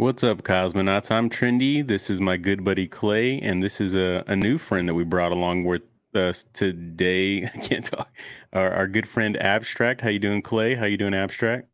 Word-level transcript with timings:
What's 0.00 0.24
up, 0.24 0.44
cosmonauts? 0.44 1.10
I'm 1.10 1.28
Trendy. 1.28 1.86
This 1.86 2.08
is 2.08 2.22
my 2.22 2.38
good 2.38 2.64
buddy 2.64 2.88
Clay, 2.88 3.38
and 3.38 3.62
this 3.62 3.82
is 3.82 3.94
a, 3.94 4.24
a 4.28 4.34
new 4.34 4.56
friend 4.56 4.88
that 4.88 4.94
we 4.94 5.04
brought 5.04 5.30
along 5.30 5.66
with 5.66 5.82
us 6.14 6.46
today. 6.54 7.44
I 7.54 7.58
can't 7.58 7.84
talk. 7.84 8.10
Our, 8.54 8.70
our 8.70 8.88
good 8.88 9.06
friend 9.06 9.36
Abstract. 9.36 10.00
How 10.00 10.08
you 10.08 10.18
doing, 10.18 10.40
Clay? 10.40 10.74
How 10.74 10.86
you 10.86 10.96
doing, 10.96 11.12
Abstract? 11.12 11.68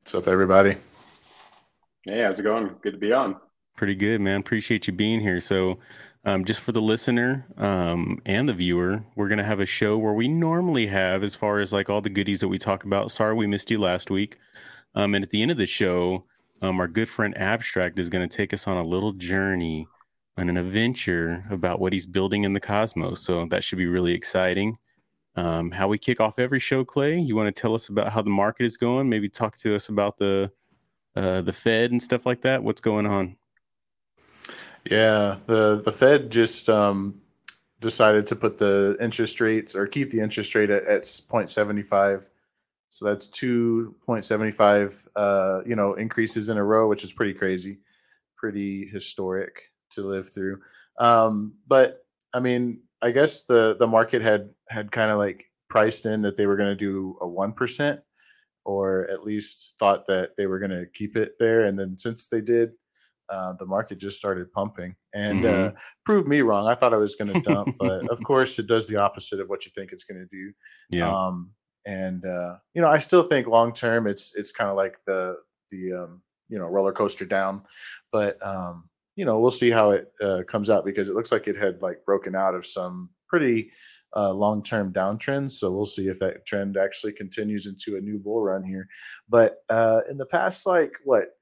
What's 0.00 0.16
up, 0.16 0.26
everybody? 0.26 0.78
Hey, 2.02 2.22
how's 2.22 2.40
it 2.40 2.42
going? 2.42 2.74
Good 2.82 2.94
to 2.94 2.98
be 2.98 3.12
on. 3.12 3.36
Pretty 3.76 3.94
good, 3.94 4.20
man. 4.20 4.40
Appreciate 4.40 4.88
you 4.88 4.92
being 4.92 5.20
here. 5.20 5.38
So, 5.38 5.78
um, 6.24 6.44
just 6.44 6.60
for 6.60 6.72
the 6.72 6.82
listener 6.82 7.46
um, 7.56 8.18
and 8.26 8.48
the 8.48 8.52
viewer, 8.52 9.04
we're 9.14 9.28
gonna 9.28 9.44
have 9.44 9.60
a 9.60 9.66
show 9.66 9.96
where 9.96 10.12
we 10.12 10.26
normally 10.26 10.88
have, 10.88 11.22
as 11.22 11.36
far 11.36 11.60
as 11.60 11.72
like 11.72 11.88
all 11.88 12.00
the 12.00 12.10
goodies 12.10 12.40
that 12.40 12.48
we 12.48 12.58
talk 12.58 12.82
about. 12.82 13.12
Sorry, 13.12 13.36
we 13.36 13.46
missed 13.46 13.70
you 13.70 13.78
last 13.78 14.10
week. 14.10 14.38
Um, 14.96 15.14
and 15.14 15.22
at 15.22 15.30
the 15.30 15.40
end 15.40 15.52
of 15.52 15.56
the 15.56 15.66
show, 15.66 16.24
um, 16.62 16.80
our 16.80 16.88
good 16.88 17.08
friend 17.08 17.36
Abstract 17.38 17.98
is 17.98 18.08
going 18.08 18.26
to 18.26 18.36
take 18.36 18.52
us 18.52 18.66
on 18.66 18.76
a 18.76 18.82
little 18.82 19.12
journey 19.12 19.86
on 20.36 20.48
an 20.48 20.56
adventure 20.56 21.44
about 21.50 21.80
what 21.80 21.92
he's 21.92 22.06
building 22.06 22.44
in 22.44 22.52
the 22.52 22.60
cosmos. 22.60 23.20
So 23.20 23.46
that 23.46 23.64
should 23.64 23.78
be 23.78 23.86
really 23.86 24.12
exciting. 24.12 24.78
Um, 25.36 25.70
how 25.70 25.88
we 25.88 25.98
kick 25.98 26.20
off 26.20 26.38
every 26.38 26.60
show, 26.60 26.84
Clay. 26.84 27.18
You 27.18 27.36
want 27.36 27.54
to 27.54 27.60
tell 27.60 27.74
us 27.74 27.88
about 27.88 28.12
how 28.12 28.22
the 28.22 28.30
market 28.30 28.64
is 28.64 28.76
going? 28.76 29.08
Maybe 29.08 29.28
talk 29.28 29.56
to 29.58 29.74
us 29.74 29.88
about 29.88 30.18
the 30.18 30.50
uh, 31.16 31.42
the 31.42 31.52
Fed 31.52 31.90
and 31.90 32.02
stuff 32.02 32.26
like 32.26 32.42
that. 32.42 32.62
What's 32.62 32.80
going 32.80 33.06
on? 33.06 33.36
Yeah, 34.90 35.36
the 35.46 35.80
the 35.84 35.92
Fed 35.92 36.30
just 36.30 36.68
um, 36.68 37.20
decided 37.80 38.26
to 38.28 38.36
put 38.36 38.58
the 38.58 38.96
interest 39.00 39.40
rates 39.40 39.74
or 39.74 39.86
keep 39.86 40.10
the 40.10 40.20
interest 40.20 40.54
rate 40.54 40.70
at, 40.70 40.84
at 40.84 41.02
0.75 41.02 42.28
so 42.90 43.04
that's 43.04 43.28
2.75 43.28 45.08
uh, 45.14 45.60
you 45.66 45.76
know 45.76 45.94
increases 45.94 46.48
in 46.48 46.56
a 46.56 46.64
row, 46.64 46.88
which 46.88 47.04
is 47.04 47.12
pretty 47.12 47.34
crazy, 47.34 47.78
pretty 48.36 48.86
historic 48.86 49.70
to 49.90 50.02
live 50.02 50.32
through. 50.32 50.58
Um, 50.98 51.54
but 51.66 51.98
I 52.32 52.40
mean, 52.40 52.80
I 53.02 53.10
guess 53.10 53.44
the 53.44 53.76
the 53.78 53.86
market 53.86 54.22
had 54.22 54.50
had 54.68 54.90
kind 54.90 55.10
of 55.10 55.18
like 55.18 55.44
priced 55.68 56.06
in 56.06 56.22
that 56.22 56.36
they 56.36 56.46
were 56.46 56.56
going 56.56 56.70
to 56.70 56.76
do 56.76 57.16
a 57.20 57.28
one 57.28 57.52
percent, 57.52 58.00
or 58.64 59.08
at 59.10 59.24
least 59.24 59.74
thought 59.78 60.06
that 60.06 60.30
they 60.36 60.46
were 60.46 60.58
going 60.58 60.70
to 60.70 60.86
keep 60.94 61.16
it 61.16 61.32
there. 61.38 61.64
And 61.64 61.78
then 61.78 61.98
since 61.98 62.26
they 62.28 62.40
did, 62.40 62.70
uh, 63.28 63.52
the 63.58 63.66
market 63.66 63.98
just 63.98 64.16
started 64.16 64.50
pumping 64.52 64.96
and 65.12 65.44
uh, 65.44 65.48
mm-hmm. 65.48 65.76
uh, 65.76 65.80
proved 66.04 66.26
me 66.26 66.40
wrong. 66.40 66.66
I 66.66 66.74
thought 66.74 66.94
I 66.94 66.98
was 66.98 67.16
going 67.16 67.32
to 67.32 67.40
dump, 67.40 67.76
but 67.78 68.08
of 68.10 68.22
course, 68.22 68.58
it 68.58 68.66
does 68.66 68.88
the 68.88 68.96
opposite 68.96 69.40
of 69.40 69.48
what 69.48 69.66
you 69.66 69.72
think 69.74 69.92
it's 69.92 70.04
going 70.04 70.20
to 70.20 70.26
do. 70.26 70.52
Yeah. 70.90 71.14
Um, 71.14 71.50
and 71.88 72.26
uh, 72.26 72.56
you 72.74 72.82
know, 72.82 72.88
I 72.88 72.98
still 72.98 73.22
think 73.22 73.46
long 73.46 73.72
term 73.72 74.06
it's 74.06 74.34
it's 74.34 74.52
kind 74.52 74.68
of 74.68 74.76
like 74.76 74.98
the 75.06 75.36
the 75.70 75.94
um, 75.94 76.22
you 76.48 76.58
know 76.58 76.66
roller 76.66 76.92
coaster 76.92 77.24
down, 77.24 77.62
but 78.12 78.36
um, 78.46 78.90
you 79.16 79.24
know 79.24 79.40
we'll 79.40 79.50
see 79.50 79.70
how 79.70 79.92
it 79.92 80.12
uh, 80.22 80.42
comes 80.46 80.68
out 80.68 80.84
because 80.84 81.08
it 81.08 81.14
looks 81.14 81.32
like 81.32 81.48
it 81.48 81.56
had 81.56 81.80
like 81.80 82.04
broken 82.04 82.34
out 82.34 82.54
of 82.54 82.66
some 82.66 83.08
pretty 83.26 83.70
uh, 84.14 84.30
long 84.32 84.62
term 84.62 84.92
downtrends. 84.92 85.52
So 85.52 85.70
we'll 85.70 85.86
see 85.86 86.08
if 86.08 86.18
that 86.18 86.44
trend 86.44 86.76
actually 86.76 87.12
continues 87.12 87.64
into 87.64 87.96
a 87.96 88.02
new 88.02 88.18
bull 88.18 88.42
run 88.42 88.64
here. 88.64 88.86
But 89.26 89.56
uh, 89.70 90.00
in 90.10 90.18
the 90.18 90.26
past, 90.26 90.66
like 90.66 90.92
what 91.04 91.37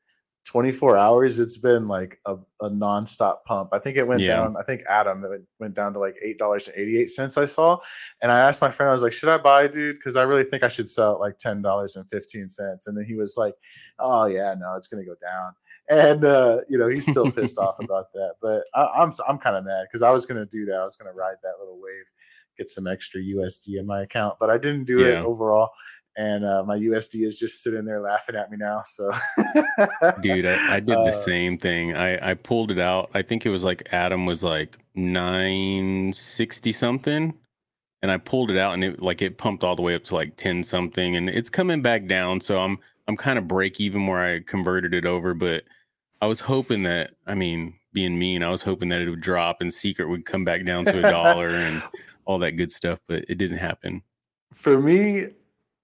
24 0.46 0.96
hours 0.96 1.40
it's 1.40 1.58
been 1.58 1.88
like 1.88 2.20
a, 2.24 2.36
a 2.60 2.70
nonstop 2.70 3.42
pump. 3.44 3.70
I 3.72 3.80
think 3.80 3.96
it 3.96 4.06
went 4.06 4.20
yeah. 4.20 4.36
down 4.36 4.56
i 4.56 4.62
think 4.62 4.82
atom 4.88 5.24
it 5.24 5.42
went 5.58 5.74
down 5.74 5.92
to 5.92 5.98
like 5.98 6.14
eight 6.22 6.38
dollars 6.38 6.68
and 6.68 6.76
88 6.76 7.10
cents 7.10 7.36
i 7.36 7.44
saw. 7.44 7.78
And 8.22 8.30
i 8.30 8.38
asked 8.38 8.60
my 8.60 8.70
friend 8.70 8.88
i 8.88 8.92
was 8.92 9.02
like 9.02 9.12
should 9.12 9.28
i 9.28 9.38
buy 9.38 9.66
dude? 9.66 9.96
Because 9.98 10.16
i 10.16 10.22
really 10.22 10.44
think 10.44 10.62
i 10.62 10.68
should 10.68 10.88
sell 10.88 11.14
at 11.14 11.20
like 11.20 11.36
ten 11.38 11.62
dollars 11.62 11.96
and 11.96 12.08
15 12.08 12.48
cents. 12.48 12.86
And 12.86 12.96
then 12.96 13.04
he 13.04 13.14
was 13.14 13.34
like 13.36 13.54
oh 13.98 14.26
yeah 14.26 14.54
no 14.58 14.76
it's 14.76 14.86
gonna 14.86 15.04
go 15.04 15.16
down. 15.20 15.52
And 15.88 16.24
uh, 16.24 16.60
you 16.68 16.78
know 16.78 16.88
he's 16.88 17.08
still 17.08 17.30
pissed 17.30 17.58
off 17.58 17.78
about 17.82 18.12
that 18.12 18.34
but 18.40 18.64
I, 18.74 19.02
i'm 19.02 19.12
i'm 19.28 19.38
kind 19.38 19.56
of 19.56 19.64
mad 19.64 19.86
because 19.88 20.02
i 20.02 20.10
was 20.10 20.26
gonna 20.26 20.46
do 20.46 20.64
that 20.66 20.74
i 20.74 20.84
was 20.84 20.96
gonna 20.96 21.12
ride 21.12 21.36
that 21.42 21.60
little 21.60 21.80
wave 21.80 22.10
get 22.58 22.68
some 22.68 22.88
extra 22.88 23.20
usd 23.20 23.68
in 23.68 23.86
my 23.86 24.02
account 24.02 24.36
but 24.40 24.50
i 24.50 24.58
didn't 24.58 24.84
do 24.84 25.00
yeah. 25.00 25.20
it 25.20 25.24
overall 25.24 25.70
and 26.16 26.44
uh, 26.44 26.64
my 26.64 26.76
USD 26.76 27.26
is 27.26 27.38
just 27.38 27.62
sitting 27.62 27.84
there 27.84 28.00
laughing 28.00 28.36
at 28.36 28.50
me 28.50 28.56
now. 28.56 28.82
So, 28.84 29.10
dude, 30.20 30.46
I, 30.46 30.76
I 30.76 30.80
did 30.80 30.96
the 30.96 31.08
uh, 31.08 31.12
same 31.12 31.58
thing. 31.58 31.94
I 31.94 32.30
I 32.30 32.34
pulled 32.34 32.70
it 32.70 32.78
out. 32.78 33.10
I 33.14 33.22
think 33.22 33.44
it 33.44 33.50
was 33.50 33.64
like 33.64 33.88
Atom 33.92 34.26
was 34.26 34.42
like 34.42 34.78
nine 34.94 36.12
sixty 36.12 36.72
something, 36.72 37.34
and 38.02 38.10
I 38.10 38.16
pulled 38.16 38.50
it 38.50 38.58
out, 38.58 38.74
and 38.74 38.84
it 38.84 39.02
like 39.02 39.22
it 39.22 39.38
pumped 39.38 39.62
all 39.62 39.76
the 39.76 39.82
way 39.82 39.94
up 39.94 40.04
to 40.04 40.14
like 40.14 40.36
ten 40.36 40.64
something, 40.64 41.16
and 41.16 41.28
it's 41.28 41.50
coming 41.50 41.82
back 41.82 42.06
down. 42.06 42.40
So 42.40 42.60
I'm 42.60 42.78
I'm 43.08 43.16
kind 43.16 43.38
of 43.38 43.46
break 43.46 43.80
even 43.80 44.06
where 44.06 44.20
I 44.20 44.40
converted 44.40 44.94
it 44.94 45.06
over, 45.06 45.34
but 45.34 45.64
I 46.20 46.26
was 46.26 46.40
hoping 46.40 46.82
that 46.84 47.12
I 47.26 47.34
mean 47.34 47.74
being 47.96 48.18
mean, 48.18 48.42
I 48.42 48.50
was 48.50 48.62
hoping 48.62 48.88
that 48.90 49.00
it 49.00 49.08
would 49.08 49.22
drop 49.22 49.62
and 49.62 49.72
secret 49.72 50.08
would 50.10 50.26
come 50.26 50.44
back 50.44 50.66
down 50.66 50.84
to 50.84 50.98
a 50.98 51.10
dollar 51.10 51.48
and 51.48 51.82
all 52.26 52.38
that 52.40 52.52
good 52.52 52.70
stuff, 52.70 52.98
but 53.08 53.24
it 53.26 53.38
didn't 53.38 53.56
happen. 53.56 54.02
For 54.52 54.78
me, 54.78 55.24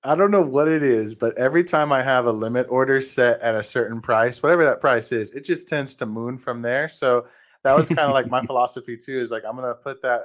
I 0.04 0.16
don't 0.16 0.32
know 0.32 0.42
what 0.42 0.66
it 0.66 0.82
is, 0.82 1.14
but 1.14 1.38
every 1.38 1.62
time 1.62 1.92
I 1.92 2.02
have 2.02 2.26
a 2.26 2.32
limit 2.32 2.66
order 2.68 3.00
set 3.00 3.40
at 3.40 3.54
a 3.54 3.62
certain 3.62 4.00
price, 4.00 4.42
whatever 4.42 4.64
that 4.64 4.80
price 4.80 5.12
is, 5.12 5.30
it 5.32 5.44
just 5.44 5.68
tends 5.68 5.94
to 5.96 6.06
moon 6.06 6.36
from 6.36 6.60
there. 6.60 6.88
So 6.88 7.26
that 7.62 7.76
was 7.76 7.88
kind 7.88 8.00
of 8.00 8.12
like 8.12 8.28
my 8.28 8.42
philosophy 8.46 8.96
too. 8.96 9.20
Is 9.20 9.30
like 9.30 9.44
I'm 9.48 9.54
gonna 9.54 9.74
put 9.74 10.02
that 10.02 10.22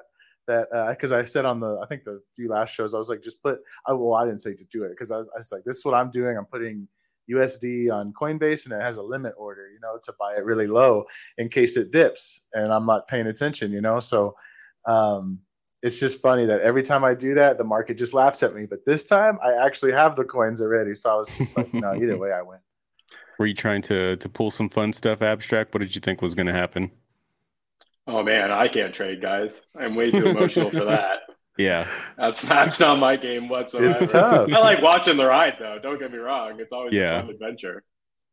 that 0.47 0.69
because 0.89 1.11
uh, 1.11 1.17
I 1.17 1.25
said 1.25 1.45
on 1.45 1.59
the 1.59 1.79
I 1.83 1.85
think 1.85 2.05
the 2.05 2.21
few 2.35 2.49
last 2.49 2.73
shows 2.73 2.95
I 2.95 2.97
was 2.97 3.09
like 3.09 3.21
just 3.21 3.43
put 3.43 3.59
I 3.85 3.93
well 3.93 4.16
I 4.16 4.25
didn't 4.25 4.41
say 4.41 4.55
to 4.55 4.66
do 4.66 4.83
it 4.83 4.89
because 4.89 5.11
I, 5.11 5.17
I 5.17 5.37
was 5.37 5.51
like 5.51 5.63
this 5.63 5.77
is 5.77 5.85
what 5.85 5.93
I'm 5.93 6.09
doing. 6.09 6.37
I'm 6.37 6.45
putting 6.45 6.87
USD 7.29 7.91
on 7.91 8.13
Coinbase 8.13 8.66
and 8.66 8.73
it 8.73 8.81
has 8.81 8.97
a 8.97 9.03
limit 9.03 9.33
order, 9.37 9.69
you 9.69 9.79
know, 9.81 9.99
to 10.03 10.13
buy 10.17 10.35
it 10.37 10.45
really 10.45 10.67
low 10.67 11.05
in 11.37 11.49
case 11.49 11.77
it 11.77 11.91
dips 11.91 12.41
and 12.53 12.71
I'm 12.71 12.85
not 12.85 13.07
paying 13.07 13.27
attention, 13.27 13.71
you 13.71 13.81
know. 13.81 13.99
So 13.99 14.35
um 14.87 15.39
it's 15.87 15.99
just 15.99 16.21
funny 16.21 16.45
that 16.45 16.61
every 16.61 16.83
time 16.83 17.03
I 17.03 17.13
do 17.13 17.33
that, 17.35 17.57
the 17.57 17.63
market 17.63 17.97
just 17.97 18.13
laughs 18.13 18.43
at 18.43 18.53
me. 18.53 18.65
But 18.65 18.85
this 18.85 19.05
time, 19.05 19.39
I 19.43 19.53
actually 19.65 19.93
have 19.93 20.15
the 20.15 20.25
coins 20.25 20.61
already, 20.61 20.93
so 20.93 21.09
I 21.09 21.15
was 21.15 21.35
just 21.35 21.57
like, 21.57 21.73
no, 21.73 21.95
either 21.95 22.17
way, 22.19 22.31
I 22.31 22.41
win. 22.41 22.59
Were 23.39 23.45
you 23.45 23.53
trying 23.53 23.81
to 23.83 24.17
to 24.17 24.29
pull 24.29 24.51
some 24.51 24.69
fun 24.69 24.93
stuff 24.93 25.21
abstract? 25.21 25.73
What 25.73 25.81
did 25.81 25.95
you 25.95 26.01
think 26.01 26.21
was 26.21 26.35
going 26.35 26.47
to 26.47 26.53
happen? 26.53 26.91
Oh 28.05 28.23
man, 28.23 28.51
I 28.51 28.67
can't 28.67 28.93
trade, 28.93 29.21
guys. 29.21 29.61
I'm 29.75 29.95
way 29.95 30.11
too 30.11 30.27
emotional 30.27 30.69
for 30.69 30.85
that. 30.85 31.19
Yeah, 31.59 31.87
that's 32.15 32.43
that's 32.43 32.79
not 32.79 32.99
my 32.99 33.15
game 33.15 33.49
whatsoever. 33.49 33.89
It's 33.89 34.11
tough. 34.11 34.47
I 34.53 34.59
like 34.59 34.79
watching 34.79 35.17
the 35.17 35.25
ride, 35.25 35.55
though. 35.59 35.79
Don't 35.79 35.97
get 35.97 36.11
me 36.11 36.19
wrong; 36.19 36.59
it's 36.59 36.71
always 36.71 36.93
yeah. 36.93 37.17
a 37.17 37.21
fun 37.21 37.31
adventure. 37.31 37.83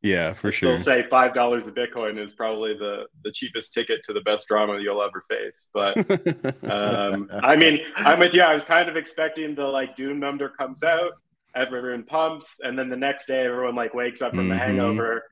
Yeah, 0.05 0.35
for 0.35 0.53
sure. 0.53 0.77
Still 0.77 0.85
say 0.85 1.03
five 1.03 1.33
dollars 1.33 1.67
a 1.67 1.73
Bitcoin 1.73 2.19
is 2.19 2.35
probably 2.35 2.75
the 2.75 3.07
the 3.25 3.33
cheapest 3.33 3.73
ticket 3.73 4.03
to 4.05 4.13
the 4.13 4.21
best 4.21 4.47
drama 4.47 4.79
you'll 4.79 5.03
ever 5.03 5.25
face. 5.31 5.71
But 5.73 5.97
um, 6.71 7.31
I 7.33 7.57
mean, 7.57 7.81
I'm 7.97 8.19
with 8.19 8.35
you. 8.35 8.43
I 8.43 8.53
was 8.53 8.65
kind 8.65 8.91
of 8.91 8.97
expecting 8.99 9.55
the 9.55 9.65
like 9.65 9.97
doom 9.97 10.21
number 10.21 10.51
comes 10.51 10.83
out, 10.83 11.13
everyone 11.57 12.03
pumps, 12.03 12.61
and 12.63 12.79
then 12.79 12.91
the 12.91 12.99
next 12.99 13.25
day 13.25 13.47
everyone 13.47 13.75
like 13.75 13.95
wakes 13.95 14.21
up 14.21 14.33
from 14.33 14.41
mm-hmm. 14.41 14.51
the 14.51 14.59
hangover, 14.59 15.25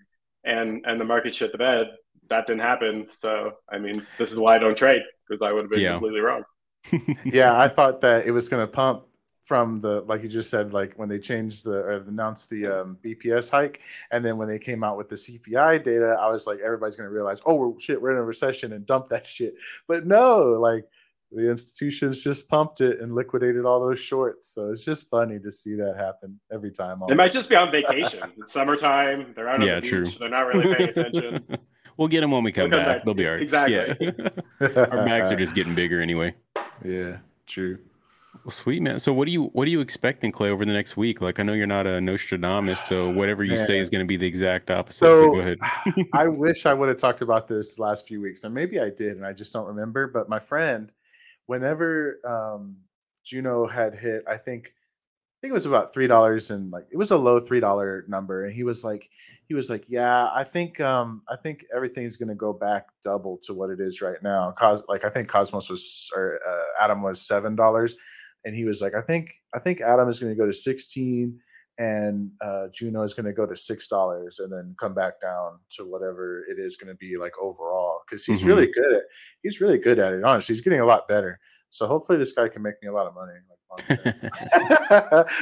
and 0.45 0.83
and 0.87 0.99
the 0.99 1.05
market 1.05 1.35
shit 1.35 1.53
the 1.53 1.59
bed. 1.59 1.89
That 2.31 2.47
didn't 2.47 2.63
happen. 2.63 3.11
So 3.11 3.53
I 3.71 3.79
mean, 3.79 4.07
this 4.17 4.33
is 4.33 4.39
why 4.39 4.57
I 4.57 4.59
don't 4.59 4.77
trade 4.77 5.03
because 5.29 5.43
I 5.43 5.53
would 5.53 5.65
have 5.65 5.71
been 5.71 5.81
yeah. 5.81 5.93
completely 5.93 6.21
wrong. 6.21 6.45
yeah, 7.27 7.61
I 7.61 7.69
thought 7.69 8.01
that 8.01 8.27
it 8.27 8.31
was 8.31 8.49
going 8.49 8.67
to 8.67 8.73
pump 8.73 9.05
from 9.43 9.77
the 9.79 10.03
like 10.03 10.23
you 10.23 10.29
just 10.29 10.51
said 10.51 10.73
like 10.73 10.95
when 10.95 11.09
they 11.09 11.19
changed 11.19 11.65
the 11.65 11.75
or 11.75 11.93
announced 12.09 12.49
the 12.49 12.67
um, 12.67 12.97
BPS 13.05 13.51
hike 13.51 13.81
and 14.13 14.25
then 14.25 14.37
when 14.37 14.49
they 14.49 14.59
came 14.59 14.85
out 14.85 14.97
with 14.97 15.09
the 15.09 15.17
CPI 15.17 15.83
data 15.83 16.17
I 16.21 16.31
was 16.31 16.47
like 16.47 16.61
everybody's 16.61 16.97
going 16.97 17.09
to 17.09 17.15
realize 17.15 17.43
oh 17.45 17.55
we're, 17.55 17.81
shit 17.81 18.01
we're 18.01 18.13
in 18.13 18.19
a 18.19 18.25
recession 18.25 18.73
and 18.73 18.87
dump 18.87 19.09
that 19.09 19.27
shit 19.27 19.55
but 19.89 20.07
no 20.07 20.53
like 20.61 20.87
the 21.33 21.51
institutions 21.51 22.23
just 22.23 22.49
pumped 22.49 22.81
it 22.81 23.01
and 23.01 23.15
liquidated 23.15 23.65
all 23.65 23.81
those 23.81 23.99
shorts 23.99 24.47
so 24.49 24.71
it's 24.71 24.85
just 24.85 25.09
funny 25.11 25.41
to 25.41 25.51
see 25.51 25.75
that 25.75 25.97
happen 25.97 26.39
every 26.53 26.71
time 26.71 26.93
almost. 27.03 27.09
they 27.09 27.15
might 27.15 27.33
just 27.33 27.49
be 27.49 27.57
on 27.57 27.73
vacation 27.73 28.23
it's 28.39 28.53
summertime 28.53 29.33
they're 29.35 29.49
out 29.49 29.61
on 29.61 29.67
yeah, 29.67 29.77
the 29.77 29.81
beach 29.81 29.91
true. 29.91 30.07
they're 30.21 30.29
not 30.29 30.47
really 30.47 30.73
paying 30.75 30.91
attention 30.91 31.45
we'll 31.97 32.09
get 32.09 32.21
them 32.21 32.31
when 32.31 32.45
we 32.45 32.53
come, 32.53 32.71
we'll 32.71 32.79
come 32.79 32.87
back. 32.87 32.99
back. 32.99 33.05
they'll 33.05 33.15
be 33.15 33.27
all 33.27 33.33
right 33.33 33.43
exactly 33.43 33.97
yeah. 34.61 34.69
our 34.91 35.05
bags 35.05 35.33
are 35.33 35.37
just 35.45 35.55
getting 35.55 35.75
bigger 35.75 36.01
anyway 36.01 36.33
yeah 36.85 37.17
true 37.47 37.79
well, 38.45 38.51
sweet 38.51 38.83
man. 38.83 38.99
So, 38.99 39.13
what 39.13 39.27
do 39.27 39.33
you 39.33 39.45
what 39.45 39.69
are 39.69 39.71
you 39.71 39.81
expecting, 39.81 40.33
Clay, 40.33 40.51
over 40.51 40.65
the 40.65 40.73
next 40.73 40.97
week? 40.97 41.21
Like, 41.21 41.39
I 41.39 41.45
know 41.45 41.53
you're 41.53 41.67
not 41.67 41.87
a 41.87 42.01
Nostradamus, 42.01 42.81
so 42.81 43.09
whatever 43.09 43.45
you 43.45 43.55
man. 43.55 43.67
say 43.67 43.79
is 43.79 43.89
going 43.89 44.05
to 44.05 44.07
be 44.07 44.17
the 44.17 44.27
exact 44.27 44.69
opposite. 44.69 44.99
So, 44.99 45.15
so 45.15 45.33
go 45.33 45.41
ahead. 45.41 45.59
I 46.13 46.27
wish 46.27 46.67
I 46.67 46.75
would 46.75 46.89
have 46.89 46.99
talked 46.99 47.23
about 47.23 47.47
this 47.47 47.79
last 47.79 48.09
few 48.09 48.21
weeks, 48.21 48.43
and 48.43 48.53
maybe 48.53 48.81
I 48.81 48.91
did, 48.91 49.17
and 49.17 49.25
I 49.25 49.33
just 49.33 49.53
don't 49.53 49.67
remember. 49.67 50.09
But 50.09 50.29
my 50.29 50.41
friend, 50.41 50.91
whenever 51.47 52.19
um, 52.27 52.79
Juno 53.25 53.69
had 53.69 53.95
hit, 53.95 54.25
I 54.29 54.39
think 54.39 54.67
I 54.67 55.37
think 55.41 55.51
it 55.53 55.55
was 55.55 55.67
about 55.67 55.95
three 55.95 56.09
dollars, 56.09 56.51
and 56.51 56.73
like 56.73 56.87
it 56.91 56.97
was 56.97 57.13
a 57.13 57.17
low 57.17 57.39
three 57.39 57.61
dollar 57.61 58.05
number, 58.09 58.45
and 58.45 58.53
he 58.53 58.65
was 58.65 58.83
like, 58.83 59.09
he 59.47 59.55
was 59.55 59.71
like, 59.71 59.85
yeah, 59.87 60.31
I 60.35 60.43
think 60.43 60.81
um, 60.81 61.23
I 61.29 61.37
think 61.37 61.65
everything's 61.73 62.17
going 62.17 62.29
to 62.31 62.35
go 62.35 62.53
back 62.53 62.87
double 63.05 63.39
to 63.45 63.55
what 63.55 63.71
it 63.71 63.79
is 63.79 64.03
right 64.03 64.21
now. 64.21 64.53
Cos 64.59 64.83
like 64.89 65.05
I 65.05 65.11
think 65.11 65.29
Cosmos 65.29 65.71
was 65.71 66.11
or 66.17 66.41
uh, 66.45 66.85
Atom 66.85 67.03
was 67.03 67.21
seven 67.21 67.55
dollars 67.55 67.95
and 68.45 68.55
he 68.55 68.65
was 68.65 68.81
like, 68.81 68.95
I 68.95 69.03
think 69.03 69.31
I 69.55 69.59
think 69.59 69.81
Atom 69.81 70.09
is 70.09 70.19
going 70.21 70.33
to 70.33 70.37
go 70.39 70.47
to 70.47 70.53
16, 70.53 71.39
and 71.79 72.31
uh, 72.45 72.67
Juno 72.73 73.03
is 73.03 73.15
going 73.15 73.27
to 73.27 73.33
go 73.33 73.47
to 73.47 73.57
six 73.57 73.87
dollars 73.89 74.39
and 74.41 74.53
then 74.53 74.75
come 74.79 74.95
back 74.95 75.21
down 75.21 75.59
to 75.77 75.85
whatever 75.85 76.45
it 76.51 76.59
is 76.59 76.77
going 76.77 76.89
to 76.93 76.97
be 76.99 77.17
like 77.17 77.33
overall 77.41 78.01
because 78.07 78.25
he's 78.25 78.43
Mhm. 78.43 78.47
really 78.47 78.67
good 78.73 78.95
at 78.97 79.03
he's 79.43 79.61
really 79.61 79.79
good 79.79 79.99
at 79.99 80.13
it. 80.13 80.23
Honestly, 80.25 80.55
he's 80.55 80.63
getting 80.63 80.81
a 80.81 80.87
lot 80.87 81.09
better. 81.09 81.39
So 81.71 81.87
hopefully 81.87 82.19
this 82.19 82.33
guy 82.33 82.49
can 82.49 82.61
make 82.63 82.75
me 82.83 82.89
a 82.89 82.93
lot 82.93 83.07
of 83.07 83.15
money. 83.15 83.33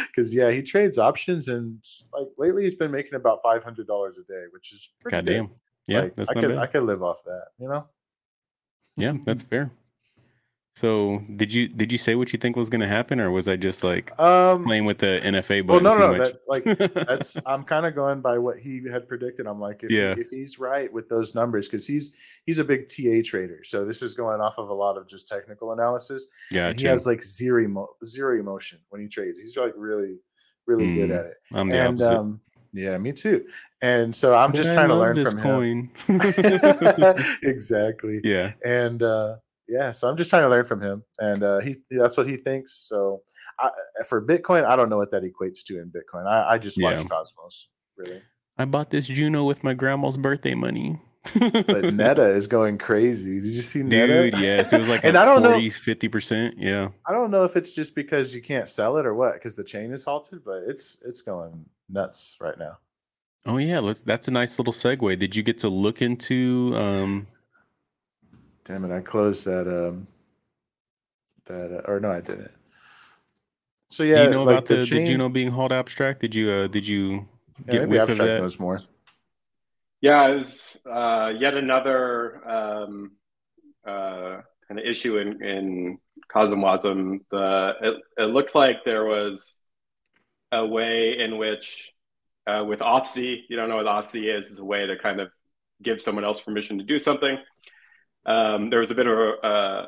Because 0.07 0.33
yeah, 0.35 0.51
he 0.53 0.63
trades 0.63 0.97
options 0.99 1.49
and 1.49 1.85
like 2.13 2.29
lately 2.39 2.63
he's 2.63 2.77
been 2.77 2.93
making 2.93 3.15
about 3.15 3.41
five 3.43 3.65
hundred 3.65 3.89
dollars 3.89 4.17
a 4.19 4.23
day, 4.33 4.45
which 4.53 4.73
is 4.73 4.93
pretty 5.01 5.17
good. 5.17 5.27
Goddamn. 5.27 5.51
Yeah, 5.89 6.03
Like, 6.03 6.15
that's 6.15 6.31
I 6.31 6.35
not 6.35 6.41
could 6.43 6.49
bad. 6.51 6.59
I 6.59 6.67
could 6.67 6.83
live 6.85 7.03
off 7.03 7.25
that, 7.25 7.47
you 7.59 7.67
know. 7.69 7.89
Yeah, 8.97 9.15
that's 9.25 9.43
fair. 9.43 9.73
So 10.75 11.23
did 11.37 11.53
you 11.53 11.69
did 11.69 11.91
you 11.91 11.99
say 11.99 12.15
what 12.15 12.33
you 12.33 12.39
think 12.39 12.57
was 12.57 12.71
going 12.71 12.81
to 12.81 12.87
happen, 12.87 13.19
or 13.21 13.31
was 13.31 13.49
I 13.49 13.57
just 13.57 13.83
like 13.83 14.19
Um, 14.21 14.65
playing 14.65 14.85
with 14.85 14.99
the 14.99 15.21
NFA 15.23 15.67
well, 15.67 15.81
no, 15.81 15.97
no, 15.97 16.17
that, 16.17 16.41
like 16.47 16.65
that's 16.95 17.37
I'm 17.45 17.65
kind 17.65 17.87
of 17.87 17.95
going 17.95 18.21
by 18.21 18.39
what 18.39 18.59
he 18.59 18.83
had 18.91 19.09
predicted. 19.09 19.47
I'm 19.47 19.61
like, 19.61 19.81
if, 19.83 19.91
Yeah. 19.91 20.15
he, 20.15 20.21
if 20.21 20.29
he's 20.31 20.59
right 20.61 20.91
with 20.93 21.09
those 21.09 21.35
numbers, 21.35 21.67
because 21.67 21.87
he's 21.87 22.13
he's 22.47 22.61
a 22.61 22.65
big 22.65 22.89
TA 22.89 23.21
trader, 23.29 23.61
so 23.65 23.85
this 23.85 24.01
is 24.01 24.15
going 24.15 24.41
off 24.41 24.59
of 24.59 24.69
a 24.71 24.75
lot 24.75 24.97
of 24.97 25.09
just 25.09 25.27
technical 25.29 25.73
analysis. 25.73 26.29
And 26.53 26.79
he 26.79 26.87
has 26.87 27.05
like 27.07 27.21
zero 27.23 27.63
emo- 27.65 27.97
zero 28.05 28.39
emotion 28.39 28.79
when 28.91 29.01
he 29.03 29.09
trades. 29.09 29.39
He's 29.41 29.57
like 29.57 29.75
really 29.77 30.19
really 30.67 30.95
good 30.95 31.11
Mm, 31.11 31.19
at 31.19 31.27
it. 31.27 31.35
I'm 31.53 31.69
the 31.69 31.79
and 31.85 32.01
opposite. 32.01 32.19
um, 32.21 32.41
yeah, 32.73 32.97
me 32.97 33.13
too. 33.13 33.45
And 33.83 34.15
so 34.15 34.35
I'm 34.37 34.53
But 34.53 34.57
just 34.59 34.71
I 34.71 34.75
trying 34.77 34.89
to 34.89 34.95
learn 34.95 35.17
from 35.27 35.91
him. 36.09 37.27
exactly. 37.43 38.21
yeah, 38.25 38.53
and 38.65 39.03
uh 39.03 39.37
yeah 39.71 39.93
so 39.93 40.09
i'm 40.09 40.17
just 40.17 40.29
trying 40.31 40.43
to 40.43 40.49
learn 40.49 40.65
from 40.65 40.81
him 40.83 41.03
and 41.19 41.43
uh 41.43 41.61
he 41.61 41.77
that's 41.91 42.17
what 42.17 42.29
he 42.29 42.37
thinks 42.37 42.73
so 42.75 43.23
I, 43.59 43.71
for 44.07 44.21
bitcoin 44.25 44.65
i 44.65 44.75
don't 44.77 44.89
know 44.91 44.97
what 44.97 45.11
that 45.13 45.23
equates 45.23 45.63
to 45.67 45.79
in 45.81 45.91
bitcoin 45.91 46.27
i, 46.27 46.55
I 46.55 46.59
just 46.59 46.77
watch 46.83 46.99
Yeah. 46.99 47.05
cosmos 47.05 47.69
really 47.97 48.21
I 48.59 48.67
bought 48.67 48.91
this 48.91 49.07
Juno 49.07 49.45
with 49.45 49.65
my 49.65 49.73
grandma's 49.73 50.19
birthday 50.19 50.53
money. 50.55 51.01
but 51.35 51.95
neta 51.95 52.35
is 52.35 52.47
going 52.47 52.77
crazy 52.79 53.41
did 53.41 53.51
you 53.53 53.63
see 53.63 53.83
neta 53.83 54.31
Dude, 54.31 54.41
yes, 54.41 54.73
it 54.73 54.79
was 54.79 54.89
like 54.89 55.01
and 55.05 55.17
i 55.17 55.25
don't 55.25 55.43
40, 55.43 55.59
know 55.59 55.69
50%. 55.69 56.55
Yeah. 56.59 56.89
i 57.07 57.13
don't 57.13 57.31
know 57.31 57.45
if 57.45 57.57
it's 57.57 57.73
just 57.73 57.95
because 57.95 58.35
you 58.35 58.43
can't 58.43 58.69
sell 58.69 58.97
it 58.97 59.07
or 59.07 59.15
what 59.15 59.35
because 59.35 59.55
the 59.55 59.65
chain 59.65 59.93
is 59.93 60.05
halted 60.05 60.45
but 60.45 60.63
it's 60.67 60.99
it's 61.05 61.23
going 61.23 61.67
nuts 61.89 62.37
right 62.41 62.59
now 62.59 62.79
Oh 63.47 63.57
yeah, 63.57 63.79
let's 63.79 64.03
that's 64.03 64.29
a 64.29 64.31
nice 64.31 64.59
little 64.59 64.73
segue. 64.75 65.19
Did 65.19 65.35
you 65.35 65.43
get 65.43 65.57
to 65.61 65.71
look 65.71 66.03
into 66.03 66.75
um 66.77 67.27
damn 68.71 68.85
it 68.85 68.95
i 68.97 69.01
closed 69.01 69.45
that 69.45 69.67
um 69.67 70.07
that 71.47 71.73
uh, 71.73 71.91
or 71.91 71.99
no 71.99 72.11
i 72.11 72.21
didn't 72.21 72.51
so 73.89 74.05
yeah 74.05 74.19
do 74.19 74.23
you 74.23 74.31
know 74.31 74.45
like 74.45 74.59
about 74.59 74.67
the, 74.67 74.77
the, 74.77 74.85
chain- 74.85 75.07
Juno 75.07 75.29
being 75.29 75.51
hauled 75.51 75.73
abstract? 75.73 76.21
Did 76.21 76.35
you 76.35 76.49
uh 76.51 76.67
did 76.69 76.87
you 76.87 77.27
yeah, 77.67 77.73
get 77.73 77.81
maybe 77.81 77.91
whiff 77.91 78.03
of 78.03 78.11
abstract 78.11 78.29
that? 78.29 78.41
knows 78.41 78.61
more 78.61 78.81
Yeah, 80.01 80.29
it 80.29 80.37
was 80.37 80.81
uh, 80.89 81.35
yet 81.39 81.57
another 81.57 82.49
um, 82.49 83.13
uh, 83.85 84.41
kind 84.67 84.81
of 84.81 84.87
issue 84.87 85.19
in 85.19 85.43
in 85.43 85.99
Cosmwasm. 86.33 87.21
The 87.31 87.75
it, 87.83 87.97
it 88.17 88.27
looked 88.27 88.55
like 88.55 88.85
there 88.85 89.05
was 89.05 89.61
a 90.53 90.65
way 90.65 91.19
in 91.19 91.37
which, 91.37 91.93
uh, 92.47 92.65
with 92.67 92.81
Authz, 92.81 93.17
you 93.17 93.57
don't 93.57 93.69
know 93.69 93.77
what 93.77 93.87
Authz 93.87 94.15
is, 94.15 94.51
is 94.51 94.59
a 94.59 94.65
way 94.65 94.87
to 94.87 94.97
kind 94.97 95.21
of 95.21 95.29
give 95.83 96.01
someone 96.01 96.25
else 96.25 96.41
permission 96.41 96.79
to 96.79 96.85
do 96.85 96.99
something. 96.99 97.37
Um, 98.27 98.71
there 98.71 98.81
was 98.81 98.91
a 98.91 98.95
bit 98.95 99.07
of 99.07 99.19
a, 99.19 99.31
uh, 99.47 99.87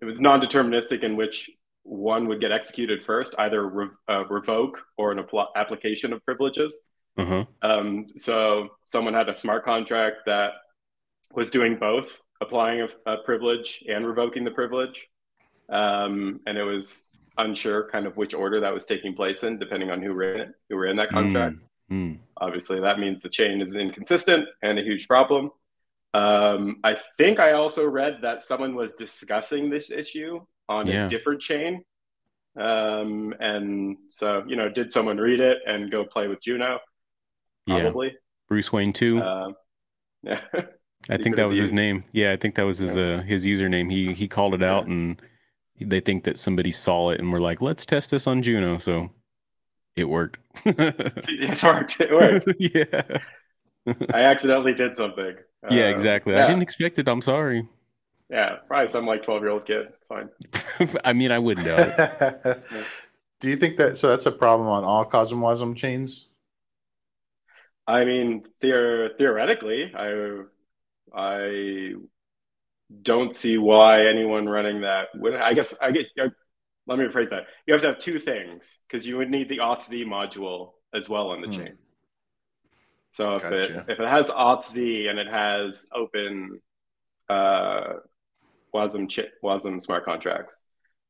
it 0.00 0.04
was 0.04 0.20
non-deterministic 0.20 1.02
in 1.02 1.16
which 1.16 1.50
one 1.82 2.28
would 2.28 2.40
get 2.40 2.52
executed 2.52 3.02
first, 3.02 3.34
either 3.38 3.68
re- 3.68 3.88
uh, 4.08 4.24
revoke 4.26 4.80
or 4.96 5.10
an 5.12 5.18
appl- 5.18 5.48
application 5.56 6.12
of 6.12 6.24
privileges. 6.24 6.82
Uh-huh. 7.18 7.44
Um, 7.62 8.06
so 8.16 8.68
someone 8.84 9.14
had 9.14 9.28
a 9.28 9.34
smart 9.34 9.64
contract 9.64 10.18
that 10.26 10.52
was 11.34 11.50
doing 11.50 11.76
both, 11.76 12.20
applying 12.40 12.82
a, 12.82 13.12
a 13.12 13.16
privilege 13.18 13.82
and 13.88 14.06
revoking 14.06 14.44
the 14.44 14.50
privilege. 14.50 15.08
Um, 15.68 16.40
and 16.46 16.56
it 16.56 16.64
was 16.64 17.06
unsure 17.38 17.88
kind 17.90 18.06
of 18.06 18.16
which 18.16 18.34
order 18.34 18.60
that 18.60 18.72
was 18.72 18.86
taking 18.86 19.14
place 19.14 19.42
in, 19.42 19.58
depending 19.58 19.90
on 19.90 20.02
who 20.02 20.14
were 20.14 20.34
in 20.34 20.40
it, 20.40 20.48
who 20.68 20.76
were 20.76 20.86
in 20.86 20.96
that 20.96 21.10
contract. 21.10 21.56
Mm, 21.90 22.18
Obviously, 22.38 22.80
that 22.80 22.98
means 22.98 23.22
the 23.22 23.28
chain 23.28 23.60
is 23.60 23.76
inconsistent 23.76 24.46
and 24.62 24.78
a 24.78 24.82
huge 24.82 25.08
problem. 25.08 25.50
Um, 26.14 26.76
I 26.84 26.98
think 27.16 27.40
I 27.40 27.52
also 27.52 27.86
read 27.86 28.18
that 28.22 28.42
someone 28.42 28.74
was 28.74 28.92
discussing 28.92 29.70
this 29.70 29.90
issue 29.90 30.40
on 30.68 30.86
Yeah. 30.86 31.06
a 31.06 31.08
different 31.08 31.40
chain. 31.40 31.84
Um, 32.56 33.34
and 33.40 33.96
so, 34.08 34.44
you 34.46 34.56
know, 34.56 34.68
did 34.68 34.92
someone 34.92 35.16
read 35.18 35.40
it 35.40 35.58
and 35.66 35.90
go 35.90 36.04
play 36.04 36.28
with 36.28 36.42
Juno? 36.42 36.78
yeah. 37.66 37.80
Probably. 37.80 38.14
Bruce 38.48 38.72
Wayne 38.72 38.92
too. 38.92 39.20
Um, 39.22 39.54
yeah. 40.22 40.40
I 41.08 41.16
think 41.16 41.36
that 41.36 41.48
was 41.48 41.56
his 41.58 41.72
name. 41.72 42.04
Yeah, 42.12 42.32
I 42.32 42.36
think 42.36 42.54
that 42.56 42.64
was 42.66 42.78
his 42.78 42.96
uh 42.96 43.22
his 43.26 43.46
username. 43.46 43.90
He 43.90 44.12
he 44.12 44.28
called 44.28 44.54
it 44.54 44.62
out 44.62 44.86
Yeah. 44.86 44.92
and 44.92 45.22
they 45.80 46.00
think 46.00 46.24
that 46.24 46.38
somebody 46.38 46.70
saw 46.70 47.10
it 47.10 47.20
and 47.20 47.32
were 47.32 47.40
like, 47.40 47.60
"Let's 47.62 47.84
test 47.86 48.10
this 48.10 48.26
on 48.26 48.42
Juno." 48.42 48.78
So 48.78 49.10
it 49.96 50.04
worked. 50.04 50.38
it 50.64 51.62
worked. 51.62 52.00
It 52.00 52.12
worked. 52.12 52.46
yeah. 52.58 53.18
I 54.14 54.20
accidentally 54.22 54.74
did 54.74 54.94
something. 54.94 55.34
Yeah, 55.68 55.84
Um, 55.84 55.88
exactly. 55.88 56.36
I 56.36 56.42
yeah. 56.42 56.46
didn't 56.46 56.62
expect 56.62 56.98
it. 56.98 57.08
I'm 57.08 57.22
sorry. 57.22 57.68
Yeah, 58.30 58.56
probably 58.66 58.88
some 58.88 59.06
like 59.06 59.22
12 59.24 59.42
year 59.42 59.50
old 59.50 59.66
kid. 59.66 59.86
It's 59.96 60.06
fine. 60.06 60.28
I 61.04 61.12
mean, 61.12 61.30
I 61.30 61.38
wouldn't 61.38 61.66
doubt 61.66 61.80
it. 61.80 62.62
Do 63.40 63.48
you 63.50 63.56
think 63.56 63.76
that 63.78 63.98
so 63.98 64.08
that's 64.08 64.26
a 64.26 64.32
problem 64.32 64.68
on 64.68 64.84
all 64.84 65.04
Cosmwasm 65.04 65.76
chains? 65.76 66.28
I 67.86 68.04
mean, 68.04 68.44
theor- 68.60 69.16
theoretically, 69.18 69.92
I 69.94 70.42
I 71.14 71.94
don't 73.02 73.34
see 73.34 73.58
why 73.58 74.06
anyone 74.06 74.48
running 74.48 74.82
that 74.82 75.08
would. 75.14 75.34
I 75.34 75.54
guess 75.54 75.74
I 75.80 75.92
guess 75.92 76.06
uh, 76.20 76.28
let 76.86 76.98
me 76.98 77.06
rephrase 77.06 77.30
that. 77.30 77.44
You 77.66 77.74
have 77.74 77.82
to 77.82 77.88
have 77.90 77.98
two 77.98 78.18
things 78.18 78.80
because 78.88 79.06
you 79.06 79.16
would 79.18 79.30
need 79.30 79.48
the 79.48 79.58
Authz 79.58 79.88
module 80.06 80.72
as 80.94 81.08
well 81.08 81.30
on 81.30 81.42
the 81.42 81.46
Hmm. 81.46 81.52
chain. 81.52 81.78
So 83.12 83.34
if 83.34 83.42
Gotcha. 83.42 83.56
it 83.56 83.84
if 83.88 84.00
it 84.00 84.08
has 84.08 84.30
Authz 84.30 84.74
and 85.08 85.18
it 85.18 85.28
has 85.28 85.86
open 85.94 86.60
uh, 87.28 87.94
WASM 88.74 89.08
chip 89.08 89.32
WASM 89.44 89.80
smart 89.80 90.04
contracts, 90.04 90.64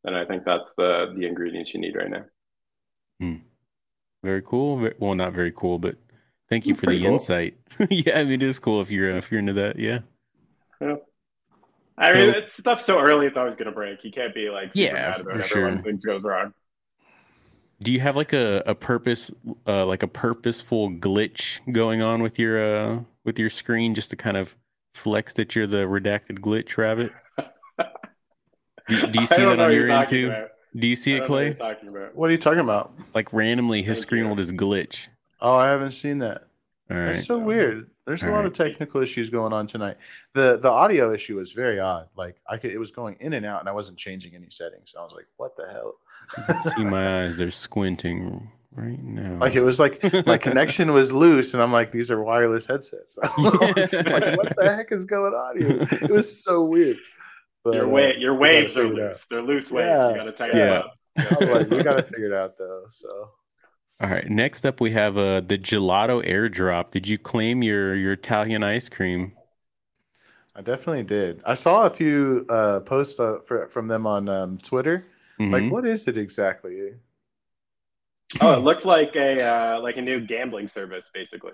then 0.05 0.15
I 0.15 0.25
think 0.25 0.45
that's 0.45 0.75
the 0.77 1.13
the 1.17 1.27
ingredients 1.27 1.73
you 1.73 1.81
need 1.81 1.97
right 1.97 2.11
now. 2.11 2.25
Very 4.25 4.43
cool. 4.43 4.89
Well, 4.99 5.15
not 5.15 5.33
very 5.33 5.53
cool, 5.53 5.79
but 5.79 5.97
thank 6.49 6.67
you 6.67 6.75
for 6.75 6.83
Pretty 6.87 6.99
the 7.01 7.05
cool. 7.07 7.15
insight. 7.15 7.57
yeah, 7.91 8.19
I 8.19 8.25
mean, 8.25 8.35
it 8.35 8.43
is 8.45 8.59
cool 8.59 8.81
if 8.81 8.91
you're 8.91 9.11
if 9.17 9.31
you're 9.31 9.41
into 9.41 9.53
that. 9.55 9.79
Yeah. 9.79 10.01
I 11.99 12.13
So- 12.13 12.15
mean, 12.19 12.35
it's 12.35 12.55
stuff 12.57 12.81
so 12.81 13.01
early, 13.01 13.27
it's 13.27 13.37
always 13.39 13.57
going 13.57 13.67
to 13.67 13.73
break. 13.73 14.03
You 14.05 14.11
can't 14.11 14.35
be 14.35 14.49
like 14.51 14.73
super 14.73 14.95
Yeah, 14.95 15.15
for 15.15 15.43
sure. 15.43 15.65
when 15.67 15.83
things 15.83 16.05
goes 16.05 16.23
wrong. 16.25 16.53
Do 17.83 17.93
you 17.93 18.01
have 18.01 18.17
like 18.17 18.33
a, 18.33 18.63
a 18.67 18.75
purpose 18.75 19.33
uh 19.67 19.85
like 19.87 20.03
a 20.03 20.09
purposeful 20.09 20.91
glitch 20.91 21.59
going 21.73 22.03
on 22.03 22.23
with 22.23 22.39
your 22.39 22.63
uh 22.63 23.01
with 23.25 23.39
your 23.39 23.51
screen 23.51 23.95
just 23.95 24.11
to 24.11 24.17
kind 24.17 24.37
of 24.37 24.57
flex 24.95 25.35
that 25.35 25.55
you're 25.55 25.67
the 25.67 25.85
redacted 25.85 26.39
glitch 26.39 26.77
rabbit? 26.77 27.13
Do, 28.89 29.07
do 29.09 29.21
you 29.21 29.27
see 29.27 29.37
don't 29.37 29.57
that 29.57 29.61
on 29.61 29.73
your 29.73 29.87
you're 29.87 29.91
end 29.91 30.09
too? 30.09 30.27
about. 30.29 30.49
Do 30.75 30.87
you 30.87 30.97
see 30.97 31.13
it, 31.15 31.21
don't 31.21 31.31
what 31.31 31.37
Clay? 31.37 31.53
talking 31.55 31.89
about. 31.89 32.15
What 32.15 32.31
are 32.31 32.33
you 32.33 32.39
talking 32.39 32.61
about? 32.61 32.95
Like 33.15 33.33
randomly 33.33 33.83
his 33.83 33.99
Thank 33.99 34.03
screen 34.03 34.23
you. 34.25 34.29
will 34.29 34.37
just 34.37 34.55
glitch. 34.55 35.09
Oh, 35.41 35.57
I 35.57 35.69
haven't 35.69 35.91
seen 35.93 36.19
that. 36.19 36.49
All 36.91 36.97
right. 36.97 37.07
That's 37.07 37.27
so 37.27 37.39
weird. 37.39 37.91
There's 38.07 38.23
a 38.25 38.29
lot 38.29 38.39
right. 38.39 38.47
of 38.47 38.53
technical 38.53 39.01
issues 39.01 39.31
going 39.31 39.53
on 39.53 39.67
tonight. 39.67 39.97
the 40.35 40.59
The 40.59 40.69
audio 40.69 41.13
issue 41.13 41.37
was 41.37 41.53
very 41.53 41.79
odd. 41.79 42.09
Like 42.17 42.37
I 42.49 42.57
could, 42.57 42.73
it 42.73 42.79
was 42.79 42.91
going 42.91 43.17
in 43.21 43.33
and 43.33 43.47
out, 43.47 43.61
and 43.61 43.69
I 43.69 43.73
wasn't 43.73 43.99
changing 43.99 44.35
any 44.35 44.51
settings. 44.51 44.95
I 44.99 45.03
was 45.03 45.13
like, 45.13 45.27
"What 45.37 45.57
the 45.57 45.69
hell?" 45.71 45.95
See 46.61 46.85
my 46.85 47.21
eyes, 47.23 47.37
they're 47.37 47.51
squinting 47.51 48.51
right 48.75 49.03
now. 49.03 49.39
like 49.39 49.55
it 49.55 49.63
was 49.63 49.79
like 49.79 50.03
my 50.27 50.39
connection 50.39 50.93
was 50.93 51.13
loose, 51.13 51.55
and 51.55 51.63
I'm 51.63 51.73
like, 51.73 51.91
"These 51.91 52.11
are 52.11 52.23
wireless 52.23 52.67
headsets." 52.67 53.19
I 53.23 53.73
was 53.77 53.91
just 53.91 54.09
like, 54.09 54.37
"What 54.37 54.55
the 54.57 54.75
heck 54.75 54.93
is 54.93 55.05
going 55.05 55.35
on 55.35 55.59
here?" 55.59 55.89
It 56.03 56.11
was 56.11 56.43
so 56.43 56.63
weird. 56.63 56.97
But, 57.65 57.75
Your 57.75 57.85
uh, 57.85 57.89
wa- 57.89 58.15
your 58.19 58.35
waves 58.35 58.77
are 58.77 58.83
figure 58.89 58.99
it 58.99 59.05
out. 59.05 59.09
loose. 59.11 59.27
They're 59.27 59.43
loose 59.43 59.71
waves. 59.71 59.87
Yeah. 59.87 60.09
You 60.11 60.15
got 60.17 60.25
to 60.25 60.33
tighten 60.33 60.57
Yeah. 60.59 60.67
them 60.67 60.83
up. 60.83 61.43
I 61.43 61.45
like, 61.45 61.71
we 61.71 61.83
got 61.83 61.97
to 61.99 62.03
figure 62.03 62.27
it 62.27 62.33
out 62.33 62.57
though. 62.59 62.85
So 62.89 63.31
All 64.01 64.09
right. 64.11 64.29
Next 64.29 64.65
up 64.67 64.81
we 64.81 64.91
have 64.93 65.17
uh 65.17 65.43
the 65.43 65.59
gelato 65.59 66.27
airdrop. 66.29 66.91
Did 66.91 67.07
you 67.07 67.19
claim 67.19 67.63
your 67.63 67.95
your 67.95 68.13
Italian 68.15 68.65
ice 68.65 68.89
cream? 68.89 69.35
I 70.57 70.61
definitely 70.63 71.05
did. 71.05 71.41
I 71.47 71.55
saw 71.55 71.87
a 71.87 71.91
few 71.91 72.45
uh, 72.49 72.81
posts 72.81 73.19
uh, 73.21 73.39
for, 73.47 73.69
from 73.69 73.89
them 73.89 74.07
on 74.07 74.29
um, 74.29 74.59
Twitter. 74.59 75.07
Mhm. 75.43 75.53
Like, 75.53 75.73
what 75.73 75.87
is 75.87 76.07
it 76.09 76.17
exactly? 76.19 76.95
Oh, 78.41 78.53
it 78.55 78.59
looked 78.61 78.85
like 78.85 79.15
a 79.17 79.43
uh, 79.43 79.81
like 79.83 79.97
a 79.99 80.03
new 80.03 80.21
gambling 80.21 80.67
service, 80.67 81.11
basically. 81.13 81.53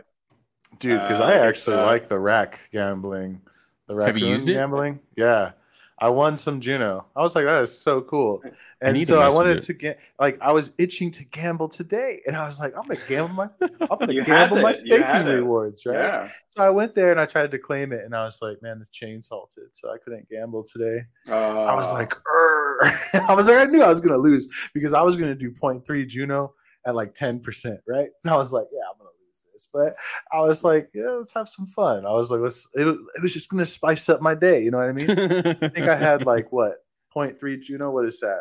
Dude, 0.78 1.00
because 1.00 1.20
Uh, 1.20 1.24
I 1.24 1.34
actually 1.34 1.76
uh, 1.76 1.86
like 1.86 2.08
the 2.08 2.18
rack 2.18 2.68
gambling, 2.70 3.40
the 3.88 3.94
Have 3.94 4.16
you 4.18 4.26
raccoon 4.26 4.30
used 4.30 4.48
it? 4.48 4.52
gambling. 4.54 5.00
Yeah, 5.16 5.52
I 6.00 6.08
won 6.10 6.38
some 6.38 6.60
Juno. 6.60 7.06
I 7.16 7.22
was 7.22 7.34
like, 7.34 7.46
that 7.46 7.62
is 7.62 7.76
so 7.76 8.00
cool. 8.02 8.42
And 8.80 8.96
need 8.96 9.06
to 9.06 9.14
so 9.14 9.20
I 9.20 9.28
wanted 9.28 9.62
to 9.62 9.72
get 9.72 9.98
like 10.18 10.38
I 10.40 10.52
was 10.52 10.72
itching 10.78 11.10
to 11.12 11.24
gamble 11.24 11.68
today, 11.68 12.20
and 12.26 12.36
I 12.36 12.46
was 12.46 12.60
like, 12.60 12.76
I'm 12.76 12.86
gonna 12.86 13.00
gamble 13.06 13.34
my 13.34 13.48
I'm 13.60 13.98
gonna 13.98 14.12
You 14.12 14.22
had 14.22 14.50
gamble 14.50 14.62
my 14.62 14.70
it. 14.70 14.84
You 14.84 15.02
had 15.02 15.22
staking 15.22 15.34
rewards, 15.34 15.84
right? 15.86 15.94
Yeah. 15.94 16.30
So 16.48 16.62
I 16.62 16.70
went 16.70 16.94
there 16.94 17.10
and 17.10 17.20
I 17.20 17.26
tried 17.26 17.50
to 17.50 17.58
claim 17.58 17.92
it, 17.92 18.04
and 18.04 18.14
I 18.14 18.24
was 18.24 18.40
like, 18.40 18.62
man, 18.62 18.78
the 18.78 18.86
chain 18.86 19.22
salted, 19.22 19.68
so 19.72 19.92
I 19.92 19.98
couldn't 19.98 20.28
gamble 20.28 20.64
today. 20.64 21.04
Uh, 21.28 21.62
I 21.62 21.74
was 21.74 21.92
like, 21.92 22.10
"Urgh." 22.10 22.98
I 23.28 23.34
was 23.34 23.46
like, 23.46 23.56
I 23.56 23.64
knew 23.64 23.82
I 23.82 23.88
was 23.88 24.00
gonna 24.00 24.18
lose 24.18 24.48
because 24.74 24.94
I 24.94 25.02
was 25.02 25.16
gonna 25.16 25.34
do 25.34 25.50
0.3 25.50 26.06
Juno 26.06 26.54
at 26.86 26.94
like 26.94 27.14
10%, 27.14 27.78
right? 27.86 28.08
So 28.16 28.32
I 28.32 28.36
was 28.36 28.52
like, 28.52 28.66
yeah, 28.72 28.80
I'm 28.90 28.98
gonna 28.98 29.10
lose 29.26 29.44
this. 29.58 29.68
But 29.72 29.96
I 30.32 30.40
was 30.40 30.64
like, 30.64 30.90
yeah, 30.94 31.10
let's 31.10 31.34
have 31.34 31.48
some 31.48 31.66
fun. 31.66 32.06
I 32.06 32.12
was 32.12 32.30
like, 32.30 32.40
let's 32.40 32.66
it, 32.74 32.86
it 32.86 33.22
was 33.22 33.34
just 33.34 33.48
gonna 33.48 33.66
spice 33.66 34.08
up 34.08 34.20
my 34.22 34.34
day, 34.34 34.62
you 34.62 34.70
know 34.70 34.78
what 34.78 34.88
I 34.88 34.92
mean? 34.92 35.10
I 35.10 35.68
think 35.68 35.88
I 35.88 35.96
had 35.96 36.24
like 36.26 36.50
what 36.52 36.76
0.3 37.14 37.60
Juno, 37.60 37.90
what 37.90 38.04
is 38.06 38.20
that 38.20 38.40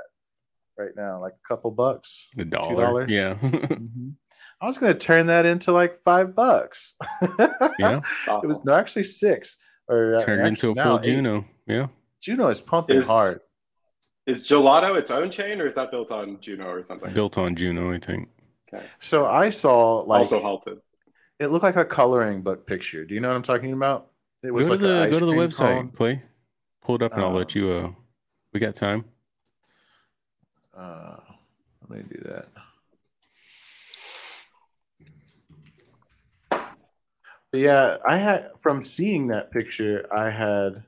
right 0.78 0.92
now? 0.96 1.20
Like 1.22 1.34
a 1.34 1.48
couple 1.48 1.72
bucks. 1.72 2.30
a 2.38 2.46
dollar. 2.46 2.86
dollars? 2.86 3.12
Yeah. 3.12 3.36
Mhm. 3.36 4.14
I 4.62 4.66
was 4.68 4.78
gonna 4.78 4.94
turn 4.94 5.28
that 5.28 5.46
into 5.46 5.72
like 5.72 6.02
five 6.04 6.36
bucks. 6.36 6.96
yeah. 7.80 8.02
It 8.28 8.48
was 8.48 8.60
no, 8.64 8.74
actually 8.74 9.04
six. 9.04 9.58
Or 9.90 10.16
uh, 10.16 10.20
Turned 10.20 10.46
into 10.48 10.68
a 10.68 10.72
actually 10.72 10.74
now 10.74 10.84
full 10.84 11.00
eight. 11.00 11.04
Juno. 11.06 11.46
Yeah. 11.66 11.88
Juno 12.22 12.48
is 12.50 12.62
pumping 12.62 12.98
Is- 12.98 13.08
hard. 13.08 13.40
Is 14.26 14.44
Gelato 14.46 14.98
its 14.98 15.10
own 15.10 15.32
chain, 15.32 15.62
or 15.62 15.68
is 15.68 15.76
that 15.76 15.90
built 15.90 16.12
on 16.12 16.38
Juno 16.42 16.68
or 16.68 16.84
something? 16.84 17.14
Built 17.14 17.38
on 17.38 17.56
Juno, 17.56 17.94
I 17.94 17.98
think. 17.98 18.28
Okay. 18.74 18.84
So 19.00 19.26
I 19.26 19.50
saw 19.50 20.00
like 20.00 20.20
also 20.20 20.42
halted. 20.42 20.80
It 21.40 21.48
looked 21.48 21.64
like 21.64 21.76
a 21.76 21.86
coloring 21.86 22.42
book 22.42 22.66
picture. 22.66 23.06
Do 23.06 23.14
you 23.14 23.20
know 23.20 23.30
what 23.30 23.36
I'm 23.36 23.44
talking 23.44 23.74
about? 23.74 24.08
It 24.44 24.48
Go 24.48 24.54
like 24.54 24.80
a 24.80 24.84
the 24.84 25.08
go 25.12 25.20
to 25.20 25.26
the 25.26 25.32
website, 25.34 25.58
cone. 25.58 25.90
Clay. 25.90 26.22
Pull 26.82 26.96
it 26.96 27.02
up 27.02 27.14
and 27.14 27.22
I'll 27.24 27.32
let 27.34 27.56
Um, 27.56 27.62
you 27.62 27.72
uh 27.72 27.92
we 28.54 28.60
got 28.60 28.76
time. 28.76 29.06
Uh, 30.76 31.18
let 31.90 32.00
me 32.00 32.06
do 32.12 32.22
that. 32.30 32.48
But 37.52 37.60
yeah, 37.62 37.98
I 38.08 38.18
had 38.18 38.50
from 38.60 38.84
seeing 38.84 39.28
that 39.28 39.52
picture, 39.52 40.06
I 40.14 40.30
had 40.30 40.84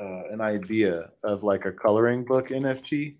uh, 0.00 0.22
an 0.30 0.40
idea 0.40 1.10
of 1.22 1.42
like 1.42 1.64
a 1.64 1.72
coloring 1.72 2.24
book 2.24 2.48
NFT 2.48 3.16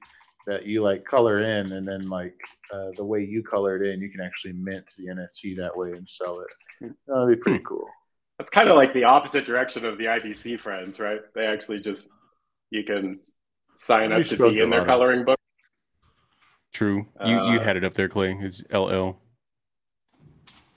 that 0.46 0.66
you 0.66 0.82
like 0.82 1.04
color 1.04 1.40
in, 1.40 1.72
and 1.72 1.86
then 1.88 2.08
like 2.08 2.36
uh, 2.72 2.90
the 2.96 3.04
way 3.04 3.22
you 3.24 3.42
color 3.42 3.82
it 3.82 3.88
in, 3.92 4.00
you 4.00 4.10
can 4.10 4.20
actually 4.20 4.52
mint 4.54 4.84
the 4.98 5.06
NFT 5.06 5.56
that 5.56 5.76
way 5.76 5.92
and 5.92 6.08
sell 6.08 6.40
it. 6.40 6.92
That'd 7.06 7.28
be 7.28 7.36
pretty 7.42 7.64
cool. 7.64 7.86
That's 8.38 8.50
kind 8.50 8.68
of 8.68 8.76
like 8.76 8.92
the 8.92 9.04
opposite 9.04 9.46
direction 9.46 9.84
of 9.84 9.96
the 9.96 10.04
IBC 10.04 10.58
friends, 10.58 10.98
right? 11.00 11.20
They 11.34 11.46
actually 11.46 11.80
just 11.80 12.08
you 12.70 12.82
can 12.84 13.20
sign 13.76 14.10
How 14.10 14.18
up 14.18 14.26
to 14.26 14.36
be 14.50 14.60
in 14.60 14.70
their 14.70 14.82
Gelato? 14.82 14.86
coloring 14.86 15.24
book. 15.24 15.38
True. 16.72 17.06
You 17.24 17.32
you 17.34 17.60
Uh, 17.60 17.62
had 17.62 17.76
it 17.76 17.84
up 17.84 17.94
there, 17.94 18.08
Clay. 18.08 18.36
It's 18.40 18.62
LL. 18.72 19.16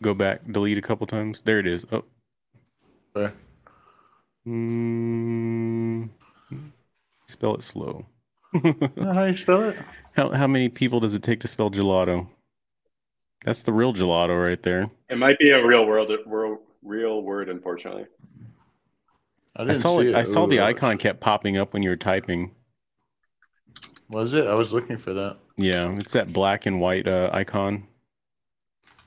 Go 0.04 0.14
back, 0.14 0.42
delete 0.52 0.78
a 0.78 0.82
couple 0.82 1.08
times. 1.08 1.42
There 1.44 1.58
it 1.60 1.66
is. 1.66 1.84
Oh. 1.92 2.04
Okay. 3.16 3.34
Mm, 4.48 6.10
spell 7.28 7.56
it 7.56 7.64
slow. 7.64 8.06
You 8.96 9.04
know 9.04 9.14
how 9.14 9.26
you 9.26 9.38
spell 9.38 9.64
it? 9.70 9.78
how 10.14 10.30
how 10.32 10.48
many 10.48 10.70
people 10.70 11.00
does 11.00 11.14
it 11.16 11.24
take 11.24 11.40
to 11.42 11.48
spell 11.48 11.70
gelato? 11.72 12.28
That's 13.46 13.64
the 13.64 13.72
real 13.74 13.94
gelato 13.94 14.42
right 14.44 14.62
there. 14.62 14.90
It 15.10 15.18
might 15.18 15.38
be 15.40 15.52
a 15.52 15.66
real 15.66 15.86
world, 15.86 16.12
real, 16.26 16.60
real 16.84 17.22
word, 17.22 17.50
unfortunately. 17.50 18.06
I 19.56 19.62
I 19.62 19.66
didn't 19.66 19.78
saw 19.80 20.00
see 20.02 20.08
it. 20.08 20.10
it. 20.10 20.16
I 20.16 20.24
saw 20.24 20.46
Ooh, 20.46 20.50
the 20.50 20.60
icon 20.62 20.92
looks- 20.92 21.04
kept 21.04 21.20
popping 21.20 21.58
up 21.58 21.74
when 21.74 21.84
you 21.84 21.90
were 21.90 21.96
typing. 21.98 22.52
Was 24.10 24.34
it? 24.34 24.48
I 24.48 24.54
was 24.56 24.74
looking 24.74 24.98
for 24.98 25.14
that. 25.14 25.38
Yeah, 25.58 25.96
it's 25.98 26.14
that 26.14 26.32
black 26.34 26.66
and 26.66 26.80
white 26.80 27.08
uh, 27.08 27.30
icon. 27.34 27.88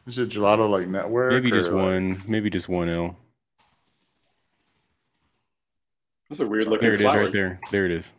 Is 0.06 0.18
it 0.18 0.28
gelato 0.30 0.68
like 0.70 0.88
network? 0.88 1.32
Maybe 1.32 1.50
just 1.50 1.70
like- 1.70 1.82
one. 1.84 2.22
Maybe 2.26 2.50
just 2.50 2.68
one 2.68 2.88
L. 2.88 3.16
Those 6.28 6.40
are 6.40 6.46
weird 6.46 6.68
looking 6.68 6.86
There 6.86 6.94
it 6.94 7.00
is, 7.00 7.02
flowers. 7.02 7.24
right 7.24 7.32
there. 7.32 7.60
There 7.72 7.86
it 7.86 7.90
is. 7.92 8.12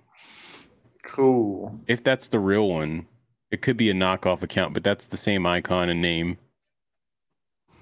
Cool. 1.11 1.79
If 1.87 2.03
that's 2.03 2.27
the 2.29 2.39
real 2.39 2.67
one, 2.69 3.07
it 3.51 3.61
could 3.61 3.77
be 3.77 3.89
a 3.89 3.93
knockoff 3.93 4.43
account, 4.43 4.73
but 4.73 4.83
that's 4.83 5.05
the 5.07 5.17
same 5.17 5.45
icon 5.45 5.89
and 5.89 6.01
name. 6.01 6.37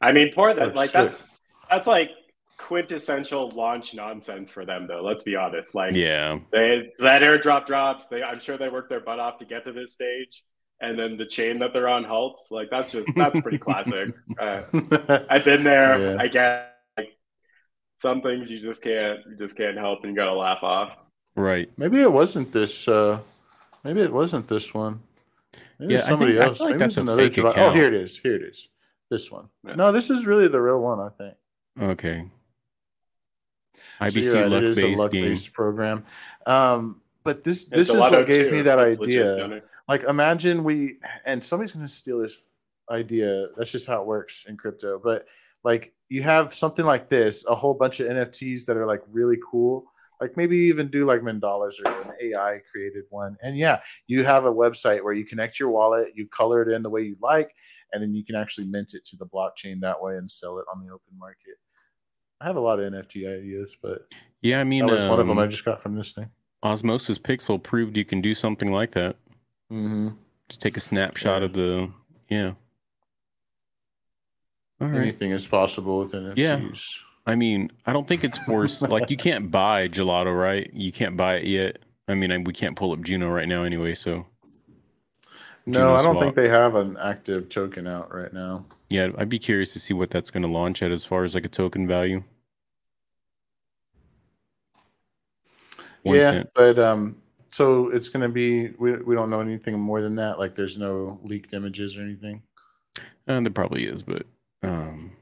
I 0.00 0.12
mean, 0.12 0.32
poor 0.32 0.54
Oh, 0.54 0.54
that. 0.54 0.74
Like 0.74 0.92
shit. 0.92 0.92
that's 0.92 1.28
that's 1.70 1.86
like 1.86 2.10
quintessential 2.58 3.50
launch 3.50 3.94
nonsense 3.94 4.50
for 4.50 4.64
them, 4.64 4.86
though. 4.86 5.02
Let's 5.02 5.22
be 5.22 5.36
honest. 5.36 5.74
Like 5.74 5.94
Yeah, 5.94 6.40
they 6.52 6.92
that 6.98 7.22
airdrop 7.22 7.66
drops. 7.66 8.06
They, 8.08 8.22
I'm 8.22 8.40
sure 8.40 8.58
they 8.58 8.68
worked 8.68 8.90
their 8.90 9.00
butt 9.00 9.20
off 9.20 9.38
to 9.38 9.44
get 9.44 9.64
to 9.64 9.72
this 9.72 9.92
stage, 9.92 10.44
and 10.80 10.98
then 10.98 11.16
the 11.16 11.26
chain 11.26 11.58
that 11.60 11.72
they're 11.72 11.88
on 11.88 12.04
halts. 12.04 12.48
Like 12.50 12.70
that's 12.70 12.90
just 12.92 13.14
that's 13.16 13.40
pretty 13.40 13.58
classic. 13.66 14.14
Uh, 14.38 14.62
I've 15.30 15.44
been 15.44 15.64
there. 15.64 15.98
Yeah. 15.98 16.16
I 16.20 16.28
get 16.28 16.76
like, 16.96 17.16
some 17.98 18.22
things 18.22 18.50
you 18.50 18.58
just 18.58 18.82
can't 18.82 19.20
you 19.30 19.36
just 19.36 19.56
can't 19.56 19.78
help, 19.78 20.00
and 20.04 20.10
you 20.12 20.16
gotta 20.16 20.34
laugh 20.34 20.62
off. 20.62 20.96
Right. 21.36 21.70
maybe 21.76 22.00
it 22.00 22.12
wasn't 22.12 22.52
this. 22.52 22.86
Uh, 22.88 23.20
maybe 23.84 24.00
it 24.00 24.12
wasn't 24.12 24.46
this 24.48 24.72
one. 24.74 25.00
Maybe 25.78 25.92
Yeah, 25.94 25.98
it's 26.00 26.06
I 26.06 26.10
somebody 26.10 26.32
think- 26.32 26.44
else. 26.44 26.58
feel 26.58 26.66
like 26.66 26.72
maybe 26.74 26.78
that's 26.80 26.92
it's 26.92 26.98
another 26.98 27.30
fake 27.30 27.32
gelato. 27.32 27.54
Oh, 27.56 27.70
here 27.72 27.86
it 27.86 27.94
is. 27.94 28.18
Here 28.18 28.34
it 28.36 28.42
is. 28.42 28.68
This 29.10 29.30
one. 29.30 29.48
Yeah. 29.66 29.74
No, 29.74 29.92
this 29.92 30.10
is 30.10 30.26
really 30.26 30.48
the 30.48 30.60
real 30.62 30.78
one. 30.80 31.00
I 31.00 31.08
think. 31.08 31.34
Okay. 31.80 32.30
IBC 34.00 34.22
you're 34.24 34.34
right, 34.34 34.50
luck 34.50 34.58
it 34.62 34.64
is 34.64 34.78
a 34.78 34.80
based 34.82 34.88
game. 34.90 34.98
luck-based 34.98 35.52
program. 35.52 36.04
Um, 36.46 37.00
but 37.24 37.44
this 37.44 37.66
Yeah, 37.70 37.78
this 37.78 37.88
is 37.88 37.96
what 37.96 38.26
gave 38.26 38.46
too. 38.46 38.52
me 38.52 38.62
that 38.62 38.76
That's 38.76 38.98
legit, 38.98 39.26
idea. 39.26 39.36
Tony. 39.40 39.62
like 39.88 40.02
imagine 40.04 40.64
we 40.64 40.96
and 41.24 41.44
somebody's 41.44 41.72
going 41.72 41.84
to 41.86 41.92
steal 41.92 42.18
this 42.20 42.46
idea 42.90 43.46
that's 43.56 43.70
just 43.70 43.86
how 43.86 44.00
it 44.00 44.06
works 44.06 44.46
in 44.48 44.56
crypto 44.56 44.98
but 44.98 45.26
like 45.62 45.92
you 46.08 46.22
have 46.24 46.52
something 46.52 46.84
like 46.84 47.08
this 47.08 47.44
a 47.46 47.54
whole 47.54 47.74
bunch 47.74 48.00
of 48.00 48.08
nfts 48.08 48.64
that 48.66 48.76
are 48.76 48.86
like 48.86 49.02
really 49.12 49.38
cool 49.50 49.84
like 50.20 50.36
maybe 50.36 50.56
even 50.56 50.88
do 50.88 51.06
like 51.06 51.20
mandalas 51.22 51.74
or 51.84 52.02
an 52.02 52.10
ai 52.22 52.60
created 52.70 53.04
one 53.10 53.36
and 53.42 53.56
yeah 53.56 53.80
you 54.06 54.24
have 54.24 54.44
a 54.44 54.52
website 54.52 55.02
where 55.02 55.12
you 55.14 55.24
connect 55.24 55.58
your 55.58 55.70
wallet 55.70 56.12
you 56.14 56.26
color 56.28 56.62
it 56.62 56.74
in 56.74 56.82
the 56.82 56.90
way 56.90 57.02
you 57.02 57.16
like 57.22 57.54
and 57.92 58.02
then 58.02 58.14
you 58.14 58.24
can 58.24 58.34
actually 58.36 58.66
mint 58.66 58.94
it 58.94 59.04
to 59.04 59.16
the 59.16 59.26
blockchain 59.26 59.80
that 59.80 60.00
way 60.02 60.16
and 60.16 60.30
sell 60.30 60.58
it 60.58 60.64
on 60.72 60.84
the 60.84 60.92
open 60.92 61.12
market 61.18 61.56
i 62.40 62.46
have 62.46 62.56
a 62.56 62.60
lot 62.60 62.78
of 62.80 62.92
nft 62.92 63.16
ideas 63.38 63.76
but 63.82 64.06
Yeah, 64.42 64.60
I 64.60 64.64
mean, 64.64 64.86
that 64.86 64.92
was 64.92 65.06
one 65.06 65.20
of 65.20 65.26
them 65.26 65.38
um, 65.38 65.44
i 65.44 65.46
just 65.48 65.64
got 65.64 65.80
from 65.82 65.94
this 65.96 66.12
thing 66.12 66.28
Osmosis 66.62 67.18
Pixel 67.18 67.62
proved 67.62 67.96
you 67.96 68.04
can 68.04 68.20
do 68.20 68.34
something 68.34 68.70
like 68.70 68.90
that. 68.92 69.16
mm-hmm. 69.72 70.08
Just 70.50 70.60
take 70.60 70.76
a 70.76 70.80
snapshot 70.80 71.40
Yeah. 71.40 71.46
of 71.46 71.52
the 71.54 71.90
yeah. 72.28 72.52
All 74.80 74.88
right. 74.88 75.00
anything 75.00 75.30
is 75.30 75.46
possible 75.46 76.00
with 76.00 76.12
nfts 76.12 76.36
Yeah. 76.36 76.60
I 77.26 77.34
mean, 77.34 77.70
I 77.86 77.92
don't 77.92 78.06
think 78.06 78.24
it's 78.24 78.38
forced. 78.46 78.82
like 78.82 79.10
you 79.10 79.16
can't 79.16 79.50
buy 79.50 79.88
gelato, 79.88 80.38
right? 80.38 80.70
You 80.72 80.90
can't 80.92 81.16
buy 81.16 81.36
it 81.36 81.46
yet. 81.46 81.78
I 82.08 82.14
mean, 82.14 82.32
I, 82.32 82.38
we 82.38 82.52
can't 82.52 82.76
pull 82.76 82.92
up 82.92 83.02
Juno 83.02 83.30
right 83.30 83.46
now 83.48 83.62
anyway. 83.62 83.94
So 83.94 84.26
No, 85.66 85.78
Juno 85.78 85.94
I 85.94 86.02
don't 86.02 86.12
swap. 86.14 86.24
think 86.24 86.34
they 86.34 86.48
have 86.48 86.74
an 86.74 86.96
active 86.96 87.48
token 87.48 87.86
out 87.86 88.12
right 88.12 88.32
now. 88.32 88.64
yeah, 88.88 89.10
I'd 89.18 89.28
be 89.28 89.38
curious 89.38 89.72
to 89.74 89.80
see 89.80 89.94
what 89.94 90.10
that's 90.10 90.30
going 90.30 90.42
to 90.42 90.48
launch 90.48 90.82
at 90.82 90.90
as 90.90 91.04
far 91.04 91.22
as 91.24 91.34
like 91.34 91.44
a 91.44 91.48
token 91.48 91.86
value. 91.86 92.22
One 96.02 96.16
yeah, 96.16 96.22
cent. 96.30 96.50
but 96.54 96.78
um, 96.78 97.20
so 97.52 97.90
it's 97.90 98.08
going 98.08 98.22
to 98.22 98.28
be 98.28 98.70
we 98.78 98.96
we 98.96 99.14
don't 99.14 99.28
know 99.28 99.40
anything 99.40 99.78
more 99.78 100.00
than 100.00 100.14
that. 100.16 100.38
Like, 100.38 100.54
there's 100.54 100.78
no 100.78 101.20
leaked 101.22 101.52
images 101.52 101.96
or 101.96 102.00
anything. 102.00 102.42
Uh, 103.28 103.40
there 103.40 103.50
probably 103.52 103.84
is, 103.84 104.02
but 104.02 104.24
um, 104.62 105.12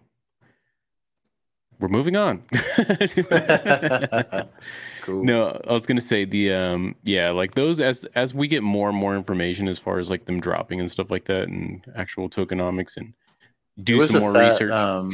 we're 1.81 1.89
moving 1.89 2.17
on. 2.17 2.43
cool. 5.03 5.25
No, 5.25 5.61
I 5.67 5.73
was 5.73 5.87
gonna 5.87 6.01
say 6.01 6.25
the 6.25 6.53
um 6.53 6.95
yeah, 7.05 7.31
like 7.31 7.55
those 7.55 7.81
as 7.81 8.05
as 8.15 8.35
we 8.35 8.49
get 8.49 8.63
more 8.63 8.89
and 8.89 8.97
more 8.99 9.17
information 9.17 9.69
as 9.69 9.79
far 9.79 9.99
as 9.99 10.11
like 10.11 10.25
them 10.27 10.41
dropping 10.41 10.81
and 10.81 10.91
stuff 10.91 11.11
like 11.11 11.25
that 11.27 11.45
and 11.49 11.85
actual 11.97 12.29
tokenomics 12.29 12.97
and 12.97 13.15
do 13.83 14.01
some 14.07 14.21
more 14.21 14.33
fat, 14.33 14.49
research. 14.51 14.73
Um, 14.73 15.13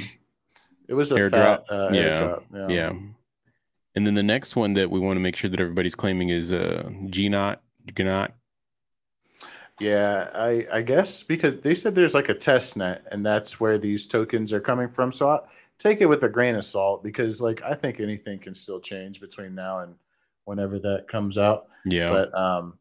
it 0.89 0.95
was 0.95 1.13
a 1.13 1.17
Airdrop? 1.17 1.31
fat 1.31 1.65
uh, 1.71 1.91
Yeah. 1.93 2.21
airdrop. 2.21 2.43
Yeah. 2.55 2.69
yeah. 2.69 2.93
And 3.97 4.07
then 4.07 4.15
the 4.15 4.23
next 4.23 4.57
one 4.57 4.73
that 4.75 4.91
we 4.91 4.99
want 5.01 5.17
to 5.17 5.21
make 5.21 5.37
sure 5.37 5.49
that 5.51 5.61
everybody's 5.61 5.95
claiming 5.95 6.31
is 6.31 6.53
uh 6.53 6.89
Gnot 7.11 7.61
Gnot. 7.99 8.33
Yeah, 9.81 10.31
I 10.33 10.67
I 10.73 10.83
guess 10.83 11.23
because 11.25 11.61
they 11.63 11.75
said 11.75 11.95
there's 11.95 12.15
like 12.15 12.29
a 12.29 12.35
test 12.35 12.77
net, 12.77 13.05
and 13.11 13.27
that's 13.27 13.59
where 13.59 13.77
these 13.77 14.07
tokens 14.07 14.53
are 14.53 14.61
coming 14.61 14.89
from. 14.89 15.13
So 15.13 15.29
I 15.31 15.41
take 15.79 16.01
it 16.01 16.07
with 16.07 16.23
a 16.25 16.29
grain 16.29 16.55
of 16.55 16.65
salt 16.65 17.03
because 17.03 17.41
like 17.41 17.63
I 17.63 17.75
think 17.75 18.01
anything 18.01 18.39
can 18.39 18.55
still 18.55 18.81
change 18.81 19.21
between 19.21 19.55
now 19.55 19.81
and 19.81 19.95
whenever 20.45 20.79
that 20.81 21.07
comes 21.09 21.39
out. 21.39 21.67
Yeah. 21.85 22.09
But 22.11 22.35
um, 22.39 22.79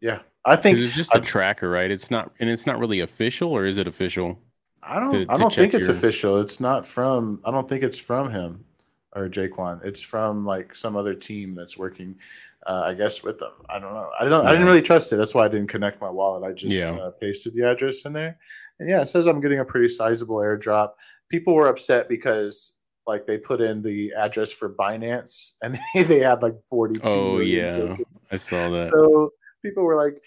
yeah, 0.00 0.20
I 0.44 0.56
think 0.56 0.78
it's 0.78 0.94
just 0.94 1.14
a 1.14 1.18
I- 1.18 1.20
tracker, 1.20 1.68
right? 1.70 1.90
It's 1.90 2.10
not 2.10 2.32
and 2.40 2.48
it's 2.50 2.66
not 2.66 2.78
really 2.78 3.00
official 3.00 3.50
or 3.52 3.66
is 3.66 3.78
it 3.78 3.86
official? 3.86 4.38
I 4.82 5.00
don't. 5.00 5.12
to- 5.26 5.32
I 5.32 5.36
don't 5.36 5.52
think 5.54 5.74
it's 5.74 5.86
your- 5.86 5.96
official. 5.96 6.40
It's 6.40 6.60
not 6.60 6.86
from. 6.86 7.40
I 7.44 7.50
don't 7.50 7.68
think 7.68 7.82
it's 7.82 7.98
from 7.98 8.30
him, 8.30 8.64
or 9.14 9.28
Jae 9.28 9.48
Kwon. 9.50 9.84
It's 9.84 10.00
from 10.00 10.46
like 10.46 10.74
some 10.74 10.96
other 10.96 11.14
team 11.14 11.54
that's 11.56 11.76
working, 11.76 12.14
uh, 12.64 12.82
I 12.86 12.94
guess, 12.94 13.22
with 13.24 13.38
them. 13.38 13.50
I 13.68 13.80
don't 13.80 13.92
know. 13.92 14.08
I 14.18 14.24
don't. 14.24 14.46
I 14.46 14.52
didn't 14.52 14.66
really 14.66 14.80
trust 14.80 15.12
it. 15.12 15.16
That's 15.16 15.34
why 15.34 15.44
I 15.44 15.48
didn't 15.48 15.66
connect 15.68 16.00
my 16.00 16.08
wallet. 16.08 16.48
I 16.48 16.52
just 16.52 16.74
Yeah. 16.76 16.92
uh, 16.92 17.10
pasted 17.10 17.54
the 17.54 17.68
address 17.68 18.02
in 18.02 18.12
there, 18.12 18.38
and 18.78 18.88
yeah, 18.88 19.02
it 19.02 19.08
says 19.08 19.26
I'm 19.26 19.40
getting 19.40 19.58
a 19.58 19.64
pretty 19.64 19.88
sizable 19.88 20.36
airdrop. 20.36 20.92
People 21.30 21.54
were 21.54 21.68
upset 21.68 22.08
because 22.08 22.76
like 23.06 23.26
they 23.26 23.38
put 23.38 23.60
in 23.60 23.82
the 23.82 24.12
address 24.16 24.52
for 24.52 24.72
Binance, 24.74 25.52
and 25.62 25.78
they, 25.94 26.02
they 26.02 26.20
had 26.20 26.42
like 26.42 26.54
42 26.68 27.02
Oh 27.04 27.38
yeah, 27.38 27.72
tokens. 27.72 28.06
I 28.30 28.36
saw 28.36 28.68
that. 28.70 28.90
So 28.90 29.30
people 29.62 29.82
were 29.82 29.96
like, 29.96 30.22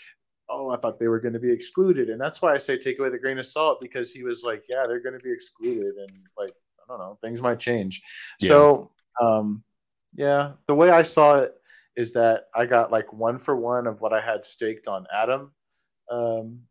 "Oh, 0.49 0.71
I 0.71 0.77
thought 0.77 0.99
they 0.99 1.07
were 1.07 1.19
going 1.19 1.33
to 1.33 1.39
be 1.39 1.51
excluded," 1.51 2.09
and 2.09 2.19
that's 2.19 2.41
why 2.41 2.53
I 2.53 2.57
say 2.57 2.77
take 2.77 2.99
away 2.99 3.09
the 3.09 3.19
grain 3.19 3.37
of 3.37 3.45
salt 3.45 3.79
because 3.79 4.11
he 4.11 4.23
was 4.23 4.43
like, 4.43 4.63
"Yeah, 4.67 4.87
they're 4.87 4.99
going 4.99 5.17
to 5.17 5.23
be 5.23 5.31
excluded," 5.31 5.95
and 5.95 6.11
like 6.37 6.53
I 6.83 6.83
don't 6.87 6.99
know, 6.99 7.17
things 7.21 7.41
might 7.41 7.59
change. 7.59 8.01
Yeah. 8.39 8.47
So, 8.47 8.91
um, 9.21 9.63
yeah, 10.15 10.53
the 10.67 10.75
way 10.75 10.89
I 10.89 11.03
saw 11.03 11.39
it 11.39 11.53
is 11.95 12.13
that 12.13 12.45
I 12.55 12.65
got 12.65 12.91
like 12.91 13.13
one 13.13 13.37
for 13.37 13.55
one 13.55 13.85
of 13.85 14.01
what 14.01 14.11
I 14.11 14.21
had 14.21 14.43
staked 14.43 14.87
on 14.87 15.05
Atom, 15.13 15.51
um, 16.09 16.61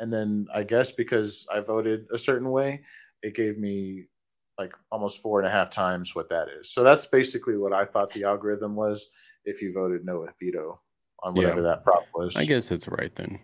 and 0.00 0.12
then 0.12 0.48
I 0.52 0.64
guess 0.64 0.90
because 0.90 1.46
I 1.52 1.60
voted 1.60 2.06
a 2.12 2.18
certain 2.18 2.50
way, 2.50 2.82
it 3.24 3.34
gave 3.34 3.58
me 3.58 4.04
like 4.58 4.72
almost 4.92 5.20
four 5.22 5.40
and 5.40 5.48
a 5.48 5.50
half 5.50 5.70
times 5.70 6.14
what 6.14 6.28
that 6.28 6.46
is. 6.60 6.70
So 6.70 6.84
that's 6.84 7.06
basically 7.06 7.56
what 7.56 7.72
I 7.72 7.84
thought 7.84 8.12
the 8.12 8.24
algorithm 8.24 8.76
was 8.76 9.08
if 9.44 9.60
you 9.62 9.72
voted 9.72 10.04
no 10.04 10.20
with 10.20 10.30
veto 10.40 10.80
on 11.22 11.34
whatever 11.34 11.56
Yeah. 11.60 11.68
that 11.68 11.84
prop 11.84 12.04
was. 12.14 12.36
I 12.36 12.44
guess 12.44 12.68
that's 12.68 12.86
right 12.86 13.14
then. 13.16 13.40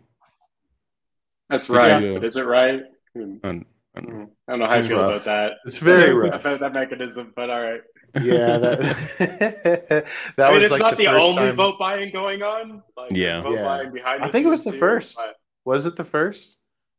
That's 1.49 1.69
right. 1.69 2.03
you, 2.03 2.11
uh, 2.11 2.15
But 2.21 2.25
is 2.27 2.37
it 2.37 2.47
right? 2.47 2.83
Hmm. 3.15 3.37
Um, 3.43 3.67
I 3.97 4.01
don't 4.03 4.13
know. 4.19 4.31
I 4.47 4.53
don't 4.53 4.61
know 4.61 4.67
how 4.67 4.73
I 4.75 4.83
feel 4.83 4.99
rough. 4.99 5.13
about 5.15 5.25
that. 5.25 5.53
It's 5.67 5.79
very 5.79 6.13
rough. 6.15 6.29
about 6.43 6.45
rough. 6.45 6.61
that 6.61 6.73
mechanism, 6.73 7.33
but 7.35 7.51
all 7.51 7.61
right. 7.61 7.81
yeah, 8.23 8.59
that, 8.59 8.79
that 10.37 10.39
I 10.39 10.45
mean, 10.51 10.55
was 10.55 10.63
it's 10.65 10.71
like 10.73 10.81
not 10.81 10.97
the, 10.97 11.07
first 11.07 11.23
only 11.25 11.43
time- 11.43 11.57
vote 11.57 11.79
buying 11.79 12.13
going 12.13 12.43
on. 12.43 12.83
Like, 12.97 13.11
Yeah. 13.13 13.43
vote 13.43 13.55
Yeah. 13.55 13.65
buying 13.65 13.93
behind. 13.93 14.23
I 14.23 14.29
think 14.31 14.47
it 14.47 14.51
was 14.51 14.63
the 14.63 14.71
too, 14.73 14.79
first. 14.79 15.17
but 15.17 15.35
Was 15.65 15.87
it 15.87 15.97
the 15.97 16.05
first? 16.05 16.57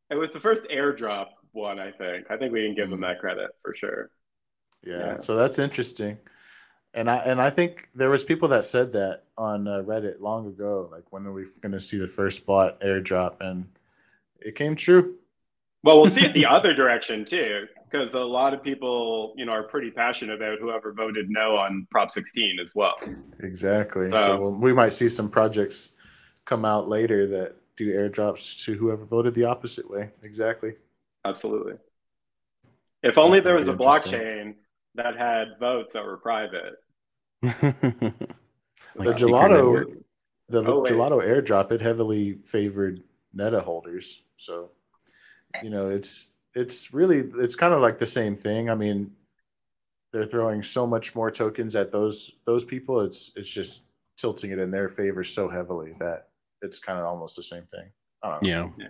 It 0.09 0.15
was 0.15 0.31
the 0.33 0.39
first 0.41 0.67
airdrop 0.69 1.27
one. 1.53 1.79
I 1.79 1.91
think. 1.91 2.29
I 2.29 2.38
think 2.38 2.53
we 2.53 2.65
can 2.65 2.75
give 2.75 2.89
them 2.89 3.00
Mm. 3.00 3.08
that 3.08 3.20
credit 3.20 3.51
for 3.62 3.75
sure. 3.75 4.10
Yeah, 4.84 4.98
Yeah. 4.98 5.15
so 5.17 5.36
that's 5.36 5.60
interesting. 5.60 6.17
And 6.93 7.10
I 7.10 7.17
and 7.17 7.39
I 7.39 7.50
think 7.50 7.89
there 7.96 8.10
was 8.10 8.24
people 8.24 8.50
that 8.50 8.65
said 8.65 8.93
that 8.93 9.24
on 9.38 9.67
uh, 9.67 9.81
Reddit 9.84 10.20
long 10.20 10.48
ago, 10.48 10.89
like 10.91 11.12
when 11.12 11.25
are 11.25 11.31
we 11.31 11.46
going 11.62 11.72
to 11.72 11.79
see 11.79 11.98
the 11.98 12.08
first 12.08 12.46
bot 12.46 12.81
airdrop, 12.81 13.38
and 13.39 13.70
it 14.41 14.55
came 14.55 14.75
true. 14.75 15.15
Well, 15.84 15.98
we'll 16.01 16.10
see 16.12 16.25
it 16.25 16.34
the 16.34 16.46
other 16.58 16.74
direction 16.74 17.24
too, 17.25 17.67
because 17.89 18.13
a 18.13 18.20
lot 18.20 18.53
of 18.53 18.62
people, 18.62 19.34
you 19.38 19.46
know, 19.46 19.53
are 19.53 19.63
pretty 19.63 19.89
passionate 19.89 20.36
about 20.36 20.60
whoever 20.60 20.91
voted 20.91 21.29
no 21.29 21.55
on 21.55 21.88
Prop 21.91 22.12
16 22.12 22.60
as 22.60 22.75
well. 22.75 22.96
Exactly. 23.39 24.03
So, 24.03 24.10
So- 24.10 24.41
we'll- 24.41 24.51
we 24.51 24.74
might 24.74 24.93
see 24.93 25.08
some 25.10 25.29
projects 25.29 25.91
come 26.46 26.65
out 26.65 26.89
later 26.89 27.25
that 27.27 27.55
do 27.77 27.91
airdrops 27.93 28.63
to 28.65 28.74
whoever 28.74 29.05
voted 29.05 29.34
the 29.34 29.46
opposite 29.46 29.89
way. 29.89 30.12
Exactly. 30.24 30.74
Absolutely. 31.25 31.74
If 33.04 33.18
only 33.18 33.40
That's 33.40 33.46
there 33.46 33.56
was 33.56 33.68
a 33.68 33.74
blockchain 33.74 34.56
that 34.96 35.18
had 35.18 35.60
votes 35.60 35.94
that 35.94 36.06
were 36.06 36.18
private. 36.18 36.75
Like 38.96 39.08
the 39.08 39.25
gelato, 39.25 39.86
the 40.50 40.60
Oh, 40.60 40.84
gelato 40.84 41.24
airdrop, 41.24 41.72
it 41.72 41.82
heavily 41.82 42.40
favored 42.44 43.04
Neta 43.34 43.62
holders. 43.62 44.22
So, 44.38 44.72
you 45.63 45.70
know, 45.70 45.90
it's 45.90 46.28
it's 46.54 46.94
really 46.94 47.20
it's 47.38 47.56
kind 47.56 47.74
of 47.74 47.82
like 47.82 47.98
the 47.98 48.06
same 48.06 48.36
thing. 48.36 48.70
I 48.70 48.75
mean, 48.75 49.12
they're 50.12 50.25
throwing 50.25 50.62
so 50.62 50.86
much 50.86 51.16
more 51.16 51.32
tokens 51.32 51.75
at 51.75 51.92
those 51.92 52.32
those 52.46 52.66
people. 52.66 53.01
It's 53.01 53.32
it's 53.36 53.50
just 53.50 53.84
tilting 54.18 54.51
it 54.51 54.60
in 54.60 54.72
their 54.72 54.90
favor 54.90 55.24
so 55.24 55.48
heavily 55.48 55.94
that 56.00 56.28
it's 56.62 56.80
kind 56.80 57.00
of 57.00 57.06
almost 57.06 57.36
the 57.36 57.44
same 57.44 57.63
thing. 57.63 57.92
I 58.24 58.29
don't 58.29 58.44
know. 58.44 58.74
Yeah. 58.77 58.88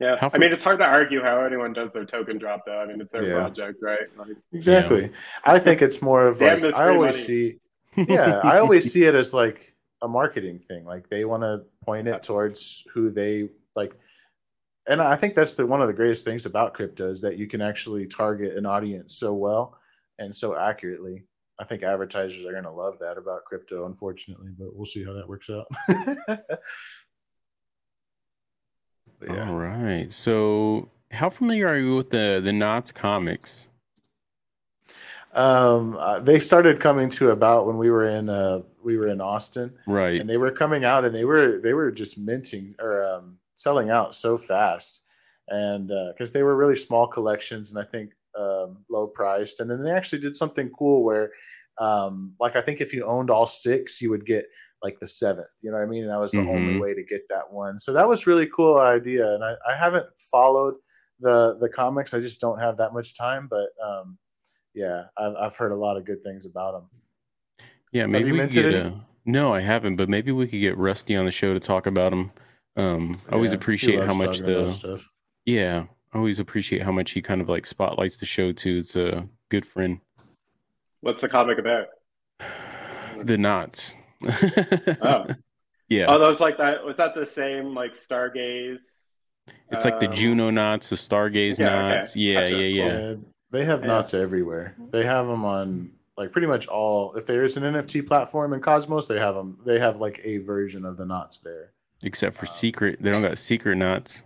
Yeah. 0.00 0.16
How 0.16 0.28
I 0.28 0.30
fr- 0.30 0.38
mean, 0.38 0.52
it's 0.52 0.62
hard 0.62 0.78
to 0.78 0.84
argue 0.84 1.22
how 1.22 1.44
anyone 1.44 1.72
does 1.72 1.92
their 1.92 2.04
token 2.04 2.38
drop, 2.38 2.64
though. 2.66 2.78
I 2.80 2.86
mean, 2.86 3.00
it's 3.00 3.10
their 3.10 3.24
Yeah. 3.24 3.34
project, 3.34 3.78
right? 3.82 4.06
Like, 4.16 4.36
Exactly. 4.52 5.10
I 5.44 5.58
think 5.58 5.82
it's 5.82 6.00
more 6.00 6.26
of 6.26 6.38
Damn 6.38 6.60
like 6.60 6.74
I 6.74 6.88
always 6.90 7.16
money. 7.16 7.26
see. 7.26 7.58
Yeah, 8.08 8.38
I 8.44 8.58
always 8.60 8.92
see 8.92 9.04
it 9.04 9.14
as 9.16 9.34
like 9.34 9.74
a 10.02 10.06
marketing 10.06 10.60
thing. 10.60 10.84
Like 10.84 11.08
they 11.08 11.24
want 11.24 11.42
to 11.42 11.62
point 11.84 12.06
it 12.06 12.22
towards 12.22 12.84
who 12.94 13.10
they 13.10 13.48
like. 13.74 13.92
And 14.86 15.02
I 15.02 15.16
think 15.16 15.34
that's 15.34 15.54
the 15.54 15.66
one 15.66 15.82
of 15.82 15.88
the 15.88 15.94
greatest 15.94 16.24
things 16.24 16.46
about 16.46 16.74
crypto 16.74 17.10
is 17.10 17.20
that 17.22 17.36
you 17.38 17.48
can 17.48 17.60
actually 17.60 18.06
target 18.06 18.56
an 18.56 18.66
audience 18.66 19.16
so 19.16 19.34
well 19.34 19.76
and 20.18 20.34
so 20.34 20.56
accurately. 20.56 21.24
I 21.58 21.64
think 21.64 21.82
advertisers 21.82 22.44
are 22.44 22.52
going 22.52 22.62
to 22.64 22.70
love 22.70 23.00
that 23.00 23.18
about 23.18 23.44
crypto, 23.44 23.84
unfortunately, 23.86 24.52
but 24.56 24.68
we'll 24.76 24.86
see 24.86 25.04
how 25.04 25.12
that 25.14 25.28
works 25.28 25.50
out. 25.50 25.66
Yeah. 29.26 29.48
All 29.48 29.56
right. 29.56 30.12
So, 30.12 30.88
how 31.10 31.30
familiar 31.30 31.66
are 31.68 31.78
you 31.78 31.96
with 31.96 32.10
the 32.10 32.40
the 32.42 32.52
Knots 32.52 32.92
comics? 32.92 33.68
Um, 35.34 35.96
uh, 35.98 36.20
they 36.20 36.38
started 36.38 36.80
coming 36.80 37.10
to 37.10 37.30
about 37.30 37.66
when 37.66 37.76
we 37.76 37.90
were 37.90 38.06
in 38.06 38.28
uh 38.28 38.62
we 38.82 38.96
were 38.96 39.08
in 39.08 39.20
Austin, 39.20 39.74
Right. 39.86 40.20
and 40.20 40.28
they 40.28 40.38
were 40.38 40.50
coming 40.50 40.84
out 40.84 41.04
and 41.04 41.14
they 41.14 41.24
were 41.24 41.60
they 41.60 41.74
were 41.74 41.90
just 41.90 42.16
minting 42.18 42.74
or 42.80 43.04
um, 43.04 43.38
selling 43.54 43.90
out 43.90 44.14
so 44.14 44.36
fast 44.38 45.02
and 45.48 45.88
because 46.12 46.32
they 46.32 46.42
were 46.42 46.56
really 46.56 46.76
small 46.76 47.06
collections 47.08 47.70
and 47.70 47.78
i 47.80 47.82
think 47.84 48.12
um, 48.38 48.84
low 48.88 49.06
priced 49.06 49.58
and 49.60 49.68
then 49.70 49.82
they 49.82 49.90
actually 49.90 50.20
did 50.20 50.36
something 50.36 50.68
cool 50.70 51.02
where 51.02 51.32
um, 51.78 52.34
like 52.38 52.54
i 52.54 52.60
think 52.60 52.80
if 52.80 52.92
you 52.92 53.02
owned 53.04 53.30
all 53.30 53.46
six 53.46 54.00
you 54.00 54.10
would 54.10 54.24
get 54.24 54.46
like 54.82 54.98
the 55.00 55.06
seventh 55.08 55.54
you 55.62 55.70
know 55.70 55.76
what 55.76 55.82
i 55.82 55.86
mean 55.88 56.02
and 56.04 56.12
that 56.12 56.20
was 56.20 56.32
the 56.32 56.40
only 56.40 56.74
Mhm. 56.74 56.80
way 56.80 56.94
to 56.94 57.02
get 57.04 57.22
that 57.28 57.52
one 57.52 57.78
so 57.80 57.92
that 57.92 58.08
was 58.08 58.26
really 58.26 58.46
cool 58.54 58.78
idea 58.78 59.34
and 59.34 59.44
i, 59.44 59.54
I 59.68 59.76
haven't 59.76 60.06
followed 60.30 60.74
the 61.20 61.56
the 61.60 61.68
comics 61.68 62.14
i 62.14 62.20
just 62.20 62.40
don't 62.40 62.60
have 62.60 62.76
that 62.76 62.92
much 62.94 63.16
time 63.16 63.48
but 63.48 63.70
um, 63.84 64.18
yeah 64.74 65.04
I've, 65.16 65.34
I've 65.34 65.56
heard 65.56 65.72
a 65.72 65.76
lot 65.76 65.96
of 65.96 66.04
good 66.04 66.22
things 66.22 66.46
about 66.46 66.72
them 66.72 66.90
Yeah, 67.92 68.06
maybe 68.06 68.28
you 68.28 68.34
we 68.34 68.40
could 68.40 68.50
get 68.52 68.72
a. 68.72 68.94
No, 69.24 69.52
I 69.52 69.60
haven't, 69.60 69.96
but 69.96 70.08
maybe 70.08 70.30
we 70.32 70.46
could 70.46 70.60
get 70.60 70.76
Rusty 70.78 71.16
on 71.16 71.24
the 71.26 71.30
show 71.32 71.52
to 71.52 71.60
talk 71.60 71.86
about 71.86 72.10
them. 72.10 72.32
Um, 72.76 73.14
I 73.28 73.34
always 73.34 73.50
Yeah, 73.50 73.56
he 73.56 73.62
appreciate 73.62 74.04
how 74.06 74.14
much 74.14 74.38
the 74.38 74.70
stuff. 74.70 75.08
yeah, 75.44 75.84
I 76.14 76.18
always 76.18 76.38
appreciate 76.38 76.82
how 76.82 76.92
much 76.92 77.10
he 77.10 77.20
kind 77.20 77.40
of 77.40 77.48
like 77.48 77.66
spotlights 77.66 78.16
the 78.18 78.26
show 78.26 78.52
too. 78.52 78.76
It's 78.78 78.94
a 78.96 79.28
good 79.50 79.66
friend. 79.66 80.00
what's 81.00 81.22
the 81.22 81.28
comic 81.28 81.58
about? 81.58 81.86
The 83.24 83.36
knots. 83.36 83.98
Oh. 84.26 85.26
yeah, 85.88 86.06
Oh, 86.08 86.18
those 86.18 86.40
like 86.40 86.58
that. 86.58 86.84
Was 86.84 86.96
that 86.96 87.14
the 87.14 87.26
same 87.26 87.74
like 87.74 87.92
Stargaze? 87.92 89.04
it's 89.70 89.84
like 89.84 90.00
the 90.00 90.08
um, 90.08 90.14
Juno 90.14 90.50
knots, 90.50 90.90
the 90.90 90.96
Stargaze 90.96 91.58
yeah, 91.58 91.66
okay. 91.68 91.96
knots. 91.96 92.16
Yeah, 92.16 92.40
Gotcha. 92.42 92.56
yeah, 92.56 92.66
yeah. 92.84 92.98
Yeah, 93.10 93.14
they 93.50 93.64
have 93.64 93.80
Yeah. 93.82 93.86
knots 93.86 94.14
everywhere. 94.14 94.76
They 94.90 95.04
have 95.04 95.26
them 95.26 95.44
on 95.44 95.92
like 96.16 96.32
pretty 96.32 96.46
much 96.48 96.66
all. 96.66 97.14
If 97.14 97.26
there 97.26 97.44
is 97.44 97.56
an 97.56 97.62
NFT 97.62 98.06
platform 98.06 98.52
in 98.52 98.60
Cosmos, 98.60 99.06
they 99.06 99.18
have 99.18 99.34
them. 99.34 99.58
They 99.64 99.78
have 99.78 99.96
like 100.00 100.20
a 100.24 100.38
version 100.38 100.84
of 100.84 100.96
the 100.96 101.06
knots 101.06 101.38
there. 101.38 101.72
Except 102.02 102.36
for 102.36 102.42
Um, 102.46 102.52
secret, 102.52 102.98
they 103.00 103.10
don't 103.10 103.22
got 103.22 103.38
secret 103.38 103.76
knots. 103.76 104.22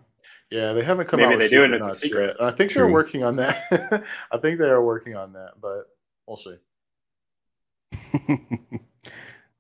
Yeah, 0.51 0.73
they 0.75 0.83
haven't 0.83 1.07
come 1.09 1.21
Maybe 1.21 1.33
out. 1.35 1.39
with 1.39 1.51
they 1.51 1.57
do 1.57 1.65
and 1.65 1.73
secret 1.75 1.89
it's 1.89 1.97
a 1.99 2.01
secret. 2.01 2.37
yet. 2.39 2.47
I 2.47 2.51
think 2.51 2.71
True. 2.73 2.83
they're 2.83 2.93
working 2.93 3.25
on 3.25 3.37
that. 3.37 4.05
I 4.33 4.37
think 4.39 4.59
they 4.59 4.69
are 4.69 4.85
working 4.85 5.17
on 5.17 5.33
that, 5.35 5.53
but 5.61 5.85
we'll 6.27 6.37
see. 6.37 6.57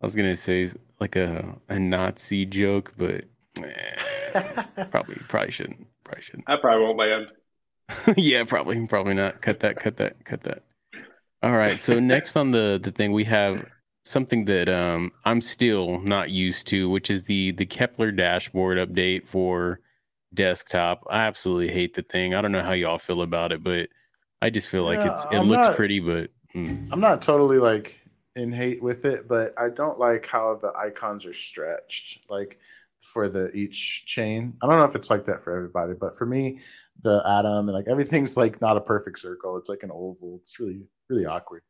I 0.02 0.06
was 0.06 0.16
gonna 0.16 0.36
say 0.36 0.68
like 1.00 1.16
a 1.16 1.56
a 1.68 1.78
Nazi 1.78 2.44
joke, 2.46 2.92
but 2.96 3.24
eh, 3.62 4.62
probably 4.90 5.16
probably 5.28 5.50
shouldn't. 5.52 5.86
Probably 6.04 6.22
shouldn't. 6.22 6.48
I 6.50 6.56
probably 6.56 6.84
won't 6.84 6.98
land. 6.98 7.26
yeah, 8.16 8.44
probably, 8.44 8.86
probably 8.86 9.14
not. 9.14 9.40
Cut 9.42 9.60
that, 9.60 9.76
cut 9.76 9.96
that, 9.98 10.24
cut 10.24 10.42
that. 10.42 10.64
All 11.42 11.52
right. 11.56 11.78
So 11.78 11.98
next 12.00 12.36
on 12.36 12.50
the 12.50 12.80
the 12.82 12.90
thing 12.90 13.12
we 13.12 13.24
have 13.24 13.64
something 14.04 14.44
that 14.46 14.68
um 14.68 15.12
I'm 15.24 15.40
still 15.40 16.00
not 16.00 16.30
used 16.30 16.66
to, 16.68 16.90
which 16.90 17.10
is 17.10 17.24
the 17.24 17.52
the 17.52 17.66
Keplr 17.66 18.16
dashboard 18.16 18.78
update 18.78 19.26
for 19.26 19.80
desktop. 20.34 21.04
I 21.10 21.22
absolutely 21.22 21.68
hate 21.72 21.94
the 21.94 22.02
thing. 22.02 22.34
I 22.34 22.40
don't 22.42 22.52
know 22.52 22.62
how 22.62 22.72
y'all 22.72 22.98
feel 22.98 23.22
about 23.22 23.52
it, 23.52 23.62
but 23.62 23.88
I 24.40 24.50
just 24.50 24.68
feel 24.68 24.84
like 24.84 24.98
Yeah, 24.98 25.12
it's 25.12 25.24
it 25.26 25.34
I'm 25.36 25.48
looks 25.48 25.68
not- 25.68 25.76
pretty, 25.76 26.00
but 26.00 26.30
mm, 26.54 26.88
I'm 26.90 27.00
not 27.00 27.22
totally 27.22 27.58
like 27.58 28.00
in 28.36 28.52
hate 28.52 28.82
with 28.82 29.04
it, 29.04 29.28
but 29.28 29.54
I 29.58 29.68
don't 29.68 29.98
like 29.98 30.26
how 30.26 30.58
the 30.60 30.72
icons 30.76 31.26
are 31.26 31.34
stretched. 31.34 32.30
Like 32.30 32.58
for 33.02 33.28
the 33.28 33.50
each 33.50 34.06
chain. 34.06 34.54
I 34.62 34.66
don't 34.66 34.78
know 34.78 34.84
if 34.84 34.94
it's 34.94 35.10
like 35.10 35.24
that 35.24 35.40
for 35.40 35.54
everybody, 35.54 35.94
but 35.94 36.16
for 36.16 36.24
me, 36.24 36.60
the 37.02 37.22
atom 37.26 37.68
and 37.68 37.72
like 37.72 37.88
everything's 37.88 38.36
like 38.36 38.60
not 38.60 38.76
a 38.76 38.80
perfect 38.80 39.18
circle. 39.18 39.56
It's 39.56 39.68
like 39.68 39.82
an 39.82 39.90
oval. 39.90 40.38
It's 40.40 40.58
really 40.58 40.82
really 41.10 41.26
awkward. 41.26 41.62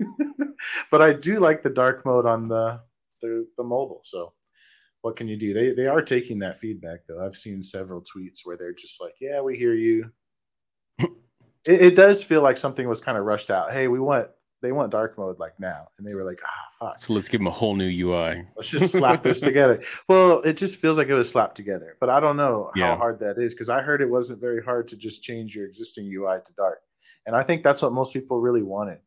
but 0.90 1.02
I 1.02 1.12
do 1.12 1.38
like 1.38 1.62
the 1.62 1.70
dark 1.70 2.04
mode 2.04 2.26
on 2.26 2.48
the 2.48 2.80
the, 3.20 3.46
the 3.56 3.64
mobile. 3.64 4.00
So 4.04 4.32
what 5.02 5.16
can 5.16 5.28
you 5.28 5.36
do? 5.36 5.52
They 5.52 5.72
they 5.72 5.86
are 5.86 6.02
taking 6.02 6.38
that 6.40 6.56
feedback 6.56 7.00
though. 7.06 7.24
I've 7.24 7.36
seen 7.36 7.62
several 7.62 8.02
tweets 8.02 8.40
where 8.44 8.56
they're 8.56 8.72
just 8.72 9.00
like, 9.00 9.14
"Yeah, 9.20 9.40
we 9.42 9.56
hear 9.56 9.74
you." 9.74 10.10
it, 10.98 11.12
it 11.66 11.96
does 11.96 12.22
feel 12.22 12.42
like 12.42 12.58
something 12.58 12.88
was 12.88 13.00
kind 13.00 13.18
of 13.18 13.24
rushed 13.24 13.50
out. 13.50 13.72
Hey, 13.72 13.88
we 13.88 14.00
want 14.00 14.28
they 14.62 14.72
want 14.72 14.90
dark 14.90 15.16
mode 15.18 15.38
like 15.38 15.58
now, 15.60 15.88
and 15.98 16.06
they 16.06 16.14
were 16.14 16.24
like, 16.24 16.40
ah, 16.44 16.66
fuck. 16.78 17.00
So 17.00 17.12
let's 17.12 17.28
give 17.28 17.40
them 17.40 17.46
a 17.46 17.52
whole 17.52 17.76
new 17.76 17.88
UI. 17.88 18.46
Let's 18.56 18.68
just 18.68 18.92
slap 18.92 19.22
this 19.22 19.40
together. 19.40 19.82
Well, 20.08 20.40
it 20.40 20.56
just 20.56 20.76
feels 20.76 20.96
like 20.98 21.08
it 21.08 21.14
was 21.14 21.28
slapped 21.30 21.56
together, 21.56 21.96
but 22.00 22.10
I 22.10 22.20
don't 22.20 22.36
know 22.36 22.70
Yeah. 22.74 22.88
how 22.88 22.96
hard 22.96 23.20
that 23.20 23.38
is 23.38 23.54
because 23.54 23.68
I 23.68 23.82
heard 23.82 24.00
it 24.00 24.10
wasn't 24.10 24.40
very 24.40 24.62
hard 24.62 24.88
to 24.88 24.96
just 24.96 25.22
change 25.22 25.54
your 25.54 25.66
existing 25.66 26.06
UI 26.12 26.38
to 26.44 26.52
dark, 26.54 26.80
and 27.26 27.36
I 27.36 27.42
think 27.42 27.62
that's 27.62 27.82
what 27.82 27.92
most 27.92 28.12
people 28.12 28.40
really 28.40 28.62
wanted 28.62 28.98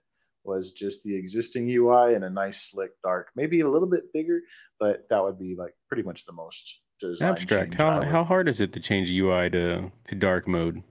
was 0.43 0.71
just 0.71 1.03
the 1.03 1.15
existing 1.15 1.69
UI 1.69 2.15
and 2.15 2.23
a 2.23 2.29
nice 2.29 2.69
slick 2.71 2.91
dark, 3.03 3.29
maybe 3.35 3.59
a 3.61 3.69
little 3.69 3.87
bit 3.87 4.11
bigger, 4.11 4.41
but 4.79 5.07
that 5.09 5.23
would 5.23 5.37
be 5.37 5.55
like 5.55 5.75
pretty 5.87 6.03
much 6.03 6.25
the 6.25 6.33
most 6.33 6.79
Abstract. 7.21 7.73
How 7.73 8.03
how 8.03 8.23
hard 8.23 8.47
is 8.47 8.61
it 8.61 8.73
to 8.73 8.79
change 8.79 9.09
UI 9.11 9.49
to 9.49 9.91
to 10.05 10.15
dark 10.15 10.47
mode? 10.47 10.83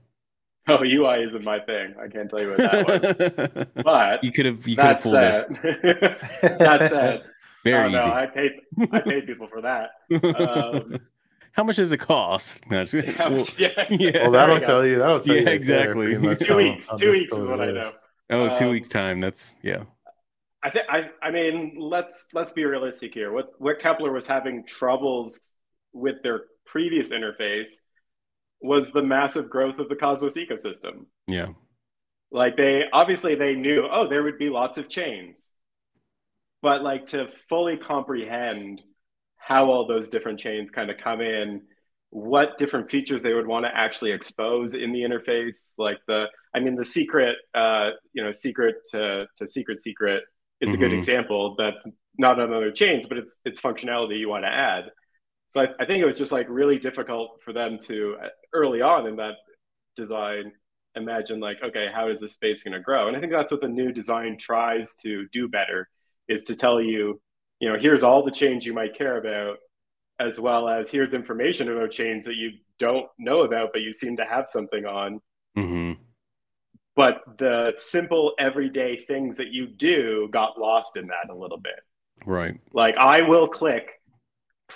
Oh, 0.67 0.83
UI 0.83 1.23
isn't 1.23 1.43
my 1.43 1.59
thing. 1.59 1.95
I 1.99 2.07
can't 2.07 2.29
tell 2.29 2.39
you 2.41 2.49
what 2.49 2.57
that 2.57 2.87
was. 2.87 3.67
But 3.83 4.23
you 4.23 4.31
could 4.31 4.45
have 4.45 4.67
you 4.67 4.75
could 4.75 4.85
have 4.85 5.03
that 5.03 5.03
fooled 5.03 5.15
us. 5.15 5.45
that 6.59 6.89
said, 6.91 7.23
Very 7.63 7.87
oh, 7.87 7.89
no, 7.89 7.99
easy. 8.01 8.11
I 8.11 8.25
paid 8.27 8.51
I 8.91 8.99
paid 8.99 9.25
people 9.27 9.47
for 9.47 9.61
that. 9.61 9.89
Um, 10.37 10.99
How 11.53 11.63
much 11.63 11.75
does 11.77 11.91
it 11.91 11.97
cost? 11.97 12.69
No, 12.69 12.85
just- 12.85 13.07
How 13.09 13.29
well, 13.29 13.39
much- 13.39 13.59
yeah. 13.59 13.85
yeah. 13.89 14.21
Well, 14.23 14.31
that'll 14.31 14.59
tell 14.59 14.85
you. 14.85 14.99
That'll 14.99 15.19
tell 15.19 15.35
Yeah, 15.35 15.41
you 15.41 15.47
right 15.47 15.65
there 15.65 15.81
exactly. 15.89 16.05
pretty 16.05 16.27
much 16.27 16.39
two 16.39 16.45
how- 16.53 16.57
weeks. 16.57 16.89
how 16.89 16.97
Two 16.97 17.11
weeks 17.11 17.33
is 17.33 17.39
difficult 17.39 17.59
what 17.59 17.67
I 17.69 17.71
know. 17.71 17.91
oh, 18.29 18.53
two 18.53 18.65
um, 18.65 18.71
weeks 18.71 18.87
time. 18.87 19.19
That's 19.19 19.57
yeah. 19.63 19.83
I 20.63 20.69
think 20.69 20.85
I 20.89 21.09
I 21.23 21.31
mean 21.31 21.75
let's 21.79 22.27
let's 22.33 22.51
be 22.53 22.65
realistic 22.65 23.13
here. 23.15 23.31
What 23.31 23.53
what 23.59 23.79
Keplr 23.79 24.13
was 24.13 24.27
having 24.27 24.63
troubles 24.65 25.55
with 25.91 26.21
their 26.21 26.41
previous 26.65 27.09
interface 27.09 27.81
was 28.61 28.91
the 28.91 29.01
massive 29.03 29.49
growth 29.49 29.79
of 29.79 29.89
the 29.89 29.95
Cosmos 29.95 30.37
ecosystem. 30.37 31.05
Yeah. 31.27 31.49
Like 32.31 32.55
they 32.57 32.85
obviously 32.93 33.35
they 33.35 33.55
knew 33.55 33.87
oh 33.91 34.07
there 34.07 34.23
would 34.23 34.37
be 34.37 34.49
lots 34.49 34.77
of 34.77 34.87
chains, 34.87 35.53
but 36.61 36.81
like 36.83 37.07
to 37.07 37.29
fully 37.49 37.77
comprehend 37.77 38.81
how 39.37 39.69
all 39.71 39.87
those 39.87 40.09
different 40.09 40.39
chains 40.39 40.71
kind 40.71 40.89
of 40.89 40.97
come 40.97 41.19
in, 41.21 41.63
what 42.11 42.57
different 42.57 42.89
features 42.91 43.21
they 43.21 43.33
would 43.33 43.47
want 43.47 43.65
to 43.65 43.75
actually 43.75 44.11
expose 44.11 44.75
in 44.75 44.93
the 44.93 45.01
interface, 45.01 45.73
like 45.77 45.97
the 46.07 46.27
I 46.55 46.59
mean 46.59 46.75
the 46.75 46.85
secret 46.85 47.37
uh, 47.53 47.91
you 48.13 48.23
know 48.23 48.31
secret 48.31 48.75
to, 48.91 49.27
to 49.37 49.47
secret 49.47 49.79
secret 49.81 50.23
is 50.61 50.73
a 50.73 50.77
good 50.77 50.91
Mhm. 50.91 50.97
example 50.97 51.55
that's 51.57 51.85
not 52.17 52.39
on 52.39 52.53
other 52.53 52.71
chains, 52.71 53.07
but 53.07 53.17
it's 53.17 53.39
it's 53.43 53.59
functionality 53.59 54.19
you 54.19 54.29
want 54.29 54.43
to 54.43 54.49
add. 54.49 54.91
So 55.51 55.59
I, 55.59 55.67
I 55.79 55.85
think 55.85 56.01
it 56.01 56.05
was 56.05 56.17
just 56.17 56.31
like 56.31 56.47
really 56.49 56.79
difficult 56.79 57.41
for 57.43 57.51
them 57.51 57.77
to 57.83 58.15
uh, 58.23 58.29
early 58.53 58.81
on 58.81 59.05
in 59.05 59.17
that 59.17 59.35
design 59.97 60.53
imagine 60.95 61.39
like 61.41 61.61
okay 61.61 61.89
how 61.93 62.07
is 62.09 62.21
this 62.21 62.33
space 62.33 62.63
going 62.63 62.73
to 62.73 62.79
grow? 62.79 63.07
And 63.07 63.17
i 63.17 63.19
think 63.19 63.33
that's 63.33 63.51
what 63.51 63.61
the 63.61 63.67
new 63.67 63.91
design 63.91 64.37
tries 64.37 64.95
to 64.97 65.27
do 65.33 65.49
better 65.49 65.89
is 66.29 66.43
to 66.45 66.55
tell 66.55 66.81
you 66.81 67.21
you 67.59 67.69
know 67.69 67.77
here's 67.77 68.01
all 68.01 68.23
the 68.23 68.31
change 68.31 68.65
you 68.65 68.73
might 68.73 68.95
care 68.95 69.17
about 69.17 69.57
as 70.19 70.39
well 70.39 70.69
as 70.69 70.89
here's 70.89 71.13
information 71.13 71.69
about 71.69 71.91
change 71.91 72.25
that 72.25 72.35
you 72.35 72.51
don't 72.79 73.07
know 73.19 73.41
about 73.41 73.71
but 73.73 73.81
you 73.81 73.93
seem 73.93 74.17
to 74.17 74.25
have 74.25 74.45
something 74.47 74.85
on. 74.85 75.19
Hmm 75.55 75.93
but 76.95 77.21
the 77.37 77.73
simple 77.77 78.33
everyday 78.37 78.97
things 78.97 79.37
that 79.37 79.47
you 79.47 79.65
do 79.65 80.27
got 80.31 80.59
lost 80.59 80.97
in 80.97 81.07
that 81.07 81.29
a 81.29 81.35
little 81.35 81.57
bit. 81.57 81.79
Right. 82.25 82.59
like 82.73 82.97
I 82.97 83.23
will 83.23 83.47
click 83.47 84.00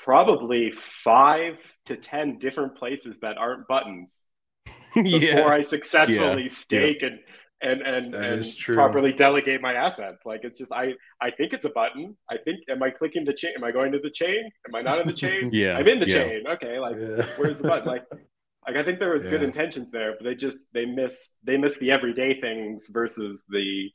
probably 0.04 0.72
five 0.72 1.58
to 1.86 1.96
ten 1.96 2.38
different 2.38 2.76
places 2.76 3.20
that 3.20 3.38
aren't 3.38 3.68
buttons 3.68 4.26
before 4.94 5.20
yeah. 5.20 5.48
I 5.48 5.62
successfully 5.62 6.50
stake 6.50 7.04
and 7.04 7.20
and 7.62 7.82
and, 7.82 8.14
That 8.14 8.24
and 8.24 8.56
properly 8.76 9.14
delegate 9.14 9.62
my 9.62 9.74
assets. 9.74 10.26
Like 10.26 10.42
it's 10.44 10.58
just 10.58 10.72
I 10.72 10.94
I 11.22 11.32
think 11.32 11.54
it's 11.54 11.66
a 11.66 11.70
button. 11.70 12.16
I 12.30 12.38
think 12.38 12.60
am 12.70 12.84
I 12.84 12.90
clicking 12.90 13.26
the 13.26 13.34
chain? 13.34 13.54
Am 13.56 13.64
I 13.64 13.72
going 13.72 13.92
to 13.94 14.00
the 14.00 14.12
chain? 14.12 14.50
Am 14.68 14.76
I 14.76 14.82
not 14.82 15.00
in 15.00 15.08
the 15.08 15.14
chain? 15.24 15.50
Yeah. 15.52 15.78
I'm 15.78 15.88
in 15.88 16.00
the 16.00 16.08
yeah. 16.08 16.16
chain. 16.16 16.44
Okay, 16.48 16.80
like 16.80 16.96
Yeah. 17.00 17.26
where's 17.38 17.60
the 17.60 17.68
button? 17.68 17.88
Like 17.88 18.06
like 18.68 18.78
I 18.78 18.84
think 18.84 19.00
there 19.00 19.14
was 19.14 19.28
good 19.28 19.44
intentions 19.44 19.92
there, 19.92 20.14
but 20.18 20.24
they 20.24 20.36
just 20.36 20.68
they 20.74 20.86
miss 20.86 21.32
they 21.44 21.58
miss 21.58 21.78
the 21.78 21.92
everyday 21.92 22.40
things 22.40 22.88
versus 22.92 23.44
the 23.50 23.90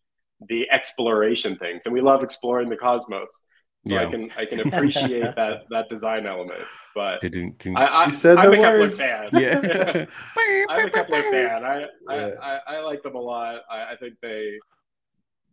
the 0.49 0.71
exploration 0.71 1.57
things. 1.57 1.85
And 1.85 1.93
we 1.93 2.01
love 2.01 2.23
exploring 2.23 2.71
the 2.71 2.77
cosmos. 2.77 3.45
So 3.87 3.97
I 3.97 4.03
Yeah. 4.03 4.11
can 4.11 4.31
I 4.37 4.45
can 4.45 4.61
appreciate 4.67 5.35
that 5.37 5.63
that 5.71 5.89
design 5.89 6.27
element. 6.27 6.61
But 6.95 7.21
Didn't. 7.21 7.59
Can, 7.59 7.77
I, 7.77 7.87
I 7.87 8.07
You 8.07 8.13
said 8.13 8.39
I'm 8.39 8.51
the 8.53 8.59
a 8.61 8.63
Keplr 8.63 8.81
words. 8.81 8.99
fan. 8.99 9.29
yeah. 9.33 10.07
I'm 10.69 10.87
a 10.87 10.91
Keplr 10.91 11.31
fan. 11.31 11.65
I, 11.65 11.87
I, 12.09 12.17
Yeah. 12.17 12.31
I, 12.43 12.61
I 12.67 12.81
like 12.81 13.03
them 13.03 13.15
a 13.15 13.21
lot. 13.21 13.63
I, 13.71 13.93
I 13.93 13.97
think 13.97 14.15
they 14.23 14.55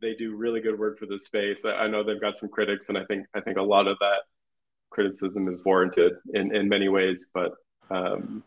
they 0.01 0.13
do 0.15 0.35
really 0.35 0.61
good 0.61 0.77
work 0.77 0.99
for 0.99 1.05
the 1.05 1.17
space. 1.17 1.65
I, 1.65 1.73
I 1.73 1.87
know 1.87 2.03
they've 2.03 2.21
got 2.21 2.35
some 2.37 2.49
critics, 2.49 2.89
and 2.89 2.97
I 2.97 3.05
think 3.05 3.25
I 3.35 3.41
think 3.41 3.57
a 3.57 3.61
lot 3.63 3.87
of 3.87 3.97
that 3.99 4.21
criticism 4.89 5.47
is 5.47 5.63
warranted 5.65 6.13
in, 6.33 6.55
in 6.55 6.69
many 6.69 6.89
ways. 6.89 7.27
But 7.33 7.51
um, 7.89 8.43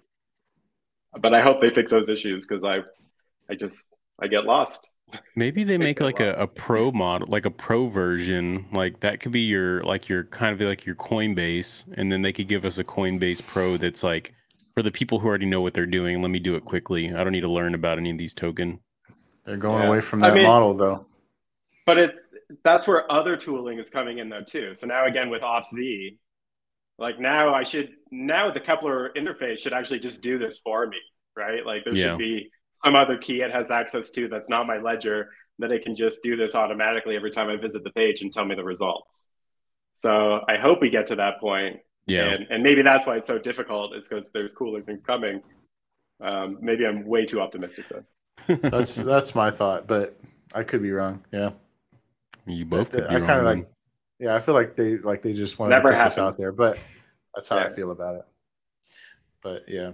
but 1.21 1.35
I 1.35 1.41
hope 1.41 1.61
they 1.61 1.71
fix 1.71 1.91
those 1.91 2.09
issues 2.09 2.47
because 2.47 2.65
I 2.65 2.81
I 3.51 3.55
just 3.57 3.89
I 4.21 4.27
get 4.29 4.45
lost. 4.45 4.90
Maybe 5.37 5.65
they 5.65 5.79
make 5.79 6.01
like 6.01 6.21
a, 6.21 6.35
a 6.35 6.47
pro 6.47 6.91
model, 6.93 7.29
like 7.29 7.47
a 7.47 7.51
pro 7.51 7.89
version. 7.89 8.67
Like 8.73 9.01
that 9.01 9.21
could 9.21 9.33
be 9.33 9.41
your 9.41 9.83
like 9.85 10.09
your 10.09 10.25
kind 10.25 10.53
of 10.61 10.67
like 10.67 10.85
your 10.85 10.95
Coinbase, 10.97 11.85
and 11.95 12.11
then 12.11 12.23
they 12.23 12.33
could 12.33 12.49
give 12.49 12.65
us 12.65 12.79
a 12.79 12.85
Coinbase 12.85 13.47
Pro 13.47 13.77
that's 13.77 14.03
like 14.03 14.35
for 14.75 14.83
the 14.83 14.91
people 14.91 15.19
who 15.19 15.29
already 15.29 15.47
know 15.47 15.61
what 15.61 15.75
they're 15.75 15.87
doing. 15.87 16.21
Let 16.23 16.31
me 16.31 16.39
do 16.39 16.55
it 16.57 16.65
quickly. 16.65 17.13
I 17.15 17.23
don't 17.25 17.33
need 17.33 17.41
to 17.41 17.49
learn 17.51 17.75
about 17.75 17.99
any 17.99 18.11
of 18.11 18.19
these 18.19 18.35
token. 18.35 18.81
They're 19.45 19.57
going 19.57 19.83
Yeah. 19.83 19.89
away 19.89 20.01
from 20.01 20.23
I 20.23 20.29
that 20.31 20.35
mean- 20.37 20.47
model 20.47 20.75
though. 20.75 21.07
But 21.87 21.99
it's 21.99 22.31
that's 22.63 22.87
where 22.87 23.11
other 23.11 23.37
tooling 23.37 23.79
is 23.79 23.91
coming 23.91 24.19
in 24.19 24.29
though 24.29 24.43
too. 24.43 24.75
So 24.75 24.87
now 24.87 25.07
again 25.07 25.31
with 25.31 25.43
Authz, 25.43 26.19
like 26.99 27.19
now 27.19 27.55
I 27.55 27.65
should 27.65 27.93
now 28.11 28.51
the 28.51 28.61
Keplr 28.61 29.09
interface 29.17 29.59
should 29.59 29.73
actually 29.73 30.01
just 30.01 30.23
do 30.23 30.39
this 30.39 30.59
for 30.59 30.87
me, 30.87 30.99
right? 31.37 31.65
Like 31.65 31.85
there 31.85 31.95
Yeah. 31.95 32.05
should 32.09 32.19
be 32.19 32.51
some 32.85 32.97
other 32.97 33.17
key 33.19 33.41
it 33.43 33.51
has 33.53 33.71
access 33.71 34.11
to 34.11 34.29
that's 34.29 34.49
not 34.49 34.67
my 34.67 34.79
ledger 34.79 35.31
that 35.59 35.71
it 35.71 35.83
can 35.85 35.95
just 35.95 36.23
do 36.23 36.37
this 36.37 36.55
automatically 36.55 37.17
every 37.17 37.31
time 37.31 37.49
I 37.51 37.57
visit 37.57 37.85
the 37.85 37.91
page 37.91 38.23
and 38.23 38.33
tell 38.33 38.45
me 38.45 38.55
the 38.55 38.65
results. 38.65 39.27
So 39.95 40.41
I 40.49 40.57
hope 40.57 40.81
we 40.81 40.89
get 40.89 41.07
to 41.09 41.17
that 41.17 41.39
point. 41.41 41.81
Yeah. 42.07 42.25
And, 42.25 42.47
and 42.51 42.63
maybe 42.63 42.81
that's 42.83 43.07
why 43.07 43.17
it's 43.17 43.27
so 43.27 43.39
difficult 43.39 43.95
is 43.95 44.09
because 44.09 44.31
there's 44.31 44.55
cooler 44.55 44.81
things 44.81 45.03
coming. 45.03 45.43
Um, 46.23 46.59
maybe 46.63 46.87
I'm 46.87 47.05
way 47.07 47.27
too 47.27 47.41
optimistic 47.41 47.87
though. 47.91 48.05
That's 48.71 48.95
that's 48.95 49.35
my 49.35 49.51
thought, 49.51 49.87
but 49.87 50.19
I 50.55 50.63
could 50.63 50.81
be 50.83 50.91
wrong. 50.93 51.23
Yeah. 51.31 51.51
you 52.47 52.65
both 52.65 52.91
could 52.91 53.05
I 53.05 53.21
be 53.21 53.27
kinda 53.27 53.43
like- 53.43 53.69
Yeah, 54.19 54.35
I 54.35 54.41
feel 54.41 54.55
like 54.55 54.77
they 54.77 54.97
like 54.97 55.21
they 55.21 55.35
just 55.35 55.59
want 55.59 55.73
to 55.73 55.81
put 55.81 55.93
this 55.93 56.17
out 56.17 56.39
there, 56.39 56.53
but 56.53 56.79
that's 57.35 57.49
how 57.51 57.59
I 57.59 57.69
feel 57.69 57.91
about 57.91 58.17
it. 58.17 58.25
But 59.43 59.65
yeah. 59.69 59.93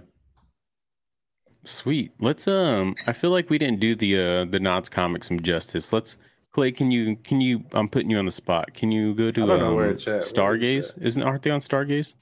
Sweet. 1.67 2.13
Let's 2.21 2.47
um 2.47 2.95
I 3.07 3.11
feel 3.11 3.31
like 3.31 3.49
we 3.49 3.57
didn't 3.57 3.81
do 3.81 3.93
the 3.93 4.17
uh 4.17 4.45
the 4.45 4.59
Knots 4.59 4.87
comic 4.87 5.23
some 5.25 5.41
justice. 5.41 5.91
Let's 5.91 6.17
Clay, 6.53 6.71
can 6.71 6.91
you 6.91 7.17
can 7.17 7.41
you 7.41 7.61
I'm 7.73 7.89
putting 7.89 8.09
you 8.09 8.17
on 8.17 8.25
the 8.25 8.31
spot. 8.31 8.73
Can 8.73 8.89
you 8.89 9.13
go 9.13 9.31
to 9.31 9.43
I 9.43 9.45
don't 9.45 9.59
know 9.59 9.67
um, 9.71 9.75
where 9.75 9.91
it's 9.91 10.07
at. 10.07 10.11
Where 10.11 10.17
is 10.17 10.31
Stargaze? 10.31 10.97
it? 10.97 11.03
Isn't 11.03 11.23
aren't 11.23 11.41
they 11.41 11.51
on 11.51 11.59
Stargaze? 11.59 12.13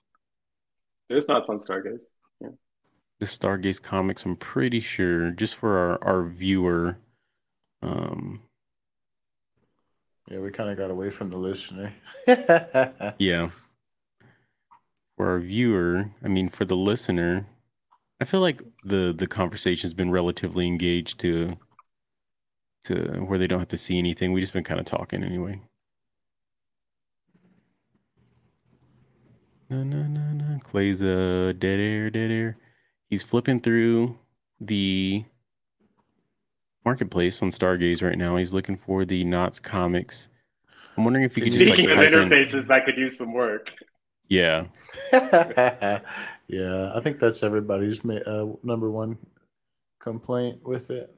There's 1.09 1.27
not 1.27 1.47
on 1.47 1.57
Stargaze. 1.59 2.05
Yeah. 2.41 2.49
The 3.19 3.27
Stargaze 3.27 3.79
comics, 3.79 4.25
I'm 4.25 4.35
pretty 4.35 4.79
sure, 4.79 5.29
just 5.29 5.55
for 5.55 5.77
our, 5.77 6.03
our 6.03 6.23
viewer. 6.23 6.97
Um 7.83 8.41
Yeah, 10.27 10.39
we 10.39 10.49
kind 10.49 10.71
of 10.71 10.77
got 10.77 10.89
away 10.89 11.11
from 11.11 11.29
the 11.29 11.37
listener. 11.37 11.93
yeah. 13.19 13.51
For 15.17 15.29
our 15.29 15.39
viewer, 15.39 16.09
I 16.23 16.29
mean 16.29 16.49
for 16.49 16.65
the 16.65 16.75
listener, 16.75 17.45
I 18.21 18.25
feel 18.25 18.39
like 18.39 18.61
the 18.83 19.13
the 19.15 19.27
conversation's 19.27 19.93
been 19.93 20.11
relatively 20.11 20.67
engaged 20.67 21.19
to 21.21 21.57
to 22.85 22.95
where 23.25 23.39
they 23.39 23.47
don't 23.47 23.59
have 23.59 23.67
to 23.69 23.77
see 23.77 23.97
anything. 23.97 24.31
We've 24.31 24.41
just 24.41 24.53
been 24.53 24.63
kind 24.63 24.79
of 24.79 24.85
talking 24.85 25.23
anyway. 25.23 25.61
No, 29.69 29.83
no, 29.83 30.03
no, 30.03 30.21
no. 30.31 30.59
Clay's 30.63 31.01
uh, 31.01 31.53
dead 31.57 31.79
air, 31.79 32.09
dead 32.09 32.29
air. 32.31 32.57
He's 33.09 33.23
flipping 33.23 33.59
through 33.59 34.17
the 34.61 35.25
marketplace 36.85 37.41
on 37.41 37.49
Stargaze 37.49 38.03
right 38.03 38.17
now. 38.17 38.35
He's 38.37 38.53
looking 38.53 38.77
for 38.77 39.05
the 39.05 39.23
Knots 39.23 39.59
comics. 39.59 40.27
I'm 40.97 41.03
wondering 41.03 41.25
if 41.25 41.35
you 41.35 41.43
could 41.43 41.51
just 41.51 41.65
Speaking 41.65 41.89
like 41.89 41.97
of 41.97 42.13
type 42.13 42.13
in- 42.13 42.29
interfaces 42.29 42.67
that 42.67 42.85
could 42.85 42.97
use 42.97 43.17
some 43.17 43.33
work. 43.33 43.73
Yeah, 44.27 44.65
yeah, 46.47 46.91
I 46.93 46.99
think 46.99 47.19
that's 47.19 47.43
everybody's 47.43 48.03
uh, 48.05 48.45
number 48.63 48.89
one 48.89 49.17
complaint 49.99 50.59
with 50.63 50.91
it. 50.91 51.15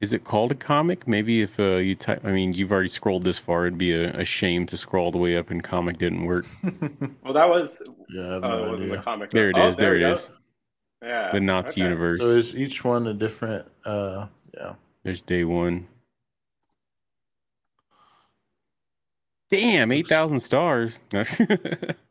is 0.00 0.12
it 0.12 0.24
called 0.24 0.52
a 0.52 0.54
comic? 0.54 1.06
Maybe 1.06 1.42
if 1.42 1.60
uh, 1.60 1.76
you 1.76 1.94
type, 1.94 2.24
I 2.24 2.32
mean, 2.32 2.52
you've 2.52 2.72
already 2.72 2.88
scrolled 2.88 3.24
this 3.24 3.38
far. 3.38 3.66
It'd 3.66 3.78
be 3.78 3.92
a, 3.92 4.10
a 4.18 4.24
shame 4.24 4.66
to 4.66 4.76
scroll 4.76 5.06
all 5.06 5.12
the 5.12 5.18
way 5.18 5.36
up 5.36 5.50
and 5.50 5.62
comic 5.62 5.98
didn't 5.98 6.24
work. 6.24 6.46
Well, 7.22 7.34
that 7.34 7.48
was 7.48 7.82
yeah, 8.08 8.22
I 8.22 8.34
oh, 8.36 8.40
no 8.40 8.64
it 8.64 8.70
wasn't 8.70 8.90
the 8.92 8.98
comic. 8.98 9.30
There 9.30 9.50
it 9.50 9.56
oh, 9.58 9.68
is. 9.68 9.76
There 9.76 9.92
we 9.92 9.98
it 9.98 10.00
go. 10.00 10.12
is. 10.12 10.32
Yeah. 11.02 11.30
The 11.30 11.40
Knots 11.40 11.72
okay. 11.72 11.82
universe. 11.82 12.20
So 12.20 12.28
is 12.28 12.56
each 12.56 12.82
one 12.84 13.06
a 13.06 13.12
different? 13.12 13.66
Uh, 13.84 14.28
yeah. 14.54 14.74
There's 15.02 15.20
day 15.20 15.44
one. 15.44 15.86
Damn, 19.50 19.92
eight 19.92 20.08
thousand 20.08 20.40
stars. 20.40 21.02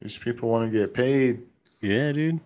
These 0.00 0.18
people 0.18 0.48
want 0.48 0.72
to 0.72 0.78
get 0.78 0.94
paid. 0.94 1.46
yeah, 1.80 2.12
dude. 2.12 2.40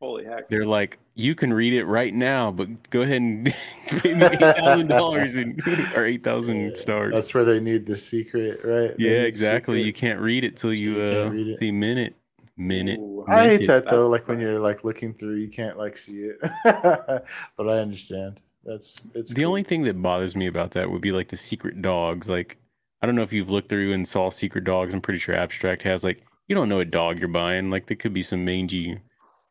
Holy 0.00 0.24
heck! 0.24 0.44
They're 0.48 0.66
like, 0.66 0.98
you 1.14 1.34
can 1.34 1.52
read 1.52 1.72
it 1.72 1.84
right 1.84 2.12
now, 2.14 2.50
but 2.50 2.90
go 2.90 3.00
ahead 3.02 3.22
and 3.22 3.46
pay 4.02 4.14
me 4.14 4.28
eight 4.30 4.54
thousand 4.54 4.88
dollars 4.88 5.36
or 5.94 6.04
eight 6.04 6.22
thousand 6.22 6.76
Yeah, 6.76 6.76
stars. 6.76 7.14
That's 7.14 7.34
where 7.34 7.44
they 7.44 7.60
need 7.60 7.86
the 7.86 7.96
secret, 7.96 8.60
right? 8.64 9.00
They 9.00 9.10
yeah, 9.10 9.22
exactly. 9.22 9.82
You 9.82 9.92
can't 9.92 10.20
read 10.20 10.44
it 10.44 10.56
till 10.56 10.72
So 10.72 10.72
you, 10.72 11.00
you 11.00 11.00
uh 11.00 11.26
read 11.26 11.48
it. 11.48 11.60
see 11.60 11.70
minute 11.70 12.14
minute. 12.56 13.00
Ooh. 13.00 13.24
I 13.28 13.44
hate 13.46 13.66
that 13.66 13.88
though. 13.88 14.06
That's 14.06 14.08
Like 14.08 14.28
when 14.28 14.40
you're 14.40 14.60
like 14.60 14.84
looking 14.84 15.14
through, 15.14 15.36
you 15.36 15.48
can't 15.48 15.78
like 15.78 15.96
see 15.96 16.30
it. 16.30 16.38
but 16.64 17.68
I 17.68 17.78
understand. 17.78 18.40
That's 18.64 19.04
it's 19.14 19.32
The 19.32 19.34
cool. 19.34 19.50
only 19.50 19.62
thing 19.64 19.82
that 19.84 20.00
bothers 20.00 20.36
me 20.36 20.46
about 20.46 20.72
that 20.72 20.90
would 20.90 21.00
be 21.02 21.12
like 21.12 21.28
the 21.28 21.36
secret 21.36 21.80
dogs. 21.82 22.28
Like, 22.28 22.58
I 23.04 23.06
don't 23.06 23.16
know 23.16 23.22
if 23.22 23.34
you've 23.34 23.50
looked 23.50 23.68
through 23.68 23.92
and 23.92 24.08
saw 24.08 24.30
secret 24.30 24.64
dogs. 24.64 24.94
I'm 24.94 25.02
pretty 25.02 25.18
sure 25.18 25.34
Abstract 25.34 25.82
has 25.82 26.04
like 26.04 26.22
you 26.48 26.54
don't 26.54 26.70
know 26.70 26.78
what 26.78 26.90
dog 26.90 27.18
you're 27.18 27.28
buying. 27.28 27.68
Like 27.68 27.84
there 27.84 27.98
could 27.98 28.14
be 28.14 28.22
some 28.22 28.46
mangy 28.46 28.98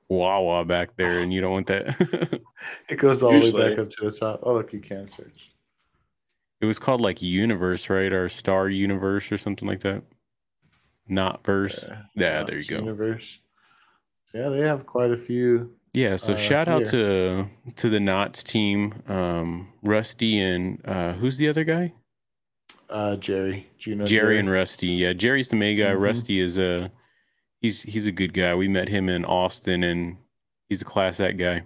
Wawa 0.10 0.66
back 0.66 0.96
there, 0.98 1.20
and 1.20 1.32
you 1.32 1.40
don't 1.40 1.52
want 1.52 1.68
that. 1.68 2.42
it 2.90 2.96
goes 2.96 3.22
all 3.22 3.32
the 3.40 3.52
way 3.52 3.70
back 3.70 3.78
up 3.78 3.90
to 3.90 4.06
the 4.06 4.12
top. 4.12 4.40
Oh 4.42 4.56
look, 4.56 4.74
you 4.74 4.80
can 4.80 5.08
search. 5.08 5.52
it 6.62 6.66
was 6.66 6.80
called 6.80 7.00
like 7.00 7.22
Universe, 7.22 7.92
right, 7.92 8.12
or 8.12 8.28
Star 8.28 8.70
Universe 8.70 9.32
or 9.32 9.38
something 9.38 9.68
like 9.68 9.82
that. 9.82 10.02
Not 11.08 11.46
verse. 11.46 11.88
Yeah, 12.16 12.40
uh, 12.40 12.46
there 12.46 12.58
you 12.58 12.66
go. 12.66 12.78
Universe. 12.78 13.40
Yeah, 14.34 14.50
they 14.50 14.62
have 14.62 14.88
quite 14.88 15.12
a 15.12 15.18
few. 15.18 15.76
Yeah, 15.94 16.16
so 16.16 16.34
uh, 16.34 16.38
shout 16.38 16.68
out 16.68 16.88
to 16.88 17.48
to 17.76 17.88
the 17.88 18.00
Knots 18.00 18.44
team, 18.44 18.96
um, 19.08 19.72
Rusty 19.84 20.40
and 20.40 20.82
uh, 20.86 21.14
who's 21.14 21.38
the 21.38 21.48
other 21.48 21.64
guy? 21.64 21.94
Uh, 22.94 23.16
Jerry, 23.16 23.68
do 23.80 23.90
you 23.90 23.96
know 23.96 24.06
Jerry 24.06 24.38
and 24.38 24.52
Rusty. 24.52 24.86
Yeah, 24.88 25.14
Jerry's 25.14 25.50
the 25.50 25.56
main 25.56 25.78
guy. 25.78 25.94
Mhm. 25.96 26.00
Rusty 26.00 26.40
is 26.40 26.60
a 26.60 26.92
he's 27.60 27.82
he's 27.82 28.06
a 28.06 28.12
good 28.12 28.36
guy. 28.36 28.54
We 28.54 28.68
met 28.68 28.88
him 28.88 29.10
in 29.10 29.26
Austin, 29.26 29.84
and 29.84 30.18
he's 30.70 30.84
a 30.84 30.86
class 30.86 31.20
act 31.20 31.38
guy. 31.40 31.64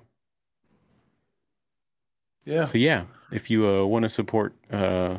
Yeah, 2.46 2.64
So 2.64 2.78
yeah, 2.78 3.04
if 3.30 3.50
you 3.50 3.68
uh, 3.68 3.84
want 3.86 4.04
to 4.04 4.10
support 4.10 4.56
uh, 4.72 5.18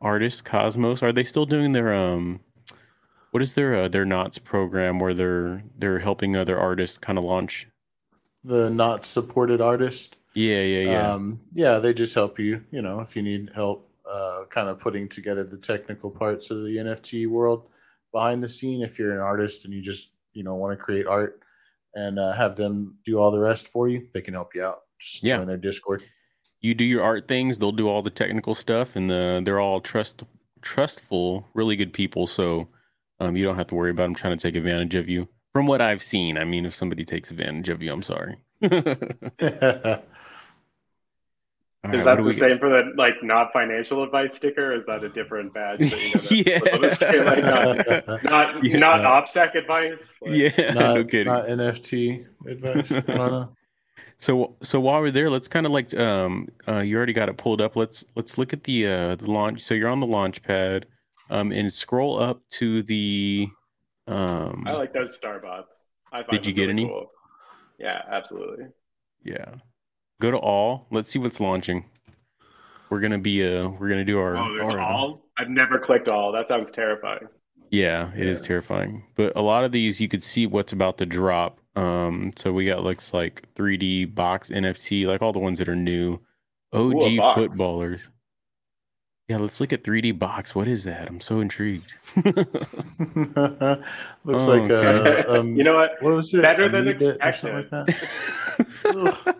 artists, 0.00 0.40
Cosmos, 0.40 1.02
are 1.02 1.12
they 1.12 1.24
still 1.24 1.44
doing 1.44 1.72
their 1.72 1.92
um, 1.92 2.38
what 3.32 3.42
is 3.42 3.54
their 3.54 3.74
uh, 3.74 3.88
their 3.88 4.04
Knots 4.04 4.38
program 4.38 5.00
where 5.00 5.12
they're 5.12 5.64
they're 5.76 5.98
helping 5.98 6.36
other 6.36 6.56
artists 6.56 6.98
kind 6.98 7.18
of 7.18 7.24
launch? 7.24 7.66
the 8.44 8.70
not 8.70 9.04
supported 9.04 9.60
artist. 9.60 10.14
Yeah, 10.34 10.60
yeah, 10.62 10.90
yeah. 10.90 11.12
Um, 11.12 11.40
yeah, 11.52 11.80
they 11.80 11.92
just 11.92 12.14
help 12.14 12.38
you. 12.38 12.64
You 12.70 12.80
know, 12.80 13.00
if 13.00 13.16
you 13.16 13.22
need 13.22 13.50
help, 13.56 13.87
uh, 14.10 14.44
kind 14.50 14.68
of 14.68 14.78
putting 14.80 15.08
together 15.08 15.44
the 15.44 15.58
technical 15.58 16.10
parts 16.10 16.50
of 16.50 16.58
the 16.64 16.76
NFT 16.78 17.26
world 17.26 17.68
behind 18.12 18.42
the 18.42 18.48
scene. 18.48 18.82
If 18.82 18.98
you're 18.98 19.12
an 19.12 19.20
artist 19.20 19.64
and 19.64 19.74
you 19.74 19.82
just 19.82 20.12
you 20.32 20.42
know 20.44 20.54
want 20.54 20.78
to 20.78 20.82
create 20.84 21.06
art 21.06 21.40
and 21.94 22.18
uh, 22.18 22.32
have 22.32 22.56
them 22.56 22.96
do 23.04 23.18
all 23.18 23.30
the 23.30 23.38
rest 23.40 23.68
for 23.68 23.88
you, 23.88 24.06
they 24.12 24.20
can 24.20 24.34
help 24.34 24.54
you 24.54 24.62
out. 24.64 24.80
Just 24.98 25.22
Yeah. 25.22 25.36
join 25.38 25.46
their 25.46 25.56
Discord. 25.56 26.02
you 26.60 26.74
do 26.74 26.84
your 26.84 27.02
art 27.04 27.28
things 27.28 27.58
they'll 27.58 27.70
do 27.72 27.88
all 27.88 28.02
the 28.02 28.10
technical 28.10 28.54
stuff 28.54 28.96
and 28.96 29.08
the, 29.10 29.40
they're 29.44 29.60
all 29.60 29.80
trust 29.80 30.24
trustful 30.60 31.46
really 31.54 31.76
good 31.76 31.92
people 31.92 32.26
so 32.26 32.66
um, 33.20 33.36
you 33.36 33.44
don't 33.44 33.54
have 33.56 33.68
to 33.68 33.76
worry 33.76 33.90
about 33.90 34.04
them 34.04 34.14
trying 34.14 34.36
to 34.36 34.42
take 34.42 34.56
advantage 34.56 34.96
of 34.96 35.08
you 35.08 35.28
from 35.52 35.68
what 35.68 35.80
i've 35.80 36.02
seen 36.02 36.36
i 36.36 36.42
mean 36.42 36.66
if 36.66 36.74
somebody 36.74 37.04
takes 37.04 37.30
advantage 37.30 37.68
of 37.68 37.80
you 37.80 37.92
i'm 37.92 38.02
sorry 38.02 38.34
All 41.88 41.94
right, 41.94 42.00
Is 42.00 42.04
what 42.04 42.16
that 42.16 42.22
the 42.22 42.22
we 42.22 42.32
same 42.32 42.58
for 42.58 42.68
the 42.68 42.92
like 42.96 43.22
not 43.22 43.52
financial 43.52 44.02
advice 44.02 44.34
sticker? 44.34 44.74
Is 44.74 44.84
that 44.86 45.04
a 45.04 45.08
different 45.08 45.54
badge? 45.54 45.88
That 45.90 46.02
you 46.02 46.10
gotta 46.12 46.34
Yeah. 46.34 46.58
flip 46.58 46.74
on 46.74 46.80
the 46.82 46.90
screen? 46.90 47.24
Like, 47.24 47.46
not 47.46 48.24
not, 48.24 48.64
Yeah. 48.64 48.76
not 48.78 49.00
OPSEC 49.02 49.54
advice. 49.54 50.16
Like, 50.20 50.50
yeah 50.56 50.72
no 50.74 51.02
not, 51.02 51.08
kidding 51.08 51.26
not 51.32 51.46
NFT 51.46 52.26
advice. 52.46 52.92
I 52.92 53.00
don't 53.00 53.30
know. 53.32 53.56
so 54.18 54.56
so 54.62 54.80
while 54.80 55.00
we're 55.00 55.10
there 55.12 55.30
let's 55.30 55.48
kind 55.48 55.64
of 55.66 55.72
like 55.72 55.94
um 55.94 56.48
uh 56.66 56.80
you 56.80 56.96
already 56.96 57.12
got 57.12 57.28
it 57.28 57.36
pulled 57.36 57.60
up 57.60 57.76
let's 57.76 58.04
let's 58.16 58.36
look 58.36 58.52
at 58.52 58.64
the 58.64 58.86
uh 58.86 59.14
the 59.16 59.30
launch 59.30 59.60
so 59.62 59.74
you're 59.74 59.88
on 59.88 60.00
the 60.00 60.06
launch 60.06 60.42
pad 60.42 60.86
um 61.30 61.52
and 61.52 61.72
scroll 61.72 62.18
up 62.20 62.42
to 62.50 62.82
the 62.82 63.48
um 64.08 64.64
I 64.66 64.72
like 64.72 64.92
those 64.92 65.18
Starbots. 65.18 65.84
I 66.12 66.22
find 66.22 66.30
Did 66.32 66.46
you 66.46 66.52
get 66.52 66.62
really 66.68 66.72
any? 66.72 66.86
Cool. 66.86 67.10
Yeah, 67.78 68.02
absolutely. 68.10 68.66
Yeah. 69.22 69.54
Go 70.20 70.30
to 70.30 70.36
all. 70.38 70.86
Let's 70.90 71.08
see 71.10 71.18
what's 71.18 71.40
launching. 71.40 71.84
We're 72.90 73.00
gonna 73.00 73.18
be 73.18 73.44
uh 73.46 73.68
we're 73.68 73.88
gonna 73.88 74.04
do 74.04 74.18
our, 74.18 74.36
Oh, 74.36 74.54
there's 74.54 74.70
our- 74.70 74.78
all. 74.80 75.24
I've 75.38 75.50
never 75.50 75.78
clicked 75.78 76.08
all. 76.08 76.32
That 76.32 76.48
sounds 76.48 76.70
terrifying. 76.72 77.28
Yeah, 77.70 78.10
it 78.16 78.26
is 78.26 78.40
Yeah. 78.40 78.46
terrifying. 78.48 79.04
But 79.14 79.36
a 79.36 79.42
lot 79.42 79.64
of 79.64 79.72
these 79.72 80.00
you 80.00 80.08
could 80.08 80.22
see 80.22 80.46
what's 80.46 80.72
about 80.72 80.98
to 80.98 81.06
drop. 81.06 81.60
Um 81.76 82.32
so 82.36 82.52
we 82.52 82.64
got 82.66 82.82
looks 82.82 83.12
like 83.14 83.42
3D 83.54 84.06
box 84.14 84.50
NFT, 84.50 85.06
like 85.06 85.22
all 85.22 85.32
the 85.32 85.38
ones 85.38 85.58
that 85.58 85.68
are 85.68 85.76
new. 85.76 86.18
OG 86.72 87.18
Ooh, 87.18 87.32
footballers. 87.34 88.08
Yeah, 89.28 89.36
let's 89.36 89.60
look 89.60 89.74
at 89.74 89.84
3D 89.84 90.18
box. 90.18 90.54
What 90.54 90.66
is 90.66 90.84
that? 90.84 91.06
I'm 91.06 91.20
so 91.20 91.40
intrigued. 91.40 91.92
Looks 92.24 93.36
Oh, 93.36 93.76
like 94.24 94.70
okay. 94.70 95.22
uh, 95.28 95.40
um, 95.40 95.54
you 95.56 95.64
know 95.64 95.74
what? 95.76 96.02
what 96.02 96.14
was 96.14 96.32
it? 96.32 96.40
better 96.40 96.66
than 96.68 96.88
Amoeba 96.88 97.04
or 97.44 97.52
like 97.62 97.70
that? 97.70 97.86
Ugh. 99.26 99.36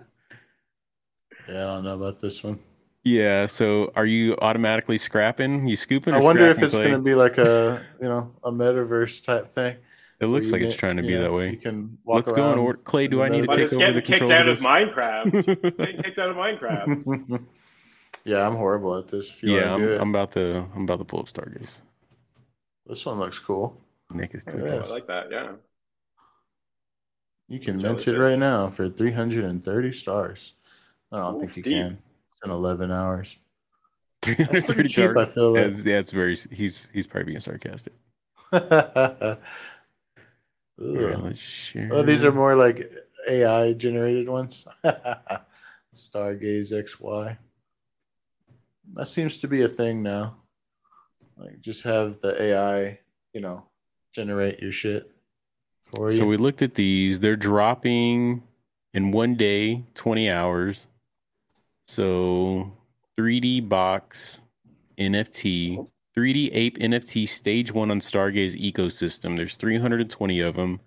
Yeah, 1.49 1.63
I 1.63 1.75
don't 1.75 1.85
know 1.85 1.95
about 1.95 2.21
this 2.21 2.45
one. 2.45 2.59
yeah, 3.05 3.47
so 3.47 3.91
are 3.97 4.07
you 4.07 4.37
automatically 4.43 4.99
scrapping? 4.99 5.67
You 5.67 5.77
scooping? 5.77 6.15
I 6.15 6.19
wonder 6.19 6.49
if 6.51 6.63
it's 6.63 6.75
going 6.75 6.93
to 6.93 6.99
be 6.99 7.15
like 7.15 7.39
a 7.39 7.85
you 8.01 8.09
know 8.09 8.35
a 8.45 8.51
metaverse 8.51 9.25
type 9.25 9.49
thing. 9.49 9.77
It 10.21 10.27
looks 10.27 10.51
like 10.51 10.63
you 10.63 10.67
it's 10.67 10.77
trying 10.77 10.97
to 10.97 11.03
be 11.03 11.13
yeah, 11.13 11.29
that 11.29 11.51
You 11.53 11.57
can 11.57 11.97
walk 12.05 12.17
Let's 12.17 12.33
go 12.33 12.39
and 12.39 12.57
around 12.57 12.59
order. 12.59 12.79
Clay, 12.79 13.07
do 13.07 13.23
I 13.23 13.29
need 13.29 13.43
to 13.43 13.47
But 13.47 13.57
take 13.57 13.65
it's 13.67 13.75
over 13.75 13.81
getting 13.81 13.95
the 13.95 14.03
kicked 14.03 14.31
out 14.31 14.49
of 14.49 14.59
of 14.59 14.65
Minecraft. 14.65 15.77
getting 15.79 16.03
kicked 16.03 16.19
out 16.19 16.31
of 16.31 16.37
Minecraft. 16.37 17.45
yeah, 18.25 18.45
I'm 18.45 18.57
horrible 18.57 18.99
at 18.99 19.07
this. 19.07 19.31
If 19.31 19.45
you 19.45 19.55
yeah, 19.55 19.73
I'm, 19.73 19.81
to 19.81 19.87
do 19.87 19.93
it, 19.93 20.01
I'm 20.01 20.11
about 20.11 20.33
to 20.33 20.67
I'm 20.75 20.83
about 20.83 20.99
to 20.99 21.05
pull 21.05 21.21
up 21.21 21.29
Stargaze. 21.29 21.77
this 22.87 23.07
one 23.07 23.21
looks 23.21 23.39
cool. 23.39 23.81
Nick 24.13 24.35
is 24.35 24.43
doing 24.43 24.65
yeah. 24.65 24.73
Oh, 24.73 24.81
I 24.81 24.89
like 24.89 25.07
that. 25.07 25.31
Yeah. 25.31 25.53
You 27.47 27.61
can 27.61 27.81
mint 27.81 28.07
it 28.09 28.19
right 28.19 28.39
now 28.39 28.69
for 28.71 28.91
330 28.91 29.93
stars. 29.93 30.55
I 31.13 31.19
don't 31.25 31.37
Ooh, 31.37 31.41
think 31.41 31.57
you 31.57 31.63
steep. 31.63 31.73
can. 31.73 31.93
It's 32.33 32.43
in 32.45 32.51
11 32.51 32.91
hours. 32.91 33.37
Three 34.23 34.35
That's 34.35 34.49
hundred 34.49 34.67
pretty 34.67 34.89
thirty 34.89 35.15
cheap. 35.15 35.17
I 35.17 35.25
feel 35.25 35.53
like. 35.53 35.65
That's, 35.71 35.83
that's 35.85 36.11
very. 36.11 36.37
He's 36.51 36.89
he's 36.93 37.07
probably 37.07 37.27
being 37.27 37.41
sarcastic. 37.41 37.93
Ugh. 38.53 39.39
Share. 41.37 41.91
Oh, 41.93 42.03
these 42.03 42.25
are 42.25 42.33
more 42.33 42.57
like 42.57 42.93
AI 43.29 43.75
generated 43.75 44.29
ones. 44.29 44.67
Stargaze 45.95 46.73
XY. 46.73 47.39
That 48.95 49.07
seems 49.07 49.37
to 49.39 49.49
be 49.49 49.63
a 49.63 49.69
thing 49.69 50.03
now. 50.03 50.39
Like 51.37 51.61
just 51.61 51.85
have 51.85 52.19
the 52.21 52.41
AI, 52.43 52.99
you 53.33 53.41
know, 53.41 53.67
generate 54.13 54.59
your 54.61 54.73
shit 54.73 55.09
for 55.85 56.11
you. 56.11 56.17
So 56.17 56.27
we 56.27 56.37
looked 56.37 56.63
at 56.63 56.75
these. 56.75 57.21
They're 57.21 57.37
dropping 57.37 58.43
in 58.93 59.13
one 59.13 59.37
day, 59.37 59.85
twenty 59.95 60.29
hours. 60.29 60.88
So 61.89 62.71
3D 63.19 63.67
box 63.67 64.41
NFT, 64.99 65.89
3D 66.15 66.51
ape 66.53 66.79
NFT 66.79 67.27
stage 67.27 67.73
one 67.73 67.91
on 67.91 67.99
Stargaze 67.99 68.61
ecosystem. 68.61 69.39
There's 69.39 69.57
320 69.57 70.41
of 70.41 70.55
them. 70.55 70.81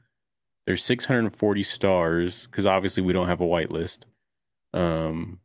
There's 0.68 0.84
640 0.84 1.64
stars 1.64 2.46
because 2.46 2.68
obviously 2.68 3.02
we 3.02 3.14
don't 3.14 3.28
have 3.28 3.42
a 3.42 3.46
whitelist. 3.46 4.04
Um, 4.76 5.40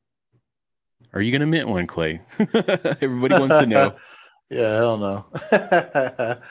are 1.14 1.23
you 1.23 1.33
gonna 1.33 1.47
mint 1.47 1.69
one, 1.69 1.87
Clay? 1.87 2.21
Everybody 2.38 3.38
wants 3.38 3.59
to 3.59 3.66
know. 3.66 3.97
yeah, 4.51 4.75
hell 4.75 4.99
no. 4.99 5.25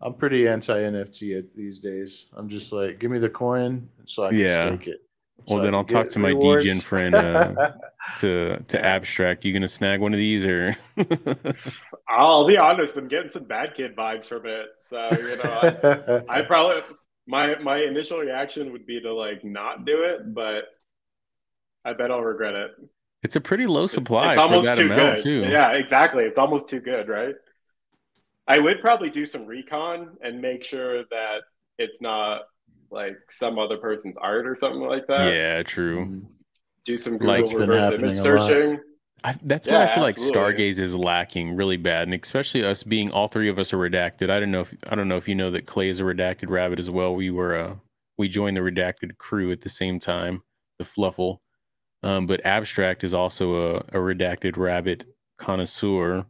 I'm 0.00 0.14
pretty 0.14 0.48
anti 0.48 0.76
NFT 0.80 1.44
these 1.54 1.78
days. 1.78 2.26
I'm 2.36 2.48
just 2.48 2.72
like, 2.72 2.98
give 2.98 3.12
me 3.12 3.20
the 3.20 3.30
coin 3.30 3.88
so 4.04 4.24
I 4.24 4.30
can 4.30 4.38
Yeah. 4.38 4.76
stake 4.76 4.88
it. 4.88 5.00
Well, 5.46 5.60
I 5.60 5.62
then 5.62 5.74
I'll 5.74 5.84
talk 5.84 6.08
to 6.10 6.18
my 6.18 6.30
rewards. 6.30 6.64
DGen 6.64 6.82
friend, 6.82 7.18
uh, 7.18 7.52
To 8.18 8.58
to 8.68 8.84
abstract, 8.84 9.44
you 9.44 9.52
gonna 9.52 9.68
snag 9.68 10.00
one 10.00 10.12
of 10.12 10.18
these 10.18 10.44
or? 10.44 10.76
I'll 12.08 12.46
be 12.46 12.56
honest. 12.56 12.96
I'm 12.96 13.08
getting 13.08 13.30
some 13.30 13.44
bad 13.44 13.74
kid 13.74 13.96
vibes 13.96 14.28
from 14.28 14.46
it. 14.46 14.70
So 14.76 15.16
you 15.18 15.36
know, 15.36 15.62
I, 16.28 16.38
I 16.38 16.42
probably 16.46 16.82
my 17.26 17.56
my 17.58 17.78
initial 17.78 18.18
reaction 18.18 18.72
would 18.72 18.86
be 18.86 19.00
to 19.00 19.12
like 19.14 19.44
not 19.44 19.84
do 19.86 20.02
it, 20.04 20.34
but 20.34 20.64
I 21.84 21.92
bet 21.92 22.10
I'll 22.10 22.22
regret 22.22 22.54
it. 22.54 22.70
it's 23.22 23.36
a 23.36 23.40
pretty 23.40 23.66
low 23.66 23.86
supply 23.86 24.34
it's, 24.34 24.42
for 24.42 24.42
almost 24.42 24.64
that 24.64 24.78
too 24.78 24.86
amount 24.86 25.14
good. 25.14 25.22
too. 25.22 25.44
Yeah, 25.48 25.72
exactly. 25.72 26.24
It's 26.24 26.38
almost 26.38 26.68
too 26.68 26.80
good, 26.80 27.08
right? 27.08 27.34
I 28.46 28.58
would 28.58 28.80
probably 28.80 29.10
do 29.10 29.24
some 29.26 29.46
recon 29.46 30.16
and 30.22 30.40
make 30.40 30.64
sure 30.64 31.04
that 31.10 31.42
it's 31.78 32.00
not 32.00 32.42
like 32.92 33.16
some 33.30 33.58
other 33.58 33.78
person's 33.78 34.16
art 34.16 34.46
or 34.46 34.54
something 34.54 34.82
like 34.82 35.06
that. 35.08 35.32
Yeah, 35.32 35.62
true. 35.62 36.04
Mm. 36.06 36.26
Do 36.84 36.96
some 36.98 37.14
Google 37.14 37.28
Like- 37.28 37.40
It's 37.42 37.52
been 37.52 37.68
reverse 37.68 37.92
image 38.00 38.18
searching. 38.18 38.80
I, 39.24 39.36
that's 39.44 39.68
Yeah, 39.68 39.78
what 39.78 39.88
I 39.90 39.94
feel 39.94 40.04
absolutely. 40.04 40.42
like 40.42 40.56
Stargaze 40.56 40.78
is 40.80 40.96
lacking 40.96 41.54
really 41.54 41.76
bad, 41.76 42.08
and 42.08 42.20
especially 42.20 42.64
us 42.64 42.82
being 42.82 43.12
all 43.12 43.28
three 43.28 43.48
of 43.48 43.56
us 43.56 43.72
are 43.72 43.76
redacted. 43.78 44.30
I 44.30 44.40
don't 44.40 44.50
know 44.50 44.62
if 44.62 44.74
I 44.88 44.96
don't 44.96 45.06
know 45.06 45.16
if 45.16 45.28
you 45.28 45.36
know 45.36 45.50
that 45.52 45.64
Clay 45.66 45.88
is 45.90 46.00
a 46.00 46.02
redacted 46.02 46.50
rabbit 46.50 46.80
as 46.80 46.90
well. 46.90 47.14
We 47.14 47.30
were 47.30 47.54
uh 47.54 47.74
we 48.18 48.26
joined 48.28 48.56
the 48.56 48.62
redacted 48.62 49.16
crew 49.18 49.52
at 49.52 49.60
the 49.60 49.68
same 49.68 50.00
time, 50.00 50.42
the 50.78 50.84
Fluffle. 50.84 51.38
Um, 52.02 52.26
but 52.26 52.44
Abstract 52.44 53.04
is 53.04 53.14
also 53.14 53.54
a, 53.54 53.76
a 53.76 53.98
redacted 54.00 54.56
rabbit 54.56 55.04
connoisseur. 55.38 56.26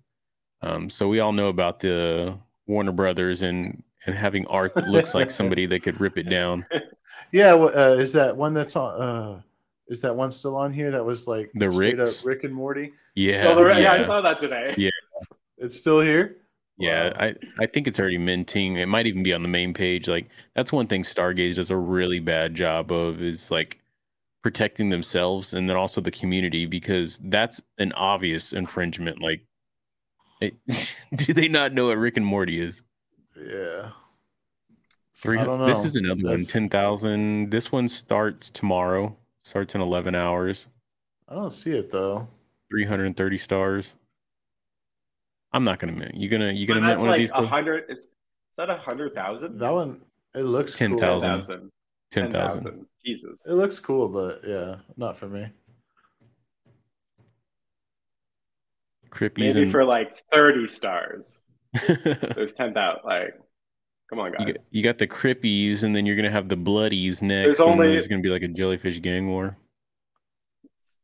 Um, 0.60 0.90
so 0.90 1.08
we 1.08 1.20
all 1.20 1.32
know 1.32 1.48
about 1.48 1.80
the 1.80 2.38
Warner 2.66 2.92
Brothers 2.92 3.40
and 3.40 3.82
and 4.06 4.14
having 4.16 4.46
art 4.46 4.74
that 4.74 4.88
looks 4.88 5.14
like 5.14 5.30
somebody 5.40 5.66
that 5.66 5.80
could 5.80 6.00
rip 6.00 6.18
it 6.18 6.24
down. 6.28 6.66
Yeah, 7.32 7.54
uh, 7.54 7.96
is 7.98 8.12
that 8.12 8.36
one 8.36 8.54
that's 8.54 8.76
on? 8.76 9.00
Uh, 9.00 9.42
is 9.88 10.00
that 10.02 10.14
one 10.14 10.32
still 10.32 10.56
on 10.56 10.72
here? 10.72 10.90
That 10.90 11.04
was 11.04 11.26
like 11.26 11.50
The 11.54 11.70
straight 11.70 11.94
up 12.00 12.06
Ricks? 12.06 12.24
Rick 12.24 12.44
and 12.44 12.54
Morty. 12.54 12.92
Yeah, 13.14 13.48
Oh, 13.48 13.54
the, 13.62 13.70
yeah. 13.70 13.78
yeah. 13.78 13.92
I 13.92 14.02
saw 14.04 14.20
that 14.20 14.38
today. 14.38 14.74
Yeah. 14.78 14.90
It's 15.58 15.76
still 15.76 16.00
here. 16.00 16.38
Yeah, 16.78 17.08
Wow. 17.08 17.12
I, 17.26 17.34
I 17.60 17.66
think 17.66 17.86
it's 17.86 18.00
already 18.00 18.16
minting. 18.18 18.76
It 18.76 18.86
might 18.86 19.06
even 19.06 19.22
be 19.22 19.32
on 19.32 19.42
the 19.42 19.48
main 19.48 19.74
page. 19.74 20.08
Like 20.08 20.28
that's 20.54 20.72
one 20.72 20.86
thing 20.86 21.02
Stargaze 21.02 21.56
does 21.56 21.70
a 21.70 21.76
really 21.76 22.20
bad 22.20 22.54
job 22.54 22.90
of 22.90 23.20
is 23.22 23.50
like 23.50 23.78
protecting 24.42 24.88
themselves 24.88 25.52
and 25.54 25.68
then 25.68 25.76
also 25.76 26.00
the 26.00 26.10
community 26.10 26.66
because 26.66 27.20
that's 27.24 27.60
an 27.78 27.92
obvious 27.92 28.52
infringement. 28.54 29.20
Like, 29.20 29.42
it, 30.40 30.54
do 31.16 31.32
they 31.32 31.48
not 31.48 31.72
know 31.74 31.88
what 31.88 31.98
Rick 31.98 32.16
and 32.16 32.26
Morty 32.26 32.60
is? 32.60 32.82
Yeah. 33.36 33.90
Three. 35.14 35.38
This 35.66 35.84
is 35.84 35.96
another 35.96 36.14
one. 36.22 36.32
That's- 36.32 36.48
Ten 36.48 36.68
thousand. 36.68 37.50
This 37.50 37.70
one 37.70 37.86
starts 37.88 38.50
tomorrow. 38.50 39.16
Starts 39.44 39.74
in 39.74 39.80
eleven 39.80 40.14
hours. 40.14 40.66
I 41.28 41.34
don't 41.34 41.52
see 41.54 41.72
it 41.72 41.90
though. 41.90 42.26
Three 42.70 42.84
hundred 42.84 43.06
and 43.06 43.16
thirty 43.16 43.38
stars. 43.38 43.94
I'm 45.52 45.64
not 45.64 45.78
gonna 45.78 45.92
mint. 45.92 46.14
You 46.14 46.28
gonna 46.28 46.50
you 46.52 46.66
But 46.66 46.74
gonna 46.74 46.86
mint 46.86 46.98
one 47.00 47.08
like 47.08 47.30
of 47.30 47.40
these? 47.40 47.48
hundred. 47.48 47.84
Is, 47.88 47.98
is 48.00 48.08
that 48.56 48.70
a 48.70 48.76
hundred 48.76 49.14
thousand? 49.14 49.58
That 49.58 49.70
one 49.70 50.00
it 50.34 50.44
looks 50.44 50.76
Ten 50.76 50.90
cool. 50.90 50.98
thousand. 50.98 51.28
thousand. 51.28 51.70
Ten 52.10 52.30
thousand. 52.30 52.86
Jesus. 53.04 53.46
It 53.46 53.54
looks 53.54 53.78
cool, 53.80 54.08
but 54.08 54.40
yeah, 54.46 54.76
not 54.96 55.16
for 55.16 55.28
me. 55.28 55.46
Crippies 59.10 59.38
Maybe 59.38 59.62
and 59.62 59.70
for 59.70 59.84
like 59.84 60.22
thirty 60.32 60.66
stars. 60.66 61.42
There's 62.34 62.52
ten 62.54 62.74
thousand. 62.74 63.02
Like, 63.04 63.34
come 64.10 64.18
on, 64.18 64.32
You 64.38 64.46
guys. 64.46 64.46
got, 64.46 64.56
you 64.70 64.82
got 64.82 64.98
the 64.98 65.06
Crippies, 65.06 65.82
and 65.82 65.94
then 65.96 66.06
you're 66.06 66.16
gonna 66.16 66.30
have 66.30 66.48
the 66.48 66.56
Bloodies 66.56 67.22
next. 67.22 67.58
There's 67.58 67.60
only- 67.60 67.88
there's 67.88 68.08
gonna 68.08 68.22
be 68.22 68.28
like 68.30 68.42
a 68.42 68.48
jellyfish 68.48 69.00
gang 69.00 69.28
war. 69.28 69.56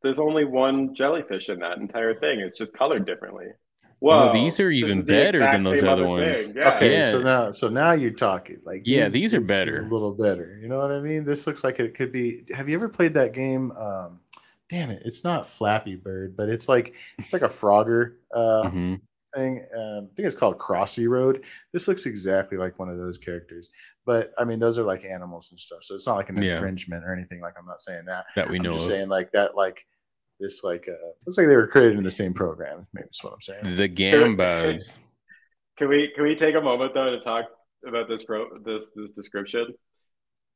There's 0.03 0.21
only 0.21 0.45
one 0.45 0.95
jellyfish 0.95 1.49
in 1.49 1.59
that 1.61 1.79
entire 1.79 2.15
thing. 2.19 2.41
It's 2.41 2.57
just 2.57 2.73
colored 2.73 3.05
differently. 3.05 3.47
Oh, 3.51 4.29
Whoa, 4.29 4.33
these 4.33 4.61
are 4.61 4.71
even 4.71 4.99
the 4.99 5.05
better 5.05 5.41
than 5.41 5.63
those 5.63 5.79
other 5.83 5.89
other 5.89 6.07
ones. 6.07 6.53
Yeah. 6.55 6.77
Okay, 6.77 6.93
Yeah. 6.93 7.11
so 7.11 7.21
now 7.21 7.51
so 7.51 7.69
now 7.69 7.93
you're 7.93 8.13
talking. 8.13 8.59
Like 8.65 8.83
Yeah, 8.85 9.09
these 9.09 9.35
are 9.35 9.41
this 9.41 9.49
better. 9.49 9.81
A 9.81 9.89
little 9.89 10.13
better. 10.15 10.57
You 10.63 10.69
know 10.69 10.79
what 10.79 10.93
I 10.93 11.01
mean? 11.01 11.25
This 11.25 11.49
looks 11.49 11.65
like 11.65 11.81
it 11.81 11.97
could 11.97 12.13
be 12.13 12.45
have 12.55 12.69
you 12.69 12.77
ever 12.77 12.89
played 12.89 13.15
that 13.15 13.33
game? 13.33 13.73
Um 13.73 14.21
damn 14.69 14.91
it, 14.91 15.03
it's 15.05 15.25
not 15.25 15.49
Flappy 15.49 15.97
Bird, 15.97 16.37
but 16.37 16.49
it's 16.49 16.69
like 16.69 16.95
it's 17.19 17.33
like 17.33 17.43
a 17.43 17.49
Frogger 17.49 18.13
uh 18.33 18.69
hmm 18.71 18.95
thing. 19.35 19.65
Um, 19.77 20.09
I 20.11 20.15
think 20.17 20.27
it's 20.27 20.37
called 20.37 20.59
Crossy 20.59 21.09
Road. 21.09 21.45
This 21.73 21.89
looks 21.89 22.07
exactly 22.07 22.59
like 22.59 22.79
one 22.79 22.89
of 22.89 22.99
those 22.99 23.19
characters. 23.19 23.71
But 24.07 24.31
I 24.39 24.45
mean 24.45 24.59
those 24.59 24.79
are 24.79 24.85
like 24.85 25.05
animals 25.05 25.49
and 25.51 25.61
stuff. 25.61 25.81
So 25.83 25.95
it's 25.95 26.07
not 26.07 26.17
like 26.17 26.31
an 26.31 26.41
Yeah. 26.43 26.55
infringement 26.55 27.05
or 27.05 27.13
anything. 27.13 27.41
Like 27.41 27.55
I'm 27.59 27.67
not 27.67 27.83
saying 27.83 28.05
that. 28.07 28.25
That 28.37 28.49
we 28.51 28.57
I'm 28.57 28.63
know 28.63 28.73
just 28.73 28.85
of. 28.87 28.91
saying 28.93 29.09
like 29.09 29.31
that 29.33 29.55
like 29.55 29.79
this 30.41 30.63
like 30.65 30.87
uh 30.89 31.09
looks 31.27 31.37
like 31.37 31.47
they 31.49 31.57
were 31.57 31.67
created 31.67 31.99
in 31.99 32.05
the 32.05 32.11
same 32.11 32.33
program, 32.33 32.87
maybe 32.95 33.05
that's 33.07 33.23
what 33.23 33.33
I'm 33.35 33.41
saying. 33.41 33.77
The 33.77 33.89
Gambas. 33.89 34.99
Can 35.77 35.89
we 35.89 36.11
can 36.15 36.25
we 36.25 36.35
take 36.35 36.55
a 36.55 36.61
moment 36.61 36.95
though 36.95 37.11
to 37.11 37.21
talk 37.21 37.45
about 37.87 38.09
this 38.09 38.25
pro 38.25 38.47
this 38.65 38.91
this 38.97 39.13
description? 39.13 39.67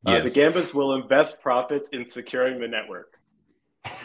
Uh, 0.06 0.20
the 0.20 0.30
Gambas 0.30 0.72
will 0.74 0.94
invest 0.94 1.40
profits 1.40 1.88
in 1.92 2.04
securing 2.06 2.58
the 2.60 2.66
network. 2.68 3.18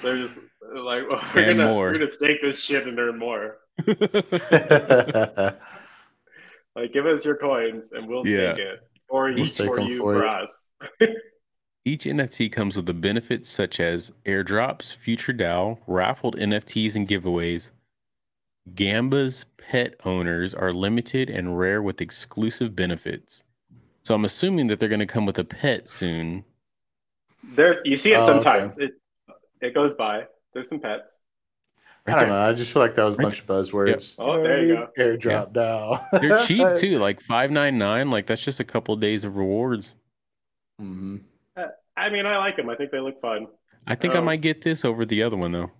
They're 0.03 0.17
just 0.17 0.39
like 0.75 1.10
well, 1.10 1.23
we're 1.36 1.41
And 1.43 1.58
gonna 1.58 1.69
more. 1.73 1.86
we're 1.86 1.93
gonna 1.93 2.12
stake 2.12 2.39
this 2.43 2.62
shit 2.63 2.86
and 2.88 2.99
earn 2.99 3.17
more. 3.17 3.58
Like 6.76 6.94
give 6.94 7.06
us 7.08 7.26
your 7.26 7.38
coins 7.38 7.92
and 7.94 8.08
we'll 8.08 8.26
Yeah. 8.26 8.54
stake 8.54 8.66
it, 8.66 8.80
or 9.10 9.26
We'll 9.26 9.40
each 9.40 9.58
for 9.58 9.80
you 9.82 9.98
for 9.98 10.26
us. 10.26 10.70
Each 11.86 12.04
NFT 12.06 12.52
comes 12.52 12.76
with 12.76 12.86
the 12.86 12.94
benefits 12.94 13.50
such 13.50 13.80
as 13.80 14.12
airdrops, 14.26 14.94
future 14.94 15.32
DAO, 15.34 15.80
raffled 15.88 16.36
NFTs, 16.38 16.98
and 16.98 17.08
giveaways. 17.08 17.72
Gamba's 18.74 19.46
pet 19.58 19.96
owners 20.04 20.54
are 20.54 20.74
limited 20.74 21.30
and 21.30 21.58
rare 21.58 21.82
with 21.82 22.02
exclusive 22.02 22.76
benefits. 22.76 23.44
So 24.04 24.13
I'm 24.13 24.26
assuming 24.26 24.68
that 24.68 24.80
they're 24.82 24.90
going 24.90 25.00
to 25.00 25.06
come 25.06 25.26
with 25.26 25.40
a 25.40 25.46
pet 25.46 25.90
soon. 25.90 26.44
There's 27.56 27.80
you 27.86 27.96
see 27.96 28.12
it 28.12 28.18
Oh, 28.18 28.22
okay. 28.24 28.32
sometimes. 28.32 28.78
It 28.78 28.92
it 29.62 29.74
goes 29.74 29.96
by. 29.96 30.26
There's 30.54 30.68
some 30.68 30.82
pets. 30.82 31.20
I 32.08 32.15
don't 32.15 32.28
know. 32.30 32.39
I 32.39 32.54
just 32.54 32.72
feel 32.72 32.82
like 32.82 32.96
that 32.96 33.04
was 33.04 33.15
a 33.15 33.17
Right 33.17 33.22
bunch 33.22 33.41
of 33.41 33.48
buzzwords. 33.48 34.20
Oh, 34.20 34.38
know 34.38 34.43
what 34.43 34.43
there 34.43 34.58
I 34.58 34.62
you 34.62 34.67
mean? 34.67 34.88
Airdrop 34.98 35.54
down. 35.54 36.02
They're 36.22 36.32
cheap 36.34 36.74
too, 36.74 37.00
like 37.00 37.22
five 37.22 37.52
nine 37.52 37.78
nine. 37.78 38.10
Like 38.10 38.28
that's 38.28 38.43
just 38.43 38.60
a 38.60 38.63
couple 38.63 38.93
of 38.93 39.00
days 39.02 39.26
of 39.26 39.36
rewards. 39.38 39.93
hmm 40.80 41.17
I 41.96 42.10
mean, 42.10 42.26
I 42.26 42.38
like 42.38 42.56
them. 42.58 42.70
I 42.70 42.76
think 42.76 42.91
they 42.91 43.00
look 43.00 43.20
fun. 43.22 43.48
I 43.88 43.96
think 43.96 44.15
I 44.15 44.20
Um, 44.20 44.26
might 44.26 44.41
get 44.41 44.62
this 44.62 44.86
over 44.86 45.06
the 45.06 45.24
other 45.24 45.36
one 45.38 45.52
though. 45.52 45.72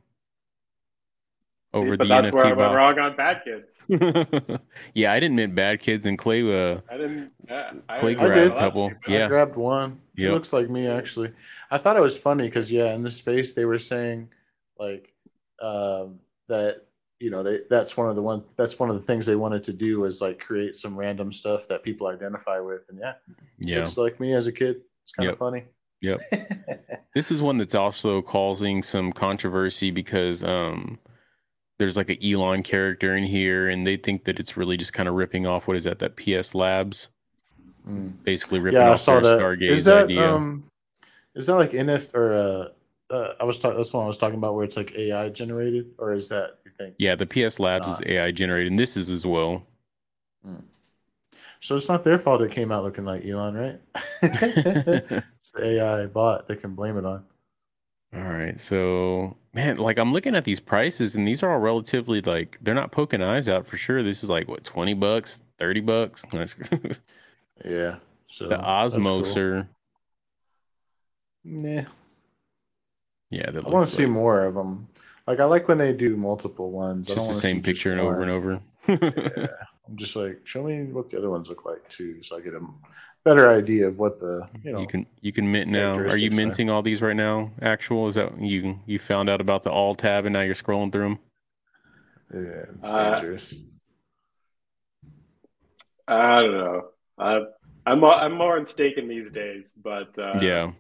See, 1.74 1.92
Over 1.92 1.96
but 1.96 2.08
the 2.08 2.08
that's 2.08 2.32
NFT 2.32 2.32
where 2.32 2.48
I 2.48 2.54
went 2.54 2.72
box. 2.72 2.74
wrong 2.74 3.00
on 3.00 3.16
Bad 3.16 3.44
Kids. 3.44 3.84
yeah, 4.94 5.12
I 5.14 5.20
didn't 5.20 5.36
mint 5.36 5.56
bad 5.56 5.80
kids 5.80 6.06
and 6.06 6.18
Clay. 6.18 6.42
Uh, 6.42 6.82
I 6.90 6.98
didn't. 6.98 7.32
Yeah, 7.48 7.74
I, 7.90 7.98
Clay 8.00 8.16
I 8.18 8.28
grabbed 8.28 8.34
did. 8.34 8.52
a 8.54 8.56
couple. 8.56 9.02
Yeah. 9.06 9.26
I 9.26 9.28
grabbed 9.28 9.56
one. 9.56 10.02
He 10.16 10.24
Yep. 10.24 10.32
looks 10.32 10.54
like 10.54 10.70
me 10.70 10.88
actually. 10.88 11.34
I 11.72 11.78
thought 11.78 11.98
it 11.98 12.02
was 12.02 12.18
funny 12.18 12.46
because 12.48 12.72
yeah, 12.72 12.94
in 12.96 13.04
the 13.04 13.12
space 13.12 13.54
they 13.54 13.66
were 13.66 13.80
saying 13.80 14.30
like 14.80 15.14
um, 15.62 16.20
that 16.48 16.84
you 17.20 17.30
know 17.32 17.42
they 17.44 17.62
that's 17.70 17.98
one 17.98 18.08
of 18.10 18.16
the 18.16 18.22
one 18.22 18.44
that's 18.58 18.78
one 18.78 18.90
of 18.90 18.96
the 18.96 19.02
things 19.02 19.26
they 19.26 19.36
wanted 19.36 19.64
to 19.64 19.74
do 19.74 20.06
is 20.06 20.22
like 20.22 20.40
create 20.40 20.76
some 20.76 20.96
random 20.96 21.32
stuff 21.32 21.68
that 21.68 21.82
people 21.84 22.08
identify 22.08 22.60
with 22.60 22.88
and 22.90 23.00
yeah, 23.00 23.14
yeah. 23.60 23.88
like 23.98 24.20
me 24.20 24.34
as 24.34 24.48
a 24.48 24.52
kid. 24.52 24.82
It's 25.04 25.12
kind 25.14 25.26
Yep. 25.26 25.34
of 25.34 25.40
funny. 25.40 25.64
Yep. 26.02 26.20
This 27.16 27.32
is 27.32 27.42
one 27.42 27.58
that's 27.58 27.74
also 27.74 28.22
causing 28.22 28.84
some 28.84 29.12
controversy 29.12 29.90
because 29.90 30.44
um, 30.44 31.00
there's 31.80 31.98
like 31.98 32.12
an 32.12 32.24
Elon 32.24 32.62
character 32.62 33.18
in 33.18 33.24
here, 33.24 33.70
and 33.70 33.88
they 33.88 33.98
think 33.98 34.26
that 34.26 34.40
it's 34.40 34.56
really 34.56 34.78
just 34.78 34.94
kind 34.94 35.10
of 35.10 35.16
ripping 35.16 35.48
off 35.48 35.68
what 35.68 35.76
is 35.78 35.86
that? 35.86 35.98
That 36.00 36.16
PS 36.16 36.54
Labs, 36.54 37.08
Mm. 37.90 38.22
basically 38.24 38.60
ripping 38.60 38.82
Yeah, 38.82 38.92
off 38.92 39.06
their 39.06 39.22
that. 39.22 39.40
Stargaze 39.40 39.70
Is 39.70 39.86
that 39.86 40.04
idea. 40.06 40.30
um, 40.30 40.70
is 41.34 41.48
that 41.48 41.56
like 41.56 41.72
NF 41.72 42.14
or 42.14 42.34
uh, 42.34 42.68
uh 43.10 43.34
I 43.40 43.44
was 43.44 43.60
talking. 43.60 43.78
That's 43.78 43.92
the 43.92 43.98
one 43.98 44.06
I 44.06 44.08
was 44.08 44.18
talking 44.18 44.38
about 44.38 44.56
where 44.56 44.64
it's 44.64 44.78
like 44.78 44.94
AI 44.96 45.30
generated, 45.30 45.92
or 45.98 46.14
is 46.14 46.30
that 46.30 46.60
you 46.66 46.72
think? 46.78 46.96
yeah, 46.98 47.16
the 47.16 47.26
PS 47.26 47.60
Labs 47.60 47.88
is 47.88 48.02
AI 48.06 48.32
generated, 48.32 48.72
and 48.72 48.80
this 48.80 48.98
is 48.98 49.10
as 49.10 49.26
well. 49.26 49.66
So 51.60 51.76
it's 51.76 51.90
not 51.90 52.04
their 52.04 52.18
fault 52.18 52.42
it 52.42 52.52
came 52.52 52.72
out 52.72 52.84
looking 52.84 53.06
like 53.06 53.26
Elon, 53.26 53.56
right? 53.56 53.82
it's 54.22 55.52
the 55.52 55.66
AI 55.66 56.06
bot 56.06 56.48
they 56.48 56.56
can 56.56 56.76
blame 56.76 56.98
it 56.98 57.06
on. 57.06 57.26
All 58.14 58.22
right, 58.22 58.60
so 58.60 59.36
man, 59.54 59.78
like 59.78 59.98
I'm 59.98 60.14
looking 60.14 60.36
at 60.36 60.46
these 60.46 60.60
prices, 60.60 61.16
and 61.16 61.28
these 61.28 61.44
are 61.44 61.52
all 61.52 61.60
relatively 61.60 62.22
like 62.22 62.58
they're 62.62 62.74
not 62.74 62.92
poking 62.92 63.22
eyes 63.22 63.50
out 63.50 63.66
for 63.66 63.76
sure. 63.76 64.02
This 64.02 64.24
is 64.24 64.30
like 64.30 64.48
what 64.48 64.64
twenty 64.64 64.94
bucks, 64.94 65.42
thirty 65.60 65.82
bucks. 65.82 66.26
The 66.32 66.98
Yeah. 67.66 67.96
So 68.28 68.50
that's 68.50 68.62
Osmos 68.62 69.34
cool. 69.34 69.44
are 69.44 69.70
Nah, 71.44 71.84
yeah. 73.30 73.50
That 73.52 73.66
I 73.66 73.70
want 73.70 73.88
to 73.90 73.96
see 73.96 74.04
like- 74.04 74.12
more 74.12 74.46
of 74.46 74.56
them. 74.56 74.88
Like 75.28 75.40
I 75.42 75.46
like 75.46 75.68
when 75.68 75.78
they 75.78 75.92
do 75.94 76.16
multiple 76.16 76.72
ones. 76.72 77.10
I 77.10 77.14
just 77.14 77.26
don't 77.26 77.36
the 77.36 77.42
same 77.42 77.56
see 77.58 77.62
picture 77.62 77.92
and 77.92 78.00
over 78.02 78.22
and 78.22 78.32
over. 78.32 78.62
Yeah. 78.88 79.48
I'm 79.90 79.96
just 79.96 80.16
like, 80.16 80.42
show 80.46 80.64
me 80.64 80.84
what 80.84 81.10
the 81.10 81.18
other 81.18 81.30
ones 81.30 81.48
look 81.50 81.66
like 81.66 81.88
too, 81.90 82.22
so 82.22 82.38
I 82.38 82.42
get 82.42 82.54
a 82.54 82.62
better 83.24 83.50
idea 83.52 83.88
of 83.88 84.00
what 84.00 84.20
the 84.20 84.48
you 84.64 84.72
know. 84.74 84.80
you 84.80 84.88
can 84.88 85.06
you 85.22 85.32
can 85.34 85.50
mint 85.52 85.70
now. 85.70 85.92
Are 85.92 85.94
you 85.94 85.98
characteristics 86.30 86.34
are. 86.34 86.38
minting 86.38 86.70
all 86.70 86.82
these 86.82 87.02
right 87.02 87.16
now? 87.16 87.52
Actual 87.62 88.08
is 88.08 88.16
that 88.16 88.40
you 88.40 88.80
you 88.86 89.00
found 89.00 89.30
out 89.30 89.40
about 89.42 89.64
the 89.64 89.70
all 89.72 89.96
tab 89.96 90.26
and 90.26 90.34
now 90.34 90.42
you're 90.42 90.56
scrolling 90.56 90.92
through 90.92 91.04
them? 91.04 91.20
yeah, 92.34 92.64
it's 92.76 92.90
Uh, 92.90 93.12
dangerous. 93.16 93.54
I 96.08 96.42
don't 96.42 96.52
know. 96.54 96.82
I, 97.18 97.42
I'm 97.86 98.00
more, 98.00 98.14
I'm 98.14 98.34
more 98.34 98.58
on 98.58 98.66
staking 98.66 99.08
these 99.08 99.32
days, 99.32 99.74
but 99.74 100.18
uh, 100.18 100.40
yeah, 100.42 100.72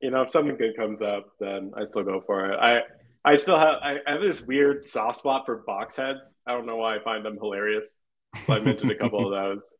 you 0.00 0.10
know, 0.10 0.22
if 0.22 0.30
something 0.30 0.56
good 0.56 0.76
comes 0.76 1.02
up, 1.02 1.26
then 1.40 1.72
I 1.76 1.84
still 1.84 2.02
go 2.04 2.20
for 2.26 2.50
it. 2.52 2.58
I 2.58 2.82
I 3.24 3.34
still 3.36 3.58
have 3.58 3.76
I 3.82 4.00
have 4.06 4.20
this 4.22 4.42
weird 4.42 4.86
soft 4.86 5.18
spot 5.18 5.46
for 5.46 5.58
box 5.66 5.96
heads. 5.96 6.38
I 6.46 6.52
don't 6.52 6.66
know 6.66 6.76
why 6.76 6.96
I 6.96 7.02
find 7.02 7.24
them 7.24 7.38
hilarious. 7.40 7.96
But 8.46 8.60
I 8.60 8.64
mentioned 8.64 8.90
a 8.90 8.96
couple 8.98 9.24
of 9.24 9.30
those. 9.54 9.72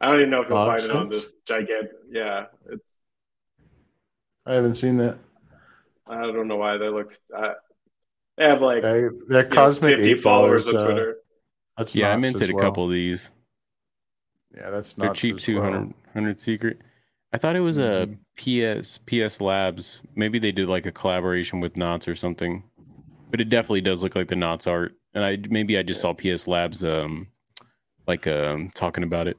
I 0.00 0.06
don't 0.08 0.18
even 0.20 0.30
know 0.30 0.42
if 0.42 0.48
you'll 0.48 0.58
Box 0.58 0.86
find 0.86 0.90
it 0.90 0.96
on 0.96 1.08
this 1.08 1.34
gigantic. 1.46 1.92
Yeah, 2.10 2.46
it's 2.70 2.96
I 4.46 4.54
haven't 4.54 4.74
seen 4.74 4.96
that. 4.98 5.18
I 6.06 6.20
don't 6.22 6.48
know 6.48 6.56
why 6.56 6.76
that 6.76 6.90
looks. 6.92 7.20
Uh, 7.34 7.54
They 8.36 8.44
have 8.44 8.60
like 8.60 8.82
That, 8.82 9.10
that 9.28 9.50
you 9.50 9.58
know, 9.58 9.62
cosmic 9.62 9.96
50 9.96 10.02
eight 10.02 10.22
followers 10.22 10.66
followers. 10.66 10.68
on 10.68 10.76
Uh, 10.76 10.84
Twitter. 10.84 11.16
that's 11.78 11.94
Yeah, 11.94 12.10
I 12.10 12.16
nuts 12.16 12.22
minted 12.22 12.42
as 12.42 12.50
a 12.50 12.54
well. 12.54 12.64
couple 12.64 12.84
of 12.86 12.90
these. 12.92 13.30
Yeah, 14.56 14.70
that's 14.70 14.94
They're 14.94 15.08
not 15.08 15.16
cheap 15.16 15.38
too, 15.38 15.60
100, 15.60 15.94
100 16.12 16.40
secret. 16.40 16.80
I 17.34 17.38
thought 17.38 17.56
it 17.56 17.60
was 17.60 17.78
a 17.78 18.08
Mhm. 18.08 18.18
PS 18.36 18.98
PS 19.06 19.42
Labs. 19.42 20.00
Maybe 20.14 20.38
they 20.38 20.52
did 20.52 20.68
like 20.70 20.86
a 20.86 20.92
collaboration 20.92 21.60
with 21.60 21.76
Knots 21.76 22.08
or 22.08 22.14
something. 22.16 22.64
But 23.30 23.40
it 23.40 23.50
definitely 23.50 23.82
does 23.82 24.02
look 24.02 24.16
like 24.16 24.28
the 24.28 24.36
Knots 24.36 24.66
art. 24.68 24.96
And 25.14 25.24
I 25.24 25.38
maybe 25.50 25.78
I 25.78 25.82
just 25.82 26.00
saw 26.00 26.14
PS 26.14 26.48
Labs 26.48 26.84
um 26.84 27.28
like 28.06 28.26
um 28.26 28.70
talking 28.74 29.04
about 29.04 29.28
it. 29.28 29.38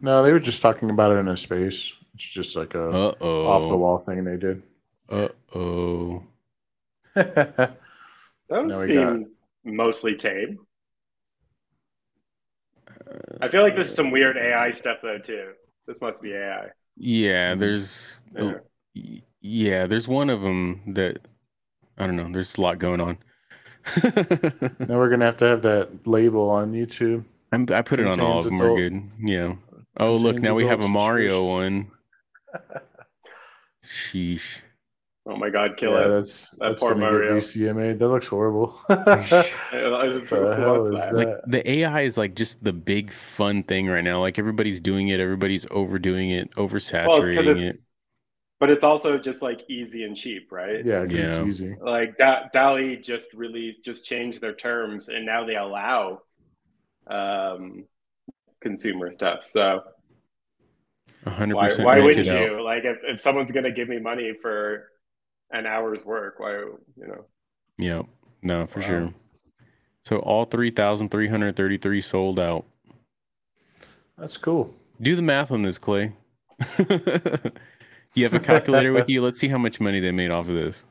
No, 0.00 0.22
they 0.22 0.32
were 0.32 0.40
just 0.40 0.62
talking 0.62 0.90
about 0.90 1.12
it 1.12 1.16
in 1.16 1.28
a 1.28 1.36
space. 1.36 1.92
It's 2.14 2.24
just 2.24 2.56
like 2.56 2.74
a 2.74 2.98
Uh 2.98 3.12
off 3.42 3.68
the 3.68 3.76
wall 3.76 3.98
thing 3.98 4.24
they 4.24 4.36
did. 4.36 4.62
Uh 5.10 5.28
oh. 5.54 6.22
Those 7.14 7.76
Now 8.62 8.80
we 8.80 8.86
seem 8.86 9.32
mostly 9.64 10.16
tame. 10.16 10.60
I 13.40 13.48
feel 13.48 13.62
like 13.62 13.76
this 13.76 13.88
is 13.88 13.94
some 13.94 14.10
weird 14.10 14.36
AI 14.36 14.70
stuff 14.72 14.98
though 15.02 15.18
too. 15.18 15.52
This 15.88 16.00
must 16.02 16.22
be 16.22 16.34
AI. 16.34 16.68
Yeah, 16.96 17.54
Mhm. 17.54 17.58
there's 17.60 18.22
Yeah. 18.36 18.54
y- 18.94 19.22
yeah, 19.40 19.86
there's 19.86 20.06
one 20.06 20.28
of 20.30 20.40
them 20.42 20.82
that 20.94 21.18
I 21.96 22.06
don't 22.06 22.14
know. 22.16 22.30
There's 22.30 22.56
a 22.56 22.60
lot 22.60 22.78
going 22.78 23.00
on. 23.00 23.18
now 24.04 24.98
we're 24.98 25.08
gonna 25.08 25.24
have 25.24 25.38
to 25.38 25.46
have 25.46 25.62
that 25.62 26.06
label 26.06 26.50
on 26.50 26.72
YouTube. 26.72 27.24
I'm, 27.50 27.66
I 27.72 27.80
put 27.82 27.98
it 28.00 28.06
on 28.06 28.20
all 28.20 28.38
of 28.38 28.44
them. 28.44 28.56
adult- 28.56 28.70
We're 28.76 28.90
good. 28.90 29.02
Yeah. 29.18 29.54
Oh, 29.96 30.14
look, 30.16 30.38
now 30.38 30.54
we 30.54 30.66
have 30.66 30.84
a 30.84 30.88
Mario 30.88 31.30
subscription. 31.30 31.90
one. 32.68 32.82
Sheesh. 33.84 34.60
Oh 35.28 35.36
my 35.36 35.50
god, 35.50 35.76
kill 35.76 35.96
yeah, 35.96 35.98
it. 35.98 36.16
that's 36.16 36.50
That 36.60 36.78
that's 36.78 36.80
poor 36.80 36.94
gonna 36.94 36.96
Mario. 36.96 37.28
get 37.28 37.28
DCMA. 37.28 37.94
That 37.94 38.08
looks 38.08 38.26
horrible. 38.28 38.78
The 40.30 40.54
hell 40.56 40.86
what's 40.86 40.90
is 40.92 41.08
that? 41.10 41.16
that? 41.16 41.16
Like 41.16 41.40
the 41.46 41.68
AI 41.70 42.02
is 42.02 42.18
like 42.18 42.34
just 42.34 42.62
the 42.64 42.72
big 42.72 43.12
fun 43.12 43.62
thing 43.62 43.86
right 43.88 44.02
now. 44.04 44.20
Like 44.20 44.38
everybody's 44.38 44.80
doing 44.80 45.08
it, 45.08 45.20
everybody's 45.20 45.66
overdoing 45.70 46.30
it, 46.30 46.50
Well, 47.02 47.18
it's 47.18 47.28
'cause 47.30 47.46
oversaturating 47.46 47.60
it's, 47.60 47.72
it. 47.76 47.84
but 48.60 48.70
it's 48.70 48.84
also 48.84 49.18
just 49.18 49.42
like 49.42 49.64
easy 49.70 50.04
and 50.04 50.16
cheap, 50.16 50.52
right? 50.52 50.84
yeah, 50.84 51.06
'cause 51.06 51.24
it's 51.24 51.38
Yeah. 51.38 51.40
easy. 51.40 51.76
Like 51.80 52.16
da- 52.16 52.48
DALL-E 52.52 52.98
just 52.98 53.34
really 53.34 53.76
just 53.84 54.04
changed 54.04 54.40
their 54.40 54.54
terms, 54.54 55.08
and 55.08 55.26
now 55.26 55.44
they 55.44 55.56
allow 55.56 56.22
um, 57.08 57.86
consumer 58.60 59.12
stuff. 59.12 59.44
So 59.44 59.82
hundred 61.26 61.54
why 61.54 61.60
percent 61.60 61.92
why 61.92 61.98
rented 61.98 62.00
wouldn't 62.00 62.28
out. 62.28 62.50
you? 62.50 62.62
Like 62.62 62.84
if, 62.84 62.98
if 63.04 63.20
someone's 63.20 63.52
gonna 63.52 63.70
give 63.72 63.88
me 63.88 63.98
money 63.98 64.32
for 64.40 64.88
an 65.50 65.66
hour's 65.66 66.04
work, 66.04 66.38
why 66.38 66.52
you 66.52 66.78
know? 66.96 67.24
Yeah, 67.78 68.02
No, 68.42 68.66
for 68.66 68.80
Wow. 68.80 68.86
sure. 68.86 69.14
So 70.04 70.18
all 70.20 70.44
three 70.44 70.70
thousand 70.70 71.10
three 71.10 71.28
hundred 71.28 71.54
thirty-three 71.56 72.00
sold 72.00 72.38
out. 72.40 72.64
That's 74.16 74.36
cool. 74.36 74.74
Do 75.00 75.14
the 75.14 75.22
math 75.22 75.52
on 75.52 75.62
this, 75.62 75.78
Clay. 75.78 76.12
you 78.14 78.24
have 78.24 78.34
a 78.34 78.40
calculator 78.40 78.92
with 78.92 79.08
you. 79.08 79.22
Let's 79.22 79.38
see 79.38 79.48
how 79.48 79.58
much 79.58 79.80
money 79.80 80.00
they 80.00 80.10
made 80.10 80.30
off 80.30 80.48
of 80.48 80.54
this. 80.54 80.84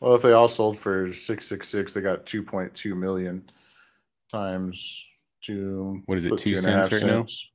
Well, 0.00 0.14
if 0.14 0.22
they 0.22 0.32
all 0.32 0.48
sold 0.48 0.78
for 0.78 1.12
six 1.12 1.48
six 1.48 1.68
six, 1.68 1.94
they 1.94 2.00
got 2.00 2.26
two 2.26 2.42
point 2.42 2.74
two 2.74 2.94
million 2.94 3.50
times 4.30 5.04
two. 5.40 6.02
What 6.06 6.18
is 6.18 6.24
it, 6.24 6.30
two 6.38 6.52
two 6.52 6.56
and 6.58 6.66
a 6.66 6.70
half 6.72 6.90
cents 6.90 7.02
right 7.02 7.08
now? 7.10 7.18
cents. 7.22 7.50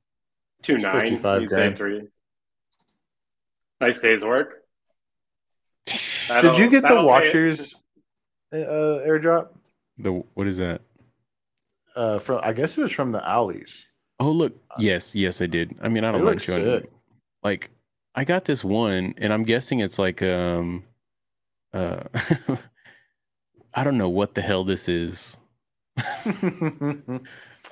Two 0.64 0.78
nine, 0.78 1.00
55 1.00 1.46
grand. 1.46 1.76
three. 1.76 2.08
Nice 3.80 4.00
day's 4.00 4.24
work. 4.24 4.64
Did 5.86 6.58
you 6.58 6.70
get 6.70 6.88
the 6.88 7.02
Watchers 7.02 7.74
uh, 8.50 8.56
airdrop? 8.56 9.48
The 9.98 10.12
what 10.32 10.46
is 10.46 10.56
that? 10.56 10.80
Uh, 11.94 12.18
from 12.18 12.40
I 12.42 12.52
guess 12.52 12.78
it 12.78 12.80
was 12.80 12.92
from 12.92 13.12
the 13.12 13.26
alleys. 13.28 13.86
Oh 14.18 14.30
look, 14.30 14.56
yes, 14.78 15.14
yes, 15.14 15.42
I 15.42 15.46
did. 15.46 15.76
I 15.82 15.88
mean, 15.88 16.02
I 16.04 16.12
don't 16.12 16.20
They 16.20 16.26
mind 16.26 16.36
look 16.36 16.42
showing. 16.42 16.80
sick. 16.82 16.90
Like, 17.42 17.70
I 18.14 18.24
got 18.24 18.46
this 18.46 18.64
one, 18.64 19.14
and 19.18 19.32
I'm 19.32 19.42
guessing 19.42 19.80
it's 19.80 19.98
like 19.98 20.22
um, 20.22 20.84
uh, 21.74 22.04
I 23.74 23.84
don't 23.84 23.98
know 23.98 24.08
what 24.08 24.34
the 24.34 24.40
hell 24.40 24.64
this 24.64 24.88
is. 24.88 25.36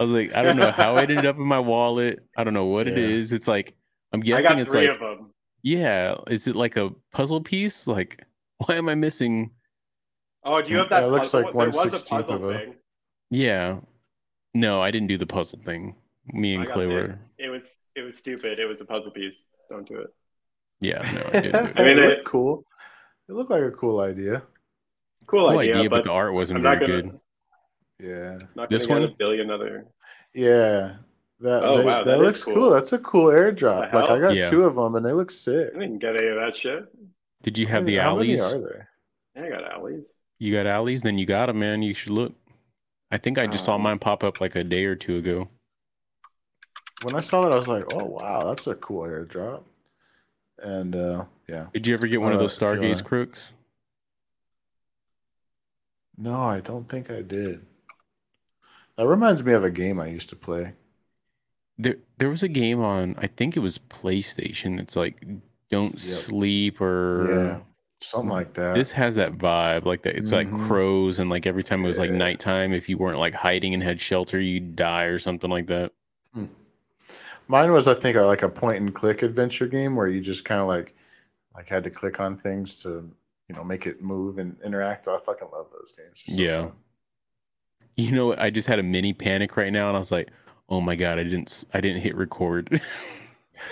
I 0.01 0.03
was 0.05 0.12
like, 0.12 0.32
I 0.34 0.43
don't 0.43 0.57
know 0.57 0.70
how 0.72 0.97
it 0.97 1.11
ended 1.11 1.26
up 1.26 1.36
in 1.36 1.43
my 1.47 1.59
wallet. 1.59 2.20
I 2.36 2.45
don't 2.45 2.55
know 2.55 2.64
what 2.66 2.88
it 2.88 2.97
Yeah. 2.97 3.05
is. 3.05 3.32
It's 3.32 3.47
like 3.49 3.74
I'm 4.12 4.20
I 4.20 4.24
guessing 4.24 4.49
got 4.51 4.59
it's 4.61 4.72
three 4.72 4.88
like 4.88 4.97
of 4.97 5.01
them. 5.18 5.30
yeah. 5.62 6.16
Is 6.28 6.47
it 6.49 6.57
like 6.57 6.76
a 6.76 6.90
puzzle 7.12 7.40
piece? 7.40 7.86
Like, 7.86 8.24
why 8.59 8.76
am 8.76 8.88
I 8.88 8.95
missing? 8.95 9.51
Oh, 10.45 10.61
do 10.62 10.70
you 10.72 10.78
have 10.78 10.88
that? 10.88 10.97
Yeah, 10.97 11.01
that? 11.03 11.07
it 11.09 11.11
looks 11.11 11.34
like 11.34 11.47
there 11.53 11.66
was 11.66 11.76
a 11.76 11.88
1/16th 11.88 12.09
puzzle 12.09 12.34
of 12.36 12.45
a- 12.45 12.59
thing. 12.59 12.74
Yeah, 13.30 13.78
no, 14.55 14.82
I 14.82 14.90
didn't 14.90 15.09
do 15.09 15.16
the 15.16 15.26
puzzle 15.26 15.61
thing. 15.64 15.95
Me 16.26 16.55
and 16.55 16.62
I 16.64 16.66
Clay 16.66 16.84
it. 16.84 16.88
were. 16.93 17.18
It 17.38 17.49
was 17.49 17.78
it 17.97 18.03
was 18.03 18.16
stupid. 18.16 18.59
It 18.59 18.66
was 18.66 18.80
a 18.80 18.84
puzzle 18.84 19.12
piece. 19.12 19.47
Don't 19.70 19.86
do 19.88 19.99
it. 19.99 20.09
Yeah, 20.80 20.99
no, 21.14 21.20
I 21.38 21.40
didn't. 21.40 21.53
Do 21.53 21.59
it. 21.70 21.72
I 21.80 21.82
mean, 21.84 21.99
it 21.99 21.99
it- 21.99 22.09
looked 22.09 22.24
cool. 22.24 22.64
It 23.28 23.32
looked 23.34 23.51
like 23.51 23.62
a 23.62 23.70
cool 23.70 24.01
idea. 24.01 24.43
Cool, 25.26 25.49
Cool 25.49 25.59
idea, 25.61 25.76
idea, 25.78 25.90
but 25.90 25.99
but 25.99 26.05
the 26.05 26.11
art 26.12 26.34
wasn't 26.34 26.57
I'm 26.59 26.62
very 26.62 26.86
gonna- 26.86 27.03
good. 27.03 27.20
Yeah, 28.03 28.38
not 28.57 28.68
This 28.68 28.88
one? 28.88 29.05
a 29.05 29.09
billion 29.09 29.50
other. 29.50 29.86
yeah. 30.34 30.96
That 31.40 31.64
Oh, 31.64 31.78
they- 31.78 31.84
wow, 31.84 32.05
that, 32.05 32.05
that 32.05 32.20
is 32.20 32.26
looks 32.26 32.44
cool. 32.44 32.55
cool. 32.55 32.70
That's 32.70 32.92
a 32.92 32.98
cool 32.98 33.26
airdrop. 33.26 33.92
Like 33.92 34.11
I 34.11 34.18
got 34.20 34.34
Yeah. 34.36 34.48
two 34.50 34.62
of 34.64 34.76
them, 34.76 34.94
and 34.94 35.05
they 35.05 35.12
look 35.12 35.30
sick. 35.30 35.70
I 35.74 35.78
didn't 35.80 35.98
get 35.98 36.16
any 36.16 36.28
of 36.28 36.36
that 36.36 36.57
shit. 36.57 36.86
Did 37.42 37.59
you 37.59 37.66
How 37.66 37.74
have 37.74 37.82
many- 37.84 37.96
the 37.96 38.03
How 38.03 38.16
many 38.16 38.28
alleys? 38.38 38.42
are 38.42 38.61
there? 38.61 38.88
Yeah, 39.34 39.44
I 39.44 39.48
got 39.48 39.64
alleys. 39.72 40.05
You 40.38 40.53
got 40.53 40.66
alleys? 40.66 41.03
Then 41.03 41.18
you 41.18 41.26
got 41.26 41.46
them, 41.46 41.59
man. 41.59 41.82
You 41.82 41.94
should 41.94 42.12
look. 42.12 42.32
I 43.11 43.18
think 43.18 43.38
I 43.38 43.46
just 43.48 43.64
saw 43.64 43.74
Um, 43.74 43.82
mine 43.82 43.98
pop 43.98 44.22
up 44.24 44.40
like 44.40 44.55
a 44.57 44.62
day 44.64 44.84
or 44.84 44.94
two 44.94 45.16
ago. 45.16 45.48
When 47.03 47.14
I 47.16 47.20
saw 47.20 47.42
that, 47.42 47.53
I 47.53 47.57
was 47.57 47.68
like, 47.68 47.92
"Oh 47.94 48.05
wow, 48.05 48.44
that's 48.46 48.66
a 48.68 48.74
cool 48.76 49.03
airdrop." 49.03 49.64
And 50.59 50.94
uh, 50.94 51.24
yeah, 51.48 51.66
Did 51.74 51.86
you 51.88 51.94
ever 51.94 52.07
get 52.07 52.20
one 52.20 52.30
of 52.32 52.36
Uh, 52.36 52.42
those 52.42 52.55
if 52.57 52.62
you 52.62 52.68
wanna- 52.68 52.80
Stargaze 52.82 53.05
crooks? 53.05 53.53
no, 56.16 56.34
I 56.34 56.61
don't 56.61 56.88
think 56.88 57.11
I 57.11 57.22
did. 57.22 57.66
That 58.97 59.07
reminds 59.07 59.43
me 59.45 59.53
of 59.55 59.64
a 59.64 59.70
game 59.70 59.99
I 60.01 60.07
used 60.09 60.28
to 60.30 60.36
play. 60.36 60.74
There, 61.78 61.97
there 62.18 62.28
was 62.30 62.43
a 62.43 62.49
game 62.49 62.80
on. 62.80 63.14
I 63.18 63.26
think 63.26 63.57
it 63.57 63.61
was 63.61 63.78
PlayStation. 63.78 64.78
It's 64.80 64.97
like 64.97 65.24
"Don't 65.70 65.99
Yep. 66.01 66.01
Sleep" 66.01 66.80
or 66.80 67.26
Yeah, 67.28 67.61
something 68.01 68.30
like 68.30 68.55
that. 68.55 68.74
This 68.74 68.93
has 68.93 69.14
that 69.16 69.32
vibe, 69.38 69.84
like 69.84 70.03
that. 70.03 70.16
It's 70.16 70.32
like 70.32 70.49
Mhm. 70.49 70.55
crows, 70.55 71.18
and 71.18 71.28
like 71.30 71.47
every 71.47 71.62
time 71.62 71.84
it 71.84 71.88
was 71.88 71.99
like 71.99 72.11
nighttime, 72.11 72.72
if 72.72 72.88
you 72.88 72.97
weren't 72.99 73.18
like 73.18 73.34
hiding 73.34 73.74
and 73.74 73.82
had 73.82 74.01
shelter, 74.01 74.40
you'd 74.40 74.76
die 74.76 75.05
or 75.05 75.18
something 75.18 75.51
like 75.51 75.66
that. 75.66 75.93
Mine 77.49 77.72
was, 77.72 77.88
I 77.88 77.95
think, 77.95 78.16
like 78.16 78.43
a 78.43 78.49
point 78.49 78.80
and 78.82 78.95
click 78.95 79.22
adventure 79.22 79.66
game 79.66 79.97
where 79.97 80.09
you 80.09 80.20
just 80.20 80.45
kind 80.45 80.61
of 80.61 80.68
like, 80.68 80.95
like 81.55 81.68
had 81.68 81.84
to 81.84 81.90
click 81.90 82.20
on 82.20 82.36
things 82.38 82.76
to, 82.82 83.11
you 83.49 83.55
know, 83.55 83.64
make 83.64 83.86
it 83.86 84.03
move 84.03 84.38
and 84.38 84.61
interact. 84.62 85.09
I 85.09 85.18
fucking 85.18 85.49
love 85.53 85.68
those 85.72 85.93
games. 85.93 86.24
So 86.28 86.47
Yeah. 86.47 86.49
fun. 86.49 86.74
You 87.97 88.12
know, 88.12 88.26
what? 88.28 88.38
I 88.38 88.51
just 88.51 88.68
had 88.68 88.78
a 88.78 88.82
mini 88.82 89.12
panic 89.12 89.57
right 89.57 89.72
now, 89.72 89.88
and 89.88 89.97
I 89.97 90.01
was 90.01 90.11
like, 90.12 90.30
"Oh 90.68 90.80
my 90.80 90.97
god, 90.97 91.18
I 91.18 91.24
didn't, 91.24 91.64
I 91.74 91.80
didn't 91.80 92.01
hit 92.03 92.16
record." 92.16 92.80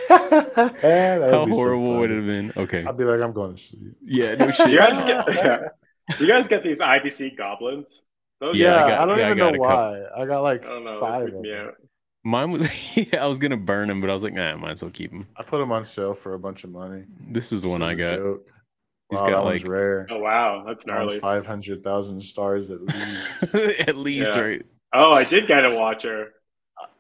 That 0.09 1.21
would 1.21 1.33
How 1.33 1.45
be 1.47 1.53
so 1.53 1.57
horrible 1.59 1.99
would 1.99 2.11
it 2.11 2.17
have 2.17 2.27
been? 2.27 2.53
Okay, 2.57 2.85
I'd 2.85 2.97
be 2.97 3.05
like, 3.05 3.21
I'm 3.21 3.33
going 3.33 3.55
to 3.57 3.61
sleep. 3.61 3.97
yeah, 4.05 4.35
no 4.39 4.51
shit. 4.51 4.71
you 4.71 4.79
guys 4.79 5.03
get? 5.03 5.27
do 5.27 6.25
you 6.25 6.27
guys 6.31 6.49
get 6.49 6.63
these 6.63 6.81
IBC 6.81 7.37
goblins? 7.37 8.03
Those 8.41 8.57
Yeah, 8.57 8.87
Yeah, 8.87 9.01
I 9.01 9.03
I, 9.03 9.07
don't 9.07 9.19
yeah, 9.19 9.27
even 9.27 9.39
got 9.39 9.55
know 9.55 9.65
a 9.65 9.69
couple. 9.69 10.03
why. 10.15 10.23
I 10.23 10.27
got 10.27 10.41
like 10.43 10.65
I 10.65 10.79
know. 10.79 11.01
five 11.01 11.25
Five 11.25 11.35
of 11.35 11.43
them. 11.43 11.73
Mine 12.23 12.51
was, 12.51 12.97
yeah, 12.97 13.25
I 13.25 13.27
was 13.27 13.39
gonna 13.39 13.57
burn 13.57 13.89
them, 13.89 14.01
but 14.01 14.11
I 14.11 14.13
was 14.13 14.23
like, 14.23 14.35
nah, 14.35 14.53
I 14.53 14.55
might 14.55 14.73
as 14.73 14.83
well 14.83 14.91
keep 14.91 15.11
them. 15.11 15.27
I 15.37 15.43
put 15.43 15.59
them 15.59 15.73
on 15.73 15.85
sale 15.85 16.15
for 16.15 16.35
a 16.35 16.39
bunch 16.39 16.65
of 16.65 16.71
money. 16.71 17.05
This 17.29 17.51
is 17.51 17.63
the 17.63 17.69
one 17.69 17.83
I 17.83 17.95
got. 17.95 18.19
He's 19.11 19.21
wow, 19.21 19.29
got, 19.31 19.45
like- 19.45 19.67
rare. 19.67 20.07
Oh 20.11 20.19
wow, 20.19 20.65
that's 20.67 20.85
That 20.85 20.97
one's 20.99 21.09
gnarly. 21.13 21.21
five 21.21 21.45
hundred 21.47 21.83
thousand 21.83 22.21
stars 22.21 22.71
at 22.71 22.81
least. 22.85 23.55
At 23.55 23.97
least, 23.97 24.33
Yeah. 24.35 24.41
right? 24.41 24.67
Oh, 24.93 25.13
I 25.13 25.25
did 25.25 25.47
get 25.47 25.65
a 25.65 25.75
watcher. 25.75 26.35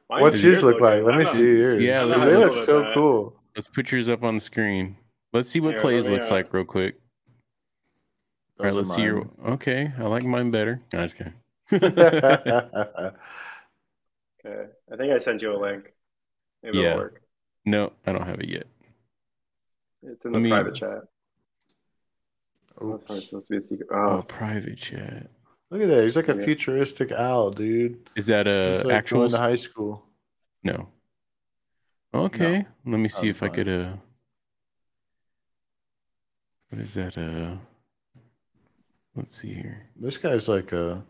Mine's 0.08 0.22
What's 0.22 0.42
yours 0.42 0.62
look 0.64 0.80
like? 0.80 1.02
Let 1.04 1.18
me 1.18 1.24
see 1.26 1.42
yours. 1.42 1.82
Yeah, 1.82 2.02
let's 2.02 2.20
they 2.20 2.30
see 2.32 2.36
look 2.36 2.64
so 2.66 2.80
that- 2.80 2.94
cool. 2.94 3.36
Let's 3.56 3.68
put 3.68 3.90
yours 3.92 4.08
up 4.08 4.22
on 4.24 4.34
the 4.36 4.40
screen. 4.40 4.96
Let's 5.32 5.48
see 5.48 5.60
what 5.60 5.72
Here, 5.74 5.80
Clay's 5.80 6.08
looks 6.08 6.30
uh, 6.30 6.34
like 6.34 6.52
real 6.52 6.64
quick. 6.64 6.96
All 8.58 8.66
right, 8.66 8.74
let's 8.74 8.90
are 8.90 8.94
see 8.94 9.02
your. 9.02 9.28
Okay, 9.46 9.92
I 9.98 10.02
like 10.02 10.24
mine 10.24 10.50
better. 10.50 10.80
No, 10.92 11.06
just 11.06 11.16
kidding. 11.16 11.34
Okay. 14.44 14.64
I 14.92 14.96
think 14.96 15.12
I 15.12 15.18
sent 15.18 15.42
you 15.42 15.54
a 15.54 15.58
link. 15.60 15.92
Maybe 16.62 16.78
Yeah. 16.78 16.84
it'll 16.92 16.98
work. 16.98 17.22
no, 17.66 17.92
I 18.06 18.12
don't 18.12 18.26
have 18.26 18.40
it 18.40 18.48
yet. 18.48 18.66
It's 20.02 20.24
in 20.24 20.32
Let 20.32 20.38
the 20.38 20.42
me- 20.44 20.50
private 20.50 20.74
chat. 20.74 21.02
Oh, 22.80 22.94
Oops. 22.94 23.02
it's 23.02 23.10
not 23.10 23.22
supposed 23.22 23.46
to 23.48 23.50
be 23.52 23.56
a 23.58 23.60
secret. 23.60 23.88
Oh, 23.92 24.18
Oh, 24.18 24.22
private 24.28 24.76
chat. 24.78 25.30
Look 25.70 25.82
at 25.82 25.88
that. 25.88 26.02
He's 26.02 26.16
like 26.16 26.28
a 26.28 26.34
Yeah. 26.36 26.44
futuristic 26.44 27.12
owl, 27.12 27.50
dude. 27.50 28.08
Is 28.16 28.26
that 28.26 28.46
He's 28.46 28.80
uh 28.80 28.88
like 28.88 28.94
actual? 28.96 29.20
going 29.20 29.30
to 29.30 29.38
high 29.38 29.54
school. 29.54 30.04
No. 30.64 30.88
Okay, 32.12 32.66
let 32.84 32.98
me 32.98 33.08
see 33.08 33.26
I'm 33.28 33.30
if 33.30 33.42
I 33.42 33.46
fine. 33.46 33.54
could. 33.54 33.68
Uh, 33.68 33.96
What 36.70 36.80
is 36.82 36.94
that? 36.94 37.16
Uh, 37.18 37.56
let's 39.14 39.36
see 39.40 39.54
here. 39.54 39.88
This 39.96 40.18
guy's 40.18 40.48
like 40.48 40.72
a 40.72 41.04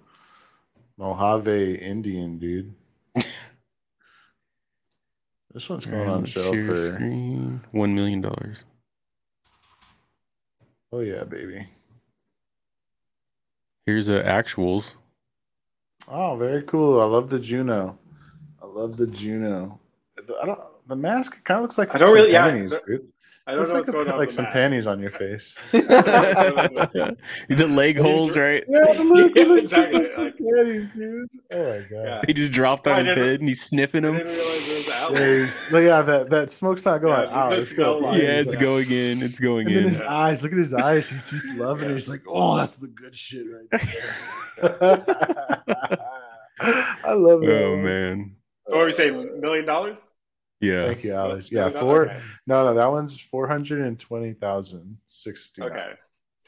Mojave 0.99 1.75
Indian 1.77 2.39
dude. 2.39 2.75
this 5.55 5.69
one's 5.69 5.87
going 5.87 6.03
on 6.09 6.09
Alright, 6.09 6.29
sale 6.29 6.55
share 6.55 6.67
for 6.67 6.87
screen. 6.95 7.61
one 7.73 7.95
million 7.95 8.21
dollars. 8.21 8.65
Oh 10.93 11.01
yeah, 11.01 11.25
baby. 11.25 11.67
Here's 13.87 14.07
the 14.07 14.23
actuals. 14.23 14.95
Oh, 16.09 16.37
very 16.37 16.63
cool. 16.63 17.01
I 17.01 17.05
love 17.05 17.29
the 17.29 17.39
Juno. 17.39 17.99
I 18.63 18.67
love 18.67 18.97
the 18.97 19.07
Juno. 19.07 19.79
The- 20.17 20.37
I 20.43 20.47
don't. 20.47 20.61
The 20.87 20.97
mask 20.97 21.45
kind 21.45 21.59
of 21.59 21.63
looks 21.63 21.79
like 21.79 21.95
I 21.95 21.99
don't 21.99 22.13
really- 22.13 22.33
yeah, 22.33 22.51
panties, 22.51 22.73
the- 22.73 22.83
dude. 22.87 23.13
I 23.47 23.53
don't 23.53 23.61
Looks 23.61 23.71
know 23.71 23.77
like, 23.79 23.87
what's 23.87 23.91
going 23.93 24.07
pa- 24.07 24.13
on. 24.13 24.19
like 24.19 24.27
with 24.29 24.35
some 24.35 24.45
mask. 24.45 24.53
panties 24.53 24.87
on 24.87 25.01
your 25.01 25.11
face. 25.11 25.57
the 25.73 27.17
leg 27.69 27.97
holes, 27.97 28.37
right? 28.37 28.63
Yeah, 28.69 28.91
it 28.91 29.01
looks, 29.01 29.33
Yeah, 29.37 29.43
it 29.43 29.49
looks 29.49 29.71
just 29.71 29.93
like 29.93 30.05
exactly, 30.05 30.37
some 30.47 30.55
panties, 30.57 30.89
dude. 30.91 31.29
Oh 31.51 31.59
my 31.71 31.79
god. 31.79 31.87
Yeah. 31.91 32.21
He 32.27 32.33
just 32.35 32.53
dropped 32.53 32.87
Oh, 32.87 32.93
I 32.93 33.01
on 33.01 33.07
his 33.07 33.15
head 33.17 33.41
and 33.41 33.49
he's 33.49 33.63
sniffing 33.63 34.05
I 34.05 34.09
them. 34.09 34.19
didn't 34.19 34.33
realize 34.35 34.69
it 34.69 34.75
was 34.77 34.91
out. 35.03 35.73
Look, 35.73 35.83
yeah, 35.85 36.03
that, 36.03 36.31
that 36.31 36.53
smoke's 36.53 36.85
not 36.85 37.01
going 37.01 37.29
Yeah, 37.29 37.35
out. 37.45 37.53
It's 37.55 37.73
going 37.73 38.05
Yeah, 38.05 38.37
is 38.39 38.47
it's 38.47 38.55
like- 38.57 38.63
going 38.65 38.91
in. 38.93 39.23
It's 39.23 39.41
going 39.41 39.67
And 39.67 39.75
then 39.77 39.83
in. 39.85 39.89
his 39.89 40.01
Yeah. 40.01 40.15
eyes, 40.15 40.43
look 40.43 40.53
at 40.53 40.59
his 40.59 40.75
eyes. 40.75 41.09
He's 41.09 41.31
just 41.31 41.55
loving 41.59 41.91
it. 41.91 41.95
He's 41.95 42.09
like, 42.11 42.23
oh, 42.29 42.57
that's 42.57 42.77
the 42.77 42.89
good 42.89 43.17
shit 43.17 43.47
right 43.51 43.67
there. 44.61 45.03
I 47.03 47.15
love 47.15 47.43
it. 47.43 47.49
Oh 47.63 47.77
man. 47.77 48.37
So 48.69 48.77
what 48.77 48.81
were 48.81 48.87
we 48.87 48.93
saying? 48.93 49.41
Million 49.41 49.65
dollars? 49.65 50.13
Yeah. 50.61 50.87
Thank 50.87 51.05
you, 51.05 51.13
Alex. 51.15 51.51
Yeah, 51.51 51.65
Million 51.67 51.81
four. 51.81 52.05
dollars? 52.07 52.23
No, 52.47 52.65
no, 52.67 52.75
that 52.75 52.87
one's 52.91 53.21
four 53.21 53.47
hundred 53.49 53.81
and 53.83 53.99
twenty 53.99 54.33
thousand 54.35 54.99
sixty. 55.07 55.63
Okay. 55.63 55.91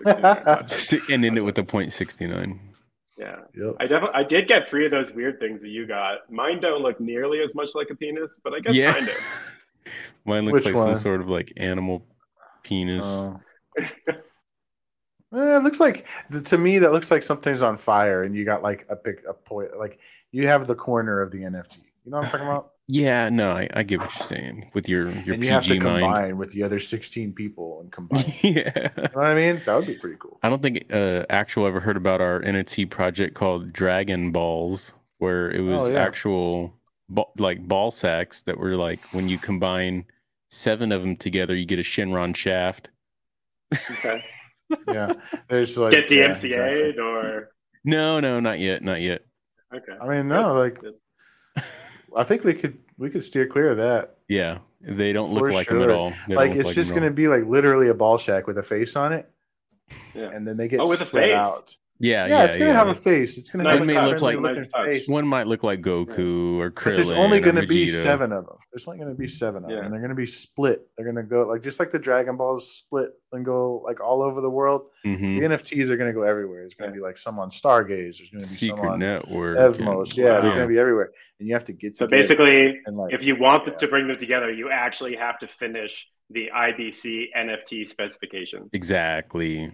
okay. 0.07 0.67
Si- 0.69 1.01
And 1.11 1.25
end 1.25 1.39
it 1.39 1.43
with 1.45 1.57
a 1.59 1.65
point 1.65 1.93
sixty 1.93 2.27
nine. 2.27 2.61
yeah. 3.17 3.37
Yep. 3.55 3.77
I 3.81 3.87
definitely 3.87 4.15
I 4.15 4.25
did 4.25 4.49
get 4.49 4.69
three 4.69 4.85
of 4.85 4.91
those 4.91 5.13
weird 5.13 5.41
things 5.41 5.63
that 5.63 5.69
you 5.71 5.87
got. 5.87 6.31
Mine 6.31 6.61
don't 6.61 6.83
look 6.83 7.01
nearly 7.01 7.41
as 7.41 7.55
much 7.55 7.75
like 7.75 7.89
a 7.91 7.95
penis, 7.95 8.39
but 8.45 8.53
I 8.53 8.61
guess 8.61 8.75
Yeah. 8.75 8.93
kind 8.93 9.09
of. 9.09 9.15
Mine 10.27 10.45
looks 10.45 10.65
Which 10.65 10.67
like 10.67 10.75
one? 10.75 10.95
some 10.95 11.03
sort 11.03 11.21
of 11.21 11.29
like 11.29 11.53
animal 11.57 12.07
penis. 12.63 13.05
Oh. 13.07 13.41
Eh, 15.35 15.57
it 15.57 15.63
looks 15.63 15.81
like 15.81 16.07
to 16.45 16.59
me 16.59 16.79
that 16.81 16.93
looks 16.93 17.11
like 17.11 17.23
something's 17.23 17.63
on 17.63 17.79
fire, 17.79 18.23
and 18.23 18.37
you 18.37 18.45
got 18.45 18.63
like 18.63 18.85
a 18.91 18.97
pick 18.97 19.23
a 19.27 19.33
point. 19.33 19.75
Like 19.79 19.99
you 20.31 20.47
have 20.47 20.67
the 20.67 20.75
corner 20.75 21.23
of 21.23 21.31
the 21.31 21.39
NFT. 21.39 21.79
You 22.05 22.11
know 22.11 22.19
what 22.19 22.27
I'm 22.27 22.31
talking 22.31 22.47
about? 22.49 22.72
Yeah, 22.95 23.31
no, 23.31 23.53
I, 23.53 23.69
I 23.73 23.83
get 23.85 24.01
what 24.01 24.15
you're 24.15 24.27
saying 24.27 24.71
with 24.75 24.87
your 24.89 25.19
your 25.23 25.35
and 25.35 25.43
you 25.43 25.51
have 25.51 25.65
to 25.65 25.81
mind. 25.81 26.03
combine 26.03 26.37
with 26.37 26.53
the 26.53 26.63
other 26.63 26.79
16 26.79 27.33
people 27.33 27.81
and 27.81 27.91
combine. 27.91 28.25
you 28.43 28.53
yeah. 28.53 28.89
know 28.97 29.09
what 29.15 29.27
I 29.27 29.35
mean? 29.35 29.63
That 29.65 29.75
would 29.77 29.87
be 29.87 29.95
pretty 29.95 30.17
cool. 30.19 30.43
I 30.43 30.51
don't 30.51 30.61
think 30.63 30.93
uh, 30.93 31.25
actual 31.31 31.67
ever 31.67 31.81
heard 31.81 31.97
about 31.97 32.21
our 32.21 32.41
NFT 32.43 32.91
project 32.91 33.35
called 33.35 33.73
Dragon 33.73 34.31
Balls, 34.33 34.93
where 35.19 35.51
it 35.51 35.61
was 35.61 35.89
Oh, 35.89 35.93
yeah. 35.93 36.03
actual 36.03 36.75
ba- 37.09 37.25
like 37.39 37.67
ball 37.67 37.91
sacks 37.91 38.43
that 38.43 38.59
were 38.59 38.77
like 38.77 39.01
when 39.13 39.29
you 39.29 39.39
combine 39.39 40.05
seven 40.51 40.93
of 40.93 41.01
them 41.03 41.17
together, 41.17 41.55
you 41.57 41.65
get 41.65 41.79
a 41.79 41.83
Shenron 41.83 42.37
shaft. 42.37 42.91
Okay. 43.91 44.23
Yeah, 44.89 45.13
there's 45.49 45.77
like 45.77 45.93
Get 45.93 46.11
yeah, 46.11 46.29
DMCA'd 46.29 46.45
exactly. 46.45 46.99
or 46.99 47.51
No, 47.85 48.21
no, 48.21 48.41
not 48.41 48.59
yet, 48.59 48.83
not 48.83 49.03
yet. 49.03 49.23
okay. 49.75 49.93
I 50.01 50.07
mean, 50.09 50.29
no, 50.29 50.55
like 50.55 50.81
Good. 50.81 50.95
I 52.17 52.25
think 52.25 52.45
we 52.45 52.55
could 52.55 52.79
we 52.99 53.11
could 53.11 53.25
steer 53.25 53.47
clear 53.47 53.71
of 53.71 53.77
that. 53.79 54.17
Yeah, 54.29 54.59
they 54.81 55.13
don't 55.13 55.33
look 55.33 55.51
like 55.53 55.69
them 55.69 55.83
at 55.83 55.91
all. 55.91 56.13
They 56.29 56.35
like 56.35 56.51
look 56.51 56.59
it's 56.59 56.67
like 56.67 56.75
just 56.75 56.95
gonna 56.95 57.11
be 57.11 57.29
like 57.29 57.45
literally 57.47 57.89
a 57.89 57.95
ball 57.95 58.19
shack 58.19 58.47
with 58.47 58.59
a 58.59 58.63
face 58.63 58.97
on 58.97 59.13
it, 59.13 59.31
Yeah. 60.15 60.31
and 60.31 60.47
then 60.47 60.57
they 60.57 60.69
get 60.69 60.81
Oh, 60.81 60.89
with 60.89 61.01
a 61.01 61.07
face? 61.07 61.33
out. 61.35 61.77
Yeah, 62.03 62.27
Yeah, 62.27 62.29
yeah, 62.39 62.45
it's 62.47 62.57
gonna 62.57 62.71
yeah. 62.73 62.77
have 62.77 62.89
a 62.89 62.95
face. 62.95 63.39
It's 63.39 63.49
gonna 63.49 63.63
Nice 63.65 63.75
have 63.75 63.83
a 63.83 63.87
may 63.87 64.05
look 64.07 64.21
like- 64.21 64.41
Nice 64.41 64.69
face. 64.85 65.09
One 65.09 65.27
might 65.27 65.47
look 65.47 65.63
like 65.63 65.81
Goku 65.83 66.59
or 66.59 66.71
Krillin. 66.73 66.85
But 66.85 66.95
there's 66.97 67.11
only 67.13 67.39
or 67.39 67.41
going 67.43 67.55
to 67.57 67.67
be 67.67 67.91
seven 67.91 68.33
of 68.33 68.45
them. 68.47 68.57
There's 68.73 68.89
only 68.89 68.99
going 68.99 69.11
to 69.15 69.19
be 69.19 69.29
seven 69.29 69.65
of 69.65 69.71
Yeah. 69.71 69.77
them. 69.77 69.85
And 69.87 69.93
they're 69.95 70.01
going 70.01 70.11
to 70.11 70.17
be 70.17 70.27
split. 70.27 70.89
They're 70.97 71.05
going 71.05 71.17
to 71.17 71.23
go 71.23 71.47
like 71.47 71.63
just 71.63 71.79
like 71.79 71.91
the 71.93 71.99
Dragon 72.01 72.37
Balls 72.37 72.69
split 72.73 73.11
and 73.33 73.45
go 73.45 73.81
like 73.85 74.01
all 74.01 74.21
over 74.23 74.41
the 74.41 74.51
world. 74.51 74.87
Mhm. 75.07 75.39
The 75.39 75.45
NFTs 75.47 75.91
are 75.91 75.97
going 75.97 76.11
to 76.11 76.15
go 76.15 76.23
everywhere. 76.23 76.65
It's 76.65 76.75
going 76.75 76.91
to 76.91 76.95
be 76.95 77.01
like 77.01 77.17
some 77.19 77.39
on 77.39 77.51
Stargaze. 77.51 78.19
There's 78.19 78.31
going 78.31 78.41
to 78.41 78.61
be 78.61 78.69
some 78.69 78.81
on 78.81 78.99
network. 78.99 79.57
Evmos. 79.59 80.09
and- 80.09 80.17
Yeah, 80.19 80.41
they're 80.41 80.51
going 80.51 80.59
to 80.63 80.67
be 80.67 80.79
everywhere. 80.81 81.13
And 81.39 81.49
you 81.49 81.55
have 81.55 81.65
to 81.67 81.73
get 81.73 81.97
So 81.97 82.07
basically, 82.09 82.81
and 82.85 82.97
like 82.97 83.15
if 83.15 83.25
you 83.25 83.37
want 83.37 83.65
yeah. 83.67 83.75
to 83.75 83.87
bring 83.87 84.09
them 84.09 84.19
together, 84.19 84.51
you 84.53 84.71
actually 84.71 85.15
have 85.17 85.39
to 85.39 85.47
finish 85.47 86.09
the 86.31 86.51
IBC 86.53 87.29
NFT 87.37 87.87
specification. 87.87 88.71
Exactly. 88.73 89.71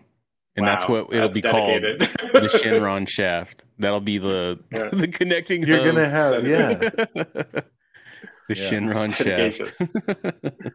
And 0.58 0.66
that's 0.66 0.88
what 0.88 1.06
it'll 1.12 1.28
that's 1.28 1.34
be 1.34 1.40
dedicated. 1.40 2.00
called 2.18 2.32
the 2.34 2.40
Shenron 2.62 3.08
shaft. 3.08 3.64
That'll 3.78 4.00
be 4.00 4.18
the 4.18 4.58
Yeah. 4.72 4.88
the 4.92 5.08
connecting. 5.08 5.62
you're 5.62 5.76
hub. 5.78 5.84
going 5.84 5.96
to 5.96 6.08
have 6.08 6.46
yeah. 6.46 6.74
the 7.14 7.64
Yeah. 8.48 8.54
Shenron 8.54 9.14
shaft. 9.14 10.74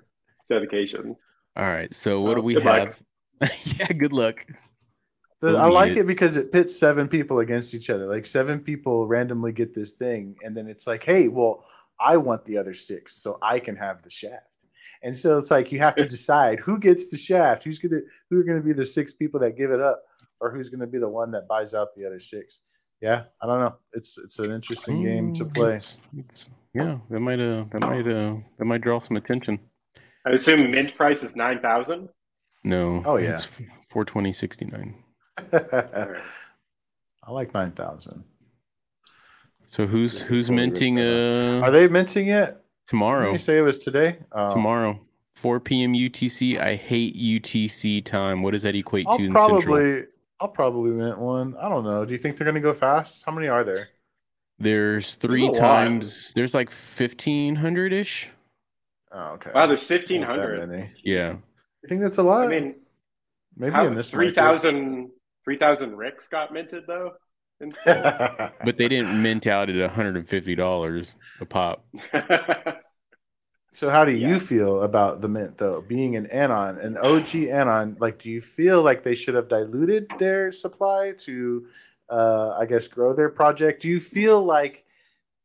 Dedication. 0.49 1.15
All 1.55 1.65
right. 1.65 1.93
So 1.93 2.21
what 2.21 2.35
do 2.35 2.41
we 2.41 2.55
have? 2.55 2.99
yeah. 3.65 3.87
Good 3.93 4.13
luck. 4.13 4.45
The- 5.41 5.47
We'll 5.47 5.57
I 5.57 5.67
like 5.67 5.91
it. 5.91 5.97
it. 5.99 6.07
because 6.07 6.37
it 6.37 6.51
pits 6.51 6.77
seven 6.79 7.07
people 7.09 7.39
against 7.39 7.73
each 7.73 7.89
other. 7.89 8.07
Like 8.07 8.25
seven 8.25 8.59
people 8.61 9.05
randomly 9.07 9.51
get 9.51 9.73
this 9.75 9.91
thing, 9.91 10.37
and 10.43 10.55
then 10.55 10.67
it's 10.67 10.87
like, 10.87 11.03
hey, 11.03 11.27
well, 11.27 11.65
I 11.99 12.15
want 12.17 12.45
the 12.45 12.57
other 12.57 12.73
six, 12.73 13.21
so 13.21 13.37
I 13.41 13.59
can 13.59 13.75
have 13.75 14.01
the 14.03 14.09
shaft. 14.09 14.47
And 15.03 15.15
so 15.17 15.37
it's 15.37 15.51
like 15.51 15.71
you 15.71 15.79
have 15.79 15.95
to 15.97 16.05
decide 16.05 16.59
who 16.61 16.79
gets 16.79 17.09
the 17.09 17.17
shaft, 17.17 17.63
who's 17.65 17.77
gonna 17.79 18.01
who 18.29 18.39
are 18.39 18.43
gonna 18.43 18.61
be 18.61 18.73
the 18.73 18.85
six 18.85 19.13
people 19.13 19.39
that 19.41 19.57
give 19.57 19.69
it 19.71 19.81
up, 19.81 20.01
or 20.39 20.49
who's 20.51 20.69
gonna 20.69 20.87
be 20.87 20.97
the 20.97 21.09
one 21.09 21.31
that 21.31 21.47
buys 21.47 21.73
out 21.73 21.93
the 21.93 22.05
other 22.05 22.19
six. 22.19 22.61
Yeah, 23.01 23.23
I 23.41 23.45
don't 23.47 23.59
know. 23.59 23.75
It's 23.93 24.17
it's 24.17 24.39
an 24.39 24.51
interesting 24.51 25.01
game 25.03 25.33
to 25.33 25.45
Mm, 25.45 25.53
play. 25.53 25.67
it's- 25.73 25.97
it's- 26.17 26.49
yeah, 26.73 26.99
that 27.09 27.19
might 27.19 27.39
uh 27.41 27.65
that 27.71 27.81
might 27.81 28.07
uh 28.07 28.35
that 28.57 28.65
might 28.65 28.81
draw 28.81 29.01
some 29.01 29.17
attention. 29.17 29.59
I 30.25 30.29
assume 30.31 30.71
mint 30.71 30.95
price 30.95 31.21
is 31.21 31.35
nine 31.35 31.59
thousand. 31.59 32.07
No. 32.63 33.01
Oh, 33.05 33.17
yeah. 33.17 33.31
It's 33.31 33.45
four 33.89 34.05
twenty 34.05 34.31
sixty 34.31 34.63
nine. 34.65 35.03
I 35.51 37.31
like 37.31 37.53
nine 37.53 37.71
thousand. 37.71 38.23
So 39.67 39.85
who's 39.85 40.21
who's 40.21 40.47
before 40.47 40.55
we 40.55 40.61
rip 40.61 40.69
minting 40.71 40.99
uh 40.99 41.61
Are 41.61 41.71
they 41.71 41.87
minting 41.89 42.27
yet? 42.27 42.62
Tomorrow? 42.87 43.25
Did 43.25 43.33
you 43.33 43.37
say 43.39 43.57
it 43.57 43.61
was 43.61 43.77
today? 43.77 44.19
Oh. 44.31 44.53
Tomorrow. 44.53 44.99
4 45.35 45.59
p.m. 45.59 45.93
UTC. 45.93 46.59
I 46.59 46.75
hate 46.75 47.15
UTC 47.17 48.05
time. 48.05 48.43
What 48.43 48.51
does 48.51 48.63
that 48.63 48.75
equate 48.75 49.07
I'll 49.07 49.17
to 49.17 49.23
in 49.23 49.31
Central? 49.31 49.61
probably 49.61 50.03
I'll 50.39 50.47
probably 50.47 50.91
mint 50.91 51.17
one. 51.17 51.55
I 51.57 51.69
don't 51.69 51.83
know. 51.83 52.05
Do 52.05 52.13
you 52.13 52.19
think 52.19 52.37
they're 52.37 52.45
gonna 52.45 52.59
go 52.59 52.73
fast? 52.73 53.23
How 53.25 53.31
many 53.31 53.47
are 53.47 53.63
there? 53.63 53.89
There's 54.59 55.15
three 55.15 55.47
a 55.47 55.51
lot. 55.51 55.57
times. 55.57 56.31
There's 56.35 56.53
like 56.53 56.69
1500 56.69 57.93
ish. 57.93 58.29
Oh, 59.11 59.33
okay. 59.33 59.51
Wow, 59.53 59.67
there's 59.67 59.87
1,500. 59.87 60.91
Yeah. 61.03 61.33
You 61.33 61.89
think 61.89 62.01
that's 62.01 62.17
a 62.17 62.23
lot? 62.23 62.45
I 62.45 62.49
mean, 62.49 62.75
maybe 63.55 63.73
how, 63.73 63.85
in 63.85 63.95
this 63.95 64.09
3,000 64.09 65.11
3,000 65.43 65.97
Ricks 65.97 66.27
got 66.27 66.53
minted 66.53 66.85
though. 66.87 67.13
Instead. 67.63 68.03
market. 68.03 68.53
But 68.65 68.77
they 68.77 68.87
didn't 68.87 69.21
mint 69.21 69.47
out 69.47 69.69
at 69.69 69.91
$150 69.91 71.13
a 71.41 71.45
pop. 71.45 71.85
so 73.71 73.89
how 73.89 74.05
do 74.05 74.11
you 74.11 74.27
Yeah. 74.33 74.37
feel 74.37 74.83
about 74.83 75.21
the 75.21 75.27
mint 75.29 75.57
though? 75.57 75.81
Being 75.81 76.15
an 76.15 76.27
anon, 76.27 76.77
an 76.79 76.97
OG 76.97 77.35
anon, 77.49 77.97
like 77.99 78.19
do 78.19 78.29
you 78.29 78.41
feel 78.41 78.81
like 78.83 79.03
they 79.03 79.15
should 79.15 79.33
have 79.35 79.47
diluted 79.47 80.07
their 80.19 80.51
supply 80.51 81.13
to 81.19 81.67
uh 82.09 82.55
I 82.59 82.65
guess 82.65 82.87
grow 82.87 83.13
their 83.13 83.29
project? 83.29 83.81
Do 83.81 83.89
you 83.89 83.99
feel 83.99 84.43
like 84.43 84.85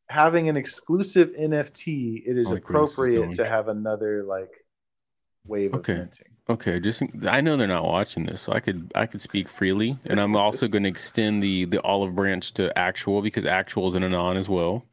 having 0.09 0.49
an 0.49 0.57
exclusive 0.57 1.31
NFT, 1.39 2.23
it 2.27 2.37
is 2.39 2.49
I 2.49 2.55
like 2.57 2.69
where 2.71 2.83
is 2.83 2.93
appropriate 2.93 3.35
to 3.37 3.45
have 3.47 3.69
another 3.69 4.25
like 4.25 4.65
wave 5.49 5.75
Okay. 5.75 5.93
of 5.95 5.99
minting? 5.99 6.27
Okay, 6.51 6.81
just 6.81 7.03
I 7.29 7.43
know 7.43 7.57
they're 7.59 7.67
not 7.67 7.85
watching 7.85 8.25
this, 8.25 8.41
so 8.41 8.53
I 8.53 8.61
could 8.61 8.91
I 8.95 9.05
could 9.05 9.21
speak 9.21 9.49
freely, 9.49 9.99
and 10.07 10.19
I'm 10.19 10.35
also 10.35 10.67
going 10.67 10.85
to 10.85 10.89
extend 10.89 11.43
the 11.43 11.67
the 11.67 11.83
olive 11.83 12.15
branch 12.15 12.55
to 12.55 12.77
actual 12.79 13.21
because 13.21 13.45
actual 13.45 13.87
is 13.89 13.95
an 13.95 14.03
anon 14.03 14.39
as 14.39 14.49
well. 14.49 14.87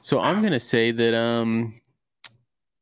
So 0.00 0.18
I'm 0.18 0.40
going 0.40 0.54
to 0.54 0.60
say 0.60 0.90
that 0.90 1.14
um, 1.14 1.74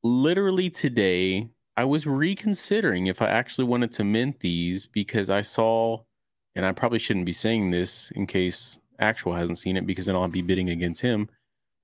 literally 0.05 0.71
today 0.71 1.49
I 1.77 1.85
was 1.85 2.07
reconsidering 2.07 3.09
if 3.09 3.21
I 3.23 3.27
actually 3.29 3.65
wanted 3.65 3.93
to 3.93 4.05
mint 4.05 4.39
these 4.41 4.87
because 4.87 5.29
I 5.29 5.43
saw, 5.43 6.03
and 6.55 6.65
I 6.65 6.73
probably 6.73 6.99
shouldn't 6.99 7.27
be 7.27 7.33
saying 7.33 7.73
this 7.73 8.11
in 8.13 8.27
case 8.27 8.79
actual 9.01 9.33
hasn't 9.33 9.59
seen 9.59 9.77
it 9.77 9.87
because 9.87 10.07
then 10.07 10.15
I'll 10.15 10.29
be 10.29 10.43
bidding 10.43 10.71
against 10.71 11.01
him. 11.01 11.29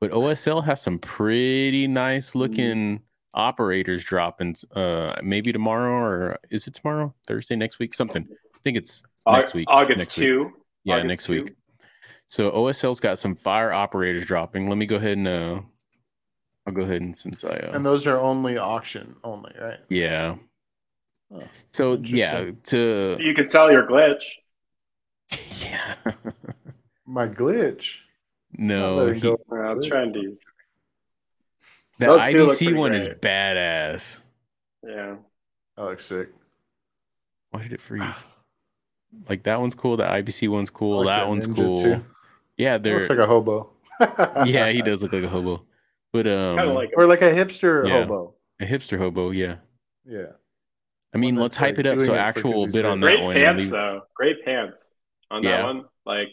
But 0.01 0.11
OSL 0.13 0.65
has 0.65 0.83
some 0.83 0.99
pretty 0.99 1.89
nice 1.89 2.35
looking 2.35 3.01
operators 3.37 4.03
dropping 4.03 4.57
uh 4.75 5.15
maybe 5.23 5.53
tomorrow 5.53 5.93
or 5.93 6.39
is 6.51 6.67
it 6.67 6.75
tomorrow 6.75 7.15
thursday 7.27 7.55
next 7.55 7.79
week 7.79 7.93
something 7.95 8.27
i 8.31 8.59
think 8.65 8.77
it's 8.77 9.03
next 9.31 9.53
week 9.55 9.67
August 9.71 9.99
next 9.99 10.17
week. 10.17 10.27
2. 10.27 10.53
yeah 10.85 10.95
August 10.95 11.09
next 11.09 11.25
2. 11.27 11.33
week 11.45 11.55
so 12.29 12.51
osl's 12.51 12.99
got 12.99 13.19
some 13.19 13.37
fire 13.37 13.73
operators 13.73 14.25
dropping 14.25 14.69
let 14.69 14.79
me 14.79 14.87
go 14.87 14.97
ahead 14.97 15.19
and 15.19 15.29
uh 15.29 15.61
i'll 16.67 16.73
go 16.73 16.83
ahead 16.83 17.03
and 17.03 17.17
since 17.17 17.45
i 17.45 17.49
uh 17.57 17.73
And 17.75 17.85
those 17.85 18.07
are 18.07 18.19
only 18.19 18.57
auction 18.59 19.17
only, 19.23 19.53
right? 19.61 19.81
yeah 19.91 20.37
So 21.73 21.99
yeah, 22.03 22.53
to 22.71 23.17
You 23.21 23.35
can 23.35 23.47
sell 23.47 23.71
your 23.71 23.85
glitch. 23.87 24.23
yeah, 25.61 25.95
My 27.05 27.27
glitch. 27.29 27.99
no, 28.57 28.95
letting 28.95 29.15
he- 29.15 29.21
go. 29.21 29.37
Well, 29.49 29.77
trendy. 29.77 30.37
The 31.99 32.07
Those 32.07 32.31
do 32.31 32.47
look 32.47 32.59
IBC 32.59 32.77
one 32.77 32.95
is 32.95 33.09
badass. 33.09 34.21
Yeah. 34.87 35.17
That 35.77 35.83
looks 35.85 36.07
sick. 36.07 36.29
Why 37.51 37.63
did 37.63 37.73
it 37.73 37.81
freeze? 37.81 38.25
Like 39.29 39.45
that 39.45 39.61
one's 39.61 39.75
cool. 39.75 39.97
The 39.97 40.05
IBC 40.05 40.49
one's 40.49 40.71
cool. 40.71 40.99
Like 40.99 41.07
that 41.07 41.21
that 41.25 41.29
one's 41.29 41.47
cool. 41.47 41.83
too. 41.83 42.03
Yeah, 42.57 42.77
It 42.77 42.83
they're 42.83 42.97
looks 42.97 43.09
like 43.09 43.19
a 43.19 43.27
hobo. 43.27 43.71
yeah, 44.47 44.71
he 44.71 44.83
does 44.83 45.03
look 45.03 45.13
like 45.13 45.23
a 45.23 45.29
hobo, 45.29 45.63
but 46.13 46.27
um, 46.27 46.75
like 46.75 46.91
Or 46.97 47.07
like 47.07 47.23
a 47.23 47.31
hipster 47.33 47.87
Yeah. 47.89 48.03
hobo. 48.05 48.35
a 48.61 48.65
hipster 48.67 48.99
hobo. 48.99 49.31
Yeah, 49.31 49.57
Yeah. 50.05 50.33
I 51.15 51.19
mean, 51.19 51.37
One 51.37 51.43
let's 51.45 51.57
hype 51.57 51.79
like, 51.79 51.87
it 51.87 51.93
up. 51.93 52.01
So 52.01 52.03
it 52.03 52.07
for- 52.07 52.13
'cause 52.13 52.19
actual 52.19 52.67
bit 52.67 52.75
rich. 52.75 52.85
on 52.85 53.01
that 53.01 53.07
great 53.07 53.23
one. 53.23 53.35
pants 53.35 53.63
Leave- 53.65 53.71
though. 53.71 54.03
Great 54.15 54.45
pants 54.45 54.91
on 55.31 55.43
Yeah. 55.43 55.51
that 55.59 55.65
one. 55.65 55.85
Like 56.05 56.29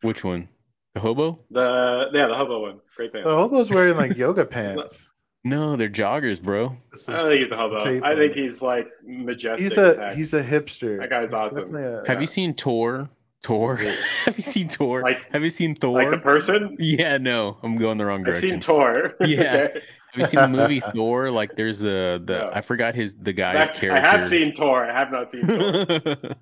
Which 0.00 0.24
one? 0.24 0.48
The 0.96 1.00
hobo? 1.02 1.38
the 1.50 2.08
yeah, 2.14 2.26
the 2.26 2.34
hobo 2.34 2.60
one. 2.62 2.80
Great 2.96 3.12
pants. 3.12 3.26
The 3.26 3.36
hobo's 3.36 3.70
wearing 3.70 3.98
like 3.98 4.16
yoga 4.16 4.46
pants. 4.56 5.10
No, 5.44 5.76
they're 5.76 5.90
joggers, 5.90 6.40
bro. 6.42 6.74
This 6.90 7.06
I 7.06 7.12
don't 7.16 7.28
think 7.28 7.40
he's 7.42 7.50
a 7.50 7.56
hobo. 7.56 7.80
tape 7.80 8.02
I 8.02 8.16
think 8.16 8.32
he's 8.32 8.62
like 8.62 8.86
majestic. 9.04 9.60
he's 9.62 9.76
a 9.76 9.94
heck. 9.94 10.16
he's 10.16 10.32
a 10.32 10.42
hipster. 10.42 10.98
That 10.98 11.10
guy's 11.10 11.32
He's 11.32 11.34
awesome. 11.34 11.76
a- 11.76 12.02
Have 12.08 12.22
you 12.22 12.26
seen 12.26 12.54
Tor? 12.54 13.10
Tor? 13.42 13.76
Have 14.24 14.38
you 14.38 14.42
seen 14.42 14.68
Tor? 14.68 15.02
Like- 15.02 15.30
Have 15.32 15.44
you 15.44 15.50
seen 15.50 15.74
Thor? 15.74 16.00
like 16.02 16.10
the 16.10 16.16
person. 16.18 16.74
yeah, 16.80 17.18
no, 17.18 17.58
I'm 17.62 17.76
going 17.76 17.98
the 17.98 18.06
wrong 18.06 18.22
direction. 18.24 18.46
I've 18.46 18.50
seen 18.52 18.60
Tor. 18.60 19.14
Yeah. 19.20 19.40
Okay. 19.68 19.80
Have 20.12 20.20
you 20.20 20.24
seen 20.24 20.40
the 20.40 20.48
movie 20.48 20.80
Thor? 20.80 21.30
Like, 21.30 21.56
there's 21.56 21.78
the 21.78 22.22
the 22.24 22.38
No. 22.38 22.50
I 22.54 22.62
forgot 22.62 22.94
his 22.94 23.14
the 23.16 23.34
guy's 23.34 23.68
That- 23.68 23.90
I 23.92 24.00
have 24.00 24.26
seen 24.26 24.54
Tor. 24.54 24.86
I 24.90 24.98
have 24.98 25.12
not 25.12 25.30
seen 25.30 25.46
Tor. 25.46 26.36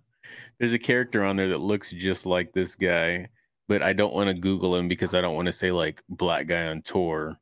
there's 0.61 0.73
a 0.75 0.79
character 0.79 1.25
on 1.25 1.35
there 1.35 1.49
that 1.49 1.59
looks 1.59 1.91
just 1.91 2.25
like 2.25 2.53
this 2.53 2.77
guy, 2.77 3.27
but 3.69 3.83
I 3.83 3.93
don't 3.93 4.15
want 4.15 4.29
to 4.29 4.35
Google 4.35 4.77
him 4.77 4.89
because 4.89 5.15
I 5.15 5.21
don't 5.21 5.35
want 5.35 5.47
to 5.47 5.53
say 5.53 5.71
like 5.71 6.03
black 6.09 6.47
guy 6.47 6.67
on 6.69 6.83
tour. 6.83 7.39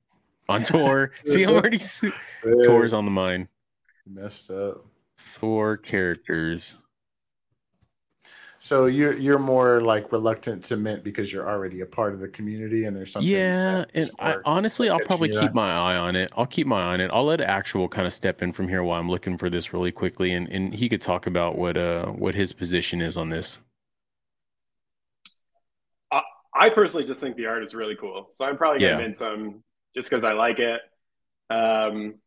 On 0.48 0.62
tour. 0.64 1.12
See, 1.24 1.44
I'm 1.44 1.54
already 1.54 1.78
Yeah, 2.44 2.96
on 2.96 3.04
the 3.04 3.10
mind. 3.10 3.48
messed 4.06 4.50
up. 4.50 4.84
Thor 5.18 5.76
characters. 5.76 6.76
So 8.62 8.86
you're 8.86 9.14
you're 9.14 9.40
more 9.40 9.80
like 9.80 10.12
reluctant 10.12 10.62
to 10.66 10.76
mint 10.76 11.02
because 11.02 11.32
you're 11.32 11.50
already 11.50 11.80
a 11.80 11.86
part 11.86 12.14
of 12.14 12.20
the 12.20 12.28
community 12.28 12.84
and 12.84 12.94
there's 12.94 13.10
something. 13.10 13.28
yeah, 13.28 13.84
and 13.92 14.08
I, 14.20 14.36
honestly, 14.44 14.88
I'll 14.88 15.00
probably 15.00 15.30
keep 15.30 15.52
my 15.52 15.68
eye 15.68 15.96
on 15.96 16.14
it. 16.14 16.30
I'll 16.36 16.46
keep 16.46 16.68
my 16.68 16.80
eye 16.80 16.94
on 16.94 17.00
it. 17.00 17.10
I'll 17.12 17.24
let 17.24 17.40
actual 17.40 17.88
kind 17.88 18.06
of 18.06 18.12
step 18.12 18.40
in 18.40 18.52
from 18.52 18.68
here 18.68 18.84
while 18.84 19.00
I'm 19.00 19.08
looking 19.08 19.36
for 19.36 19.50
this 19.50 19.72
really 19.72 19.90
quickly, 19.90 20.30
and, 20.30 20.48
and 20.48 20.72
he 20.72 20.88
could 20.88 21.02
talk 21.02 21.26
about 21.26 21.58
what 21.58 21.76
uh 21.76 22.06
what 22.12 22.36
his 22.36 22.52
position 22.52 23.00
is 23.00 23.16
on 23.16 23.30
this. 23.30 23.58
I 26.55 26.70
personally 26.70 27.07
just 27.07 27.20
think 27.20 27.36
the 27.36 27.46
art 27.46 27.62
is 27.62 27.74
really 27.74 27.96
cool. 27.96 28.28
So 28.32 28.44
I'm 28.44 28.57
probably 28.57 28.80
gonna 28.80 28.92
Yeah. 28.92 28.98
mint 28.98 29.16
some 29.16 29.64
just 29.94 30.09
because 30.09 30.24
I 30.24 30.32
like 30.32 30.59
it. 30.59 30.80
Um, 31.50 32.20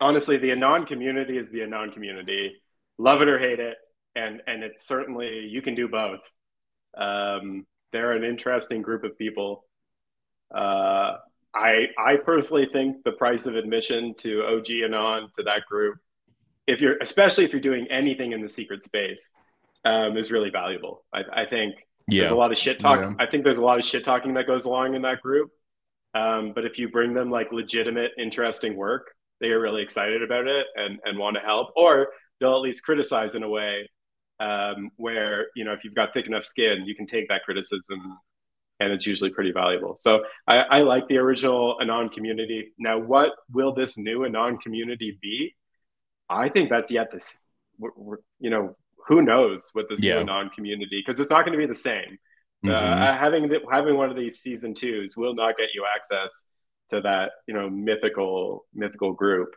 honestly, 0.00 0.36
the 0.36 0.52
Anon 0.52 0.86
community 0.86 1.38
is 1.38 1.50
the 1.50 1.62
Anon 1.62 1.90
community. 1.90 2.62
Love 2.98 3.22
it 3.22 3.28
or 3.28 3.38
hate 3.38 3.60
it, 3.60 3.76
and 4.14 4.42
and 4.46 4.62
it's 4.62 4.86
certainly 4.86 5.46
you 5.46 5.62
can 5.62 5.74
do 5.74 5.88
both. 5.88 6.28
Um, 6.96 7.66
they're 7.92 8.12
an 8.12 8.24
interesting 8.24 8.82
group 8.82 9.04
of 9.04 9.16
people. 9.18 9.64
Uh, 10.54 11.18
I 11.54 11.88
I 11.98 12.16
personally 12.16 12.66
think 12.72 13.04
the 13.04 13.12
price 13.12 13.46
of 13.46 13.56
admission 13.56 14.14
to 14.18 14.44
OG 14.46 14.82
Anon 14.84 15.30
to 15.36 15.42
that 15.44 15.66
group, 15.66 15.98
if 16.66 16.80
you're 16.80 16.96
especially 16.98 17.44
if 17.44 17.52
you're 17.52 17.60
doing 17.60 17.86
anything 17.90 18.32
in 18.32 18.40
the 18.42 18.48
secret 18.48 18.84
space, 18.84 19.28
um, 19.84 20.16
is 20.16 20.30
really 20.30 20.50
valuable. 20.50 21.04
I, 21.12 21.24
I 21.32 21.46
think 21.46 21.74
Yeah, 22.08 22.20
there's 22.20 22.30
a 22.30 22.36
lot 22.36 22.52
of 22.52 22.58
shit 22.58 22.78
talk. 22.78 23.00
Yeah. 23.00 23.14
I 23.18 23.26
think 23.26 23.42
there's 23.42 23.58
a 23.58 23.62
lot 23.62 23.78
of 23.78 23.84
shit 23.84 24.04
talking 24.04 24.34
that 24.34 24.46
goes 24.46 24.64
along 24.64 24.94
in 24.94 25.02
that 25.02 25.20
group. 25.22 25.50
Um, 26.14 26.52
but 26.54 26.64
if 26.64 26.78
you 26.78 26.88
bring 26.88 27.14
them 27.14 27.30
like 27.30 27.52
legitimate, 27.52 28.12
interesting 28.18 28.76
work, 28.76 29.12
they 29.40 29.50
are 29.50 29.60
really 29.60 29.82
excited 29.82 30.22
about 30.22 30.46
it 30.46 30.66
and, 30.76 30.98
and 31.04 31.18
want 31.18 31.36
to 31.36 31.42
help, 31.42 31.72
or 31.76 32.08
they'll 32.40 32.54
at 32.54 32.62
least 32.62 32.84
criticize 32.84 33.34
in 33.34 33.42
a 33.42 33.48
way 33.48 33.90
um, 34.40 34.90
where, 34.96 35.48
you 35.56 35.64
know, 35.64 35.72
if 35.72 35.84
you've 35.84 35.94
got 35.94 36.14
thick 36.14 36.26
enough 36.26 36.44
skin, 36.44 36.84
you 36.86 36.94
can 36.94 37.06
take 37.06 37.28
that 37.28 37.42
criticism 37.42 38.00
and 38.78 38.92
it's 38.92 39.06
usually 39.06 39.30
pretty 39.30 39.52
valuable. 39.52 39.96
So 39.98 40.24
I, 40.46 40.58
I 40.58 40.80
like 40.82 41.08
the 41.08 41.18
original 41.18 41.76
Anon 41.80 42.08
community. 42.10 42.72
Now, 42.78 42.98
what 42.98 43.32
will 43.52 43.72
this 43.72 43.98
new 43.98 44.24
Anon 44.24 44.58
community 44.58 45.18
be? 45.20 45.54
I 46.30 46.48
think 46.48 46.70
that's 46.70 46.90
yet 46.90 47.10
to, 47.10 47.20
we're, 47.78 47.90
we're, 47.96 48.18
you 48.38 48.50
know, 48.50 48.76
who 49.06 49.22
knows 49.22 49.70
what 49.72 49.88
this 49.88 50.02
Yeah. 50.02 50.18
Anon 50.20 50.50
community, 50.50 51.02
because 51.04 51.20
it's 51.20 51.30
not 51.30 51.44
going 51.44 51.52
to 51.52 51.58
be 51.58 51.66
the 51.66 51.74
same. 51.74 52.18
Mhm. 52.64 52.72
Uh, 52.72 53.16
having 53.18 53.48
the, 53.48 53.60
having 53.70 53.96
one 53.96 54.10
of 54.10 54.16
these 54.16 54.40
season 54.40 54.74
twos 54.74 55.16
will 55.16 55.34
not 55.34 55.56
get 55.56 55.70
you 55.74 55.84
access 55.94 56.46
to 56.88 57.00
that 57.02 57.32
you 57.46 57.54
know 57.54 57.68
mythical 57.70 58.66
mythical 58.74 59.12
group. 59.12 59.54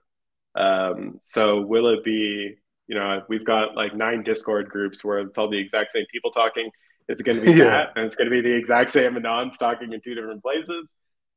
Um, 0.56 1.20
so 1.24 1.62
will 1.62 1.88
it 1.89 2.04
be? 2.04 2.56
You 2.88 2.95
know, 2.95 3.24
we've 3.30 3.45
got 3.45 3.76
like 3.76 3.95
nine 3.95 4.24
Discord 4.24 4.68
groups 4.70 5.04
where 5.06 5.20
it's 5.20 5.38
all 5.38 5.47
the 5.50 5.60
exact 5.60 5.91
same 5.91 6.06
people 6.12 6.32
talking. 6.32 6.72
Is 7.08 7.20
it 7.20 7.24
going 7.24 7.39
to 7.39 7.45
be 7.45 7.52
Yeah. 7.60 7.66
that, 7.66 7.89
and 7.95 8.06
it's 8.06 8.16
going 8.16 8.30
to 8.30 8.32
be 8.32 8.41
the 8.41 8.56
exact 8.56 8.89
same 8.89 9.14
anons 9.16 9.58
talking 9.60 9.93
in 9.93 10.02
two 10.02 10.16
different 10.16 10.41
places? 10.41 10.95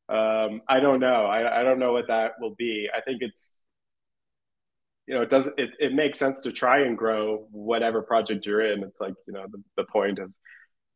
Um, 0.08 0.62
I 0.68 0.80
don't 0.80 0.98
know. 1.00 1.26
I, 1.26 1.60
I 1.60 1.62
don't 1.62 1.78
know 1.78 1.92
what 1.92 2.08
that 2.08 2.32
will 2.40 2.54
be. 2.54 2.88
I 2.94 3.00
think 3.02 3.20
it's 3.22 3.58
you 5.06 5.14
know, 5.14 5.22
it 5.22 5.30
doesn't, 5.30 5.58
it, 5.58 5.70
it 5.80 5.92
makes 5.94 6.18
sense 6.18 6.40
to 6.42 6.52
try 6.52 6.82
and 6.82 6.96
grow 6.96 7.46
whatever 7.50 8.02
project 8.02 8.46
you're 8.46 8.60
in. 8.72 8.82
It's 8.84 9.00
like, 9.00 9.14
you 9.26 9.32
know, 9.32 9.46
the, 9.50 9.62
the 9.76 9.84
point 9.84 10.18
of 10.18 10.32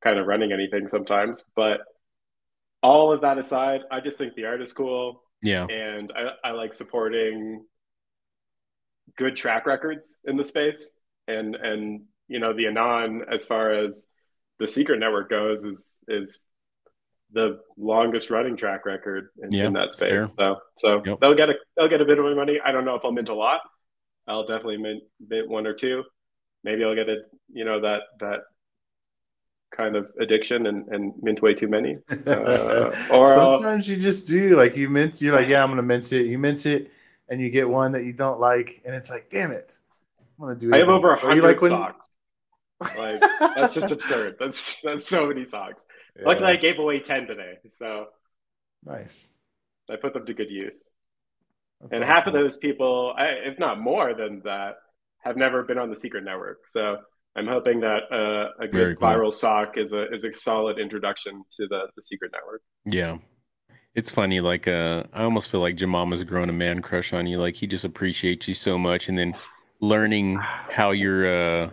kind 0.03 0.19
of 0.19 0.27
running 0.27 0.53
anything 0.53 0.89
sometimes. 0.89 1.45
But 1.57 1.81
all 2.83 3.13
of 3.13 3.23
that 3.23 3.39
aside, 3.39 3.83
I 3.91 4.01
just 4.01 4.19
think 4.19 4.35
the 4.35 4.45
art 4.47 4.63
is 4.63 4.73
cool. 4.73 5.23
yeah, 5.43 5.69
And 5.69 6.13
I, 6.17 6.49
I 6.49 6.51
like 6.53 6.73
supporting 6.73 7.65
good 9.17 9.37
track 9.37 9.67
records 9.67 10.19
in 10.25 10.37
the 10.37 10.45
space. 10.45 10.93
And, 11.29 11.57
and, 11.57 12.03
you 12.29 12.39
know, 12.39 12.53
the 12.53 12.67
Anon, 12.67 13.23
as 13.33 13.45
far 13.45 13.71
as 13.71 14.07
the 14.59 14.69
secret 14.69 15.01
network 15.01 15.31
goes, 15.31 15.65
is, 15.65 15.97
is 16.09 16.41
the 17.33 17.61
longest 17.77 18.31
running 18.31 18.57
track 18.57 18.87
record 18.87 19.31
in, 19.43 19.51
Yeah, 19.51 19.67
in 19.67 19.73
that 19.75 19.89
it's 19.89 19.99
fair. 19.99 20.21
space. 20.21 20.35
So, 20.39 20.57
so 20.79 21.03
Yep. 21.05 21.19
they'll 21.21 21.35
get 21.35 21.51
a, 21.51 21.55
they'll 21.77 21.89
get 21.89 22.01
a 22.01 22.05
bit 22.05 22.19
of 22.19 22.25
my 22.25 22.35
money. 22.35 22.61
I 22.65 22.73
don't 22.73 22.85
know 22.85 22.95
if 22.95 23.05
I'll 23.05 23.13
mint 23.13 23.29
a 23.29 23.35
lot. 23.35 23.61
I'll 24.27 24.47
definitely 24.47 24.79
mint, 24.79 25.03
mint 25.29 25.49
one 25.49 25.67
or 25.67 25.73
two. 25.75 26.05
Maybe 26.65 26.85
I'll 26.85 26.95
get 26.95 27.09
a, 27.09 27.19
you 27.53 27.65
know, 27.65 27.81
that, 27.81 28.03
that 28.21 28.41
kind 29.71 29.97
of 29.97 30.11
addiction 30.21 30.67
and, 30.67 30.89
and 30.89 31.13
mint 31.23 31.43
way 31.43 31.55
too 31.55 31.69
many. 31.69 31.97
Uh, 32.27 32.93
or 33.11 33.27
I'll- 33.29 33.53
sometimes 33.55 33.89
you 33.89 33.97
just 33.97 34.27
do 34.27 34.57
like 34.57 34.77
you 34.77 34.89
mint. 34.89 35.21
You're 35.21 35.35
like, 35.35 35.49
yeah, 35.49 35.63
I'm 35.63 35.71
gonna 35.71 35.83
mint 35.83 36.13
it. 36.13 36.27
You 36.27 36.39
mint 36.39 36.67
it, 36.67 36.91
and 37.29 37.41
you 37.41 37.51
get 37.51 37.69
one 37.69 37.93
that 37.93 38.05
you 38.05 38.13
don't 38.13 38.41
like, 38.41 38.81
and 38.85 38.95
it's 38.95 39.11
like, 39.11 39.29
damn 39.31 39.53
it, 39.53 39.79
I'm 40.19 40.47
gonna 40.47 40.59
do. 40.59 40.73
I 40.75 40.79
have 40.79 40.89
over 40.89 41.13
a 41.15 41.21
hundred 41.21 41.43
like 41.45 41.61
when- 41.61 41.71
socks. 41.71 42.09
Like 42.97 43.21
that's 43.41 43.73
just 43.75 43.91
absurd. 43.91 44.37
That's 44.41 44.83
that's 44.83 45.09
so 45.09 45.27
many 45.27 45.45
socks. 45.45 45.87
Luckily, 46.23 46.53
I 46.53 46.57
gave 46.57 46.79
away 46.79 47.01
ten 47.01 47.27
today, 47.27 47.55
so 47.69 48.09
nice. 48.85 49.31
I 49.89 49.97
put 49.97 50.13
them 50.13 50.27
to 50.27 50.35
good 50.35 50.51
use. 50.51 50.85
That's 51.81 51.93
and 51.93 52.05
half 52.05 52.27
of 52.27 52.33
those 52.33 52.57
people, 52.57 53.15
if 53.19 53.59
not 53.59 53.81
more 53.81 54.15
than 54.15 54.41
that, 54.45 54.77
have 55.21 55.37
never 55.37 55.63
been 55.63 55.79
on 55.79 55.91
the 55.91 55.97
secret 55.97 56.25
network. 56.25 56.67
So 56.67 56.99
I'm 57.37 57.47
hoping 57.47 57.81
that 57.81 58.03
uh, 58.11 58.63
a 58.63 58.69
good 58.69 58.99
cool. 58.99 59.09
viral 59.09 59.33
sock 59.33 59.77
is 59.77 59.93
a 59.93 60.13
is 60.13 60.25
a 60.25 60.33
solid 60.33 60.79
introduction 60.79 61.45
to 61.53 61.67
the 61.67 61.89
the 61.95 62.03
secret 62.03 62.33
network. 62.33 62.63
yeah. 62.85 63.19
It's 63.95 64.11
funny, 64.11 64.41
like 64.41 64.69
uh, 64.69 65.05
I 65.15 65.23
almost 65.23 65.49
feel 65.49 65.61
like 65.61 65.75
Jamama's 65.75 66.23
grown 66.23 66.51
a 66.51 66.53
man 66.53 66.83
crush 66.83 67.15
on 67.15 67.27
you. 67.27 67.39
Like 67.39 67.55
he 67.55 67.67
just 67.67 67.87
appreciates 67.87 68.47
you 68.47 68.53
so 68.53 68.77
much, 68.77 69.09
and 69.09 69.17
then 69.17 69.35
learning 69.81 70.37
how 70.37 70.91
you're 70.91 71.27
uh, 71.27 71.71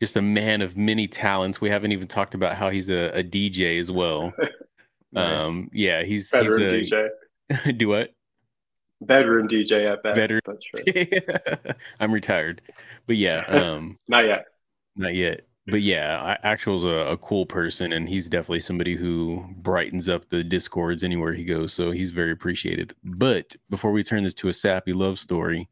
just 0.00 0.16
a 0.16 0.22
man 0.22 0.62
of 0.62 0.78
many 0.78 1.06
talents. 1.06 1.60
We 1.60 1.68
haven't 1.68 1.92
even 1.92 2.08
talked 2.08 2.34
about 2.34 2.56
how 2.56 2.70
he's 2.70 2.88
a, 2.88 3.18
a 3.18 3.22
DJ 3.22 3.78
as 3.78 3.90
well. 3.90 4.32
Nice. 5.10 5.42
Um, 5.42 5.70
yeah, 5.72 6.02
he's 6.02 6.30
Bedroom 6.30 6.80
he's 6.80 6.92
a 6.92 7.10
DJ, 7.50 7.76
do 7.78 7.88
what? 7.88 8.12
Bedroom 9.00 9.48
DJ 9.48 9.90
at 9.92 10.02
best. 10.02 10.14
Bedroom- 10.16 10.40
but 10.44 10.58
sure. 10.62 11.74
I'm 12.00 12.12
retired, 12.12 12.62
but 13.06 13.16
yeah, 13.16 13.40
um, 13.48 13.98
Not 14.08 14.24
yet. 14.26 14.44
not 14.96 15.14
yet. 15.14 15.42
But 15.70 15.82
yeah, 15.82 16.18
I- 16.42 16.48
Actual's 16.48 16.84
a, 16.84 16.88
a 16.88 17.16
cool 17.18 17.44
person, 17.44 17.92
and 17.92 18.08
he's 18.08 18.28
definitely 18.28 18.60
somebody 18.60 18.94
who 18.96 19.44
brightens 19.58 20.08
up 20.08 20.28
the 20.30 20.42
discords 20.42 21.04
anywhere 21.04 21.34
he 21.34 21.44
goes. 21.44 21.74
So 21.74 21.90
he's 21.90 22.10
very 22.10 22.30
appreciated. 22.32 22.94
But 23.04 23.54
before 23.68 23.92
we 23.92 24.02
turn 24.02 24.24
this 24.24 24.32
to 24.34 24.48
a 24.48 24.52
sappy 24.52 24.94
love 24.94 25.18
story, 25.18 25.68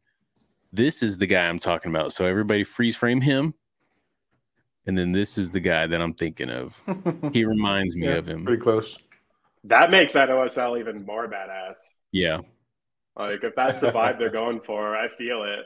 this 0.71 1.01
is 1.01 1.17
the 1.17 1.25
guy 1.25 1.47
I'm 1.49 1.57
talking 1.57 1.89
about. 1.91 2.13
So 2.13 2.25
everybody 2.25 2.63
freeze 2.63 2.95
frame 2.95 3.21
him, 3.21 3.55
and 4.85 4.95
then 4.95 5.11
this 5.13 5.37
is 5.39 5.49
the 5.49 5.59
guy 5.59 5.87
that 5.87 5.99
I'm 6.01 6.13
thinking 6.13 6.49
of. 6.51 6.79
He 7.33 7.43
reminds 7.45 7.95
me 7.95 8.05
Yeah, 8.07 8.15
of 8.17 8.27
him. 8.27 8.45
Pretty 8.45 8.61
close. 8.61 8.99
That 9.63 9.89
makes 9.89 10.13
that 10.13 10.29
OSL 10.29 10.79
even 10.79 11.05
more 11.07 11.27
badass. 11.27 11.77
Yeah, 12.11 12.41
Like 13.17 13.43
if 13.43 13.55
that's 13.55 13.79
the 13.79 13.87
vibe 13.89 14.19
they're 14.19 14.29
going 14.29 14.61
for, 14.61 14.95
I 14.95 15.09
feel 15.09 15.43
it. 15.43 15.65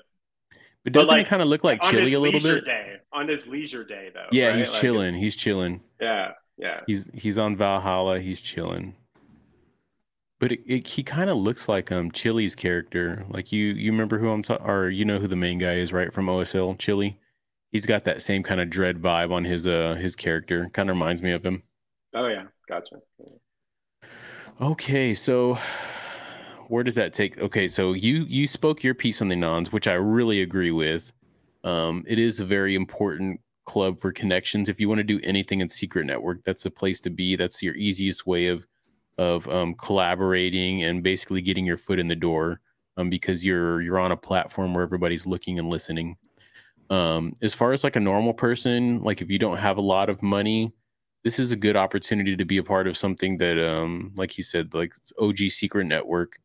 But 0.84 0.94
doesn't 0.94 1.18
like, 1.18 1.26
it 1.26 1.28
kind 1.28 1.42
of 1.42 1.48
look 1.48 1.64
like 1.64 1.82
chilly 1.82 2.14
a 2.14 2.20
little 2.20 2.40
leisure 2.40 2.56
bit? 2.56 2.66
day, 2.66 2.98
on 3.12 3.28
his 3.28 3.48
leisure 3.48 3.84
day 3.84 4.10
though. 4.14 4.30
Yeah, 4.32 4.50
right? 4.50 4.58
he's 4.58 4.70
Like, 4.70 4.82
chilling. 4.82 5.16
He's 5.16 5.36
chilling. 5.36 5.82
Yeah, 6.00 6.34
yeah. 6.58 6.82
He's 6.86 7.10
he's 7.14 7.38
on 7.38 7.56
Valhalla. 7.58 8.20
He's 8.20 8.42
chilling. 8.42 8.96
But 10.40 10.52
it, 10.54 10.62
it, 10.66 10.88
he 10.88 11.04
kind 11.04 11.30
of 11.30 11.38
looks 11.38 11.70
like 11.70 11.92
um 11.92 12.12
Chili's 12.12 12.56
character. 12.56 13.26
Like 13.30 13.52
you 13.52 13.68
you 13.68 13.92
remember 13.92 14.18
who 14.20 14.30
I'm 14.30 14.42
talking, 14.44 14.66
or 14.66 14.90
you 14.90 15.06
know 15.06 15.20
who 15.20 15.28
the 15.28 15.36
main 15.36 15.58
guy 15.60 15.76
is, 15.76 15.94
right? 15.94 16.14
From 16.14 16.28
OSL, 16.28 16.78
Chili. 16.78 17.20
He's 17.72 17.86
got 17.86 18.04
that 18.06 18.22
same 18.22 18.44
kind 18.44 18.60
of 18.62 18.70
dread 18.70 19.02
vibe 19.02 19.32
on 19.32 19.46
his 19.46 19.68
uh 19.68 19.96
his 19.96 20.16
character. 20.16 20.70
Kind 20.74 20.90
of 20.90 20.96
reminds 20.96 21.22
me 21.22 21.32
of 21.32 21.46
him. 21.46 21.64
Oh 22.14 22.28
yeah, 22.28 22.46
gotcha. 22.68 22.98
Okay, 24.60 25.16
so 25.16 25.58
where 26.72 26.84
does 26.86 26.96
that 26.96 27.14
take? 27.14 27.38
Okay, 27.38 27.68
so 27.68 27.92
you 27.92 28.24
you 28.30 28.48
spoke 28.48 28.82
your 28.82 28.94
piece 28.94 29.22
on 29.22 29.28
the 29.28 29.36
nons, 29.36 29.74
which 29.74 29.90
I 29.90 29.94
really 29.96 30.42
agree 30.42 30.72
with. 30.72 31.12
Um, 31.66 32.06
it 32.08 32.18
is 32.18 32.40
a 32.40 32.46
very 32.46 32.76
important 32.76 33.42
club 33.66 34.00
for 34.00 34.14
connections. 34.14 34.70
If 34.70 34.80
you 34.80 34.88
want 34.88 35.00
to 35.00 35.04
do 35.04 35.20
anything 35.22 35.60
in 35.60 35.68
Secret 35.68 36.06
Network, 36.06 36.40
that's 36.46 36.64
the 36.64 36.72
place 36.72 37.02
to 37.02 37.10
be. 37.10 37.36
That's 37.36 37.62
your 37.62 37.76
easiest 37.76 38.26
way 38.26 38.48
of 38.48 38.66
of 39.18 39.48
um, 39.50 39.74
collaborating 39.76 40.84
and 40.84 41.04
basically 41.04 41.42
getting 41.42 41.66
your 41.66 41.78
foot 41.78 42.00
in 42.00 42.08
the 42.08 42.16
door, 42.16 42.62
um, 42.96 43.10
because 43.10 43.46
you're 43.46 43.82
you're 43.82 44.00
on 44.00 44.14
a 44.14 44.18
platform 44.18 44.74
where 44.74 44.84
everybody's 44.84 45.28
looking 45.28 45.60
and 45.60 45.70
listening. 45.70 46.16
Um, 46.90 47.34
as 47.42 47.54
far 47.54 47.74
as 47.74 47.84
like 47.84 47.98
a 47.98 48.00
normal 48.00 48.34
person, 48.34 49.04
like 49.04 49.22
if 49.22 49.30
you 49.30 49.40
don't 49.40 49.58
have 49.58 49.78
a 49.78 49.82
lot 49.82 50.10
of 50.10 50.24
money, 50.24 50.72
this 51.26 51.38
is 51.38 51.52
a 51.52 51.58
good 51.58 51.76
opportunity 51.76 52.38
to 52.38 52.46
be 52.46 52.58
a 52.58 52.64
part 52.64 52.88
of 52.88 52.98
something 52.98 53.38
that 53.40 53.60
um 53.60 54.14
like 54.16 54.38
you 54.38 54.44
said 54.44 54.74
like 54.74 54.94
og 55.20 55.38
secret 55.38 55.86
network 55.86 56.40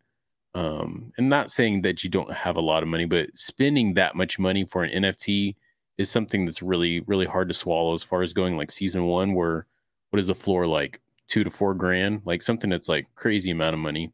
um 0.57 1.13
and 1.19 1.29
not 1.29 1.51
saying 1.51 1.83
that 1.83 2.03
you 2.03 2.11
don't 2.11 2.33
have 2.33 2.57
a 2.57 2.61
lot 2.61 2.83
of 2.83 2.89
money 2.89 3.05
but 3.05 3.29
spending 3.37 3.95
that 3.95 4.17
much 4.17 4.39
money 4.39 4.65
for 4.65 4.83
an 4.83 5.03
nft 5.03 5.55
is 5.99 6.11
something 6.11 6.45
that's 6.45 6.63
really 6.63 7.01
really 7.01 7.27
hard 7.27 7.49
to 7.49 7.55
swallow 7.55 7.95
as 7.95 8.03
far 8.03 8.23
as 8.23 8.33
going 8.33 8.57
like 8.57 8.71
season 8.71 9.05
one 9.05 9.35
where 9.35 9.67
what 10.11 10.19
is 10.19 10.27
the 10.27 10.35
floor 10.35 10.67
like 10.67 11.01
two 11.27 11.45
to 11.45 11.51
four 11.51 11.75
grand? 11.75 12.23
Like 12.25 12.41
something 12.43 12.71
that's 12.71 12.89
like 12.89 13.07
crazy 13.17 13.51
amount 13.51 13.75
of 13.75 13.81
money. 13.81 14.13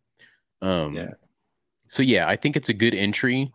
Um 0.61 0.95
Yeah. 0.95 1.11
so 1.86 2.03
yeah 2.03 2.28
i 2.28 2.36
think 2.36 2.57
it's 2.57 2.68
a 2.70 2.74
good 2.74 2.95
entry 2.95 3.53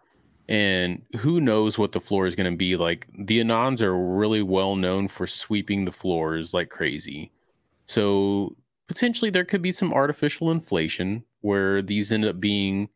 and 0.50 1.02
who 1.18 1.42
knows 1.42 1.78
what 1.78 1.92
the 1.92 2.00
floor 2.00 2.26
is 2.26 2.36
going 2.36 2.50
to 2.50 2.58
be. 2.58 2.78
Like 2.78 3.08
the 3.26 3.40
anons 3.42 3.82
are 3.82 3.98
really 3.98 4.42
well 4.42 4.78
known 4.78 5.10
for 5.10 5.28
sweeping 5.28 5.84
the 5.84 5.92
floors 5.92 6.54
like 6.54 6.70
crazy. 6.70 7.32
So 7.86 8.56
potentially 8.88 9.30
there 9.30 9.44
could 9.44 9.62
be 9.62 9.74
some 9.74 9.94
artificial 9.94 10.52
inflation 10.52 11.26
where 11.42 11.82
these 11.82 12.12
end 12.12 12.26
up 12.26 12.40
being 12.40 12.90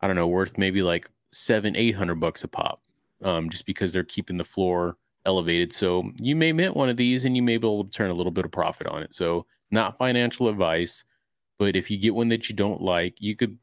i 0.00 0.06
don't 0.06 0.16
know 0.16 0.28
worth 0.28 0.56
maybe 0.58 0.82
like 0.82 1.10
seven 1.32 1.74
eight 1.76 1.94
hundred 1.94 2.16
bucks 2.20 2.44
a 2.44 2.48
pop 2.48 2.80
um, 3.22 3.48
just 3.48 3.64
because 3.66 3.92
they're 3.92 4.04
keeping 4.04 4.36
the 4.36 4.44
floor 4.44 4.96
elevated 5.26 5.72
so 5.72 6.10
you 6.20 6.36
may 6.36 6.52
mint 6.52 6.76
one 6.76 6.88
of 6.88 6.96
these 6.96 7.24
and 7.24 7.36
you 7.36 7.42
may 7.42 7.56
be 7.56 7.66
able 7.66 7.84
to 7.84 7.90
turn 7.90 8.10
a 8.10 8.14
little 8.14 8.32
bit 8.32 8.44
of 8.44 8.50
profit 8.52 8.86
on 8.86 9.02
it 9.02 9.14
so 9.14 9.46
not 9.70 9.96
financial 9.98 10.48
advice 10.48 11.04
but 11.58 11.74
if 11.76 11.90
you 11.90 11.96
get 11.98 12.14
one 12.14 12.28
that 12.28 12.48
you 12.48 12.54
don't 12.54 12.80
like 12.82 13.14
you 13.20 13.34
could 13.34 13.56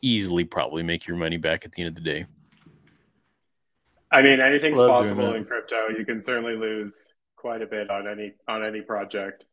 easily 0.00 0.44
probably 0.44 0.82
make 0.82 1.06
your 1.06 1.16
money 1.16 1.36
back 1.36 1.64
at 1.64 1.72
the 1.72 1.82
end 1.82 1.88
of 1.88 1.94
the 1.94 2.00
day 2.08 2.24
I 4.10 4.22
mean, 4.22 4.40
anything's 4.40 4.78
Love 4.78 4.88
possible 4.88 5.34
in 5.34 5.44
crypto. 5.44 5.88
You 5.88 6.02
can 6.02 6.18
certainly 6.18 6.56
lose 6.56 7.12
quite 7.36 7.60
a 7.60 7.66
bit 7.66 7.90
on 7.90 8.08
any 8.08 8.32
on 8.48 8.64
any 8.64 8.80
project. 8.80 9.44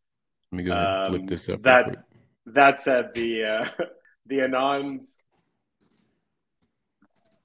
Let 0.52 0.58
me 0.58 0.64
go 0.64 0.72
ahead 0.72 0.86
and 0.86 1.08
flip 1.10 1.22
Um, 1.24 1.28
this 1.28 1.50
up. 1.50 1.56
real 1.56 1.62
that- 1.64 1.84
quick. 1.86 2.00
That 2.46 2.80
said, 2.80 3.14
the 3.16 3.44
uh, 3.44 3.66
the 4.28 4.40
anons 4.40 5.18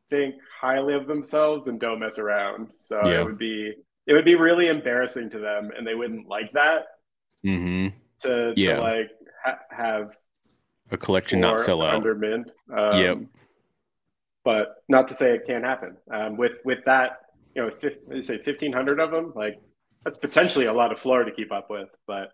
think 0.09 0.35
highly 0.61 0.95
of 0.95 1.07
themselves 1.07 1.69
and 1.69 1.79
don't 1.81 2.01
mess 2.01 2.19
around. 2.19 2.71
So 2.75 3.01
Yeah. 3.05 3.21
it 3.21 3.25
would 3.25 3.39
be 3.39 3.75
it 4.07 4.15
would 4.15 4.25
be 4.25 4.35
really 4.35 4.67
embarrassing 4.67 5.31
to 5.31 5.39
them, 5.39 5.71
and 5.77 5.87
they 5.87 5.95
wouldn't 5.95 6.27
like 6.27 6.51
that 6.53 6.87
Mhm. 7.45 7.93
to, 8.23 8.53
Yeah. 8.57 8.77
to 8.77 8.81
like 8.81 9.11
ha- 9.45 9.61
have 9.71 10.17
A 10.91 10.97
collection 10.97 11.39
not 11.39 11.61
sell 11.61 11.81
out. 11.83 11.95
under 11.95 12.15
mint. 12.17 12.51
Um, 12.75 12.99
Yep. 13.01 13.19
But 14.43 14.83
not 14.89 15.07
to 15.09 15.15
say 15.15 15.35
it 15.37 15.47
can't 15.47 15.63
happen. 15.65 15.97
Um, 16.11 16.37
with 16.37 16.59
with 16.65 16.85
that, 16.87 17.21
you 17.55 17.63
know, 17.63 17.71
they 18.09 18.21
say 18.23 18.39
fifteen 18.39 18.73
hundred 18.73 18.99
of 18.99 19.11
them, 19.13 19.33
like 19.37 19.61
that's 20.03 20.19
potentially 20.19 20.65
a 20.65 20.73
lot 20.73 20.91
of 20.91 20.99
floor 20.99 21.23
to 21.25 21.31
keep 21.31 21.53
up 21.53 21.71
with. 21.71 21.91
But 22.07 22.33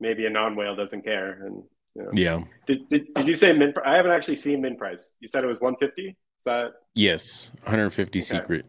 maybe 0.00 0.26
a 0.26 0.30
non 0.30 0.54
whale 0.56 0.74
doesn't 0.76 1.02
care. 1.02 1.32
And 1.44 1.64
you 1.96 2.02
know, 2.04 2.10
Yeah. 2.12 2.44
did, 2.66 2.88
did 2.88 3.14
did 3.14 3.28
you 3.28 3.34
say 3.34 3.52
min? 3.52 3.72
I 3.84 3.96
haven't 3.96 4.12
actually 4.12 4.36
seen 4.36 4.60
min 4.60 4.76
price. 4.76 5.16
You 5.20 5.28
said 5.28 5.44
it 5.44 5.46
was 5.46 5.60
one 5.60 5.76
fifty. 5.80 6.08
Is 6.38 6.44
that? 6.44 6.72
Yes. 6.94 7.50
150 7.64 8.18
Okay. 8.18 8.24
secret. 8.24 8.66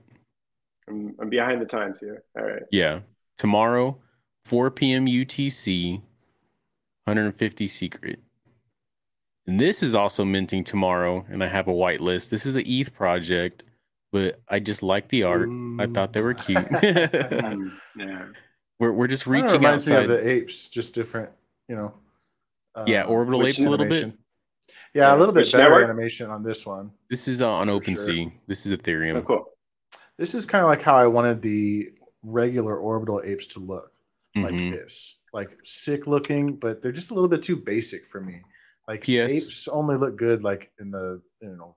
I'm, 0.90 1.16
I'm 1.20 1.30
behind 1.30 1.62
the 1.62 1.66
times 1.66 2.00
here. 2.00 2.24
All 2.38 2.44
right. 2.46 2.64
Yeah. 2.72 3.02
Tomorrow, 3.38 3.98
4 4.46 4.72
p.m. 4.72 5.06
UTC, 5.06 6.02
150 7.06 7.68
secret. 7.68 8.20
And 9.46 9.60
this 9.60 9.84
is 9.84 9.96
also 9.96 10.26
minting 10.26 10.64
tomorrow, 10.64 11.26
and 11.30 11.44
I 11.44 11.48
have 11.48 11.68
a 11.68 11.74
white 11.74 12.02
list. 12.02 12.32
This 12.32 12.46
is 12.46 12.56
an 12.56 12.64
ETH 12.66 12.94
project, 12.94 13.64
but 14.12 14.42
I 14.50 14.60
just 14.60 14.82
like 14.84 15.08
the 15.10 15.24
art. 15.24 15.50
I 15.80 15.88
thought 15.88 16.14
they 16.14 16.22
were 16.22 16.34
cute. 16.34 16.58
Um, 16.58 17.80
yeah. 17.98 18.26
we're 18.80 18.92
we're 18.92 19.08
just 19.08 19.24
Kinda 19.26 19.42
reaching 19.44 19.58
reminds 19.62 19.90
outside. 19.90 20.08
me 20.08 20.16
of 20.16 20.22
the 20.22 20.28
apes, 20.30 20.68
just 20.68 20.94
different, 20.94 21.30
you 21.70 21.76
know. 21.76 21.94
Uh, 22.78 22.84
Yeah, 22.88 23.04
orbital 23.04 23.40
which 23.42 23.58
apes 23.60 23.66
a 23.66 23.70
little 23.70 23.86
bit. 23.86 24.04
animation. 24.04 24.18
Yeah, 24.94 25.16
a 25.16 25.18
little 25.18 25.34
bit 25.34 25.42
Which 25.42 25.52
better 25.54 25.64
network? 25.70 25.84
animation 25.86 26.30
on 26.30 26.44
this 26.44 26.66
one. 26.66 26.92
This 27.10 27.28
is 27.28 27.42
uh, 27.42 27.50
on 27.50 27.68
For 27.68 27.74
OpenSea. 27.80 28.32
This 28.48 28.66
is 28.66 28.74
Ethereum. 28.78 29.16
Oh, 29.18 29.22
cool. 29.22 29.46
This 30.18 30.34
is 30.36 30.46
kind 30.46 30.64
of 30.64 30.70
like 30.70 30.82
how 30.82 30.96
I 30.96 31.08
wanted 31.08 31.42
the 31.42 31.90
regular 32.24 32.78
orbital 32.78 33.22
apes 33.24 33.48
to 33.48 33.60
look, 33.60 33.92
like 34.36 34.54
Mhm. 34.54 34.72
this, 34.72 35.20
like 35.34 35.58
sick 35.64 36.08
looking, 36.08 36.56
but 36.56 36.82
they're 36.82 36.92
just 36.92 37.12
a 37.12 37.14
little 37.14 37.30
bit 37.30 37.44
too 37.44 37.56
basic 37.56 38.06
for 38.06 38.20
me. 38.20 38.42
Like 38.88 39.02
P.S. 39.02 39.32
apes 39.32 39.68
only 39.68 39.96
look 39.98 40.16
good 40.18 40.44
like 40.44 40.72
in 40.80 40.92
the 40.92 41.22
you 41.42 41.56
know 41.56 41.76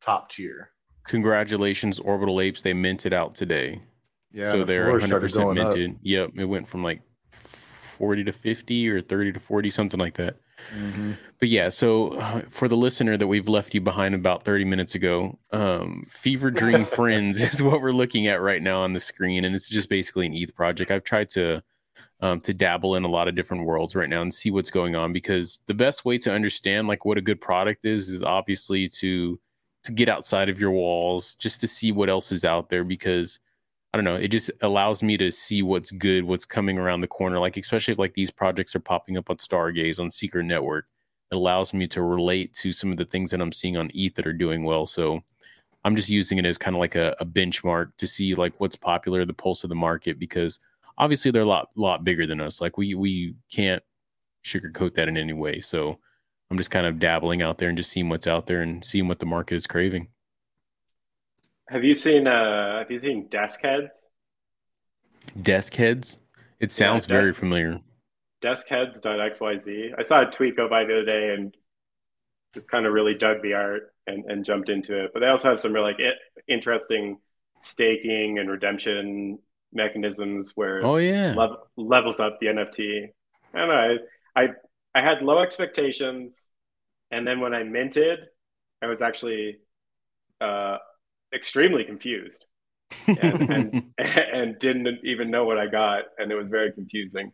top 0.00 0.30
tier. 0.30 0.70
Congratulations, 1.06 1.98
Orbital 1.98 2.40
Apes. 2.40 2.62
They 2.62 2.72
minted 2.72 3.12
out 3.12 3.34
today. 3.34 3.82
Yeah, 4.32 4.44
so 4.44 4.58
the 4.60 4.64
they're 4.64 4.86
100% 4.92 5.06
started 5.06 5.32
going 5.32 5.58
up. 5.58 5.74
minted. 5.74 5.98
Yep. 6.02 6.30
It 6.36 6.44
went 6.44 6.68
from 6.68 6.82
like 6.82 7.02
40 8.00 8.24
to 8.24 8.32
50 8.32 8.88
or 8.88 9.02
30 9.02 9.32
to 9.32 9.40
40, 9.40 9.68
something 9.68 10.00
like 10.00 10.16
that. 10.16 10.36
Mhm. 10.74 11.18
But 11.38 11.50
yeah, 11.50 11.68
so 11.68 12.12
uh, 12.14 12.40
for 12.48 12.66
the 12.66 12.76
listener 12.76 13.18
that 13.18 13.26
we've 13.26 13.48
left 13.48 13.74
you 13.74 13.82
behind 13.82 14.14
about 14.14 14.42
30 14.42 14.64
minutes 14.64 14.94
ago, 14.94 15.38
um, 15.52 16.06
Fever 16.08 16.50
Dream 16.50 16.84
Friends 16.96 17.42
is 17.42 17.62
what 17.62 17.82
we're 17.82 17.92
looking 17.92 18.26
at 18.26 18.40
right 18.40 18.62
now 18.62 18.80
on 18.80 18.94
the 18.94 19.00
screen. 19.00 19.44
And 19.44 19.54
it's 19.54 19.68
just 19.68 19.90
basically 19.90 20.24
an 20.24 20.32
ETH 20.32 20.54
project. 20.54 20.90
I've 20.90 21.04
tried 21.04 21.28
to 21.30 21.62
um, 22.22 22.40
to 22.40 22.54
dabble 22.54 22.96
in 22.96 23.04
a 23.04 23.08
lot 23.08 23.28
of 23.28 23.34
different 23.34 23.64
worlds 23.64 23.94
right 23.94 24.08
now 24.08 24.22
and 24.22 24.32
see 24.32 24.50
what's 24.50 24.70
going 24.70 24.96
on 24.96 25.12
because 25.12 25.60
the 25.66 25.74
best 25.74 26.06
way 26.06 26.16
to 26.18 26.32
understand 26.32 26.88
like 26.88 27.04
what 27.04 27.18
a 27.18 27.22
good 27.22 27.40
product 27.40 27.84
is 27.84 28.08
is 28.08 28.22
obviously 28.22 28.88
to 28.88 29.38
to 29.84 29.92
get 29.92 30.08
outside 30.08 30.48
of 30.48 30.60
your 30.60 30.70
walls 30.70 31.34
just 31.36 31.60
to 31.60 31.66
see 31.68 31.92
what 31.92 32.10
else 32.10 32.32
is 32.32 32.44
out 32.44 32.68
there 32.68 32.84
because 32.84 33.40
I 33.92 33.98
don't 33.98 34.04
know, 34.04 34.16
it 34.16 34.28
just 34.28 34.50
allows 34.62 35.02
me 35.02 35.16
to 35.16 35.30
see 35.30 35.62
what's 35.62 35.90
good, 35.90 36.24
what's 36.24 36.44
coming 36.44 36.78
around 36.78 37.00
the 37.00 37.08
corner. 37.08 37.40
Like 37.40 37.56
especially 37.56 37.92
if 37.92 37.98
like 37.98 38.14
these 38.14 38.30
projects 38.30 38.76
are 38.76 38.80
popping 38.80 39.16
up 39.16 39.30
on 39.30 39.36
Stargaze 39.36 39.98
on 39.98 40.10
Secret 40.10 40.44
Network, 40.44 40.86
it 41.30 41.34
allows 41.34 41.74
me 41.74 41.86
to 41.88 42.02
relate 42.02 42.52
to 42.54 42.72
some 42.72 42.92
of 42.92 42.98
the 42.98 43.04
things 43.04 43.30
that 43.30 43.40
I'm 43.40 43.52
seeing 43.52 43.76
on 43.76 43.90
ETH 43.94 44.14
that 44.14 44.26
are 44.26 44.32
doing 44.32 44.62
well. 44.62 44.86
So 44.86 45.20
I'm 45.84 45.96
just 45.96 46.08
using 46.08 46.38
it 46.38 46.46
as 46.46 46.58
kind 46.58 46.76
of 46.76 46.80
like 46.80 46.94
a, 46.94 47.16
a 47.20 47.26
benchmark 47.26 47.92
to 47.98 48.06
see 48.06 48.34
like 48.34 48.54
what's 48.58 48.76
popular, 48.76 49.24
the 49.24 49.32
pulse 49.32 49.64
of 49.64 49.70
the 49.70 49.74
market, 49.74 50.18
because 50.18 50.60
obviously 50.98 51.30
they're 51.30 51.42
a 51.42 51.46
lot 51.46 51.70
lot 51.74 52.04
bigger 52.04 52.26
than 52.26 52.40
us. 52.40 52.60
Like 52.60 52.76
we 52.78 52.94
we 52.94 53.34
can't 53.52 53.82
sugarcoat 54.44 54.94
that 54.94 55.08
in 55.08 55.16
any 55.16 55.32
way. 55.32 55.60
So 55.60 55.98
I'm 56.50 56.56
just 56.56 56.70
kind 56.70 56.86
of 56.86 56.98
dabbling 56.98 57.42
out 57.42 57.58
there 57.58 57.68
and 57.68 57.78
just 57.78 57.90
seeing 57.90 58.08
what's 58.08 58.26
out 58.26 58.46
there 58.46 58.62
and 58.62 58.84
seeing 58.84 59.08
what 59.08 59.18
the 59.18 59.26
market 59.26 59.56
is 59.56 59.66
craving. 59.66 60.08
Have 61.70 61.84
you 61.84 61.94
seen 61.94 62.26
uh 62.26 62.78
have 62.80 62.90
you 62.90 62.98
seen 62.98 63.28
desk 63.28 63.62
heads? 63.62 64.04
Desk 65.40 65.74
heads. 65.74 66.16
It 66.58 66.72
sounds 66.72 67.06
very 67.06 67.30
desk- 67.30 67.36
familiar. 67.38 67.80
Deskheads.xyz. 68.42 69.92
I 69.98 70.02
saw 70.02 70.22
a 70.22 70.30
tweet 70.30 70.56
go 70.56 70.68
by 70.68 70.84
the 70.84 70.94
other 70.94 71.04
day 71.04 71.34
and 71.34 71.54
just 72.54 72.70
kind 72.70 72.86
of 72.86 72.92
really 72.94 73.14
dug 73.14 73.42
the 73.42 73.52
art 73.52 73.92
and, 74.06 74.24
and 74.30 74.44
jumped 74.44 74.70
into 74.70 75.04
it. 75.04 75.10
But 75.12 75.20
they 75.20 75.26
also 75.26 75.50
have 75.50 75.60
some 75.60 75.72
really 75.74 75.92
like 75.92 76.00
i- 76.00 76.18
interesting 76.48 77.18
staking 77.60 78.38
and 78.38 78.50
redemption 78.50 79.38
mechanisms 79.72 80.52
where 80.54 80.84
Oh 80.84 80.96
yeah. 80.96 81.34
lev- 81.34 81.58
levels 81.76 82.18
up 82.18 82.38
the 82.40 82.46
NFT. 82.48 83.08
I 83.54 83.58
don't 83.58 83.68
know. 83.68 83.96
I, 84.36 84.42
I 84.42 84.48
I 84.94 85.02
had 85.02 85.22
low 85.22 85.38
expectations, 85.40 86.48
and 87.12 87.24
then 87.26 87.40
when 87.40 87.54
I 87.54 87.62
minted, 87.62 88.26
I 88.82 88.86
was 88.86 89.02
actually 89.02 89.58
uh, 90.40 90.78
extremely 91.34 91.84
confused 91.84 92.44
and, 93.06 93.20
and 93.50 93.84
and 93.98 94.58
didn't 94.58 94.98
even 95.04 95.30
know 95.30 95.44
what 95.44 95.58
I 95.58 95.66
got, 95.66 96.04
and 96.18 96.30
it 96.30 96.36
was 96.36 96.48
very 96.48 96.72
confusing. 96.72 97.32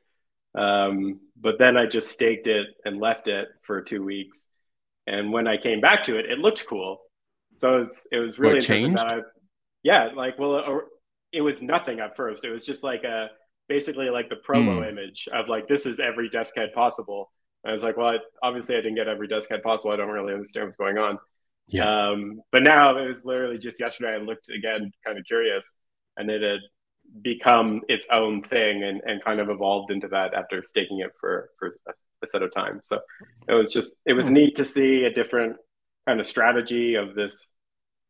Um, 0.55 1.21
but 1.39 1.59
then 1.59 1.77
I 1.77 1.87
just 1.87 2.11
staked 2.11 2.47
it 2.47 2.69
and 2.85 2.99
left 2.99 3.29
it 3.29 3.49
for 3.63 3.83
two 3.83 4.05
weeks, 4.05 4.49
and 5.07 5.33
when 5.33 5.47
I 5.47 5.57
came 5.57 5.81
back 5.81 6.05
to 6.05 6.19
it, 6.19 6.27
it 6.27 6.39
looked 6.39 6.67
cool. 6.67 7.01
So 7.57 7.75
it 7.75 7.79
was 7.79 8.09
it 8.13 8.19
was 8.19 8.39
really 8.39 8.55
What 8.55 8.57
interesting 8.57 8.97
changed? 8.97 9.03
that 9.03 9.13
I, 9.13 9.21
yeah, 9.83 10.11
like 10.15 10.39
well, 10.39 10.83
it 11.33 11.41
was 11.41 11.63
nothing 11.63 12.01
at 12.01 12.17
first. 12.17 12.45
It 12.45 12.51
was 12.51 12.65
just 12.65 12.83
like 12.83 13.05
a 13.05 13.29
basically 13.69 14.11
like 14.11 14.29
the 14.29 14.37
promo 14.37 14.81
mm. 14.81 14.89
image 14.89 15.29
of 15.33 15.49
like 15.49 15.69
this 15.69 15.87
is 15.87 16.01
every 16.01 16.29
desk 16.29 16.57
head 16.57 16.73
possible. 16.73 17.31
And 17.65 17.71
I 17.71 17.73
was 17.73 17.83
like, 17.83 17.97
well, 17.97 18.09
I, 18.09 18.19
obviously 18.43 18.77
I 18.77 18.81
didn't 18.81 18.95
get 18.95 19.09
every 19.09 19.27
desk 19.27 19.51
head 19.51 19.63
possible. 19.63 19.93
I 19.93 19.97
don't 19.97 20.09
really 20.09 20.33
understand 20.33 20.67
what's 20.67 20.77
going 20.77 20.99
on. 20.99 21.19
Yeah. 21.69 22.09
Um, 22.09 22.43
but 22.53 22.63
now 22.63 22.97
it 22.97 23.09
was 23.09 23.25
literally 23.25 23.59
just 23.59 23.81
yesterday. 23.81 24.15
I 24.15 24.19
looked 24.19 24.49
again, 24.49 24.93
kind 25.05 25.19
of 25.19 25.25
curious, 25.25 25.75
and 26.17 26.31
it 26.31 26.43
had 26.43 26.61
become 27.23 27.83
its 27.89 28.07
own 28.13 28.43
thing 28.43 28.83
and, 28.83 29.01
and 29.05 29.23
kind 29.23 29.41
of 29.41 29.49
evolved 29.49 29.91
into 29.91 30.09
that 30.09 30.35
after 30.35 30.63
staking 30.63 31.01
it 31.01 31.11
for 31.21 31.51
for 31.59 31.69
a, 31.69 31.93
a 32.23 32.27
set 32.27 32.43
of 32.43 32.53
time. 32.53 32.81
So 32.83 33.01
it 33.49 33.55
was 33.55 33.73
just 33.73 33.97
it 34.05 34.13
was 34.13 34.29
hmm. 34.29 34.35
neat 34.35 34.57
to 34.57 34.65
see 34.65 35.05
a 35.05 35.13
different 35.13 35.57
kind 36.07 36.21
of 36.21 36.27
strategy 36.27 36.95
of 36.95 37.15
this 37.15 37.49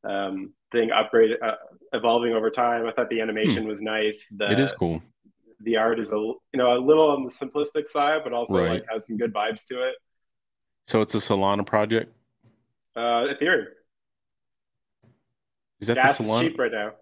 um, 0.04 0.52
thing 0.70 0.90
upgrade 0.90 1.36
uh, 1.42 1.54
evolving 1.92 2.32
over 2.32 2.50
time. 2.50 2.86
I 2.86 2.92
thought 2.92 3.08
the 3.08 3.20
animation 3.20 3.62
hmm. 3.62 3.68
was 3.68 3.80
nice. 3.80 4.28
The, 4.36 4.50
it 4.50 4.60
is 4.60 4.72
cool. 4.72 5.02
The 5.60 5.76
art 5.78 5.98
is 5.98 6.12
a 6.12 6.16
you 6.16 6.38
know 6.54 6.76
a 6.76 6.80
little 6.80 7.10
on 7.10 7.24
the 7.24 7.30
simplistic 7.30 7.88
side, 7.88 8.22
but 8.22 8.32
also 8.32 8.58
right. 8.58 8.70
like 8.70 8.84
has 8.92 9.06
some 9.06 9.16
good 9.16 9.32
vibes 9.32 9.66
to 9.68 9.88
it. 9.88 9.94
So 10.86 11.00
it's 11.00 11.14
a 11.14 11.18
Solana 11.18 11.66
project. 11.66 12.12
Uh, 12.96 13.28
Ethereum. 13.28 13.66
Is 15.80 15.88
that 15.88 15.96
Gas 15.96 16.18
the 16.18 16.24
Solana? 16.24 16.40
cheap 16.40 16.58
right 16.58 16.72
now. 16.72 16.92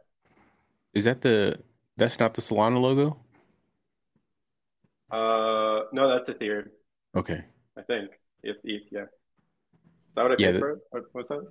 Is 0.92 1.04
that 1.04 1.20
the? 1.20 1.58
That's 1.96 2.18
not 2.18 2.34
the 2.34 2.42
Solana 2.42 2.80
logo. 2.80 3.16
Uh, 5.10 5.84
no, 5.92 6.08
that's 6.08 6.28
Ethereum. 6.28 6.68
Okay. 7.16 7.44
I 7.76 7.82
think 7.82 8.10
if, 8.42 8.56
if 8.64 8.82
yeah. 8.90 9.02
Is 9.02 9.08
that 10.16 10.22
what 10.22 10.32
I 10.32 10.36
yeah, 10.38 10.52
paid 10.52 10.58
for? 10.58 10.80
What 10.90 11.04
was 11.14 11.28
that? 11.28 11.46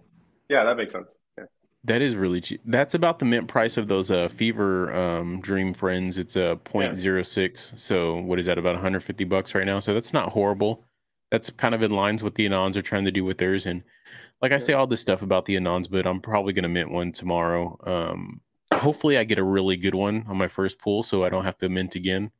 Yeah, 0.50 0.64
that 0.66 0.76
makes 0.76 0.94
sense. 0.94 1.16
Yeah. 1.38 1.46
That 1.86 2.02
is 2.02 2.16
really 2.16 2.42
cheap. 2.42 2.62
That's 2.66 2.94
about 2.94 3.20
the 3.20 3.26
mint 3.26 3.48
price 3.48 3.78
of 3.78 3.88
those 3.88 4.12
uh, 4.12 4.28
Fever 4.28 4.94
um, 4.94 5.40
Dream 5.42 5.74
Friends. 5.74 6.18
It's 6.18 6.36
a 6.36 6.60
0.06. 6.66 7.38
Yeah. 7.72 7.78
So 7.78 8.18
what 8.18 8.40
is 8.40 8.46
that? 8.46 8.58
About 8.58 8.76
150 8.76 9.24
bucks 9.26 9.56
right 9.56 9.66
now. 9.66 9.80
So 9.80 9.94
that's 9.94 10.14
not 10.14 10.30
horrible. 10.30 10.84
That's 11.32 11.50
kind 11.50 11.74
of 11.74 11.82
in 11.82 11.92
lines 11.92 12.24
with 12.24 12.36
the 12.36 12.48
Anons 12.48 12.76
are 12.76 12.82
trying 12.82 13.06
to 13.06 13.12
do 13.12 13.26
with 13.26 13.38
theirs. 13.38 13.66
And 13.66 13.84
like 14.42 14.52
I 14.52 14.58
say 14.58 14.74
all 14.74 14.88
this 14.88 15.02
stuff 15.02 15.22
about 15.22 15.46
the 15.46 15.56
Anons, 15.56 15.90
but 15.90 16.06
I'm 16.06 16.20
probably 16.20 16.54
going 16.54 16.64
to 16.64 16.70
mint 16.70 16.92
one 16.92 17.12
tomorrow. 17.12 17.78
Um, 17.84 18.42
hopefully, 18.74 19.18
I 19.18 19.24
get 19.24 19.40
a 19.40 19.44
really 19.44 19.78
good 19.78 19.96
one 19.96 20.26
on 20.28 20.38
my 20.38 20.48
first 20.48 20.80
pull, 20.80 21.04
so 21.04 21.24
I 21.24 21.30
don't 21.30 21.46
have 21.46 21.58
to 21.60 21.70
mint 21.70 21.96
again. 21.96 22.32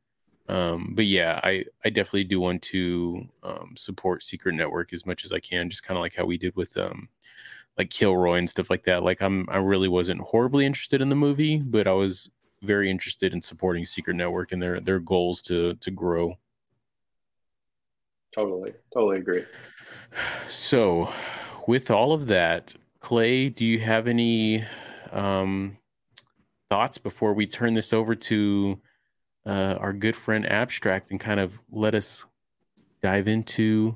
Um, 0.50 0.92
but 0.94 1.06
yeah, 1.06 1.40
I 1.44 1.66
I 1.86 1.90
definitely 1.90 2.26
do 2.26 2.40
want 2.40 2.62
to 2.64 3.26
um, 3.44 3.74
support 3.78 4.24
Secret 4.24 4.56
Network 4.56 4.92
as 4.94 5.06
much 5.06 5.24
as 5.24 5.32
I 5.32 5.40
can, 5.40 5.70
just 5.70 5.84
kind 5.84 5.98
of 5.98 6.02
like 6.02 6.16
how 6.16 6.26
we 6.26 6.38
did 6.38 6.56
with 6.56 6.76
um, 6.78 7.08
like 7.78 7.90
Kilroy 7.90 8.38
and 8.38 8.50
stuff 8.50 8.70
like 8.70 8.84
that. 8.84 9.04
Like 9.04 9.22
I'm 9.22 9.48
I 9.50 9.58
really 9.58 9.88
wasn't 9.88 10.22
horribly 10.22 10.66
interested 10.66 11.02
in 11.02 11.10
the 11.10 11.16
movie, 11.16 11.58
but 11.58 11.88
I 11.88 11.94
was 11.94 12.30
very 12.62 12.90
interested 12.90 13.34
in 13.34 13.42
supporting 13.42 13.86
Secret 13.86 14.16
Network 14.16 14.52
and 14.52 14.62
their 14.62 14.80
their 14.80 15.00
goals 15.00 15.42
to 15.44 15.76
to 15.76 15.92
grow. 15.92 16.38
Totally, 18.34 18.74
totally 18.94 19.18
agree. 19.20 19.46
So, 20.48 21.12
with 21.68 21.92
all 21.92 22.14
of 22.14 22.28
that, 22.28 22.76
Clay, 23.00 23.50
do 23.50 23.66
you 23.66 23.80
have 23.80 24.08
any 24.08 24.66
um, 25.12 25.78
thoughts 26.70 26.98
before 26.98 27.34
we 27.34 27.46
turn 27.46 27.74
this 27.74 27.94
over 27.94 28.16
to 28.16 28.80
uh, 29.46 29.76
our 29.80 29.94
good 29.94 30.16
friend 30.16 30.46
Abstract 30.50 31.12
and 31.12 31.20
kind 31.20 31.40
of 31.40 31.60
let 31.72 31.96
us 31.96 32.26
dive 33.02 33.28
into 33.28 33.96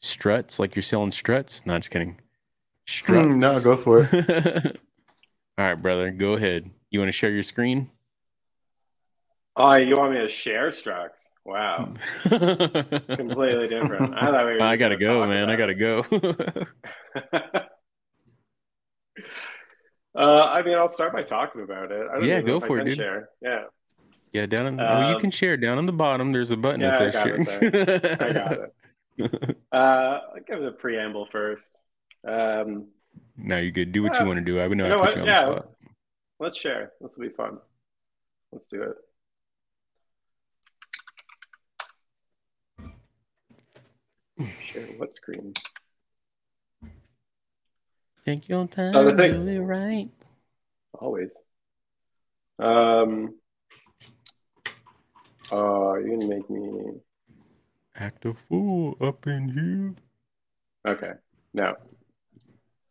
struts 0.00 0.58
like 0.58 0.74
you're 0.74 0.82
selling 0.82 1.12
struts? 1.12 1.66
Not 1.66 1.80
just 1.80 1.90
kidding. 1.90 2.20
Struts. 2.86 3.28
no, 3.28 3.60
go 3.62 3.76
for 3.76 4.08
it. 4.10 4.80
all 5.58 5.64
right, 5.64 5.74
brother, 5.74 6.10
go 6.10 6.34
ahead. 6.34 6.70
You 6.90 7.00
want 7.00 7.08
to 7.08 7.12
share 7.12 7.30
your 7.30 7.42
screen? 7.42 7.90
Oh, 9.54 9.74
you 9.74 9.96
want 9.96 10.12
me 10.12 10.18
to 10.18 10.28
share 10.28 10.68
Structs? 10.68 11.28
Wow, 11.44 11.92
completely 12.22 13.68
different. 13.68 14.14
I 14.14 14.30
thought 14.30 14.46
we 14.46 14.58
I 14.58 14.76
gotta 14.76 14.96
go, 14.96 15.26
man. 15.26 15.50
I 15.50 15.56
gotta 15.56 15.74
go. 15.74 15.98
uh, 20.14 20.42
I 20.44 20.62
mean, 20.62 20.78
I'll 20.78 20.88
start 20.88 21.12
by 21.12 21.22
talking 21.22 21.60
about 21.62 21.92
it. 21.92 22.24
yeah, 22.24 22.40
go 22.40 22.60
for 22.60 22.78
it, 22.78 22.84
dude. 22.84 22.96
Share. 22.96 23.28
Yeah. 23.42 23.64
Yeah, 24.32 24.46
down. 24.46 24.66
On, 24.66 24.80
um, 24.80 25.04
oh, 25.04 25.10
you 25.10 25.18
can 25.18 25.30
share 25.30 25.58
down 25.58 25.76
on 25.76 25.84
the 25.84 25.92
bottom. 25.92 26.32
There's 26.32 26.50
a 26.50 26.56
button 26.56 26.80
yeah, 26.80 26.98
that 26.98 27.12
says 27.12 27.22
share. 27.22 27.38
I 28.20 28.32
got 28.32 28.52
it. 28.52 28.74
uh, 29.72 29.76
I'll 29.76 30.40
give 30.46 30.62
it 30.62 30.66
a 30.66 30.72
preamble 30.72 31.28
first. 31.30 31.82
Um, 32.26 32.86
now 33.36 33.58
you 33.58 33.70
good. 33.70 33.92
Do 33.92 34.02
what 34.02 34.18
you 34.18 34.24
want 34.24 34.38
to 34.38 34.44
do. 34.44 34.58
I 34.58 34.66
would 34.66 34.78
know. 34.78 34.84
You 34.84 34.90
know 34.90 35.02
I 35.02 35.06
put 35.06 35.08
what? 35.08 35.16
you 35.16 35.22
on 35.22 35.28
yeah, 35.28 35.40
the 35.40 35.46
spot. 35.46 35.56
Let's, 35.56 35.76
let's 36.40 36.58
share. 36.58 36.92
This 37.02 37.18
will 37.18 37.28
be 37.28 37.34
fun. 37.34 37.58
Let's 38.50 38.68
do 38.68 38.82
it. 38.82 38.96
Share 44.72 44.86
what 44.96 45.14
screen? 45.14 45.52
Take 48.24 48.48
your 48.48 48.66
time. 48.66 48.96
Oh, 48.96 49.04
the 49.04 49.16
thing. 49.16 49.44
Do 49.44 49.50
it 49.50 49.58
right. 49.60 50.10
Always. 50.98 51.38
Um. 52.58 53.34
Oh, 55.50 55.96
you're 55.96 56.16
gonna 56.16 56.26
make 56.26 56.48
me 56.48 56.92
act 57.96 58.24
a 58.24 58.32
fool 58.32 58.96
up 59.00 59.26
in 59.26 59.48
here. 59.48 60.94
Okay. 60.94 61.12
Now, 61.52 61.76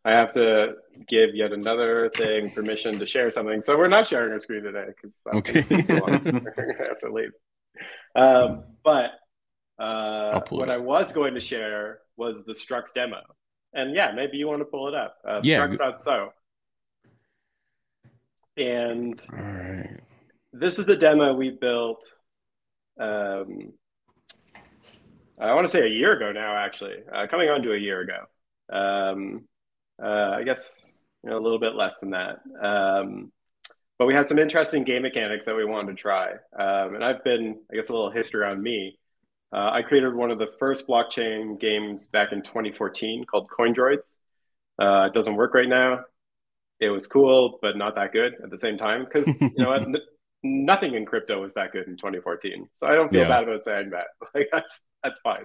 I 0.04 0.14
have 0.14 0.30
to 0.32 0.74
give 1.08 1.34
yet 1.34 1.52
another 1.52 2.10
thing 2.14 2.50
permission 2.50 2.98
to 2.98 3.06
share 3.06 3.30
something. 3.30 3.60
So 3.62 3.76
we're 3.76 3.88
not 3.88 4.06
sharing 4.06 4.32
our 4.32 4.38
screen 4.38 4.62
today 4.62 4.86
because 4.86 5.22
okay. 5.34 5.64
we're 5.68 5.86
have 6.88 7.00
to 7.00 7.12
leave. 7.12 7.32
Um, 8.14 8.64
but 8.84 9.12
uh, 9.82 10.40
what 10.50 10.70
I 10.70 10.78
was 10.78 11.12
going 11.12 11.34
to 11.34 11.40
share 11.40 12.00
was 12.16 12.44
the 12.44 12.52
Structs 12.52 12.92
demo. 12.94 13.20
And 13.74 13.94
yeah, 13.94 14.12
maybe 14.14 14.36
you 14.36 14.46
want 14.46 14.60
to 14.60 14.64
pull 14.64 14.88
it 14.88 14.94
up. 14.94 15.16
Uh, 15.26 15.40
yeah. 15.42 15.66
Strux.so. 15.66 16.32
And 18.56 19.20
All 19.32 19.38
right. 19.38 20.00
this 20.52 20.78
is 20.78 20.86
the 20.86 20.96
demo 20.96 21.34
we 21.34 21.50
built. 21.50 22.04
Um, 23.00 23.72
I 25.40 25.54
want 25.54 25.66
to 25.66 25.72
say 25.72 25.80
a 25.80 25.88
year 25.88 26.12
ago 26.12 26.30
now, 26.30 26.56
actually, 26.56 26.96
uh, 27.12 27.26
coming 27.26 27.48
on 27.48 27.62
to 27.62 27.72
a 27.72 27.78
year 27.78 28.02
ago. 28.02 28.18
Um, 28.72 29.48
uh, 30.02 30.36
I 30.36 30.42
guess 30.44 30.92
you 31.24 31.30
know, 31.30 31.38
a 31.38 31.40
little 31.40 31.58
bit 31.58 31.74
less 31.74 31.98
than 31.98 32.10
that. 32.10 32.40
Um, 32.62 33.32
but 33.98 34.06
we 34.06 34.14
had 34.14 34.28
some 34.28 34.38
interesting 34.38 34.84
game 34.84 35.02
mechanics 35.02 35.46
that 35.46 35.56
we 35.56 35.64
wanted 35.64 35.96
to 35.96 36.00
try. 36.00 36.32
Um, 36.56 36.94
and 36.94 37.04
I've 37.04 37.24
been, 37.24 37.58
I 37.70 37.76
guess, 37.76 37.88
a 37.88 37.92
little 37.92 38.10
history 38.10 38.44
on 38.44 38.62
me. 38.62 38.98
Uh, 39.52 39.70
I 39.72 39.82
created 39.82 40.14
one 40.14 40.30
of 40.30 40.38
the 40.38 40.48
first 40.58 40.88
blockchain 40.88 41.60
games 41.60 42.06
back 42.06 42.32
in 42.32 42.42
2014 42.42 43.24
called 43.24 43.50
CoinDroids. 43.50 44.16
Uh, 44.80 45.06
it 45.06 45.12
doesn't 45.12 45.36
work 45.36 45.54
right 45.54 45.68
now. 45.68 46.00
It 46.80 46.88
was 46.88 47.06
cool, 47.06 47.58
but 47.60 47.76
not 47.76 47.94
that 47.96 48.12
good 48.12 48.34
at 48.42 48.50
the 48.50 48.58
same 48.58 48.78
time 48.78 49.04
because 49.04 49.28
you 49.40 49.52
know 49.58 49.68
what? 49.68 49.82
nothing 50.42 50.94
in 50.94 51.06
crypto 51.06 51.40
was 51.40 51.54
that 51.54 51.72
good 51.72 51.86
in 51.86 51.96
2014. 51.96 52.68
So 52.76 52.86
I 52.86 52.94
don't 52.94 53.10
feel 53.10 53.22
yeah. 53.22 53.28
bad 53.28 53.44
about 53.44 53.62
saying 53.62 53.90
that. 53.90 54.06
Like 54.34 54.48
that's 54.52 54.80
that's 55.02 55.20
fine. 55.22 55.44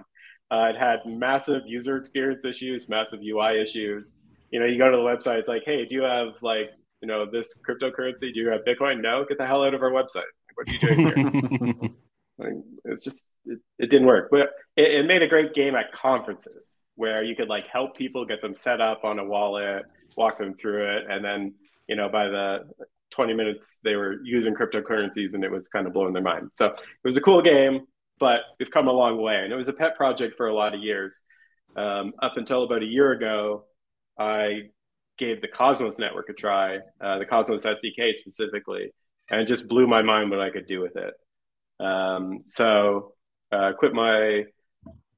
Uh, 0.50 0.72
it 0.74 0.78
had 0.78 1.00
massive 1.04 1.62
user 1.66 1.98
experience 1.98 2.44
issues, 2.44 2.88
massive 2.88 3.20
UI 3.22 3.60
issues. 3.60 4.14
You 4.50 4.60
know, 4.60 4.66
you 4.66 4.78
go 4.78 4.90
to 4.90 4.96
the 4.96 5.02
website, 5.02 5.38
it's 5.40 5.48
like, 5.48 5.62
hey, 5.66 5.84
do 5.84 5.94
you 5.94 6.02
have 6.02 6.42
like 6.42 6.70
you 7.02 7.08
know 7.08 7.26
this 7.30 7.58
cryptocurrency? 7.68 8.32
Do 8.32 8.40
you 8.40 8.50
have 8.50 8.62
Bitcoin? 8.66 9.02
No, 9.02 9.24
get 9.28 9.38
the 9.38 9.46
hell 9.46 9.62
out 9.62 9.74
of 9.74 9.82
our 9.82 9.90
website. 9.90 10.24
Like, 10.24 10.54
what 10.54 10.68
are 10.68 10.72
you 10.72 10.78
doing 10.78 11.90
here? 12.38 12.62
it's 12.84 13.04
just 13.04 13.26
it, 13.48 13.58
it, 13.78 13.90
didn't 13.90 14.06
work. 14.06 14.28
But 14.30 14.50
it, 14.76 14.92
it, 14.92 15.06
made 15.06 15.22
a 15.22 15.28
great 15.28 15.54
game 15.54 15.74
at 15.74 15.92
conferences 15.92 16.80
where 16.94 17.22
you 17.22 17.34
could 17.34 17.48
like 17.48 17.66
help 17.66 17.96
people 17.96 18.24
get 18.24 18.40
them 18.42 18.54
set 18.54 18.80
up 18.80 19.04
on 19.04 19.18
a 19.18 19.24
wallet 19.24 19.84
walk 20.16 20.38
them 20.38 20.54
through 20.54 20.84
it 20.96 21.04
and 21.08 21.24
then 21.24 21.54
you 21.86 21.94
know 21.94 22.08
by 22.08 22.26
the 22.26 22.60
20 23.10 23.34
minutes 23.34 23.78
they 23.84 23.94
were 23.94 24.16
using 24.24 24.54
cryptocurrencies 24.54 25.34
and 25.34 25.44
it 25.44 25.50
was 25.50 25.68
kind 25.68 25.86
of 25.86 25.92
blowing 25.92 26.12
their 26.12 26.22
mind. 26.22 26.50
So 26.52 26.66
it 26.66 26.80
was 27.04 27.16
a 27.16 27.20
cool 27.20 27.42
game 27.42 27.86
but 28.18 28.40
we've 28.58 28.70
come 28.70 28.88
a 28.88 28.92
long 28.92 29.22
way. 29.22 29.44
And 29.44 29.52
it 29.52 29.56
was 29.56 29.68
a 29.68 29.72
pet 29.72 29.96
project 29.96 30.36
for 30.36 30.48
a 30.48 30.54
lot 30.54 30.74
of 30.74 30.80
years. 30.82 31.22
Um, 31.76 32.14
up 32.20 32.36
until 32.36 32.64
about 32.64 32.82
a 32.82 32.86
year 32.86 33.12
ago 33.12 33.64
i 34.18 34.62
gave 35.16 35.40
the 35.40 35.46
cosmos 35.46 35.98
network 35.98 36.28
a 36.28 36.32
try 36.32 36.78
uh, 37.00 37.18
the 37.18 37.26
cosmos 37.26 37.64
sdk 37.64 38.14
specifically 38.14 38.90
and 39.30 39.40
it 39.40 39.44
just 39.44 39.68
blew 39.68 39.86
my 39.86 40.02
mind 40.02 40.30
what 40.30 40.40
i 40.40 40.50
could 40.50 40.66
do 40.66 40.80
with 40.80 40.96
it. 40.96 41.14
Um, 41.78 42.40
so 42.44 43.12
uh, 43.52 43.72
quit 43.78 43.94
my 43.94 44.44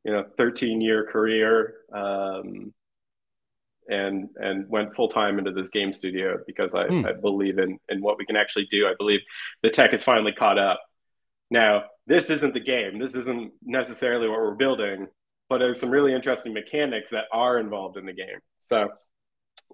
you 0.04 0.12
know 0.12 0.24
13 0.36 0.80
year 0.80 1.06
career 1.06 1.74
um, 1.92 2.72
and 3.88 4.28
and 4.36 4.68
went 4.68 4.94
full 4.94 5.08
time 5.08 5.38
into 5.38 5.52
this 5.52 5.68
game 5.68 5.92
studio 5.92 6.38
because 6.46 6.74
I, 6.74 6.86
hmm. 6.86 7.06
I 7.06 7.12
believe 7.12 7.58
in 7.58 7.78
in 7.88 8.00
what 8.00 8.18
we 8.18 8.26
can 8.26 8.36
actually 8.36 8.66
do. 8.70 8.86
I 8.86 8.94
believe 8.98 9.20
the 9.62 9.70
tech 9.70 9.92
has 9.92 10.04
finally 10.04 10.32
caught 10.32 10.58
up. 10.58 10.80
Now 11.50 11.84
this 12.06 12.30
isn't 12.30 12.54
the 12.54 12.60
game. 12.60 12.98
This 12.98 13.14
isn't 13.14 13.52
necessarily 13.62 14.28
what 14.28 14.38
we're 14.38 14.54
building, 14.54 15.08
but 15.48 15.58
there's 15.58 15.80
some 15.80 15.90
really 15.90 16.14
interesting 16.14 16.52
mechanics 16.52 17.10
that 17.10 17.24
are 17.32 17.58
involved 17.58 17.96
in 17.96 18.06
the 18.06 18.12
game. 18.12 18.38
So 18.60 18.90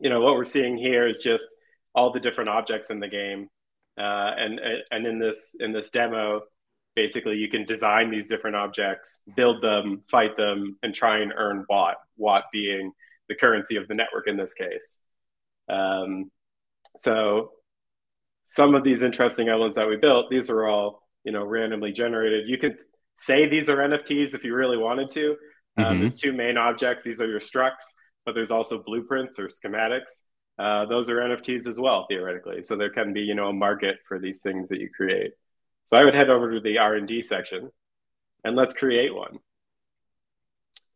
you 0.01 0.11
know 0.11 0.21
what 0.21 0.35
we're 0.35 0.45
seeing 0.45 0.77
here 0.77 1.07
is 1.07 1.21
just 1.21 1.49
all 1.95 2.11
the 2.11 2.21
different 2.21 2.51
objects 2.51 2.91
in 2.91 3.01
the 3.01 3.09
game. 3.09 3.49
Uh, 3.99 4.31
and 4.37 4.61
and 4.91 5.07
in 5.07 5.19
this 5.19 5.57
in 5.59 5.73
this 5.73 5.91
demo, 5.91 6.43
basically 6.97 7.37
you 7.37 7.49
can 7.49 7.65
design 7.65 8.11
these 8.11 8.29
different 8.29 8.57
objects, 8.57 9.21
build 9.37 9.63
them, 9.63 10.03
fight 10.11 10.37
them, 10.37 10.77
and 10.83 10.95
try 10.95 11.19
and 11.19 11.33
earn 11.37 11.65
watt. 11.69 11.97
Watt 12.17 12.45
being 12.53 12.91
the 13.29 13.37
currency 13.37 13.77
of 13.77 13.87
the 13.87 13.95
network 13.95 14.27
in 14.27 14.37
this 14.37 14.55
case. 14.55 14.99
Um, 15.69 16.31
so 16.99 17.51
some 18.45 18.75
of 18.75 18.83
these 18.83 19.03
interesting 19.03 19.49
elements 19.49 19.77
that 19.77 19.89
we 19.89 19.97
built, 19.97 20.31
these 20.31 20.51
are 20.51 20.67
all 20.67 21.03
you 21.23 21.33
know 21.33 21.45
randomly 21.45 21.93
generated. 21.93 22.49
You 22.49 22.59
could 22.59 22.79
say 23.17 23.47
these 23.47 23.69
are 23.69 23.77
NFTs 23.77 24.35
if 24.35 24.43
you 24.43 24.55
really 24.55 24.79
wanted 24.79 25.11
to. 25.13 25.37
Um, 25.77 25.85
mm-hmm. 25.85 25.99
There's 26.01 26.17
two 26.17 26.33
main 26.33 26.57
objects. 26.57 27.05
These 27.05 27.21
are 27.21 27.29
your 27.29 27.41
structs, 27.41 27.93
but 28.25 28.35
there's 28.35 28.51
also 28.51 28.83
blueprints 28.83 29.39
or 29.39 29.49
schematics. 29.49 30.23
Uh, 30.59 30.87
those 30.87 31.11
are 31.11 31.17
NFTs 31.17 31.67
as 31.67 31.79
well, 31.79 32.07
theoretically. 32.09 32.63
So 32.63 32.77
there 32.77 32.91
can 32.91 33.13
be, 33.13 33.21
you 33.21 33.35
know, 33.35 33.49
a 33.49 33.53
market 33.53 33.97
for 34.09 34.19
these 34.19 34.41
things 34.41 34.71
that 34.71 34.81
you 34.81 34.89
create. 34.95 35.33
So 35.87 35.97
I 35.97 36.05
would 36.05 36.15
head 36.15 36.31
over 36.31 36.53
to 36.53 36.61
the 36.61 36.79
R&D 36.79 37.23
section 37.23 37.71
and 38.45 38.57
let's 38.57 38.75
create 38.75 39.15
one. 39.15 39.39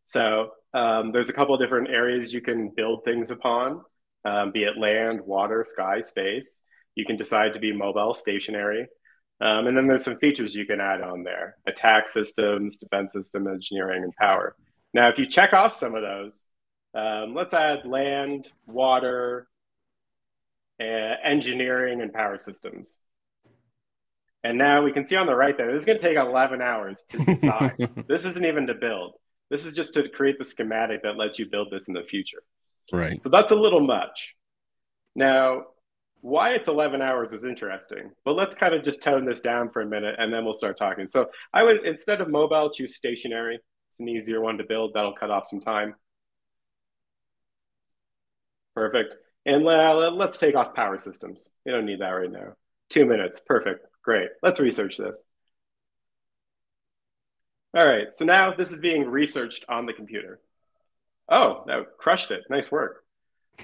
So 0.05 0.51
um, 0.73 1.11
there's 1.11 1.29
a 1.29 1.33
couple 1.33 1.55
of 1.55 1.61
different 1.61 1.89
areas 1.89 2.33
you 2.33 2.41
can 2.41 2.69
build 2.69 3.03
things 3.03 3.31
upon, 3.31 3.81
um, 4.25 4.51
be 4.51 4.63
it 4.63 4.77
land, 4.77 5.21
water, 5.21 5.65
sky, 5.65 5.99
space. 6.01 6.61
You 6.95 7.05
can 7.05 7.15
decide 7.15 7.53
to 7.53 7.59
be 7.59 7.71
mobile, 7.71 8.13
stationary. 8.13 8.87
Um, 9.39 9.67
and 9.67 9.75
then 9.75 9.87
there's 9.87 10.03
some 10.03 10.17
features 10.17 10.53
you 10.53 10.65
can 10.65 10.79
add 10.79 11.01
on 11.01 11.23
there, 11.23 11.55
attack 11.65 12.07
systems, 12.07 12.77
defense 12.77 13.13
system, 13.13 13.47
engineering, 13.47 14.03
and 14.03 14.13
power. 14.15 14.55
Now, 14.93 15.09
if 15.09 15.17
you 15.17 15.25
check 15.25 15.53
off 15.53 15.73
some 15.73 15.95
of 15.95 16.03
those, 16.03 16.45
um, 16.93 17.33
let's 17.33 17.53
add 17.53 17.85
land, 17.85 18.49
water, 18.67 19.47
uh, 20.79 21.15
engineering, 21.23 22.01
and 22.01 22.13
power 22.13 22.37
systems. 22.37 22.99
And 24.43 24.57
now 24.57 24.81
we 24.81 24.91
can 24.91 25.05
see 25.05 25.15
on 25.15 25.27
the 25.27 25.35
right 25.35 25.55
there, 25.55 25.71
this 25.71 25.81
is 25.81 25.85
going 25.85 25.99
to 25.99 26.03
take 26.03 26.17
11 26.17 26.61
hours 26.61 27.05
to 27.09 27.17
design. 27.25 28.05
this 28.07 28.25
isn't 28.25 28.45
even 28.45 28.67
to 28.67 28.73
build. 28.73 29.13
This 29.49 29.65
is 29.65 29.73
just 29.73 29.93
to 29.95 30.09
create 30.09 30.39
the 30.39 30.45
schematic 30.45 31.03
that 31.03 31.17
lets 31.17 31.37
you 31.37 31.45
build 31.45 31.69
this 31.71 31.87
in 31.87 31.93
the 31.93 32.03
future. 32.03 32.41
Right. 32.91 33.21
So 33.21 33.29
that's 33.29 33.51
a 33.51 33.55
little 33.55 33.81
much. 33.81 34.35
Now, 35.15 35.63
why 36.21 36.51
it's 36.51 36.67
11 36.67 37.01
hours 37.01 37.33
is 37.33 37.45
interesting, 37.45 38.11
but 38.25 38.35
let's 38.35 38.55
kind 38.55 38.73
of 38.73 38.83
just 38.83 39.03
tone 39.03 39.25
this 39.25 39.41
down 39.41 39.69
for 39.69 39.81
a 39.81 39.85
minute 39.85 40.15
and 40.17 40.33
then 40.33 40.45
we'll 40.45 40.53
start 40.53 40.77
talking. 40.77 41.05
So 41.05 41.29
I 41.53 41.63
would, 41.63 41.85
instead 41.85 42.21
of 42.21 42.29
mobile, 42.29 42.69
choose 42.69 42.95
stationary. 42.95 43.59
It's 43.89 43.99
an 43.99 44.07
easier 44.07 44.39
one 44.39 44.57
to 44.57 44.63
build. 44.63 44.91
That'll 44.93 45.13
cut 45.13 45.31
off 45.31 45.47
some 45.47 45.59
time. 45.59 45.95
Perfect. 48.73 49.17
And 49.45 49.67
uh, 49.67 50.11
let's 50.11 50.37
take 50.37 50.55
off 50.55 50.73
power 50.73 50.97
systems. 50.97 51.51
We 51.65 51.71
don't 51.71 51.85
need 51.85 51.99
that 51.99 52.09
right 52.09 52.31
now. 52.31 52.53
Two 52.89 53.05
minutes. 53.05 53.41
Perfect. 53.45 53.85
Great. 54.03 54.29
Let's 54.41 54.59
research 54.59 54.97
this. 54.97 55.23
All 57.75 57.85
right. 57.85 58.13
So 58.13 58.25
now 58.25 58.53
this 58.53 58.71
is 58.71 58.81
being 58.81 59.05
researched 59.05 59.65
on 59.69 59.85
the 59.85 59.93
computer. 59.93 60.39
Oh, 61.29 61.63
that 61.67 61.97
crushed 61.97 62.31
it. 62.31 62.43
Nice 62.49 62.71
work. 62.71 63.03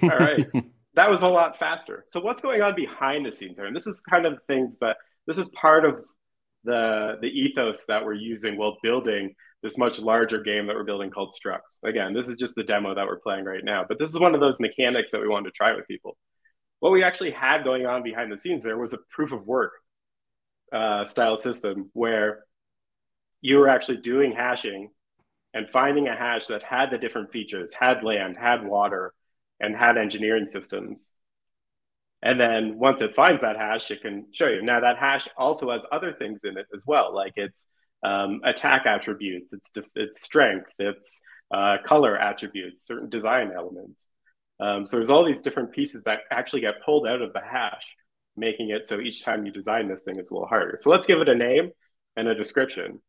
All 0.02 0.08
right. 0.08 0.46
that 0.94 1.10
was 1.10 1.22
a 1.22 1.28
lot 1.28 1.58
faster. 1.58 2.04
So 2.08 2.20
what's 2.20 2.40
going 2.40 2.62
on 2.62 2.74
behind 2.74 3.26
the 3.26 3.32
scenes 3.32 3.58
here? 3.58 3.66
And 3.66 3.76
this 3.76 3.86
is 3.86 4.00
kind 4.00 4.24
of 4.26 4.38
things 4.46 4.78
that 4.78 4.96
this 5.26 5.38
is 5.38 5.48
part 5.50 5.84
of 5.84 6.04
the 6.64 7.18
the 7.20 7.28
ethos 7.28 7.84
that 7.84 8.04
we're 8.04 8.14
using 8.14 8.56
while 8.56 8.78
building 8.82 9.34
this 9.62 9.76
much 9.76 9.98
larger 9.98 10.40
game 10.40 10.66
that 10.66 10.76
we're 10.76 10.84
building 10.84 11.10
called 11.10 11.34
Structs. 11.34 11.78
Again, 11.84 12.14
this 12.14 12.28
is 12.28 12.36
just 12.36 12.54
the 12.54 12.62
demo 12.62 12.94
that 12.94 13.06
we're 13.06 13.18
playing 13.18 13.44
right 13.44 13.64
now, 13.64 13.84
but 13.86 13.98
this 13.98 14.10
is 14.10 14.18
one 14.18 14.34
of 14.34 14.40
those 14.40 14.60
mechanics 14.60 15.10
that 15.10 15.20
we 15.20 15.28
wanted 15.28 15.46
to 15.46 15.52
try 15.52 15.74
with 15.74 15.86
people. 15.86 16.16
What 16.80 16.92
we 16.92 17.02
actually 17.02 17.32
had 17.32 17.64
going 17.64 17.84
on 17.84 18.02
behind 18.02 18.30
the 18.30 18.38
scenes 18.38 18.62
there 18.62 18.78
was 18.78 18.92
a 18.92 18.98
proof 19.10 19.32
of 19.32 19.46
work 19.46 19.72
uh, 20.72 21.04
style 21.04 21.36
system 21.36 21.90
where 21.92 22.44
you 23.40 23.56
were 23.56 23.68
actually 23.68 23.98
doing 23.98 24.32
hashing 24.32 24.90
and 25.54 25.68
finding 25.68 26.08
a 26.08 26.16
hash 26.16 26.46
that 26.46 26.62
had 26.62 26.90
the 26.90 26.98
different 26.98 27.32
features, 27.32 27.72
had 27.72 28.02
land, 28.02 28.36
had 28.36 28.64
water, 28.64 29.14
and 29.60 29.76
had 29.76 29.96
engineering 29.96 30.46
systems. 30.46 31.12
And 32.22 32.40
then 32.40 32.78
once 32.78 33.00
it 33.00 33.14
finds 33.14 33.42
that 33.42 33.56
hash, 33.56 33.90
it 33.90 34.02
can 34.02 34.26
show 34.32 34.48
you. 34.48 34.62
Now 34.62 34.80
that 34.80 34.98
hash 34.98 35.28
also 35.36 35.70
has 35.70 35.86
other 35.92 36.12
things 36.12 36.40
in 36.44 36.58
it 36.58 36.66
as 36.74 36.84
well, 36.86 37.14
like 37.14 37.34
its 37.36 37.68
um, 38.02 38.40
attack 38.44 38.86
attributes, 38.86 39.52
its 39.52 39.70
its 39.94 40.22
strength, 40.22 40.72
its 40.78 41.22
uh, 41.52 41.76
color 41.84 42.16
attributes, 42.18 42.86
certain 42.86 43.08
design 43.08 43.52
elements. 43.56 44.08
Um, 44.60 44.84
so 44.84 44.96
there's 44.96 45.10
all 45.10 45.24
these 45.24 45.40
different 45.40 45.72
pieces 45.72 46.02
that 46.04 46.20
actually 46.30 46.62
get 46.62 46.82
pulled 46.84 47.06
out 47.06 47.22
of 47.22 47.32
the 47.32 47.40
hash 47.40 47.94
making 48.38 48.70
it 48.70 48.84
so 48.84 49.00
each 49.00 49.24
time 49.24 49.44
you 49.44 49.52
design 49.52 49.88
this 49.88 50.04
thing 50.04 50.18
it's 50.18 50.30
a 50.30 50.34
little 50.34 50.48
harder. 50.48 50.76
So 50.78 50.90
let's 50.90 51.06
give 51.06 51.20
it 51.20 51.28
a 51.28 51.34
name 51.34 51.70
and 52.16 52.28
a 52.28 52.34
description. 52.34 53.00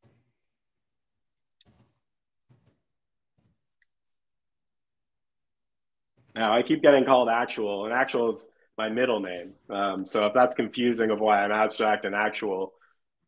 Now 6.36 6.55
I 6.55 6.61
keep 6.61 6.82
getting 6.82 7.05
called 7.05 7.30
actual, 7.30 7.86
and 7.86 7.93
actual 7.93 8.30
is 8.30 8.49
my 8.77 8.89
middle 8.89 9.19
name. 9.19 9.53
Um, 9.69 10.05
so 10.05 10.25
if 10.25 10.34
that's 10.34 10.55
confusing 10.55 11.09
of 11.11 11.19
why 11.19 11.43
I'm 11.43 11.51
abstract 11.51 12.05
and 12.05 12.15
actual, 12.15 12.73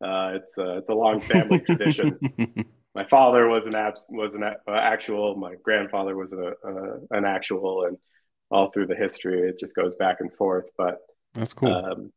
uh, 0.02 0.32
it's 0.34 0.56
a, 0.56 0.78
it's 0.78 0.88
a 0.88 0.94
long 0.94 1.20
family 1.20 1.60
tradition. 1.66 2.18
My 2.94 3.04
father 3.04 3.48
was 3.48 3.66
an 3.66 3.74
abs- 3.74 4.06
was 4.10 4.34
an 4.34 4.44
uh, 4.44 4.54
actual. 4.68 5.36
My 5.36 5.54
grandfather 5.62 6.16
was 6.16 6.32
a, 6.32 6.52
uh, 6.66 6.98
an 7.10 7.24
actual, 7.24 7.84
and 7.84 7.98
all 8.50 8.70
through 8.70 8.86
the 8.86 8.94
history, 8.94 9.48
it 9.48 9.58
just 9.58 9.74
goes 9.74 9.96
back 9.96 10.18
and 10.20 10.32
forth. 10.32 10.66
But 10.76 10.98
that's 11.34 11.54
cool. 11.54 11.72
Um, 11.72 12.12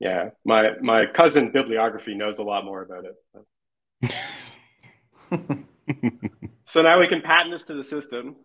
yeah, 0.00 0.30
my 0.44 0.70
my 0.80 1.06
cousin 1.06 1.50
bibliography 1.52 2.14
knows 2.14 2.38
a 2.38 2.44
lot 2.44 2.64
more 2.64 2.82
about 2.82 3.04
it. 3.04 4.14
so 6.64 6.82
now 6.82 7.00
we 7.00 7.08
can 7.08 7.20
patent 7.20 7.52
this 7.52 7.64
to 7.64 7.74
the 7.74 7.84
system. 7.84 8.36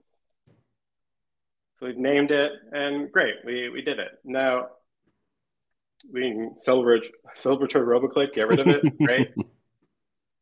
So 1.78 1.86
we've 1.86 1.98
named 1.98 2.32
it, 2.32 2.52
and 2.72 3.12
great, 3.12 3.36
we 3.46 3.70
we 3.70 3.82
did 3.82 4.00
it. 4.00 4.12
Now 4.24 4.68
we 6.12 6.22
can 6.22 6.56
celebrate 6.58 7.04
celebratory 7.38 7.86
RoboClick, 7.86 8.34
get 8.34 8.48
rid 8.48 8.60
of 8.60 8.68
it. 8.68 8.98
Great. 9.04 9.34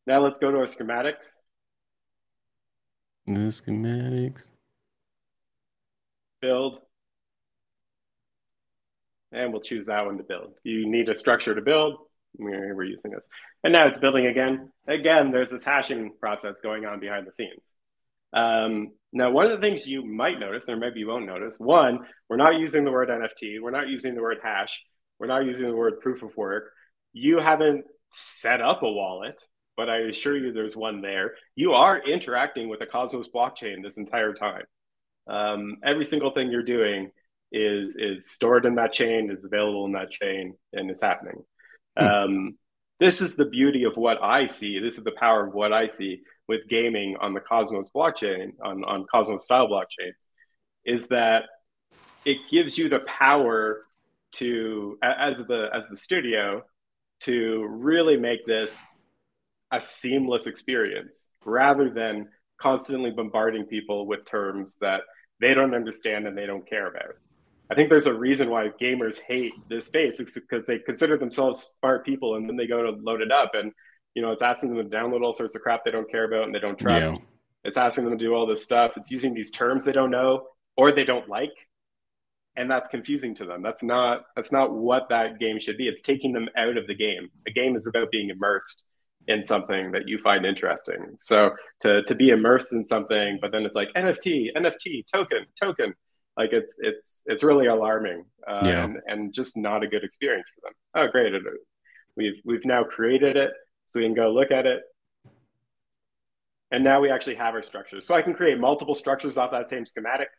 now 0.08 0.20
let's 0.20 0.40
go 0.40 0.52
to 0.52 0.58
our 0.58 0.66
schematics. 0.66 1.38
The 3.28 3.34
schematics. 3.34 4.50
Build 6.42 6.80
and 9.32 9.52
we'll 9.52 9.62
choose 9.62 9.86
that 9.88 10.06
one 10.06 10.18
to 10.18 10.24
build. 10.24 10.54
You 10.64 10.90
need 10.90 11.10
a 11.10 11.16
structure 11.16 11.56
to 11.56 11.62
build. 11.62 11.96
We're, 12.38 12.84
using 12.84 13.12
this. 13.12 13.28
And 13.64 13.74
now 13.74 13.88
it's 13.88 14.00
building 14.00 14.26
again. 14.26 14.72
Again, 14.88 15.32
there's 15.32 15.50
this 15.50 15.66
hashing 15.66 16.14
process 16.20 16.60
going 16.62 16.86
on 16.86 17.00
behind 17.00 17.28
the 17.28 17.34
scenes. 17.34 17.74
Um, 18.34 18.92
now, 19.12 19.32
one 19.32 19.46
of 19.46 19.52
the 19.52 19.58
things 19.58 19.86
you 19.86 20.06
might 20.06 20.40
notice, 20.40 20.70
or 20.70 20.78
maybe 20.78 21.02
you 21.02 21.08
won't 21.08 21.26
notice, 21.26 21.58
one, 21.60 22.00
we're 22.30 22.38
not 22.38 22.58
using 22.58 22.86
the 22.86 22.92
word 22.92 23.10
NFT. 23.10 23.62
We're 23.62 23.72
not 23.72 23.90
using 23.90 24.16
the 24.16 24.22
word 24.22 24.38
hash. 24.42 24.82
We're 25.20 25.28
not 25.28 25.46
using 25.46 25.68
the 25.68 25.76
word 25.76 26.00
proof 26.00 26.24
of 26.24 26.36
work. 26.38 26.72
You 27.12 27.40
haven't 27.40 27.84
set 28.12 28.62
up 28.62 28.82
a 28.82 28.92
wallet, 28.92 29.42
but 29.76 29.90
I 29.90 29.98
assure 30.00 30.38
you 30.38 30.54
there's 30.54 30.78
one 30.78 31.02
there. 31.02 31.34
You 31.56 31.74
are 31.74 32.02
interacting 32.02 32.70
with 32.70 32.80
the 32.80 32.86
Cosmos 32.86 33.28
blockchain 33.28 33.84
this 33.84 33.98
entire 33.98 34.34
time. 34.34 34.64
Um, 35.28 35.78
every 35.84 36.06
single 36.06 36.32
thing 36.32 36.50
you're 36.50 36.64
doing 36.64 37.12
is 37.52 37.96
is 37.98 38.30
stored 38.30 38.66
in 38.66 38.76
that 38.76 38.94
chain, 38.94 39.30
is 39.32 39.46
available 39.46 39.86
in 39.86 39.92
that 39.94 40.12
chain, 40.12 40.56
and 40.74 40.90
is 40.90 41.02
happening. 41.02 41.44
Hmm. 41.98 42.06
Um, 42.06 42.58
this 43.00 43.20
is 43.20 43.36
the 43.36 43.46
beauty 43.46 43.84
of 43.84 43.98
what 43.98 44.22
I 44.22 44.46
see. 44.46 44.80
This 44.80 44.98
is 44.98 45.04
the 45.04 45.12
power 45.12 45.48
of 45.48 45.54
what 45.54 45.74
I 45.74 45.88
see 45.88 46.22
with 46.48 46.68
gaming 46.70 47.18
on 47.20 47.34
the 47.34 47.40
Cosmos 47.40 47.90
blockchain, 47.90 48.52
on, 48.64 48.84
on 48.84 49.06
Cosmos 49.12 49.44
style 49.44 49.68
blockchains, 49.68 50.14
is 50.86 51.08
that 51.08 51.46
it 52.26 52.38
gives 52.50 52.78
you 52.78 52.90
the 52.90 53.00
power 53.00 53.86
to, 54.34 54.98
as 55.02 55.46
the 55.46 55.70
as 55.74 55.88
the 55.90 55.98
studio, 55.98 56.64
to 57.22 57.66
really 57.70 58.18
make 58.18 58.46
this 58.46 58.86
a 59.72 59.82
seamless 59.82 60.48
experience 60.48 61.26
rather 61.46 61.90
than 61.90 62.30
constantly 62.60 63.10
bombarding 63.10 63.66
people 63.66 64.06
with 64.06 64.26
terms 64.26 64.78
that 64.78 65.02
they 65.40 65.54
don't 65.54 65.74
understand 65.74 66.28
and 66.28 66.38
they 66.38 66.46
don't 66.46 66.70
care 66.70 66.88
about. 66.88 67.16
I 67.72 67.76
think 67.76 67.88
there's 67.88 68.06
a 68.06 68.14
reason 68.14 68.50
why 68.50 68.68
gamers 68.82 69.18
hate 69.18 69.54
this 69.70 69.86
space. 69.86 70.20
It's 70.20 70.34
because 70.34 70.66
they 70.66 70.80
consider 70.80 71.18
themselves 71.18 71.74
smart 71.80 72.06
people, 72.06 72.36
and 72.36 72.48
then 72.48 72.58
they 72.58 72.68
go 72.68 72.84
to 72.84 72.92
load 73.02 73.22
it 73.22 73.32
up, 73.32 73.52
and 73.54 73.72
you 74.14 74.22
know, 74.22 74.32
it's 74.32 74.42
asking 74.42 74.76
them 74.76 74.90
to 74.90 74.98
download 74.98 75.24
all 75.24 75.34
sorts 75.34 75.56
of 75.56 75.62
crap 75.62 75.86
they 75.86 75.92
don't 75.92 76.10
care 76.10 76.26
about 76.26 76.44
and 76.44 76.54
they 76.54 76.60
don't 76.60 76.78
trust. 76.78 77.14
Yeah. 77.14 77.20
It's 77.64 77.78
asking 77.78 78.06
them 78.06 78.18
to 78.18 78.24
do 78.24 78.34
all 78.34 78.46
this 78.46 78.64
stuff. 78.64 78.94
It's 78.98 79.12
using 79.12 79.34
these 79.34 79.52
terms 79.52 79.86
they 79.86 79.92
don't 79.92 80.12
know 80.12 80.48
or 80.76 80.92
they 80.92 81.06
don't 81.06 81.30
like, 81.30 81.68
and 82.56 82.70
that's 82.70 82.90
confusing 82.90 83.34
to 83.36 83.46
them. 83.46 83.62
That's 83.62 83.84
not 83.84 84.24
that's 84.36 84.52
not 84.52 84.74
what 84.74 85.08
that 85.10 85.40
game 85.40 85.60
should 85.60 85.78
be. 85.78 85.88
It's 85.88 86.02
taking 86.02 86.34
them 86.34 86.50
out 86.58 86.78
of 86.78 86.88
the 86.88 86.96
game. 86.96 87.30
A 87.48 87.52
game 87.52 87.76
is 87.76 87.88
about 87.88 88.12
being 88.12 88.30
immersed 88.30 88.84
in 89.28 89.46
something 89.46 89.92
that 89.92 90.08
you 90.10 90.18
find 90.18 90.46
interesting. 90.46 91.16
So 91.20 91.52
to 91.82 92.04
to 92.04 92.16
be 92.16 92.30
immersed 92.30 92.74
in 92.74 92.84
something, 92.84 93.38
but 93.42 93.52
then 93.52 93.64
it's 93.64 93.76
like 93.76 93.90
NFT, 93.96 94.50
NFT, 94.58 95.06
token, 95.10 95.46
token 95.58 95.94
Like 96.38 96.54
it's 96.54 96.78
it's 96.80 97.24
it's 97.26 97.44
really 97.44 97.68
alarming 97.68 98.24
uh, 98.48 98.62
Yeah. 98.66 98.84
and, 98.86 98.98
and 99.08 99.34
just 99.34 99.58
not 99.58 99.84
a 99.84 99.88
good 99.88 100.04
experience 100.04 100.50
for 100.56 100.62
them. 100.68 100.74
Oh, 100.96 101.12
great! 101.12 101.34
We've 102.16 102.42
we've 102.46 102.66
now 102.66 102.84
created 102.84 103.36
it, 103.38 103.52
so 103.88 104.00
we 104.00 104.06
can 104.06 104.16
go 104.16 104.32
look 104.32 104.52
at 104.52 104.66
it, 104.66 104.82
and 106.72 106.84
now 106.84 107.02
we 107.02 107.10
actually 107.10 107.36
have 107.36 107.54
our 107.54 107.62
structures. 107.64 108.06
So 108.08 108.16
I 108.16 108.22
can 108.22 108.34
create 108.34 108.60
multiple 108.60 108.96
structures 108.96 109.38
off 109.38 109.52
that 109.52 109.68
same 109.68 109.86
schematic, 109.86 110.30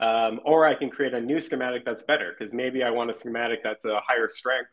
um, 0.00 0.40
or 0.44 0.66
I 0.66 0.74
can 0.74 0.90
create 0.90 1.14
a 1.14 1.20
new 1.20 1.40
schematic 1.40 1.84
that's 1.84 2.02
better 2.02 2.34
because 2.38 2.52
maybe 2.52 2.82
I 2.82 2.90
want 2.90 3.08
a 3.10 3.12
schematic 3.14 3.60
that's 3.62 3.84
a 3.86 4.00
higher 4.06 4.28
strength 4.28 4.70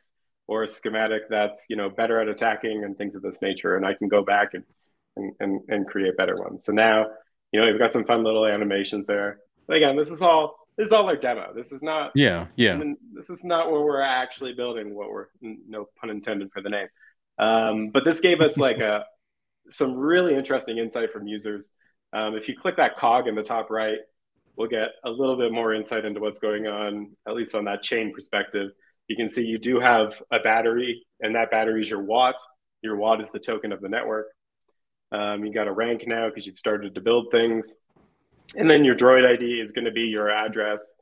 or 0.47 0.63
a 0.63 0.67
schematic 0.67 1.23
that's 1.29 1.65
you 1.69 1.77
know 1.77 1.89
better 1.89 2.19
at 2.19 2.27
attacking 2.27 2.83
and 2.83 2.97
things 2.97 3.15
of 3.15 3.21
this 3.21 3.41
nature, 3.41 3.77
and 3.77 3.85
I 3.85 3.93
can 3.93 4.09
go 4.09 4.23
back 4.23 4.53
and 4.53 4.63
and 5.15 5.33
and, 5.39 5.61
and 5.69 5.87
create 5.87 6.17
better 6.17 6.35
ones. 6.37 6.65
So 6.65 6.73
now 6.73 7.07
you 7.53 7.61
know 7.61 7.65
we've 7.67 7.79
got 7.79 7.91
some 7.91 8.03
fun 8.03 8.23
little 8.25 8.45
animations 8.45 9.07
there. 9.07 9.39
Again, 9.70 9.95
this 9.95 10.11
is 10.11 10.22
all 10.22 10.55
this 10.78 10.88
is 10.88 10.93
all 10.93 11.07
our 11.07 11.16
demo. 11.16 11.53
This 11.53 11.72
is 11.72 11.82
not 11.82 12.11
Yeah, 12.16 12.47
yeah. 12.55 12.74
and 12.74 12.97
this 13.14 13.30
is 13.30 13.43
not 13.43 13.72
where 13.72 13.82
we're 13.82 14.01
actually 14.01 14.53
building 14.53 14.95
what 14.95 15.09
we're 15.09 15.28
no 15.41 15.88
pun 15.99 16.09
intended 16.09 16.51
for 16.51 16.61
the 16.61 16.70
name. 16.70 16.88
Um, 17.38 17.89
but 17.89 18.05
this 18.05 18.20
gave 18.20 18.41
us 18.41 18.57
like 18.57 18.78
a 18.78 19.05
some 19.70 19.95
really 19.95 20.36
interesting 20.36 20.78
insight 20.78 21.11
from 21.11 21.28
users. 21.28 21.72
Um, 22.11 22.36
if 22.36 22.47
you 22.47 22.55
click 22.55 22.78
that 22.78 22.95
cog 22.95 23.28
in 23.28 23.36
the 23.36 23.43
top 23.43 23.70
right 23.70 23.97
we'll 24.55 24.70
get 24.70 24.89
a 25.03 25.09
little 25.09 25.38
bit 25.38 25.51
more 25.51 25.74
insight 25.74 26.05
into 26.05 26.20
what's 26.20 26.39
going 26.39 26.68
on 26.68 27.11
at 27.28 27.36
least 27.36 27.55
on 27.55 27.66
that 27.66 27.82
chain 27.82 28.14
perspective. 28.14 28.72
You 29.07 29.16
can 29.16 29.28
see 29.28 29.43
you 29.43 29.57
do 29.57 29.80
have 29.80 30.22
a 30.32 30.39
battery 30.39 31.05
and 31.20 31.36
that 31.36 31.51
battery 31.51 31.82
is 31.82 31.89
your 31.89 32.01
watt. 32.01 32.36
Your 32.82 32.95
watt 32.95 33.22
is 33.22 33.32
the 33.32 33.39
token 33.39 33.72
of 33.72 33.82
the 33.82 33.89
network. 33.89 34.28
Um, 35.11 35.45
you 35.45 35.53
got 35.53 35.68
a 35.68 35.72
rank 35.72 36.07
now 36.07 36.28
because 36.30 36.45
you've 36.45 36.57
started 36.57 36.95
to 36.95 37.01
build 37.01 37.28
things 37.32 37.76
and 38.55 38.69
then 38.69 38.83
your 38.83 38.95
droid 38.95 39.25
id 39.25 39.43
is 39.61 39.71
going 39.71 39.85
to 39.85 39.91
be 39.91 40.03
your 40.03 40.29
address. 40.29 40.93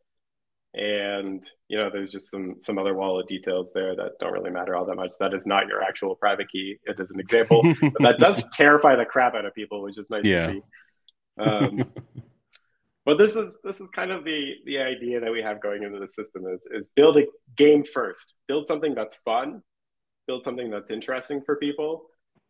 And 0.74 1.44
you 1.68 1.78
know 1.78 1.90
there's 1.92 2.12
just 2.12 2.32
some 2.32 2.56
some 2.60 2.78
other 2.78 2.94
wallet 2.94 3.28
details 3.28 3.72
there 3.74 3.94
that 3.94 4.12
don't 4.22 4.32
really 4.32 4.52
matter 4.52 4.74
all 4.74 4.86
that 4.86 4.96
much. 4.96 5.12
That 5.20 5.34
is 5.34 5.46
not 5.46 5.68
your 5.68 5.84
actual 5.84 6.16
private 6.16 6.50
key 6.50 6.78
it 6.86 6.98
is 6.98 7.12
an 7.12 7.20
example. 7.20 7.62
But 7.82 8.02
that 8.04 8.20
does 8.20 8.48
terrify 8.54 8.96
the 8.96 9.06
crap 9.06 9.36
out 9.36 9.46
of 9.46 9.54
people 9.54 9.82
which 9.82 9.98
is 9.98 10.10
nice 10.10 10.24
Yeah. 10.24 10.48
to 10.48 10.54
see. 10.54 10.62
Um, 11.40 11.92
but 13.06 13.18
this 13.18 13.36
is 13.36 13.60
this 13.66 13.82
is 13.82 13.90
kind 13.90 14.12
of 14.12 14.24
the 14.24 14.54
the 14.66 14.78
idea 14.80 15.20
that 15.20 15.32
we 15.32 15.42
have 15.42 15.62
going 15.62 15.84
into 15.84 16.00
the 16.00 16.08
system 16.08 16.46
is 16.48 16.66
is 16.72 16.90
build 16.96 17.18
a 17.18 17.26
game 17.58 17.84
first. 17.84 18.36
Build 18.48 18.66
something 18.66 18.96
that's 18.96 19.18
fun. 19.18 19.62
Build 20.26 20.42
something 20.42 20.70
that's 20.70 20.90
interesting 20.90 21.42
for 21.46 21.58
people. 21.58 22.04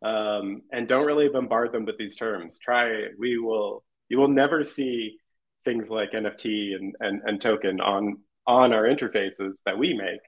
Um, 0.03 0.61
and 0.71 0.87
don't 0.87 1.07
really 1.07 1.27
bombard 1.29 1.71
them 1.71 1.85
with 1.85 1.97
these 1.97 2.15
terms. 2.15 2.59
Try 2.59 3.07
we 3.17 3.39
will 3.39 3.83
you 4.12 4.18
will 4.20 4.28
never 4.43 4.59
see 4.64 5.18
things 5.64 5.89
like 5.89 6.12
nft 6.12 6.45
and, 6.76 6.93
and, 6.99 7.22
and 7.26 7.41
token 7.41 7.80
on 7.80 8.18
on 8.45 8.74
our 8.74 8.84
interfaces 8.84 9.53
that 9.66 9.78
we 9.78 9.93
make 9.93 10.20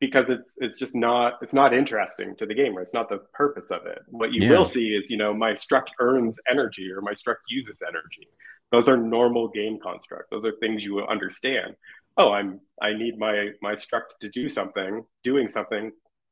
because 0.00 0.30
it's 0.30 0.56
it's 0.64 0.78
just 0.78 0.96
not 0.96 1.34
it's 1.42 1.52
not 1.52 1.74
interesting 1.74 2.34
to 2.38 2.46
the 2.46 2.54
gamer. 2.54 2.80
It's 2.80 2.94
not 2.94 3.08
the 3.10 3.20
purpose 3.34 3.70
of 3.70 3.82
it. 3.86 4.00
What 4.08 4.32
you 4.32 4.42
Yeah. 4.42 4.52
will 4.52 4.64
see 4.64 4.88
is 4.98 5.10
you 5.10 5.18
know 5.18 5.32
my 5.34 5.52
struct 5.52 5.90
earns 6.00 6.40
energy 6.50 6.90
or 6.90 7.00
my 7.02 7.12
struct 7.12 7.44
uses 7.48 7.82
energy. 7.86 8.26
Those 8.72 8.88
are 8.88 8.96
normal 8.96 9.48
game 9.48 9.78
constructs. 9.88 10.30
Those 10.30 10.46
are 10.46 10.54
things 10.62 10.84
you 10.86 10.94
will 10.94 11.06
understand. 11.16 11.70
Oh 12.16 12.32
i'm 12.32 12.60
i 12.82 12.90
need 13.02 13.14
my 13.18 13.50
my 13.66 13.74
struct 13.84 14.10
to 14.22 14.28
do 14.30 14.48
something 14.48 14.92
doing 15.22 15.46
something 15.56 15.84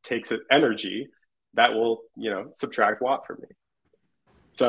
takes 0.03 0.33
it 0.33 0.41
energy 0.59 0.99
that 1.59 1.71
will 1.77 1.95
you 2.17 2.31
know 2.33 2.43
subtract 2.53 3.03
watt 3.03 3.21
from 3.27 3.37
me. 3.43 3.49
So 4.61 4.69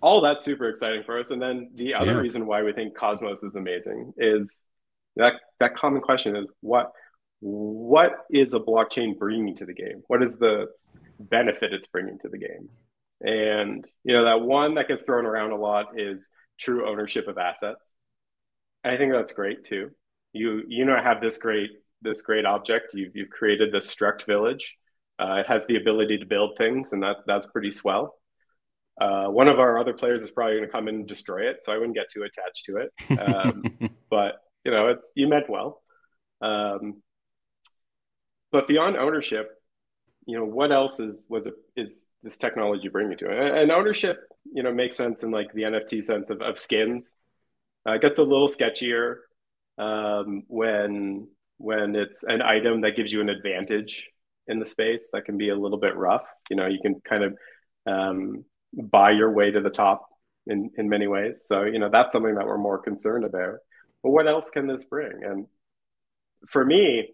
all 0.00 0.20
that's 0.20 0.44
super 0.44 0.68
exciting 0.68 1.02
for 1.02 1.18
us. 1.18 1.30
And 1.30 1.40
then 1.40 1.70
the 1.74 1.94
other 1.94 2.12
Yeah. 2.12 2.20
reason 2.20 2.46
why 2.46 2.62
we 2.62 2.72
think 2.72 2.94
cosmos 2.94 3.42
is 3.42 3.56
amazing 3.56 4.14
is 4.16 4.60
that 5.16 5.34
that 5.60 5.74
common 5.74 6.00
question 6.00 6.36
is 6.36 6.46
what 6.60 6.92
what 7.40 8.26
is 8.30 8.52
a 8.52 8.58
blockchain 8.60 9.16
bringing 9.16 9.54
to 9.56 9.64
the 9.64 9.72
game? 9.74 10.02
What 10.08 10.22
is 10.24 10.38
the 10.38 10.66
benefit 11.20 11.72
it's 11.72 11.86
bringing 11.86 12.18
to 12.20 12.28
the 12.28 12.38
game? 12.38 12.68
And 13.20 13.84
you 14.04 14.12
know 14.14 14.24
that 14.24 14.40
one 14.40 14.74
that 14.74 14.88
gets 14.88 15.02
thrown 15.02 15.26
around 15.26 15.52
a 15.52 15.56
lot 15.56 15.98
is 16.00 16.30
true 16.58 16.88
ownership 16.88 17.28
of 17.28 17.38
assets. 17.38 17.92
And 18.84 18.94
i 18.94 18.96
think 18.96 19.12
that's 19.12 19.32
great 19.32 19.64
too. 19.64 19.90
You 20.32 20.62
you 20.68 20.84
know 20.84 20.96
have 21.00 21.20
this 21.20 21.38
great 21.38 21.70
this 22.02 22.22
great 22.22 22.44
object. 22.44 22.94
You've, 22.94 23.16
you've 23.16 23.30
created 23.30 23.72
this 23.72 23.92
struct 23.92 24.24
village. 24.24 24.76
Uh, 25.18 25.38
it 25.40 25.46
has 25.48 25.66
the 25.66 25.76
ability 25.76 26.18
to 26.18 26.26
build 26.26 26.56
things 26.56 26.92
and 26.92 27.02
that 27.02 27.16
that's 27.26 27.46
pretty 27.46 27.72
swell 27.72 28.14
uh, 29.00 29.26
one 29.26 29.48
of 29.48 29.58
our 29.58 29.78
other 29.78 29.92
players 29.92 30.22
is 30.22 30.30
probably 30.30 30.56
going 30.56 30.66
to 30.66 30.72
come 30.72 30.88
and 30.88 31.06
destroy 31.06 31.48
it 31.48 31.62
so 31.62 31.72
i 31.72 31.78
wouldn't 31.78 31.94
get 31.94 32.10
too 32.10 32.24
attached 32.24 32.64
to 32.64 32.76
it. 32.78 33.20
Um, 33.20 33.62
but 34.10 34.40
you 34.64 34.72
know 34.72 34.88
it's 34.88 35.12
you 35.14 35.28
meant 35.28 35.48
well. 35.48 35.82
Um, 36.40 37.02
but 38.50 38.68
beyond 38.68 38.96
ownership 38.96 39.58
you 40.28 40.36
know 40.36 40.44
what 40.44 40.70
else 40.70 41.00
is 41.00 41.26
was 41.30 41.46
it 41.46 41.54
is 41.74 42.06
this 42.22 42.36
technology 42.36 42.88
bringing 42.88 43.16
to 43.16 43.30
it? 43.30 43.62
And 43.62 43.72
ownership 43.72 44.20
you 44.52 44.62
know 44.62 44.72
makes 44.72 44.96
sense 44.96 45.22
in 45.22 45.30
like 45.30 45.52
the 45.54 45.62
nft 45.62 46.04
sense 46.04 46.28
of, 46.30 46.42
of 46.42 46.58
skins. 46.58 47.14
Uh, 47.88 47.92
it 47.92 48.02
gets 48.02 48.18
a 48.18 48.22
little 48.22 48.46
sketchier 48.46 49.16
um, 49.78 50.42
when 50.46 51.28
when 51.56 51.96
it's 51.96 52.24
an 52.24 52.42
item 52.42 52.82
that 52.82 52.94
gives 52.94 53.10
you 53.10 53.22
an 53.22 53.30
advantage 53.30 54.10
in 54.46 54.58
the 54.58 54.66
space 54.66 55.08
that 55.14 55.24
can 55.24 55.38
be 55.38 55.48
a 55.48 55.56
little 55.56 55.78
bit 55.78 55.96
rough. 55.96 56.28
You 56.50 56.56
know 56.56 56.66
you 56.66 56.78
can 56.82 57.00
kind 57.00 57.24
of 57.24 57.38
um, 57.86 58.44
buy 58.72 59.10
your 59.10 59.30
way 59.32 59.50
to 59.50 59.60
the 59.60 59.70
top 59.70 60.06
in 60.46 60.70
in 60.76 60.88
many 60.88 61.06
ways. 61.06 61.44
So 61.46 61.62
you 61.62 61.78
know 61.78 61.88
that's 61.90 62.12
something 62.12 62.34
that 62.34 62.46
we're 62.46 62.58
more 62.58 62.78
concerned 62.78 63.24
about. 63.24 63.56
But 64.02 64.10
what 64.10 64.28
else 64.28 64.50
can 64.50 64.66
this 64.66 64.84
bring? 64.84 65.24
And 65.24 65.46
for 66.46 66.64
me 66.64 67.08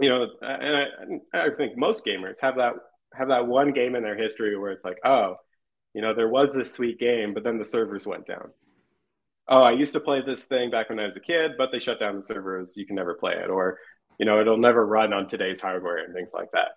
you 0.00 0.08
know 0.08 0.26
and 0.40 0.88
I, 1.32 1.46
I 1.46 1.50
think 1.56 1.76
most 1.76 2.04
gamers 2.04 2.40
have 2.40 2.56
that 2.56 2.74
have 3.14 3.28
that 3.28 3.46
one 3.46 3.72
game 3.72 3.94
in 3.94 4.02
their 4.02 4.16
history 4.16 4.56
where 4.58 4.72
it's 4.72 4.84
like 4.84 4.98
oh 5.04 5.36
you 5.94 6.02
know 6.02 6.14
there 6.14 6.28
was 6.28 6.52
this 6.52 6.72
sweet 6.72 6.98
game 6.98 7.34
but 7.34 7.44
then 7.44 7.58
the 7.58 7.64
servers 7.64 8.06
went 8.06 8.26
down. 8.26 8.50
Oh 9.48 9.62
i 9.62 9.72
used 9.72 9.92
to 9.92 10.00
play 10.00 10.22
this 10.24 10.44
thing 10.44 10.70
back 10.70 10.88
when 10.88 10.98
i 10.98 11.06
was 11.06 11.16
a 11.16 11.20
kid 11.20 11.52
but 11.58 11.70
they 11.70 11.78
shut 11.78 12.00
down 12.00 12.16
the 12.16 12.22
servers. 12.22 12.76
You 12.76 12.86
can 12.86 12.96
never 12.96 13.14
play 13.14 13.34
it. 13.34 13.50
Or 13.50 13.78
you 14.18 14.26
know 14.26 14.40
it'll 14.40 14.56
never 14.56 14.84
run 14.86 15.12
on 15.12 15.28
today's 15.28 15.60
hardware 15.60 15.98
and 15.98 16.14
things 16.14 16.32
like 16.34 16.50
that. 16.52 16.72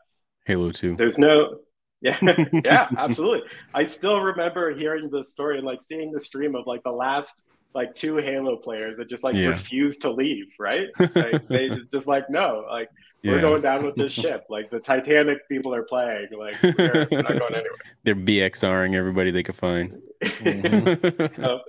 Halo 0.45 0.71
2. 0.71 0.97
there's 0.97 1.17
no 1.17 1.59
yeah. 2.03 2.19
Yeah 2.63 2.87
absolutely. 2.97 3.41
I 3.73 3.85
still 3.85 4.19
remember 4.21 4.75
hearing 4.75 5.09
the 5.09 5.23
story 5.23 5.57
and 5.57 5.65
like 5.65 5.81
seeing 5.81 6.11
the 6.11 6.19
stream 6.19 6.53
of 6.55 6.67
like 6.67 6.83
the 6.83 6.91
last 6.91 7.45
like 7.73 7.95
two 7.95 8.17
halo 8.17 8.55
players 8.57 8.97
that 8.97 9.09
just 9.09 9.23
like 9.23 9.35
Yeah. 9.35 9.47
refused 9.49 10.03
to 10.03 10.11
leave 10.11 10.53
right? 10.59 10.89
Like 10.99 11.47
they 11.47 11.69
just 11.91 12.07
like 12.07 12.29
no 12.29 12.65
like 12.69 12.89
we're 13.23 13.39
going 13.41 13.61
down 13.61 13.85
with 13.85 13.95
this 13.95 14.11
ship. 14.11 14.43
Like 14.49 14.69
the 14.69 14.81
titanic 14.81 15.47
people 15.47 15.73
are 15.73 15.83
playing. 15.83 16.27
Like 16.37 16.61
we're, 16.61 17.07
we're 17.09 17.21
not 17.21 17.39
going 17.39 17.55
anywhere. 17.61 17.79
They're 18.03 18.15
BXRing 18.15 18.95
everybody 18.95 19.31
they 19.31 19.43
could 19.43 19.55
find. 19.55 20.01
Mhm. 20.23 21.31
so 21.31 21.61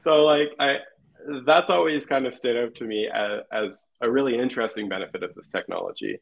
so 0.00 0.22
like 0.24 0.54
i 0.60 0.78
that's 1.46 1.70
always 1.70 2.04
kind 2.06 2.26
of 2.26 2.34
stood 2.34 2.56
out 2.56 2.74
to 2.74 2.84
me 2.84 3.08
as, 3.08 3.40
as 3.50 3.88
a 4.02 4.10
really 4.10 4.36
interesting 4.38 4.88
benefit 4.88 5.22
of 5.22 5.34
this 5.34 5.48
technology 5.48 6.18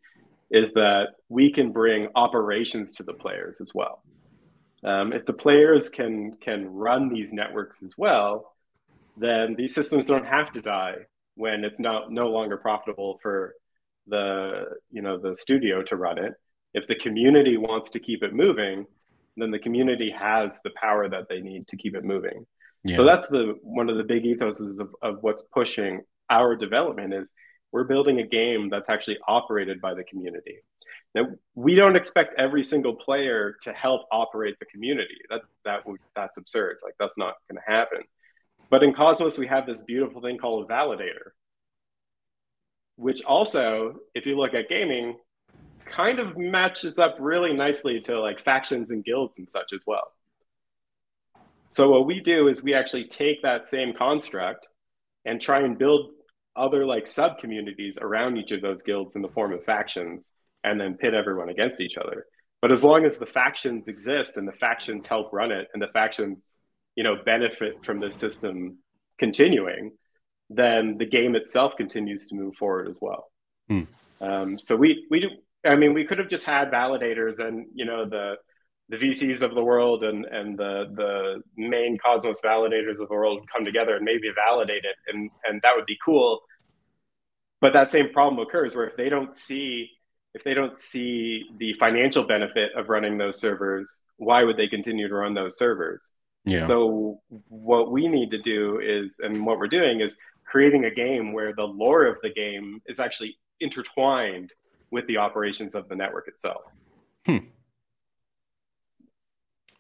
is 0.53 0.73
that 0.75 1.09
we 1.29 1.51
can 1.51 1.73
bring 1.73 2.09
operations 2.15 2.93
to 2.93 3.03
the 3.03 3.15
players 3.15 3.61
as 3.61 3.73
well. 3.75 4.03
Um, 4.85 5.13
if 5.13 5.25
the 5.27 5.33
players 5.33 5.89
can 5.89 6.35
can 6.35 6.67
run 6.67 7.09
these 7.09 7.33
networks 7.33 7.83
as 7.83 7.95
well 7.97 8.53
then 9.17 9.55
these 9.57 9.75
systems 9.75 10.07
don't 10.07 10.27
have 10.27 10.53
to 10.53 10.63
die 10.63 10.95
when 11.35 11.65
it's 11.65 11.79
not 11.79 12.11
no 12.11 12.29
longer 12.29 12.57
profitable 12.57 13.19
for 13.23 13.55
the 14.07 14.65
you 14.91 15.03
know 15.03 15.19
the 15.19 15.35
studio 15.35 15.83
to 15.83 15.97
run 15.97 16.19
it. 16.19 16.33
If 16.75 16.87
the 16.87 16.95
community 16.95 17.57
wants 17.57 17.91
to 17.91 18.01
keep 18.01 18.23
it 18.23 18.35
moving 18.35 18.87
then 19.37 19.51
the 19.51 19.59
community 19.59 20.11
has 20.11 20.61
the 20.63 20.71
power 20.79 21.09
that 21.09 21.27
they 21.29 21.41
need 21.41 21.67
to 21.67 21.77
keep 21.77 21.95
it 21.95 22.05
moving. 22.05 22.45
Yeah. 22.85 22.97
so 22.97 23.05
that's 23.05 23.29
the 23.29 23.57
one 23.63 23.89
of 23.89 23.97
the 23.97 24.05
big 24.05 24.25
ethoses 24.25 24.81
of, 24.81 24.95
of 25.01 25.19
what's 25.23 25.43
pushing 25.53 26.01
our 26.29 26.57
development 26.57 27.15
is 27.15 27.33
we're 27.73 27.85
building 27.85 28.21
a 28.21 28.27
game 28.27 28.69
that's 28.69 28.89
actually 28.89 29.19
operated 29.27 29.81
by 29.81 29.95
the 29.95 30.05
community. 30.05 30.59
Now 31.15 31.27
we 31.55 31.75
don't 31.75 31.97
expect 31.97 32.39
every 32.39 32.63
single 32.63 32.95
player 32.95 33.57
to 33.63 33.73
help 33.73 34.03
operate 34.13 34.59
the 34.59 34.67
community. 34.67 35.17
That 35.31 35.43
that 35.65 35.87
would 35.87 36.01
that's 36.15 36.39
absurd. 36.39 36.79
Like 36.83 36.95
that's 36.99 37.19
not 37.19 37.35
going 37.51 37.61
to 37.67 37.73
happen. 37.73 38.03
But 38.71 38.83
in 38.83 38.93
Cosmos 38.93 39.39
we 39.39 39.47
have 39.47 39.67
this 39.67 39.83
beautiful 39.83 40.21
thing 40.21 40.39
called 40.39 40.71
a 40.71 40.73
validator, 40.73 41.33
which 42.97 43.23
also, 43.23 43.97
if 44.15 44.27
you 44.27 44.37
look 44.37 44.55
at 44.55 44.69
gaming, 44.69 45.17
kind 45.85 46.19
of 46.19 46.39
matches 46.39 46.99
up 46.99 47.17
really 47.19 47.53
nicely 47.53 48.01
to 48.01 48.19
like 48.21 48.41
factions 48.41 48.91
and 48.91 49.05
guilds 49.05 49.39
and 49.39 49.49
such 49.49 49.73
as 49.73 49.83
well. 49.87 50.13
So 51.69 51.91
what 51.91 52.07
we 52.07 52.21
do 52.21 52.49
is 52.49 52.63
we 52.63 52.75
actually 52.75 53.07
take 53.07 53.43
that 53.43 53.67
same 53.67 53.95
construct 53.95 54.69
and 55.25 55.41
try 55.41 55.61
and 55.61 55.79
build 55.79 56.11
other 56.57 56.85
like 56.85 57.07
sub 57.07 57.39
communities 57.39 57.99
around 58.01 58.37
each 58.37 58.53
of 58.53 58.61
those 58.61 58.83
guilds 58.83 59.17
in 59.17 59.23
the 59.23 59.29
form 59.29 59.53
of 59.53 59.65
factions 59.65 60.33
and 60.65 60.81
then 60.81 60.95
pit 60.95 61.15
everyone 61.15 61.49
against 61.49 61.81
each 61.81 61.97
other. 61.97 62.27
But 62.61 62.71
as 62.71 62.85
long 62.85 63.05
as 63.05 63.19
the 63.19 63.27
factions 63.27 63.89
exist 63.89 64.37
and 64.37 64.47
the 64.47 64.53
factions 64.53 65.07
help 65.07 65.33
run 65.33 65.51
it 65.51 65.69
and 65.75 65.83
the 65.83 65.89
factions, 65.89 66.53
you 66.95 67.03
know, 67.03 67.17
benefit 67.25 67.85
from 67.85 67.99
the 67.99 68.11
system 68.11 68.79
continuing, 69.19 69.93
then 70.49 70.99
the 70.99 71.07
game 71.07 71.35
itself 71.35 71.77
continues 71.77 72.29
to 72.29 72.37
move 72.37 72.55
forward 72.55 72.89
as 72.89 73.01
well. 73.03 73.31
Hmm. 73.69 73.83
Um, 74.21 74.59
so 74.59 74.77
we 74.77 75.07
we 75.11 75.21
do. 75.21 75.31
I 75.65 75.77
mean, 75.77 75.95
we 75.95 76.05
could 76.05 76.19
have 76.19 76.29
just 76.29 76.45
had 76.45 76.71
validators 76.71 77.41
and 77.41 77.67
you 77.75 77.85
know 77.85 78.09
the 78.09 78.35
the 78.89 78.97
VCs 78.97 79.43
of 79.43 79.55
the 79.55 79.63
world 79.63 80.05
and 80.05 80.25
and 80.27 80.59
the 80.59 80.87
the 80.95 81.43
main 81.57 81.99
Cosmos 81.99 82.41
validators 82.41 83.01
of 83.01 83.09
the 83.09 83.15
world 83.15 83.49
come 83.51 83.65
together 83.65 83.97
and 83.97 84.05
maybe 84.05 84.31
validate 84.35 84.85
it, 84.85 84.97
and 85.13 85.31
and 85.49 85.61
that 85.63 85.73
would 85.77 85.87
be 85.87 85.97
cool. 86.05 86.41
But 87.61 87.73
that 87.75 87.89
same 87.89 88.11
problem 88.13 88.45
occurs 88.45 88.75
where 88.75 88.87
if 88.87 88.97
they 88.97 89.09
don't 89.09 89.37
see 89.37 89.89
if 90.35 90.45
they 90.45 90.55
don't 90.55 90.77
see 90.77 91.45
the 91.59 91.75
financial 91.75 92.25
benefit 92.25 92.71
of 92.77 92.89
running 92.89 93.19
those 93.19 93.39
servers, 93.39 94.01
why 94.17 94.43
would 94.43 94.57
they 94.57 94.67
continue 94.67 95.09
to 95.09 95.15
run 95.15 95.35
those 95.35 95.59
servers? 95.59 96.11
Yeah. 96.45 96.67
So 96.67 97.21
what 97.49 97.93
we 97.93 98.09
need 98.09 98.31
to 98.31 98.39
do 98.39 98.81
is, 98.81 99.21
and 99.21 99.45
what 99.45 99.59
we're 99.59 99.69
doing 99.69 100.01
is 100.01 100.17
creating 100.45 100.87
a 100.87 100.91
game 100.91 101.33
where 101.33 101.55
the 101.55 101.65
lore 101.65 102.07
of 102.07 102.19
the 102.23 102.31
game 102.31 102.81
is 102.87 102.99
actually 102.99 103.39
intertwined 103.61 104.53
with 104.91 105.07
the 105.07 105.19
operations 105.19 105.75
of 105.75 105.89
the 105.89 105.95
network 105.95 106.29
itself. 106.29 106.63
Hmm. 107.27 107.39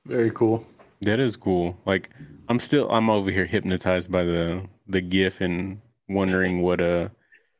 Very 0.06 0.30
cool. 0.30 0.64
That 1.02 1.20
is 1.20 1.36
cool. 1.36 1.76
Like 1.86 2.10
I'm 2.48 2.58
still 2.58 2.90
I'm 2.90 3.10
over 3.10 3.30
here 3.30 3.44
hypnotized 3.44 4.10
by 4.10 4.24
the 4.24 4.66
the 4.86 5.00
GIF 5.00 5.40
and 5.40 5.80
wondering 6.08 6.62
what 6.62 6.80
uh 6.80 7.08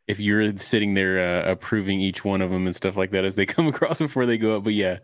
if 0.09 0.21
you're 0.21 0.57
sitting 0.59 0.95
there 0.95 1.19
uh, 1.19 1.51
approving 1.51 2.01
each 2.01 2.25
one 2.25 2.43
of 2.43 2.51
them 2.51 2.67
and 2.67 2.75
stuff 2.75 2.97
like 2.97 3.13
that 3.13 3.25
as 3.25 3.37
they 3.37 3.47
come 3.55 3.69
across 3.69 3.99
before 3.99 4.27
they 4.27 4.39
go 4.39 4.57
up. 4.57 4.65
But 4.65 4.75
yeah, 4.75 4.99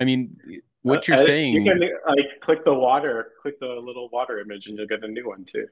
I 0.00 0.04
mean, 0.04 0.38
what 0.82 1.08
you're 1.08 1.18
uh, 1.18 1.24
saying. 1.24 1.54
You 1.54 1.64
can 1.64 1.80
like 2.06 2.40
click 2.40 2.64
the 2.64 2.74
water, 2.74 3.32
click 3.42 3.58
the 3.60 3.66
little 3.66 4.08
water 4.10 4.40
image, 4.40 4.66
and 4.66 4.76
you'll 4.76 4.86
get 4.86 5.04
a 5.04 5.08
new 5.08 5.26
one 5.28 5.44
too. 5.44 5.66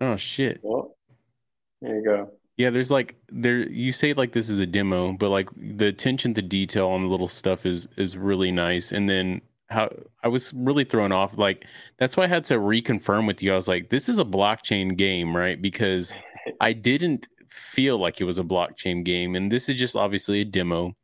Oh 0.00 0.16
shit! 0.16 0.60
Well, 0.62 0.96
there 1.80 1.96
you 1.96 2.04
go. 2.04 2.30
Yeah, 2.56 2.70
there's 2.70 2.90
like 2.90 3.16
there 3.28 3.58
you 3.68 3.92
say 3.92 4.14
like 4.14 4.32
this 4.32 4.48
is 4.48 4.60
a 4.60 4.66
demo, 4.66 5.12
but 5.12 5.28
like 5.28 5.48
the 5.56 5.86
attention 5.86 6.34
to 6.34 6.42
detail 6.42 6.88
on 6.88 7.02
the 7.02 7.08
little 7.08 7.28
stuff 7.28 7.66
is 7.66 7.88
is 7.96 8.16
really 8.16 8.50
nice. 8.50 8.92
And 8.92 9.08
then 9.08 9.42
how 9.68 9.90
I 10.22 10.28
was 10.28 10.52
really 10.54 10.84
thrown 10.84 11.12
off. 11.12 11.38
Like 11.38 11.64
that's 11.98 12.16
why 12.16 12.24
I 12.24 12.28
had 12.28 12.44
to 12.46 12.54
reconfirm 12.54 13.26
with 13.26 13.42
you. 13.42 13.52
I 13.52 13.56
was 13.56 13.68
like, 13.68 13.90
this 13.90 14.08
is 14.08 14.18
a 14.18 14.24
blockchain 14.24 14.96
game, 14.96 15.36
right? 15.36 15.60
Because 15.60 16.14
I 16.60 16.72
didn't 16.72 17.28
feel 17.48 17.98
like 17.98 18.20
it 18.20 18.24
was 18.24 18.38
a 18.38 18.44
blockchain 18.44 19.04
game, 19.04 19.34
and 19.34 19.50
this 19.50 19.68
is 19.68 19.76
just 19.76 19.96
obviously 19.96 20.40
a 20.40 20.44
demo. 20.44 20.94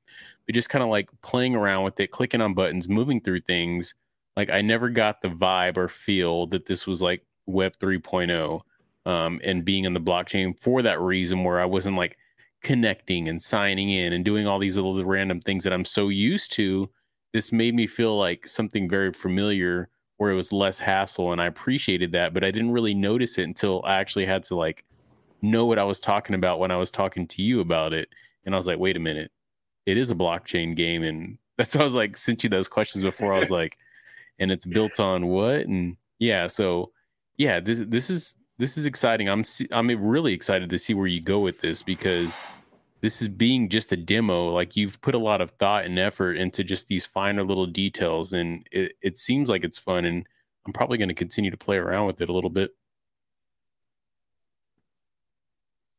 But 0.46 0.54
just 0.54 0.70
kind 0.70 0.82
of 0.82 0.88
like 0.88 1.08
playing 1.22 1.54
around 1.54 1.84
with 1.84 2.00
it, 2.00 2.10
clicking 2.10 2.40
on 2.40 2.54
buttons, 2.54 2.88
moving 2.88 3.20
through 3.20 3.42
things. 3.42 3.94
Like 4.36 4.50
I 4.50 4.60
never 4.60 4.88
got 4.88 5.22
the 5.22 5.28
vibe 5.28 5.76
or 5.76 5.88
feel 5.88 6.46
that 6.48 6.66
this 6.66 6.86
was 6.86 7.00
like 7.00 7.24
Web 7.46 7.74
3.0 7.78 8.60
um, 9.06 9.40
and 9.44 9.64
being 9.64 9.84
in 9.84 9.92
the 9.92 10.00
blockchain 10.00 10.58
for 10.58 10.82
that 10.82 11.00
reason, 11.00 11.44
where 11.44 11.60
I 11.60 11.64
wasn't 11.64 11.96
like 11.96 12.16
connecting 12.62 13.28
and 13.28 13.40
signing 13.40 13.90
in 13.90 14.12
and 14.12 14.24
doing 14.24 14.46
all 14.46 14.58
these 14.58 14.76
little 14.76 15.04
random 15.04 15.40
things 15.40 15.64
that 15.64 15.72
I'm 15.72 15.84
so 15.84 16.08
used 16.08 16.52
to 16.54 16.88
this 17.32 17.52
made 17.52 17.74
me 17.74 17.86
feel 17.86 18.16
like 18.16 18.46
something 18.46 18.88
very 18.88 19.12
familiar 19.12 19.88
where 20.18 20.30
it 20.30 20.36
was 20.36 20.52
less 20.52 20.78
hassle 20.78 21.32
and 21.32 21.40
I 21.40 21.46
appreciated 21.46 22.12
that, 22.12 22.32
but 22.34 22.44
I 22.44 22.50
didn't 22.50 22.72
really 22.72 22.94
notice 22.94 23.38
it 23.38 23.44
until 23.44 23.82
I 23.84 23.98
actually 23.98 24.26
had 24.26 24.42
to 24.44 24.54
like 24.54 24.84
know 25.40 25.66
what 25.66 25.78
I 25.78 25.84
was 25.84 25.98
talking 25.98 26.34
about 26.34 26.60
when 26.60 26.70
I 26.70 26.76
was 26.76 26.90
talking 26.90 27.26
to 27.26 27.42
you 27.42 27.60
about 27.60 27.92
it. 27.92 28.08
And 28.44 28.54
I 28.54 28.58
was 28.58 28.66
like, 28.66 28.78
wait 28.78 28.96
a 28.96 29.00
minute, 29.00 29.32
it 29.86 29.96
is 29.96 30.10
a 30.10 30.14
blockchain 30.14 30.76
game. 30.76 31.02
And 31.02 31.38
that's 31.58 31.74
why 31.74 31.82
I 31.82 31.84
was 31.84 31.94
like, 31.94 32.16
sent 32.16 32.44
you 32.44 32.50
those 32.50 32.68
questions 32.68 33.02
before. 33.02 33.32
I 33.32 33.38
was 33.38 33.50
like, 33.50 33.78
and 34.38 34.50
it's 34.50 34.66
built 34.66 35.00
on 35.00 35.26
what? 35.26 35.66
And 35.66 35.96
yeah, 36.18 36.46
so 36.46 36.92
yeah, 37.36 37.60
this 37.60 37.82
this 37.86 38.10
is 38.10 38.34
this 38.58 38.78
is 38.78 38.86
exciting. 38.86 39.28
I'm 39.28 39.44
I'm 39.70 39.88
really 39.88 40.32
excited 40.32 40.70
to 40.70 40.78
see 40.78 40.94
where 40.94 41.06
you 41.06 41.20
go 41.20 41.40
with 41.40 41.60
this 41.60 41.82
because 41.82 42.38
this 43.02 43.20
is 43.20 43.28
being 43.28 43.68
just 43.68 43.92
a 43.92 43.96
demo 43.96 44.48
like 44.48 44.76
you've 44.76 45.00
put 45.02 45.14
a 45.14 45.18
lot 45.18 45.42
of 45.42 45.50
thought 45.52 45.84
and 45.84 45.98
effort 45.98 46.36
into 46.38 46.64
just 46.64 46.86
these 46.86 47.04
finer 47.04 47.44
little 47.44 47.66
details 47.66 48.32
and 48.32 48.66
it, 48.72 48.92
it 49.02 49.18
seems 49.18 49.48
like 49.50 49.64
it's 49.64 49.76
fun 49.76 50.06
and 50.06 50.26
i'm 50.66 50.72
probably 50.72 50.96
going 50.96 51.08
to 51.08 51.14
continue 51.14 51.50
to 51.50 51.56
play 51.58 51.76
around 51.76 52.06
with 52.06 52.22
it 52.22 52.30
a 52.30 52.32
little 52.32 52.50
bit. 52.50 52.70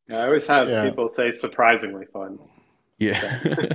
Yeah 0.08 0.20
i 0.20 0.26
always 0.26 0.48
have 0.48 0.68
yeah. 0.68 0.84
people 0.84 1.08
say 1.08 1.30
surprisingly 1.32 2.06
fun. 2.06 2.40
Yeah. 2.98 3.20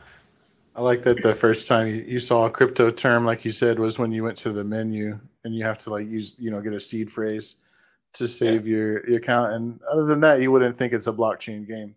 I 0.74 0.82
like 0.82 1.02
that 1.02 1.22
the 1.22 1.34
first 1.34 1.66
time 1.66 1.88
you 1.88 2.18
saw 2.18 2.46
a 2.46 2.50
crypto 2.50 2.90
term 2.90 3.24
like 3.24 3.44
you 3.44 3.50
said 3.50 3.78
was 3.78 3.98
when 3.98 4.12
you 4.12 4.22
went 4.22 4.38
to 4.38 4.52
the 4.52 4.64
menu 4.64 5.18
and 5.44 5.54
you 5.54 5.64
have 5.64 5.78
to 5.78 5.90
like 5.90 6.06
use 6.06 6.36
you 6.38 6.50
know 6.50 6.60
get 6.60 6.72
a 6.72 6.80
seed 6.80 7.10
phrase 7.10 7.56
to 8.12 8.26
save 8.26 8.66
yeah. 8.66 8.76
your, 8.76 9.08
your 9.08 9.18
account 9.18 9.52
and 9.54 9.80
other 9.90 10.04
than 10.04 10.20
that 10.20 10.40
you 10.40 10.50
wouldn't 10.50 10.76
think 10.76 10.92
it's 10.92 11.06
a 11.06 11.12
blockchain 11.12 11.66
game 11.66 11.94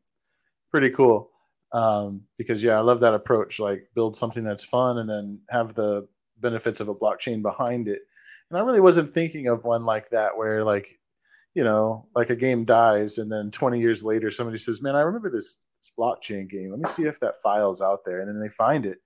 pretty 0.74 0.90
cool. 0.90 1.30
Um, 1.72 2.24
because 2.38 2.64
yeah, 2.64 2.78
I 2.78 2.82
love 2.82 3.00
that 3.02 3.14
approach. 3.14 3.60
Like 3.60 3.90
build 3.94 4.18
something 4.18 4.44
that's 4.44 4.64
fun 4.64 4.98
and 4.98 5.10
then 5.10 5.40
have 5.50 5.76
the 5.76 6.08
benefits 6.40 6.80
of 6.80 6.90
a 6.90 6.96
blockchain 6.96 7.42
behind 7.44 7.88
it. 7.88 8.02
And 8.50 8.60
I 8.60 8.64
really 8.64 8.82
wasn't 8.82 9.10
thinking 9.10 9.48
of 9.48 9.64
one 9.64 9.86
like 9.86 10.10
that 10.10 10.36
where 10.36 10.64
like, 10.64 11.00
you 11.54 11.64
know, 11.64 12.08
like 12.16 12.32
a 12.32 12.36
game 12.36 12.66
dies 12.66 13.20
and 13.20 13.32
then 13.32 13.52
20 13.52 13.80
years 13.80 14.04
later 14.04 14.32
somebody 14.32 14.58
says, 14.58 14.82
"Man, 14.82 14.96
I 14.96 15.02
remember 15.02 15.30
this, 15.30 15.60
this 15.80 15.92
blockchain 15.98 16.50
game. 16.50 16.72
Let 16.72 16.80
me 16.80 16.90
see 16.90 17.04
if 17.04 17.20
that 17.20 17.38
file's 17.38 17.82
out 17.82 18.04
there." 18.06 18.20
And 18.20 18.28
then 18.28 18.40
they 18.40 18.50
find 18.50 18.86
it. 18.88 18.98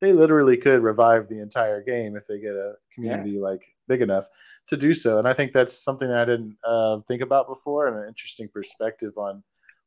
They 0.00 0.12
literally 0.12 0.56
could 0.56 0.82
revive 0.82 1.28
the 1.28 1.40
entire 1.40 1.82
game 1.82 2.16
if 2.16 2.26
they 2.26 2.38
get 2.38 2.54
a 2.54 2.74
community 2.94 3.30
yeah. 3.32 3.40
like 3.40 3.64
big 3.88 4.02
enough 4.02 4.28
to 4.68 4.76
do 4.76 4.94
so. 4.94 5.18
And 5.18 5.26
I 5.26 5.32
think 5.32 5.52
that's 5.52 5.76
something 5.76 6.10
I 6.10 6.24
didn't 6.24 6.56
uh, 6.64 7.00
think 7.08 7.22
about 7.22 7.48
before 7.48 7.88
and 7.88 7.96
an 7.96 8.08
interesting 8.08 8.48
perspective 8.48 9.18
on 9.18 9.42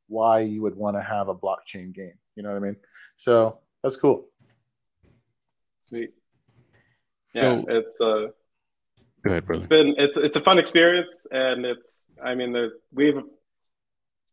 why 0.10 0.41
you 0.41 0.61
would 0.61 0.76
want 0.76 0.98
to 0.98 1.02
have 1.02 1.30
a 1.30 1.36
blockchain 1.36 1.94
game. 1.94 2.14
You 2.36 2.44
know 2.44 2.49
what 2.49 2.57
I 2.57 2.60
mean? 2.60 2.76
So 3.15 3.60
that's 3.81 3.95
cool. 3.95 4.26
Sweet. 5.88 6.11
Yeah, 7.34 7.61
so, 7.61 7.65
it's 7.69 8.02
uh 8.02 8.27
go 9.23 9.31
ahead, 9.31 9.45
brother. 9.45 9.57
It's 9.57 9.68
been 9.68 9.95
it's 9.98 10.18
it's 10.18 10.36
a 10.36 10.41
fun 10.41 10.60
experience 10.60 11.27
and 11.31 11.65
it's 11.65 12.07
I 12.23 12.36
mean 12.36 12.52
there's 12.52 12.73
we've 12.91 13.22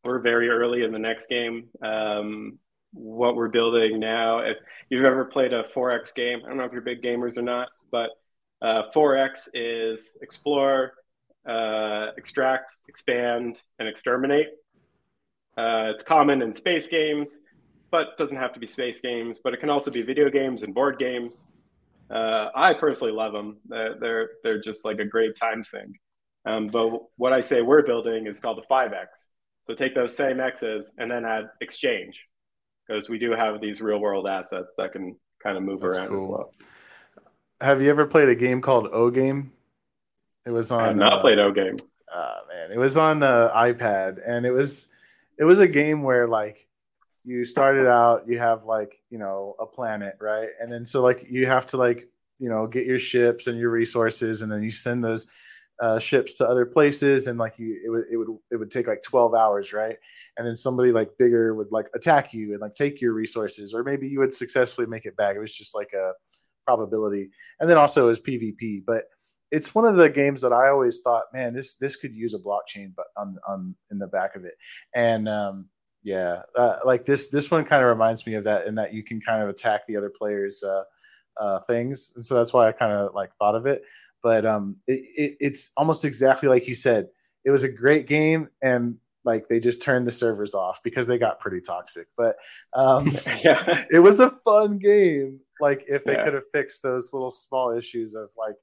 we're 0.03 0.19
very 0.19 0.49
early 0.49 0.83
in 0.83 0.93
the 0.93 0.99
next 0.99 1.29
game. 1.29 1.69
Um 1.83 2.59
what 2.97 3.37
we're 3.37 3.49
building 3.49 4.01
now. 4.01 4.39
If 4.39 4.57
you've 4.89 5.05
ever 5.05 5.25
played 5.25 5.53
a 5.53 5.65
4X 5.65 6.15
game, 6.15 6.41
I 6.45 6.49
don't 6.49 6.57
know 6.57 6.65
if 6.65 6.73
you're 6.73 6.81
big 6.81 7.03
gamers 7.03 7.37
or 7.37 7.43
not, 7.43 7.69
but 7.91 8.11
uh, 8.63 8.85
4X 8.95 9.49
is 9.53 10.17
explore, 10.23 10.93
uh, 11.47 12.09
extract, 12.17 12.77
expand, 12.89 13.63
and 13.79 13.87
exterminate. 13.87 14.49
Uh, 15.57 15.91
it's 15.95 16.03
common 16.03 16.43
in 16.43 16.53
space 16.53 16.87
games, 16.87 17.41
but 17.91 18.17
doesn't 18.19 18.37
have 18.37 18.53
to 18.53 18.61
be 18.61 18.67
space 18.67 19.01
games. 19.01 19.41
But 19.43 19.55
it 19.55 19.61
can 19.61 19.71
also 19.71 19.91
be 19.91 20.03
video 20.03 20.31
games 20.31 20.63
and 20.63 20.75
board 20.75 20.99
games. 20.99 21.47
Uh, 22.11 22.49
I 22.55 22.75
personally 22.75 23.13
love 23.13 23.33
them. 23.33 23.57
They're, 23.67 23.95
they're, 23.99 24.31
they're 24.43 24.61
just 24.61 24.85
like 24.85 24.99
a 24.99 25.05
great 25.05 25.35
time 25.35 25.63
sink. 25.63 25.97
Um, 26.45 26.69
but 26.69 26.91
what 27.17 27.33
I 27.33 27.41
say 27.41 27.63
we're 27.63 27.83
building 27.83 28.27
is 28.27 28.39
called 28.39 28.59
the 28.59 28.67
5X. 28.71 29.29
So 29.65 29.75
take 29.75 29.95
those 29.95 30.15
same 30.15 30.39
X's 30.39 30.93
and 30.99 31.11
then 31.11 31.25
add 31.25 31.49
exchange, 31.61 32.25
because 32.87 33.09
we 33.09 33.19
do 33.19 33.33
have 33.33 33.61
these 33.61 33.81
real 33.81 33.99
world 33.99 34.29
assets 34.29 34.73
that 34.79 34.93
can 34.93 35.17
kind 35.43 35.57
of 35.57 35.65
move 35.65 35.81
That's 35.81 35.97
around 35.97 36.09
cool. 36.09 36.17
as 36.17 36.27
well. 36.27 36.53
Have 37.61 37.83
you 37.83 37.91
ever 37.91 38.07
played 38.07 38.29
a 38.29 38.37
game 38.37 38.61
called 38.61 38.93
OGame? 38.93 39.49
It 40.45 40.51
was 40.51 40.71
on. 40.71 40.81
I 40.81 40.87
have 40.89 40.97
not 40.97 41.15
uh, 41.15 41.21
played 41.21 41.39
OGame. 41.39 41.81
Uh, 42.15 42.39
man, 42.49 42.71
it 42.71 42.79
was 42.79 42.97
on 42.97 43.25
uh, 43.25 43.51
iPad, 43.53 44.21
and 44.25 44.47
it 44.47 44.53
was 44.53 44.93
it 45.39 45.45
was 45.45 45.59
a 45.59 45.69
game 45.69 46.03
where 46.03 46.27
like 46.27 46.67
you 47.25 47.45
started 47.45 47.89
out, 47.89 48.29
you 48.29 48.39
have 48.39 48.65
like 48.65 49.01
you 49.11 49.19
know 49.19 49.57
a 49.59 49.67
planet, 49.67 50.17
right? 50.21 50.49
And 50.61 50.71
then 50.71 50.87
so 50.87 51.03
like 51.03 51.27
you 51.29 51.47
have 51.47 51.67
to 51.69 51.77
like 51.77 52.09
you 52.39 52.49
know 52.49 52.67
get 52.67 52.87
your 52.87 52.99
ships 52.99 53.47
and 53.47 53.59
your 53.59 53.71
resources, 53.71 54.43
and 54.43 54.51
then 54.51 54.63
you 54.63 54.71
send 54.71 55.03
those 55.03 55.29
uh, 55.81 55.99
ships 55.99 56.35
to 56.35 56.49
other 56.49 56.65
places, 56.65 57.27
and 57.27 57.39
like 57.39 57.59
you 57.59 57.81
it 57.85 57.91
would 57.91 58.05
it 58.11 58.17
would 58.17 58.29
it 58.53 58.57
would 58.57 58.71
take 58.71 58.87
like 58.87 59.03
twelve 59.03 59.35
hours, 59.35 59.73
right? 59.73 59.97
And 60.39 60.47
then 60.47 60.57
somebody 60.57 60.93
like 60.93 61.11
bigger 61.19 61.55
would 61.55 61.73
like 61.73 61.87
attack 61.95 62.33
you 62.33 62.53
and 62.53 62.61
like 62.61 62.75
take 62.75 63.01
your 63.01 63.13
resources, 63.13 63.75
or 63.75 63.83
maybe 63.83 64.09
you 64.09 64.21
would 64.21 64.35
successfully 64.35 64.87
make 64.87 65.07
it 65.07 65.17
back. 65.17 65.37
It 65.37 65.41
was 65.41 65.55
just 65.55 65.75
like 65.75 65.93
a 65.93 66.13
probability, 66.65 67.31
and 67.61 67.69
then 67.69 67.77
also 67.77 68.09
as 68.09 68.21
PvP, 68.21 68.85
but 68.87 69.05
it's 69.51 69.75
one 69.75 69.85
of 69.85 69.97
the 69.97 70.09
games 70.09 70.43
that 70.43 70.53
I 70.53 70.69
always 70.69 71.01
thought, 71.01 71.25
man, 71.33 71.53
this 71.53 71.77
this 71.77 71.97
could 71.97 72.15
use 72.15 72.35
a 72.35 72.39
blockchain, 72.39 72.93
but 72.97 73.07
on 73.17 73.37
on 73.47 73.75
in 73.91 73.99
the 73.99 74.07
back 74.07 74.37
of 74.37 74.45
it, 74.45 74.55
and 74.95 75.29
um, 75.29 75.69
yeah, 76.03 76.43
uh, 76.55 76.79
like 76.85 77.05
this 77.05 77.29
this 77.31 77.51
one 77.51 77.65
kind 77.65 77.83
of 77.83 77.89
reminds 77.89 78.27
me 78.27 78.35
of 78.35 78.45
that 78.45 78.67
in 78.67 78.75
that 78.77 78.93
you 78.93 79.03
can 79.03 79.21
kind 79.21 79.43
of 79.43 79.49
attack 79.49 79.87
the 79.87 79.97
other 79.97 80.13
players' 80.17 80.63
uh, 80.63 80.85
uh, 81.41 81.61
things, 81.61 82.13
and 82.17 82.25
so 82.25 82.35
that's 82.35 82.53
why 82.53 82.69
I 82.69 82.73
kind 82.73 82.93
of 82.93 83.15
like 83.15 83.35
thought 83.35 83.55
of 83.55 83.67
it. 83.67 83.83
But 84.23 84.47
um, 84.47 84.77
it, 84.87 85.01
it, 85.17 85.37
it's 85.41 85.73
almost 85.77 86.05
exactly 86.05 86.49
like 86.49 86.69
you 86.69 86.75
said. 86.75 87.09
It 87.45 87.51
was 87.51 87.63
a 87.63 87.69
great 87.69 88.09
game, 88.09 88.49
and 88.63 88.97
like 89.25 89.49
they 89.49 89.61
just 89.61 89.83
turned 89.83 90.07
the 90.07 90.13
servers 90.13 90.55
off 90.55 90.81
because 90.83 91.07
they 91.07 91.19
got 91.19 91.41
pretty 91.41 91.61
toxic. 91.61 92.07
But 92.17 92.37
um, 92.75 93.11
yeah, 93.45 93.85
it 93.91 93.99
was 93.99 94.21
a 94.21 94.31
fun 94.45 94.79
game. 94.79 95.41
Like 95.61 95.85
if 95.89 96.05
they 96.05 96.13
yeah. 96.13 96.25
could 96.25 96.35
have 96.35 96.49
fixed 96.53 96.83
those 96.83 97.13
little 97.13 97.31
small 97.31 97.77
issues 97.77 98.15
of 98.15 98.29
like 98.39 98.55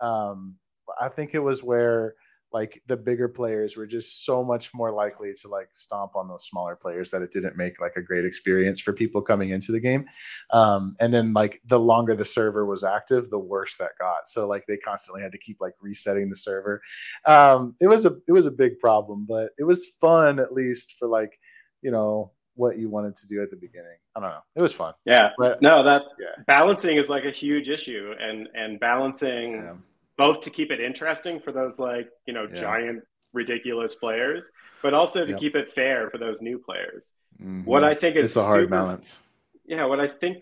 um, 0.00 0.56
I 1.00 1.08
think 1.08 1.34
it 1.34 1.40
was 1.40 1.62
where 1.62 2.14
like 2.52 2.80
the 2.86 2.96
bigger 2.96 3.28
players 3.28 3.76
were 3.76 3.86
just 3.86 4.24
so 4.24 4.42
much 4.42 4.72
more 4.72 4.92
likely 4.92 5.32
to 5.34 5.48
like 5.48 5.68
stomp 5.72 6.14
on 6.14 6.28
those 6.28 6.46
smaller 6.46 6.76
players 6.76 7.10
that 7.10 7.20
it 7.20 7.32
didn't 7.32 7.56
make 7.56 7.80
like 7.80 7.96
a 7.96 8.02
great 8.02 8.24
experience 8.24 8.80
for 8.80 8.92
people 8.92 9.20
coming 9.20 9.50
into 9.50 9.72
the 9.72 9.80
game. 9.80 10.06
Um, 10.52 10.96
and 11.00 11.12
then 11.12 11.32
like 11.32 11.60
the 11.66 11.78
longer 11.78 12.14
the 12.14 12.24
server 12.24 12.64
was 12.64 12.84
active, 12.84 13.30
the 13.30 13.38
worse 13.38 13.76
that 13.76 13.90
got. 13.98 14.26
So 14.26 14.46
like 14.46 14.64
they 14.66 14.76
constantly 14.76 15.22
had 15.22 15.32
to 15.32 15.38
keep 15.38 15.60
like 15.60 15.74
resetting 15.80 16.30
the 16.30 16.36
server. 16.36 16.80
Um, 17.26 17.74
it 17.80 17.88
was 17.88 18.06
a 18.06 18.16
it 18.28 18.32
was 18.32 18.46
a 18.46 18.52
big 18.52 18.78
problem, 18.78 19.26
but 19.28 19.50
it 19.58 19.64
was 19.64 19.94
fun 20.00 20.38
at 20.38 20.52
least 20.52 20.94
for 20.98 21.08
like 21.08 21.38
you 21.82 21.90
know 21.90 22.32
what 22.56 22.78
you 22.78 22.88
wanted 22.88 23.16
to 23.16 23.26
do 23.26 23.42
at 23.42 23.50
the 23.50 23.56
beginning. 23.56 23.96
I 24.16 24.20
don't 24.20 24.30
know. 24.30 24.42
It 24.56 24.62
was 24.62 24.72
fun. 24.72 24.94
Yeah. 25.04 25.30
But 25.38 25.62
no, 25.62 25.84
that 25.84 26.02
yeah. 26.18 26.42
balancing 26.46 26.96
is 26.96 27.08
like 27.08 27.24
a 27.24 27.30
huge 27.30 27.68
issue 27.68 28.14
and 28.18 28.48
and 28.54 28.80
balancing 28.80 29.52
yeah 29.54 29.72
both 30.16 30.40
to 30.42 30.50
keep 30.50 30.70
it 30.70 30.80
interesting 30.80 31.40
for 31.40 31.52
those 31.52 31.78
like 31.78 32.08
you 32.26 32.34
know 32.34 32.46
yeah. 32.48 32.60
giant 32.60 33.02
ridiculous 33.32 33.94
players, 33.94 34.50
but 34.82 34.94
also 34.94 35.24
to 35.24 35.32
yep. 35.32 35.40
keep 35.40 35.54
it 35.54 35.70
fair 35.70 36.10
for 36.10 36.18
those 36.18 36.40
new 36.40 36.58
players. 36.58 37.14
Mm-hmm. 37.40 37.64
What 37.64 37.84
I 37.84 37.94
think 37.94 38.16
is 38.16 38.28
it's 38.28 38.36
a 38.36 38.42
hard 38.42 38.62
super, 38.62 38.70
balance. 38.70 39.20
Yeah, 39.66 39.84
what 39.84 40.00
I 40.00 40.08
think 40.08 40.38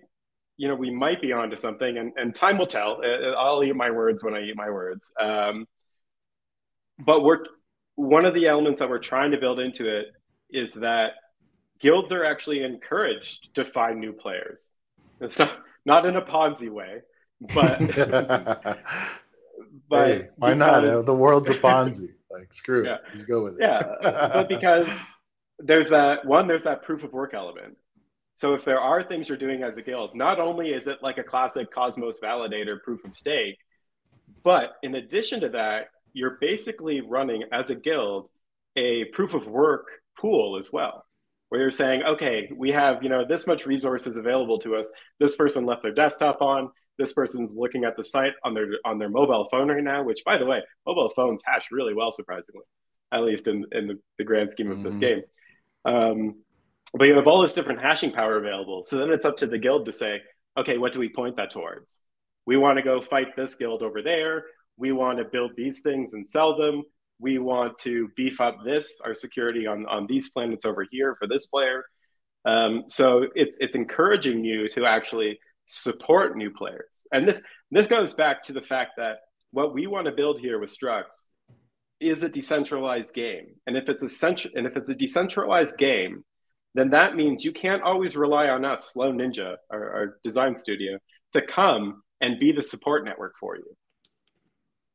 you 0.57 0.69
know 0.69 0.75
we 0.75 0.91
might 0.91 1.21
be 1.21 1.33
onto 1.33 1.57
something, 1.57 1.99
and, 1.99 2.13
and 2.17 2.35
time 2.35 2.59
will 2.59 2.67
tell. 2.67 3.01
I'll 3.37 3.63
eat 3.65 3.75
my 3.75 3.91
words 3.91 4.23
when 4.23 4.35
I 4.35 4.43
eat 4.43 4.57
my 4.57 4.71
words. 4.71 5.13
Um, 5.21 5.67
but 7.05 7.25
we're 7.25 7.45
one 7.97 8.25
of 8.25 8.35
the 8.35 8.47
elements 8.47 8.81
that 8.81 8.89
we're 8.89 8.99
trying 8.99 9.33
to 9.33 9.39
build 9.39 9.59
into 9.59 9.89
it 9.89 10.07
is 10.51 10.73
that 10.75 11.13
guilds 11.81 12.13
are 12.13 12.25
actually 12.25 12.63
encouraged 12.63 13.55
to 13.55 13.65
find 13.65 14.01
new 14.01 14.13
players. 14.13 14.71
It's 15.21 15.39
not 15.39 15.59
not 15.85 16.07
in 16.07 16.17
a 16.17 16.23
Ponzi 16.23 16.71
way, 16.71 17.03
but 17.55 17.79
but 19.89 20.09
hey, 20.09 20.29
why 20.37 20.53
uh, 20.53 20.55
because, 20.55 20.57
not? 20.57 21.07
The 21.07 21.15
world's 21.15 21.51
a 21.51 21.55
Ponzi. 21.55 22.11
like 22.31 22.53
screw 22.53 22.85
yeah. 22.85 22.97
it, 22.97 23.13
just 23.13 23.29
go 23.29 23.45
with 23.45 23.55
it. 23.55 23.61
Yeah, 23.61 23.83
but 24.03 24.49
because 24.49 25.01
there's 25.59 25.91
that 25.91 26.25
one, 26.25 26.47
there's 26.47 26.65
that 26.65 26.83
proof 26.83 27.05
of 27.05 27.13
work 27.13 27.35
element. 27.35 27.77
So 28.37 28.55
if 28.55 28.65
there 28.65 28.81
are 28.81 29.01
things 29.03 29.29
you're 29.29 29.39
doing 29.39 29.63
as 29.63 29.77
a 29.77 29.83
guild, 29.83 30.17
not 30.17 30.41
only 30.41 30.73
is 30.73 30.89
it 30.89 31.03
like 31.03 31.19
a 31.19 31.23
classic 31.23 31.71
Cosmos 31.71 32.19
validator 32.19 32.83
proof 32.83 33.05
of 33.05 33.15
stake, 33.15 33.59
but 34.43 34.73
in 34.83 34.97
addition 34.97 35.41
to 35.43 35.51
that, 35.51 35.87
you're 36.13 36.39
basically 36.41 37.01
running 37.01 37.45
as 37.53 37.71
a 37.71 37.77
guild 37.77 38.29
a 38.77 39.05
proof 39.07 39.35
of 39.35 39.47
work 39.47 39.87
pool 40.19 40.57
as 40.57 40.73
well 40.73 41.05
where 41.55 41.61
you're 41.61 41.71
saying 41.71 42.03
okay 42.03 42.51
we 42.57 42.73
have 42.73 43.01
you 43.01 43.09
know 43.09 43.25
this 43.25 43.47
much 43.47 43.65
resources 43.65 44.17
available 44.17 44.59
to 44.59 44.75
us. 44.75 44.91
This 45.21 45.37
person 45.37 45.65
left 45.65 45.85
their 45.85 45.95
desktop 45.95 46.43
on. 46.43 46.69
This 46.99 47.13
person's 47.13 47.55
looking 47.55 47.85
at 47.85 47.97
the 47.97 48.03
site 48.03 48.33
on 48.43 48.55
their 48.55 48.67
on 48.85 48.99
their 48.99 49.09
mobile 49.09 49.45
phone 49.53 49.69
right 49.69 49.85
now 49.85 50.03
which 50.03 50.25
by 50.25 50.37
the 50.37 50.47
way 50.47 50.63
mobile 50.85 51.09
phones 51.11 51.45
hash 51.47 51.69
really 51.71 51.95
well 51.95 52.11
surprisingly 52.11 52.65
at 53.13 53.23
least 53.23 53.47
in 53.47 53.67
in 53.71 53.87
the, 53.87 54.01
the 54.19 54.25
grand 54.25 54.51
scheme 54.51 54.69
of 54.69 54.79
mm-hmm. 54.79 54.87
this 54.87 54.97
game. 54.97 55.23
Um, 55.85 56.43
but 56.93 57.07
you 57.07 57.15
have 57.15 57.29
all 57.29 57.41
this 57.41 57.55
different 57.55 57.81
hashing 57.81 58.11
power 58.11 58.37
available. 58.37 58.83
So 58.83 58.99
then 58.99 59.11
it's 59.11 59.25
up 59.25 59.37
to 59.37 59.47
the 59.47 59.59
guild 59.59 59.87
to 59.87 59.93
say 59.93 60.23
okay 60.59 60.77
what 60.77 60.93
do 60.93 60.99
we 60.99 61.09
point 61.09 61.37
that 61.37 61.51
towards? 61.51 62.01
We 62.47 62.57
want 62.57 62.79
to 62.79 62.83
go 62.83 63.01
fight 63.01 63.37
this 63.37 63.55
guild 63.55 63.85
over 63.85 64.03
there. 64.03 64.47
We 64.77 64.91
want 64.91 65.19
to 65.19 65.25
build 65.25 65.53
these 65.57 65.83
things 65.83 66.15
and 66.15 66.29
sell 66.29 66.57
them 66.57 66.83
we 67.21 67.39
want 67.39 67.79
to 67.79 68.09
beef 68.17 68.41
up 68.41 68.59
this 68.65 69.01
our 69.05 69.15
security 69.15 69.67
on 69.67 69.87
on 69.87 70.07
these 70.07 70.31
planets 70.31 70.65
over 70.65 70.87
here 70.91 71.17
for 71.19 71.27
this 71.29 71.47
player 71.47 71.85
um, 72.45 72.85
so 72.89 73.27
it's 73.35 73.57
it's 73.61 73.77
encouraging 73.77 74.45
you 74.45 74.69
to 74.71 74.85
actually 74.85 75.39
support 75.67 76.37
new 76.37 76.51
players. 76.51 77.07
And 77.13 77.27
this 77.27 77.43
this 77.71 77.87
goes 77.87 78.15
back 78.15 78.43
to 78.45 78.53
the 78.53 78.63
fact 78.63 78.93
that 78.99 79.19
what 79.51 79.75
we 79.75 79.87
want 79.87 80.07
to 80.07 80.13
build 80.13 80.41
here 80.41 80.59
with 80.59 80.77
Structs 80.77 81.27
is 82.01 82.23
a 82.23 82.29
decentralized 82.29 83.15
game. 83.15 83.55
And 83.67 83.77
if 83.77 83.89
it's 83.89 84.03
a 84.03 84.09
central, 84.09 84.53
and 84.57 84.67
if 84.67 84.77
it's 84.77 84.89
a 84.89 84.95
decentralized 84.95 85.79
game, 85.79 86.25
then 86.75 86.91
that 86.91 87.17
means 87.17 87.45
you 87.45 87.53
can't 87.53 87.83
always 87.83 88.17
rely 88.17 88.49
on 88.49 88.65
us, 88.65 88.93
Slow 88.93 89.13
Ninja, 89.13 89.57
our, 89.71 89.93
our 89.95 90.19
design 90.25 90.57
studio, 90.57 90.99
to 91.33 91.41
come 91.41 92.03
and 92.21 92.41
be 92.41 92.53
the 92.53 92.63
support 92.63 93.05
network 93.05 93.35
for 93.39 93.57
you. 93.57 93.77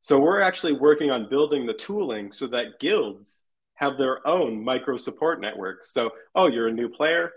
So 0.02 0.20
we're 0.20 0.42
actually 0.42 0.74
working 0.74 1.12
on 1.12 1.30
building 1.30 1.66
the 1.66 1.74
tooling 1.74 2.32
so 2.32 2.48
that 2.48 2.80
guilds 2.80 3.44
have 3.76 3.98
their 3.98 4.26
own 4.28 4.64
micro 4.64 4.98
support 4.98 5.42
networks. 5.42 5.94
So, 5.94 6.12
oh, 6.36 6.48
you're 6.48 6.68
a 6.68 6.74
new 6.74 6.90
player. 6.90 7.32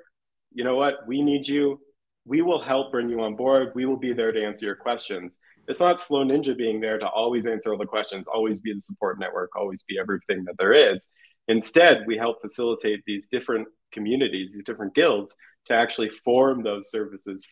You 0.53 0.65
know 0.65 0.77
what? 0.77 1.07
We 1.07 1.23
need 1.23 1.47
you 1.49 1.81
we 2.25 2.43
will 2.43 2.61
help 2.61 2.93
bring 2.93 3.09
you 3.09 3.21
on 3.21 3.35
board. 3.35 3.73
We 3.75 3.87
will 3.87 3.97
be 3.97 4.13
there 4.13 4.33
to 4.33 4.45
answer 4.45 4.67
your 4.67 4.77
questions. 4.77 5.39
It's 5.69 5.81
not 5.81 6.01
Slow 6.01 6.25
Ninja 6.25 6.57
being 6.57 6.81
there 6.81 6.99
to 6.99 7.07
always 7.07 7.47
answer 7.47 7.73
all 7.73 7.79
the 7.79 7.87
questions, 7.87 8.29
always 8.29 8.61
be 8.61 8.73
the 8.73 8.81
support 8.81 9.19
network, 9.19 9.57
always 9.57 9.83
be 9.83 9.99
everything 9.99 10.45
that 10.45 10.57
there 10.59 10.73
is. 10.73 11.09
Instead, 11.49 12.05
we 12.07 12.17
help 12.17 12.41
facilitate 12.41 13.03
these 13.07 13.27
different 13.27 13.67
communities, 13.91 14.55
these 14.55 14.65
different 14.65 14.95
guilds 14.95 15.37
to 15.67 15.75
actually 15.75 16.09
form 16.09 16.63
those 16.63 16.91
services 16.91 17.47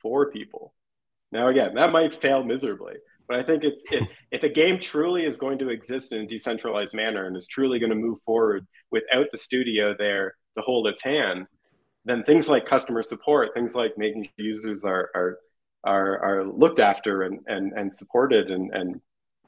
for 0.00 0.30
people. 0.30 0.74
Now, 1.30 1.48
again, 1.48 1.74
that 1.74 1.92
might 1.92 2.14
fail 2.14 2.44
miserably, 2.44 2.94
but 3.28 3.38
I 3.38 3.42
think 3.42 3.64
it's 3.64 3.84
if, 3.90 4.08
if 4.30 4.42
a 4.42 4.48
game 4.48 4.78
truly 4.78 5.24
is 5.24 5.36
going 5.36 5.58
to 5.58 5.70
exist 5.70 6.12
in 6.12 6.20
a 6.20 6.26
decentralized 6.26 6.94
manner 6.94 7.26
and 7.26 7.36
is 7.36 7.46
truly 7.46 7.78
going 7.78 7.90
to 7.90 7.96
move 7.96 8.20
forward 8.24 8.66
without 8.90 9.26
the 9.32 9.38
studio 9.38 9.94
there 9.98 10.34
to 10.56 10.62
hold 10.62 10.86
its 10.86 11.02
hand, 11.02 11.48
then 12.04 12.24
things 12.24 12.48
like 12.48 12.66
customer 12.66 13.02
support, 13.02 13.54
things 13.54 13.74
like 13.74 13.96
making 13.96 14.28
users 14.36 14.84
are 14.84 15.10
are 15.14 15.38
are, 15.84 16.18
are 16.20 16.44
looked 16.44 16.78
after 16.78 17.22
and, 17.22 17.40
and, 17.46 17.72
and 17.72 17.92
supported 17.92 18.50
and, 18.50 18.72
and 18.72 19.00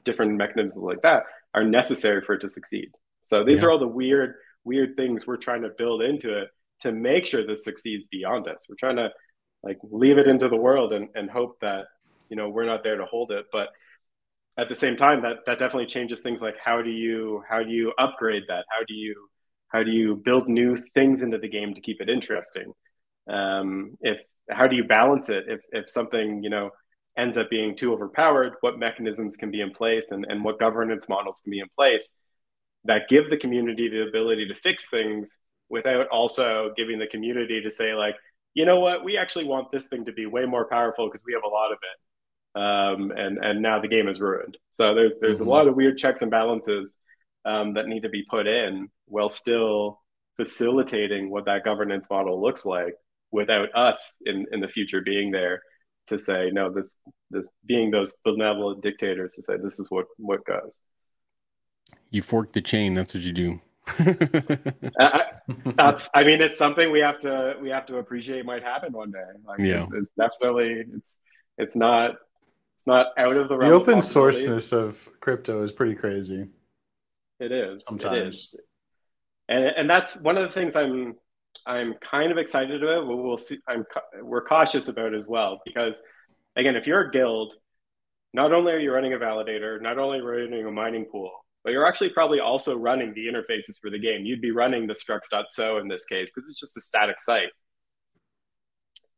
different 0.03 0.33
mechanisms 0.33 0.83
like 0.83 1.01
that 1.01 1.23
are 1.53 1.63
necessary 1.63 2.21
for 2.21 2.33
it 2.33 2.41
to 2.41 2.49
succeed. 2.49 2.89
So 3.23 3.43
these 3.43 3.61
yeah. 3.61 3.67
are 3.67 3.71
all 3.71 3.79
the 3.79 3.87
weird, 3.87 4.35
weird 4.63 4.95
things 4.97 5.25
we're 5.25 5.37
trying 5.37 5.61
to 5.61 5.69
build 5.69 6.01
into 6.01 6.37
it 6.37 6.49
to 6.81 6.91
make 6.91 7.25
sure 7.25 7.45
this 7.45 7.63
succeeds 7.63 8.05
beyond 8.07 8.47
us. 8.47 8.65
We're 8.67 8.75
trying 8.75 8.97
to 8.97 9.09
like 9.63 9.77
leave 9.83 10.17
it 10.17 10.27
into 10.27 10.49
the 10.49 10.57
world 10.57 10.93
and, 10.93 11.07
and 11.15 11.29
hope 11.29 11.57
that, 11.61 11.85
you 12.29 12.35
know, 12.35 12.49
we're 12.49 12.65
not 12.65 12.83
there 12.83 12.97
to 12.97 13.05
hold 13.05 13.31
it. 13.31 13.45
But 13.51 13.69
at 14.57 14.69
the 14.69 14.75
same 14.75 14.95
time, 14.95 15.21
that, 15.23 15.45
that 15.45 15.59
definitely 15.59 15.87
changes 15.87 16.19
things 16.21 16.41
like 16.41 16.55
how 16.63 16.81
do 16.81 16.89
you, 16.89 17.43
how 17.49 17.63
do 17.63 17.69
you 17.69 17.93
upgrade 17.97 18.43
that? 18.47 18.65
How 18.69 18.83
do 18.87 18.93
you 18.93 19.29
how 19.69 19.83
do 19.83 19.91
you 19.91 20.15
build 20.15 20.47
new 20.47 20.77
things 20.77 21.21
into 21.21 21.37
the 21.37 21.49
game 21.49 21.73
to 21.73 21.81
keep 21.81 21.99
it 21.99 22.09
interesting? 22.09 22.71
Um, 23.29 23.97
if 23.99 24.19
how 24.49 24.67
do 24.67 24.75
you 24.75 24.83
balance 24.83 25.29
it 25.29 25.45
if 25.47 25.61
if 25.71 25.89
something 25.89 26.43
you 26.43 26.49
know 26.49 26.69
ends 27.17 27.37
up 27.37 27.49
being 27.49 27.75
too 27.75 27.91
overpowered? 27.91 28.53
What 28.61 28.79
mechanisms 28.79 29.35
can 29.35 29.51
be 29.51 29.61
in 29.61 29.71
place 29.71 30.11
and 30.11 30.25
and 30.29 30.43
what 30.43 30.59
governance 30.59 31.09
models 31.09 31.41
can 31.43 31.51
be 31.51 31.59
in 31.59 31.67
place 31.75 32.21
that 32.85 33.09
give 33.09 33.29
the 33.29 33.37
community 33.37 33.89
the 33.89 34.07
ability 34.07 34.47
to 34.47 34.55
fix 34.55 34.87
things 34.89 35.39
without 35.69 36.07
also 36.07 36.71
giving 36.77 36.99
the 36.99 37.07
community 37.07 37.61
to 37.61 37.69
say 37.69 37.93
like 37.95 38.15
you 38.53 38.65
know 38.65 38.79
what 38.79 39.03
we 39.03 39.17
actually 39.17 39.45
want 39.45 39.71
this 39.71 39.87
thing 39.87 40.05
to 40.05 40.13
be 40.13 40.25
way 40.25 40.45
more 40.45 40.65
powerful 40.67 41.07
because 41.07 41.23
we 41.25 41.33
have 41.33 41.43
a 41.43 41.47
lot 41.47 41.71
of 41.71 41.79
it 41.81 41.99
um, 42.55 43.11
and 43.11 43.37
and 43.43 43.61
now 43.61 43.79
the 43.79 43.87
game 43.87 44.07
is 44.07 44.19
ruined 44.19 44.57
so 44.71 44.95
there's 44.95 45.15
there's 45.19 45.39
mm-hmm. 45.39 45.49
a 45.49 45.51
lot 45.51 45.67
of 45.67 45.75
weird 45.75 45.97
checks 45.97 46.21
and 46.21 46.31
balances 46.31 46.97
um, 47.45 47.73
that 47.73 47.87
need 47.87 48.03
to 48.03 48.09
be 48.09 48.23
put 48.29 48.47
in 48.47 48.89
while 49.05 49.29
still 49.29 50.01
facilitating 50.37 51.29
what 51.29 51.45
that 51.45 51.63
governance 51.63 52.07
model 52.09 52.41
looks 52.41 52.65
like 52.65 52.95
without 53.31 53.69
us 53.75 54.17
in, 54.25 54.45
in 54.51 54.59
the 54.59 54.67
future 54.67 55.01
being 55.01 55.31
there 55.31 55.61
to 56.07 56.17
say 56.17 56.49
no 56.51 56.71
this 56.71 56.97
this 57.31 57.49
being 57.65 57.91
those 57.91 58.15
benevolent 58.23 58.81
dictators 58.81 59.33
to 59.35 59.41
say 59.41 59.57
this 59.57 59.79
is 59.79 59.89
what 59.89 60.05
what 60.17 60.45
goes 60.45 60.81
you 62.09 62.21
fork 62.21 62.53
the 62.53 62.61
chain 62.61 62.93
that's 62.93 63.13
what 63.13 63.23
you 63.23 63.33
do 63.33 63.59
I, 64.99 65.25
that's 65.75 66.09
i 66.13 66.23
mean 66.23 66.41
it's 66.41 66.57
something 66.57 66.91
we 66.91 66.99
have 67.01 67.19
to 67.21 67.55
we 67.61 67.69
have 67.69 67.85
to 67.87 67.97
appreciate 67.97 68.45
might 68.45 68.63
happen 68.63 68.93
one 68.93 69.11
day 69.11 69.19
like 69.45 69.59
yeah. 69.59 69.83
it's, 69.83 69.91
it's 69.93 70.11
definitely 70.13 70.85
it's 70.95 71.15
it's 71.57 71.75
not 71.75 72.15
it's 72.85 72.87
not 72.87 73.07
out 73.17 73.35
of 73.35 73.49
the 73.49 73.57
the 73.57 73.71
open 73.71 73.99
sourceness 73.99 74.71
of 74.71 75.09
crypto 75.19 75.63
is 75.63 75.71
pretty 75.71 75.95
crazy 75.95 76.47
it 77.39 77.51
is. 77.51 77.83
Sometimes. 77.85 78.15
It 78.15 78.27
is. 78.27 78.55
And 79.47 79.65
and 79.65 79.89
that's 79.89 80.15
one 80.17 80.37
of 80.37 80.43
the 80.43 80.49
things 80.49 80.75
I'm 80.75 81.15
I'm 81.65 81.95
kind 81.95 82.31
of 82.31 82.37
excited 82.37 82.83
about. 82.83 83.07
We'll, 83.07 83.17
we'll 83.17 83.37
see. 83.37 83.59
I'm 83.67 83.85
we're 84.21 84.43
cautious 84.43 84.87
about 84.87 85.13
as 85.13 85.27
well 85.27 85.61
because 85.65 86.01
again, 86.55 86.75
if 86.75 86.87
you're 86.87 87.01
a 87.01 87.11
guild, 87.11 87.53
not 88.33 88.53
only 88.53 88.71
are 88.71 88.79
you 88.79 88.91
running 88.91 89.13
a 89.13 89.17
validator, 89.17 89.81
not 89.81 89.99
only 89.99 90.21
running 90.21 90.65
a 90.65 90.71
mining 90.71 91.05
pool, 91.05 91.31
but 91.63 91.73
you're 91.73 91.85
actually 91.85 92.09
probably 92.09 92.39
also 92.39 92.75
running 92.77 93.13
the 93.13 93.27
interfaces 93.27 93.79
for 93.79 93.89
the 93.89 93.99
game. 93.99 94.25
You'd 94.25 94.41
be 94.41 94.51
running 94.51 94.87
the 94.87 94.93
strux.so 94.93 95.77
in 95.77 95.87
this 95.87 96.05
case 96.05 96.31
because 96.33 96.49
it's 96.49 96.59
just 96.59 96.77
a 96.77 96.81
static 96.81 97.19
site. 97.19 97.49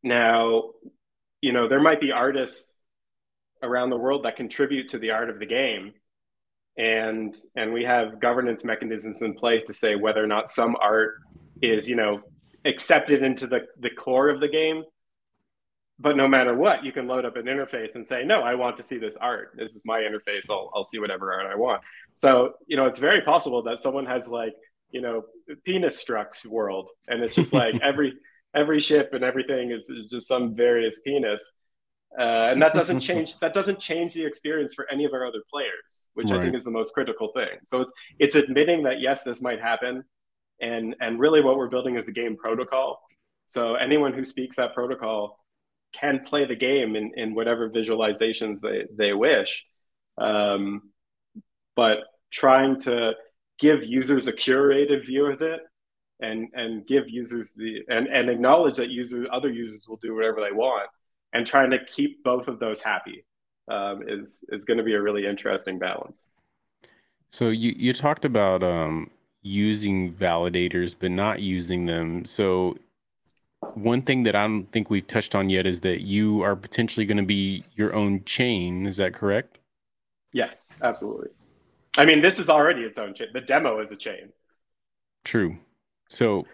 Now, 0.03 0.71
you 1.41 1.53
know, 1.53 1.67
there 1.67 1.81
might 1.81 2.01
be 2.01 2.11
artists 2.11 2.76
around 3.63 3.89
the 3.89 3.97
world 3.97 4.23
that 4.23 4.35
contribute 4.35 4.89
to 4.89 4.99
the 4.99 5.11
art 5.11 5.29
of 5.29 5.39
the 5.39 5.45
game 5.45 5.93
and 6.77 7.35
and 7.55 7.73
we 7.73 7.83
have 7.83 8.19
governance 8.19 8.63
mechanisms 8.63 9.21
in 9.21 9.33
place 9.33 9.63
to 9.63 9.73
say 9.73 9.95
whether 9.95 10.23
or 10.23 10.27
not 10.27 10.49
some 10.49 10.75
art 10.81 11.15
is 11.61 11.87
you 11.87 11.95
know 11.95 12.21
accepted 12.65 13.23
into 13.23 13.47
the 13.47 13.61
the 13.79 13.89
core 13.89 14.29
of 14.29 14.39
the 14.39 14.47
game 14.47 14.83
but 15.99 16.15
no 16.15 16.27
matter 16.27 16.53
what, 16.53 16.85
you 16.85 16.91
can 16.91 17.07
load 17.07 17.25
up 17.25 17.37
an 17.37 17.45
interface 17.45 17.95
and 17.95 18.05
say, 18.05 18.23
no, 18.23 18.41
I 18.41 18.53
want 18.53 18.77
to 18.77 18.83
see 18.83 18.97
this 18.97 19.17
art. 19.17 19.53
This 19.55 19.75
is 19.75 19.81
my 19.83 19.99
interface. 19.99 20.49
I'll, 20.49 20.69
I'll 20.75 20.83
see 20.83 20.99
whatever 20.99 21.33
art 21.33 21.47
I 21.47 21.55
want. 21.55 21.81
So, 22.13 22.53
you 22.67 22.77
know, 22.77 22.85
it's 22.85 22.99
very 22.99 23.21
possible 23.21 23.63
that 23.63 23.79
someone 23.79 24.05
has 24.05 24.27
like, 24.27 24.53
you 24.91 25.01
know, 25.01 25.23
penis 25.65 26.03
structs 26.03 26.45
world. 26.45 26.91
And 27.07 27.23
it's 27.23 27.33
just 27.33 27.51
like 27.51 27.75
every, 27.83 28.13
every 28.55 28.79
ship 28.79 29.13
and 29.13 29.23
everything 29.23 29.71
is, 29.71 29.89
is 29.89 30.05
just 30.09 30.27
some 30.27 30.55
various 30.55 30.99
penis. 30.99 31.53
Uh, 32.17 32.49
and 32.51 32.61
that 32.61 32.73
doesn't 32.73 32.99
change, 33.01 33.37
that 33.39 33.53
doesn't 33.53 33.79
change 33.79 34.13
the 34.13 34.25
experience 34.25 34.73
for 34.73 34.89
any 34.91 35.05
of 35.05 35.13
our 35.13 35.25
other 35.25 35.41
players, 35.49 36.09
which 36.13 36.29
right. 36.29 36.39
I 36.39 36.43
think 36.43 36.55
is 36.55 36.63
the 36.63 36.71
most 36.71 36.93
critical 36.93 37.31
thing. 37.33 37.59
So 37.65 37.81
it's, 37.81 37.91
it's 38.19 38.35
admitting 38.35 38.83
that 38.83 38.99
yes, 38.99 39.23
this 39.23 39.41
might 39.41 39.61
happen. 39.61 40.03
And, 40.59 40.95
and 41.01 41.19
really 41.19 41.41
what 41.41 41.57
we're 41.57 41.69
building 41.69 41.95
is 41.95 42.07
a 42.07 42.11
game 42.11 42.35
protocol. 42.35 42.99
So 43.45 43.75
anyone 43.75 44.13
who 44.13 44.25
speaks 44.25 44.55
that 44.55 44.73
protocol 44.73 45.39
can 45.93 46.21
play 46.25 46.45
the 46.45 46.55
game 46.55 46.95
in, 46.95 47.11
in 47.15 47.33
whatever 47.33 47.69
visualizations 47.69 48.59
they, 48.59 48.85
they 48.91 49.13
wish. 49.13 49.63
Um, 50.17 50.91
but 51.75 51.99
trying 52.31 52.81
to 52.81 53.13
give 53.59 53.83
users 53.83 54.27
a 54.27 54.33
curated 54.33 55.05
view 55.05 55.27
of 55.27 55.41
it 55.41 55.61
and, 56.19 56.49
and 56.53 56.85
give 56.85 57.07
users 57.07 57.53
the 57.53 57.81
and, 57.89 58.07
and 58.07 58.29
acknowledge 58.29 58.77
that 58.77 58.89
users 58.89 59.27
other 59.31 59.51
users 59.51 59.85
will 59.87 59.97
do 59.97 60.15
whatever 60.15 60.41
they 60.41 60.51
want 60.51 60.89
and 61.37 61.45
trying 61.45 61.69
to 61.69 61.85
keep 61.85 62.23
both 62.23 62.47
of 62.47 62.59
those 62.59 62.81
happy 62.81 63.23
um, 63.69 64.01
is 64.07 64.43
is 64.49 64.65
going 64.65 64.79
to 64.79 64.83
be 64.83 64.95
a 64.95 65.01
really 65.01 65.25
interesting 65.27 65.77
balance. 65.77 66.25
So 67.29 67.49
you 67.49 67.73
you 67.77 67.93
talked 67.93 68.25
about 68.25 68.63
um, 68.63 69.11
using 69.43 70.13
validators 70.13 70.95
but 70.99 71.11
not 71.11 71.39
using 71.39 71.85
them. 71.85 72.25
So 72.25 72.75
one 73.75 74.01
thing 74.01 74.23
that 74.23 74.35
I 74.35 74.47
don't 74.47 74.65
think 74.71 74.89
we've 74.89 75.05
touched 75.05 75.35
on 75.35 75.49
yet 75.49 75.67
is 75.67 75.81
that 75.81 76.01
you 76.01 76.41
are 76.41 76.55
potentially 76.55 77.05
going 77.05 77.17
to 77.17 77.23
be 77.23 77.63
your 77.75 77.93
own 77.93 78.23
chain. 78.25 78.87
Is 78.87 78.97
that 78.97 79.13
correct? 79.13 79.59
Yes, 80.33 80.71
absolutely. 80.81 81.29
I 81.97 82.05
mean, 82.05 82.21
this 82.21 82.39
is 82.39 82.49
already 82.49 82.81
its 82.81 82.97
own 82.97 83.13
chain. 83.13 83.27
The 83.33 83.41
demo 83.41 83.79
is 83.79 83.91
a 83.91 83.95
chain. 83.95 84.29
True. 85.23 85.57
So, 86.09 86.45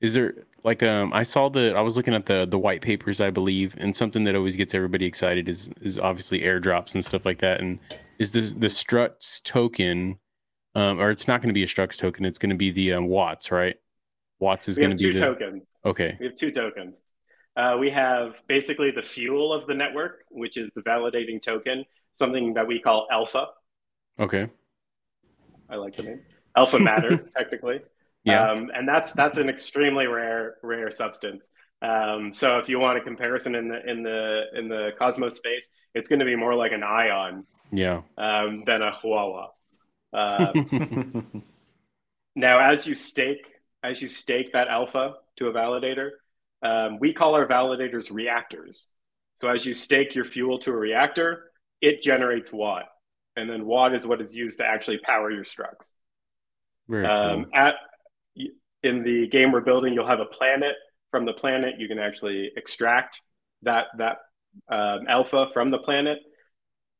is 0.00 0.14
there 0.14 0.46
like 0.64 0.82
um 0.82 1.12
I 1.12 1.22
saw 1.22 1.48
the 1.48 1.74
I 1.74 1.80
was 1.80 1.96
looking 1.96 2.14
at 2.14 2.26
the 2.26 2.46
the 2.46 2.58
white 2.58 2.82
papers 2.82 3.20
I 3.20 3.30
believe 3.30 3.74
and 3.78 3.94
something 3.94 4.24
that 4.24 4.34
always 4.34 4.56
gets 4.56 4.74
everybody 4.74 5.06
excited 5.06 5.48
is 5.48 5.70
is 5.80 5.98
obviously 5.98 6.40
airdrops 6.40 6.94
and 6.94 7.04
stuff 7.04 7.24
like 7.24 7.38
that 7.38 7.60
and 7.60 7.78
is 8.18 8.30
this 8.30 8.52
the 8.52 8.66
Structs 8.66 9.42
token 9.42 10.18
um 10.74 11.00
or 11.00 11.10
it's 11.10 11.28
not 11.28 11.40
going 11.40 11.48
to 11.48 11.54
be 11.54 11.62
a 11.62 11.66
Structs 11.66 11.98
token 11.98 12.24
it's 12.24 12.38
going 12.38 12.50
to 12.50 12.56
be 12.56 12.70
the 12.70 12.92
um, 12.92 13.06
watts 13.06 13.50
right 13.50 13.76
Watts 14.38 14.68
is 14.68 14.78
going 14.78 14.90
to 14.90 14.96
be 14.96 15.12
two 15.12 15.12
the... 15.14 15.20
tokens. 15.20 15.68
Okay. 15.84 16.16
We 16.20 16.26
have 16.26 16.34
two 16.34 16.50
tokens. 16.50 17.02
Uh, 17.56 17.76
we 17.80 17.88
have 17.90 18.42
basically 18.48 18.90
the 18.90 19.02
fuel 19.02 19.52
of 19.52 19.66
the 19.66 19.74
network, 19.74 20.24
which 20.30 20.58
is 20.58 20.70
the 20.72 20.82
validating 20.82 21.40
token, 21.40 21.84
something 22.12 22.54
that 22.54 22.66
we 22.66 22.78
call 22.78 23.06
alpha. 23.10 23.46
Okay. 24.18 24.48
I 25.70 25.76
like 25.76 25.96
the 25.96 26.02
name. 26.02 26.20
Alpha 26.54 26.78
matter, 26.78 27.28
technically. 27.36 27.80
Yeah. 28.26 28.50
Um, 28.50 28.70
and 28.74 28.88
that's 28.88 29.12
that's 29.12 29.38
an 29.38 29.48
extremely 29.48 30.06
rare 30.06 30.56
rare 30.62 30.90
substance. 30.90 31.48
Um, 31.80 32.32
so 32.32 32.58
if 32.58 32.68
you 32.68 32.80
want 32.80 32.98
a 32.98 33.00
comparison 33.00 33.54
in 33.54 33.68
the 33.68 33.88
in 33.88 34.02
the 34.02 34.42
in 34.54 34.68
the 34.68 34.90
cosmos 34.98 35.36
space, 35.36 35.70
it's 35.94 36.08
going 36.08 36.18
to 36.18 36.24
be 36.24 36.34
more 36.36 36.54
like 36.54 36.72
an 36.72 36.82
ion. 36.82 37.46
Yeah. 37.72 38.02
Um, 38.18 38.64
than 38.64 38.82
a 38.82 38.92
Huahua. 38.92 39.48
Uh, 40.12 40.52
now, 42.36 42.60
as 42.60 42.86
you 42.86 42.94
stake 42.94 43.46
as 43.82 44.02
you 44.02 44.08
stake 44.08 44.52
that 44.52 44.68
alpha 44.68 45.14
to 45.36 45.46
a 45.48 45.52
validator, 45.52 46.10
um, 46.62 46.98
we 46.98 47.12
call 47.12 47.34
our 47.34 47.46
validators 47.46 48.12
reactors. 48.12 48.88
So 49.34 49.48
as 49.48 49.64
you 49.64 49.74
stake 49.74 50.14
your 50.14 50.24
fuel 50.24 50.58
to 50.60 50.70
a 50.70 50.76
reactor, 50.76 51.50
it 51.80 52.02
generates 52.02 52.52
watt, 52.52 52.86
and 53.36 53.48
then 53.48 53.66
watt 53.66 53.94
is 53.94 54.06
what 54.06 54.20
is 54.20 54.34
used 54.34 54.58
to 54.58 54.64
actually 54.64 54.98
power 54.98 55.30
your 55.30 55.44
structs. 55.44 55.92
Very 56.88 57.06
um, 57.06 57.44
cool. 57.44 57.54
At 57.54 57.74
in 58.86 59.02
the 59.02 59.28
game 59.28 59.52
we're 59.52 59.60
building, 59.60 59.92
you'll 59.92 60.06
have 60.06 60.20
a 60.20 60.26
planet. 60.26 60.74
From 61.10 61.24
the 61.24 61.32
planet, 61.32 61.74
you 61.78 61.88
can 61.88 61.98
actually 61.98 62.50
extract 62.56 63.22
that 63.62 63.86
that 63.98 64.18
um, 64.68 65.06
alpha 65.08 65.48
from 65.52 65.70
the 65.70 65.78
planet. 65.78 66.18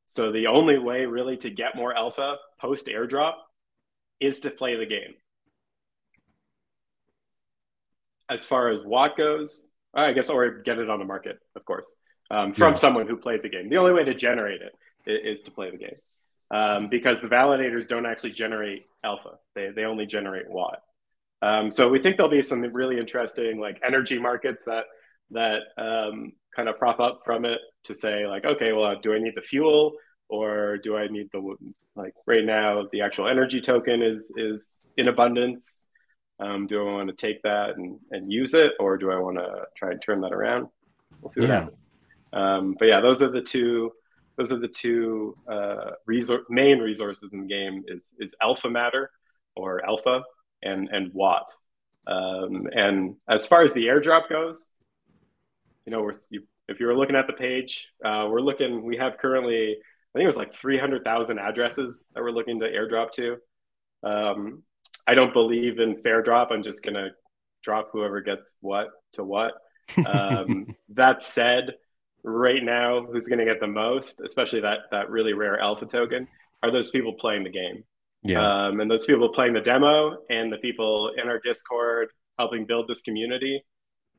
So 0.07 0.31
the 0.31 0.47
only 0.47 0.79
way 0.79 1.07
really 1.07 1.37
to 1.39 1.51
get 1.51 1.75
more 1.75 1.97
alpha 1.97 2.37
post 2.61 2.87
airdrop 2.87 3.35
is 4.21 4.41
to 4.41 4.51
play 4.51 4.77
the 4.77 4.87
game 4.87 5.15
as 8.29 8.45
far 8.45 8.69
as 8.69 8.83
Watt 8.83 9.17
goes, 9.17 9.67
I 9.95 10.13
guess, 10.13 10.31
or 10.31 10.63
get 10.63 10.79
it 10.79 10.91
on 10.91 10.99
the 10.99 11.05
market, 11.05 11.39
of 11.55 11.65
course, 11.65 11.95
um, 12.31 12.53
from 12.53 12.73
yeah. 12.73 12.77
someone 12.77 13.07
who 13.07 13.17
played 13.17 13.43
the 13.43 13.49
game. 13.49 13.69
The 13.69 13.77
only 13.77 13.93
way 13.93 14.05
to 14.05 14.15
generate 14.15 14.61
it 14.63 14.75
is, 15.07 15.39
is 15.39 15.43
to 15.43 15.51
play 15.51 15.71
the 15.71 15.77
game 15.77 15.97
um, 16.51 16.89
because 16.89 17.21
the 17.21 17.29
validators 17.29 17.89
don't 17.89 18.07
actually 18.07 18.33
generate 18.33 18.87
alpha, 19.05 19.39
they, 19.55 19.71
they 19.71 19.85
only 19.85 20.07
generate 20.07 20.49
Watt. 20.49 20.83
Um, 21.43 21.71
so 21.71 21.89
we 21.89 21.99
think 21.99 22.17
there'll 22.17 22.31
be 22.31 22.43
some 22.43 22.63
really 22.63 22.99
interesting 22.99 23.61
like 23.61 23.81
energy 23.87 24.19
markets 24.19 24.65
that 24.65 24.85
that 25.31 25.63
um, 25.77 26.33
kind 26.55 26.69
of 26.69 26.79
prop 26.79 27.01
up 27.01 27.23
from 27.25 27.45
it 27.45 27.59
to 27.85 27.95
say 27.95 28.27
like, 28.27 28.45
okay, 28.45 28.73
well, 28.73 28.99
do 29.01 29.15
I 29.15 29.19
need 29.19 29.35
the 29.35 29.43
fuel 29.43 29.93
or 30.29 30.79
do 30.79 30.97
I 30.97 31.09
need 31.09 31.29
the 31.33 31.57
like 31.95 32.15
right 32.27 32.45
now 32.45 32.87
the 32.93 33.03
actual 33.03 33.29
energy 33.29 33.61
token 33.61 34.03
is 34.03 34.33
is 34.37 34.83
in 34.97 35.09
abundance 35.09 35.85
um, 36.39 36.67
do 36.67 36.87
I 36.87 36.93
want 36.93 37.09
to 37.09 37.15
take 37.15 37.43
that 37.43 37.77
and, 37.77 37.99
and 38.11 38.31
use 38.31 38.55
it, 38.55 38.73
or 38.79 38.99
do 38.99 39.11
I 39.11 39.19
want 39.19 39.39
to 39.39 39.63
try 39.77 39.91
and 39.91 40.03
turn 40.03 40.21
that 40.21 40.33
around? 40.33 40.69
We'll 41.21 41.31
see 41.31 41.41
what 41.41 41.49
yeah. 41.49 41.61
happens. 41.61 41.89
Um, 42.33 42.77
but 42.79 42.87
yeah, 42.87 43.01
those 43.01 43.23
are 43.23 43.31
the 43.31 43.41
two. 43.41 43.93
Those 44.37 44.53
are 44.53 44.59
the 44.59 44.69
two 44.69 45.35
uh, 45.51 45.93
resor- 46.09 46.45
main 46.51 46.79
resources 46.79 47.31
in 47.33 47.41
the 47.41 47.47
game: 47.47 47.85
is 47.89 48.13
is 48.19 48.35
alpha 48.43 48.69
matter 48.69 49.11
or 49.55 49.85
alpha 49.87 50.23
and 50.63 50.89
and 50.91 51.13
watt. 51.13 51.51
Um, 52.07 52.69
and 52.73 53.17
as 53.29 53.47
far 53.47 53.63
as 53.63 53.73
the 53.73 53.87
airdrop 53.87 54.29
goes, 54.29 54.71
you 55.85 55.93
know, 55.93 56.03
we're 56.03 56.13
you, 56.31 56.43
if 56.69 56.81
you 56.81 56.87
were 56.87 56.97
looking 56.97 57.17
at 57.17 57.27
the 57.27 57.33
page, 57.33 57.89
uh, 58.05 58.27
we're 58.31 58.41
looking. 58.41 58.85
We 58.85 58.97
have 58.97 59.19
currently, 59.19 59.73
I 59.73 60.19
think 60.19 60.25
it 60.25 60.27
was 60.27 60.37
like 60.37 60.53
three 60.53 60.79
hundred 60.79 61.05
thousand 61.05 61.39
addresses 61.39 62.05
that 62.15 62.23
we're 62.23 62.31
looking 62.31 62.61
to 62.61 62.67
airdrop 62.67 63.13
to. 63.13 63.37
Um, 64.03 64.63
I 65.07 65.15
don't 65.15 65.33
believe 65.33 65.79
in 65.79 66.01
fair 66.03 66.23
drop. 66.23 66.51
I'm 66.51 66.63
just 66.63 66.83
gonna 66.83 67.11
drop 67.63 67.91
whoever 67.93 68.21
gets 68.21 68.55
what 68.61 68.89
to 69.15 69.25
what. 69.25 69.55
Um, 70.05 70.75
that 70.91 71.23
said, 71.23 71.75
right 72.23 72.63
now, 72.63 73.05
who's 73.05 73.29
gonna 73.29 73.45
get 73.45 73.61
the 73.61 73.67
most, 73.67 74.21
especially 74.21 74.61
that 74.61 74.79
that 74.91 75.11
really 75.11 75.33
rare 75.33 75.59
alpha 75.59 75.87
token, 75.87 76.29
are 76.63 76.71
those 76.71 76.91
people 76.91 77.15
playing 77.15 77.45
the 77.45 77.51
game. 77.51 77.85
Yeah. 78.27 78.67
Um, 78.69 78.81
and 78.81 78.91
those 78.91 79.05
people 79.05 79.29
playing 79.29 79.55
the 79.55 79.61
demo 79.61 80.19
and 80.31 80.53
the 80.53 80.59
people 80.59 81.13
in 81.21 81.29
our 81.29 81.41
Discord 81.41 82.09
helping 82.39 82.67
build 82.67 82.89
this 82.89 83.03
community. 83.03 83.65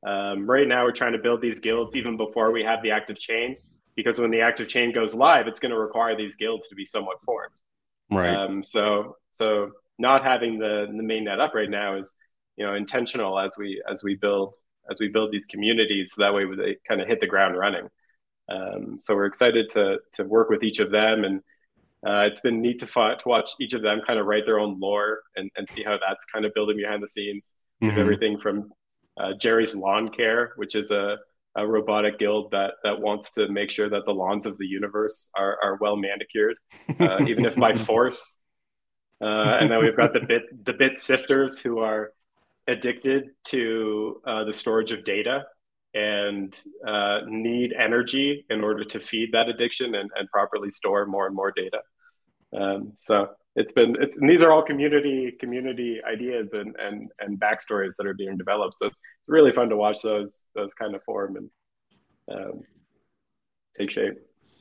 Um, 0.05 0.49
right 0.49 0.67
now, 0.67 0.83
we're 0.83 0.91
trying 0.91 1.13
to 1.13 1.19
build 1.19 1.41
these 1.41 1.59
guilds 1.59 1.95
even 1.95 2.17
before 2.17 2.51
we 2.51 2.63
have 2.63 2.81
the 2.83 2.91
active 2.91 3.19
chain, 3.19 3.57
because 3.95 4.19
when 4.19 4.31
the 4.31 4.41
active 4.41 4.67
chain 4.67 4.91
goes 4.93 5.13
live, 5.13 5.47
it's 5.47 5.59
going 5.59 5.71
to 5.71 5.79
require 5.79 6.15
these 6.15 6.35
guilds 6.35 6.67
to 6.67 6.75
be 6.75 6.85
somewhat 6.85 7.23
formed. 7.23 7.53
Right. 8.09 8.33
Um, 8.33 8.63
so, 8.63 9.17
so 9.31 9.71
not 9.99 10.23
having 10.23 10.59
the 10.59 10.87
the 10.95 11.03
main 11.03 11.23
net 11.23 11.39
up 11.39 11.53
right 11.53 11.69
now 11.69 11.97
is 11.97 12.15
you 12.55 12.65
know 12.65 12.73
intentional 12.73 13.39
as 13.39 13.55
we 13.57 13.81
as 13.89 14.03
we 14.03 14.15
build 14.15 14.55
as 14.89 14.97
we 14.99 15.07
build 15.07 15.31
these 15.31 15.45
communities 15.45 16.13
so 16.13 16.21
that 16.21 16.33
way 16.33 16.45
they 16.55 16.77
kind 16.87 17.01
of 17.01 17.07
hit 17.07 17.19
the 17.19 17.27
ground 17.27 17.57
running 17.57 17.87
um, 18.49 18.97
so 18.99 19.15
we're 19.15 19.25
excited 19.25 19.69
to 19.69 19.97
to 20.13 20.23
work 20.23 20.49
with 20.49 20.63
each 20.63 20.79
of 20.79 20.91
them 20.91 21.23
and 21.23 21.41
uh, 22.05 22.21
it's 22.21 22.41
been 22.41 22.61
neat 22.61 22.79
to, 22.79 22.85
to 22.85 23.23
watch 23.25 23.51
each 23.59 23.73
of 23.73 23.81
them 23.81 24.01
kind 24.05 24.19
of 24.19 24.25
write 24.25 24.45
their 24.45 24.59
own 24.59 24.79
lore 24.79 25.19
and, 25.35 25.49
and 25.55 25.69
see 25.69 25.83
how 25.83 25.97
that's 25.97 26.25
kind 26.25 26.45
of 26.45 26.53
building 26.53 26.77
behind 26.77 27.01
the 27.01 27.07
scenes 27.07 27.51
mm-hmm. 27.81 27.99
everything 27.99 28.37
from 28.39 28.69
uh, 29.19 29.33
jerry's 29.39 29.75
lawn 29.75 30.09
care 30.09 30.53
which 30.57 30.75
is 30.75 30.91
a, 30.91 31.17
a 31.55 31.65
robotic 31.65 32.19
guild 32.19 32.51
that 32.51 32.73
that 32.83 32.99
wants 32.99 33.31
to 33.31 33.47
make 33.49 33.71
sure 33.71 33.89
that 33.89 34.05
the 34.05 34.13
lawns 34.13 34.45
of 34.45 34.57
the 34.57 34.65
universe 34.65 35.29
are, 35.37 35.57
are 35.63 35.77
well 35.81 35.95
manicured 35.95 36.55
uh, 36.99 37.19
even 37.27 37.45
if 37.45 37.55
by 37.55 37.75
force 37.75 38.37
uh, 39.21 39.57
and 39.59 39.71
then 39.71 39.79
we've 39.79 39.97
got 39.97 40.13
the 40.13 40.19
bit 40.19 40.43
the 40.65 40.73
bit 40.73 40.99
sifters 40.99 41.59
who 41.59 41.79
are 41.79 42.11
addicted 42.67 43.29
to 43.45 44.21
uh, 44.27 44.43
the 44.43 44.53
storage 44.53 44.91
of 44.91 45.03
data 45.03 45.45
and 45.97 46.51
uh, 46.93 47.19
need 47.27 47.69
energy 47.87 48.45
in 48.49 48.59
order 48.63 48.83
to 48.93 48.99
feed 48.99 49.29
that 49.33 49.49
addiction 49.53 49.95
and, 49.95 50.09
and 50.17 50.29
properly 50.37 50.69
store 50.69 51.05
more 51.05 51.25
and 51.27 51.35
more 51.35 51.51
data. 51.63 51.81
Um, 52.59 52.81
so 52.97 53.15
it's 53.55 53.73
been 53.73 53.95
it's, 54.03 54.17
these 54.31 54.43
are 54.43 54.51
all 54.53 54.61
community 54.71 55.19
community 55.43 55.99
ideas 56.13 56.53
and, 56.53 56.75
and 56.85 57.09
and 57.21 57.39
backstories 57.39 57.95
that 57.97 58.07
are 58.09 58.13
being 58.23 58.37
developed. 58.37 58.75
So 58.77 58.85
it's, 58.89 58.99
it's 59.19 59.29
really 59.37 59.51
fun 59.51 59.69
to 59.69 59.77
watch 59.85 59.99
those 60.01 60.31
those 60.57 60.73
kind 60.81 60.93
of 60.95 61.01
form 61.03 61.31
and 61.39 61.49
um, 62.33 62.61
take 63.77 63.91
shape. 63.91 64.15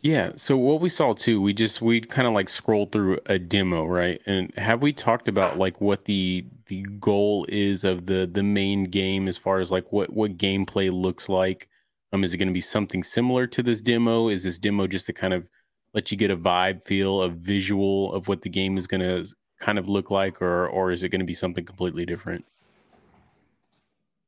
Yeah. 0.06 0.30
So 0.36 0.56
what 0.56 0.80
we 0.80 0.88
saw 0.88 1.14
too, 1.14 1.42
we 1.42 1.52
just 1.52 1.82
we 1.82 2.00
kind 2.00 2.28
of 2.28 2.32
like 2.32 2.48
scrolled 2.48 2.92
through 2.92 3.18
a 3.26 3.40
demo, 3.40 3.84
right? 3.84 4.20
And 4.24 4.54
have 4.56 4.80
we 4.80 4.92
talked 4.92 5.26
about 5.26 5.58
like 5.58 5.80
what 5.80 6.04
the 6.04 6.46
the 6.66 6.82
goal 7.00 7.44
is 7.48 7.82
of 7.82 8.06
the 8.06 8.30
the 8.32 8.44
main 8.44 8.84
game 8.84 9.26
as 9.26 9.36
far 9.36 9.58
as 9.58 9.72
like 9.72 9.90
what 9.90 10.12
what 10.12 10.38
gameplay 10.38 10.92
looks 10.92 11.28
like? 11.28 11.68
Um, 12.12 12.22
is 12.22 12.32
it 12.32 12.38
going 12.38 12.46
to 12.46 12.54
be 12.54 12.60
something 12.60 13.02
similar 13.02 13.48
to 13.48 13.64
this 13.64 13.82
demo? 13.82 14.28
Is 14.28 14.44
this 14.44 14.60
demo 14.60 14.86
just 14.86 15.06
to 15.06 15.12
kind 15.12 15.34
of 15.34 15.50
let 15.92 16.12
you 16.12 16.16
get 16.16 16.30
a 16.30 16.36
vibe, 16.36 16.84
feel, 16.84 17.22
a 17.22 17.28
visual 17.28 18.12
of 18.14 18.28
what 18.28 18.42
the 18.42 18.48
game 18.48 18.78
is 18.78 18.86
going 18.86 19.00
to 19.00 19.26
kind 19.58 19.76
of 19.76 19.88
look 19.88 20.12
like, 20.12 20.40
or 20.40 20.68
or 20.68 20.92
is 20.92 21.02
it 21.02 21.08
going 21.08 21.18
to 21.18 21.26
be 21.26 21.34
something 21.34 21.64
completely 21.64 22.06
different? 22.06 22.44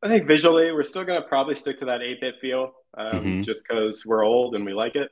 I 0.03 0.09
think 0.09 0.27
visually, 0.27 0.73
we're 0.73 0.83
still 0.83 1.05
going 1.05 1.23
to 1.23 1.29
probably 1.29 1.55
stick 1.55 1.79
to 1.79 1.85
that 1.85 2.03
8 2.03 2.21
bit 2.21 2.35
feel 2.41 2.73
um, 2.97 3.13
mm-hmm. 3.13 3.43
just 3.43 3.63
because 3.65 4.05
we're 4.05 4.25
old 4.25 4.57
and 4.57 4.65
we 4.65 4.73
like 4.73 4.97
it. 4.97 5.11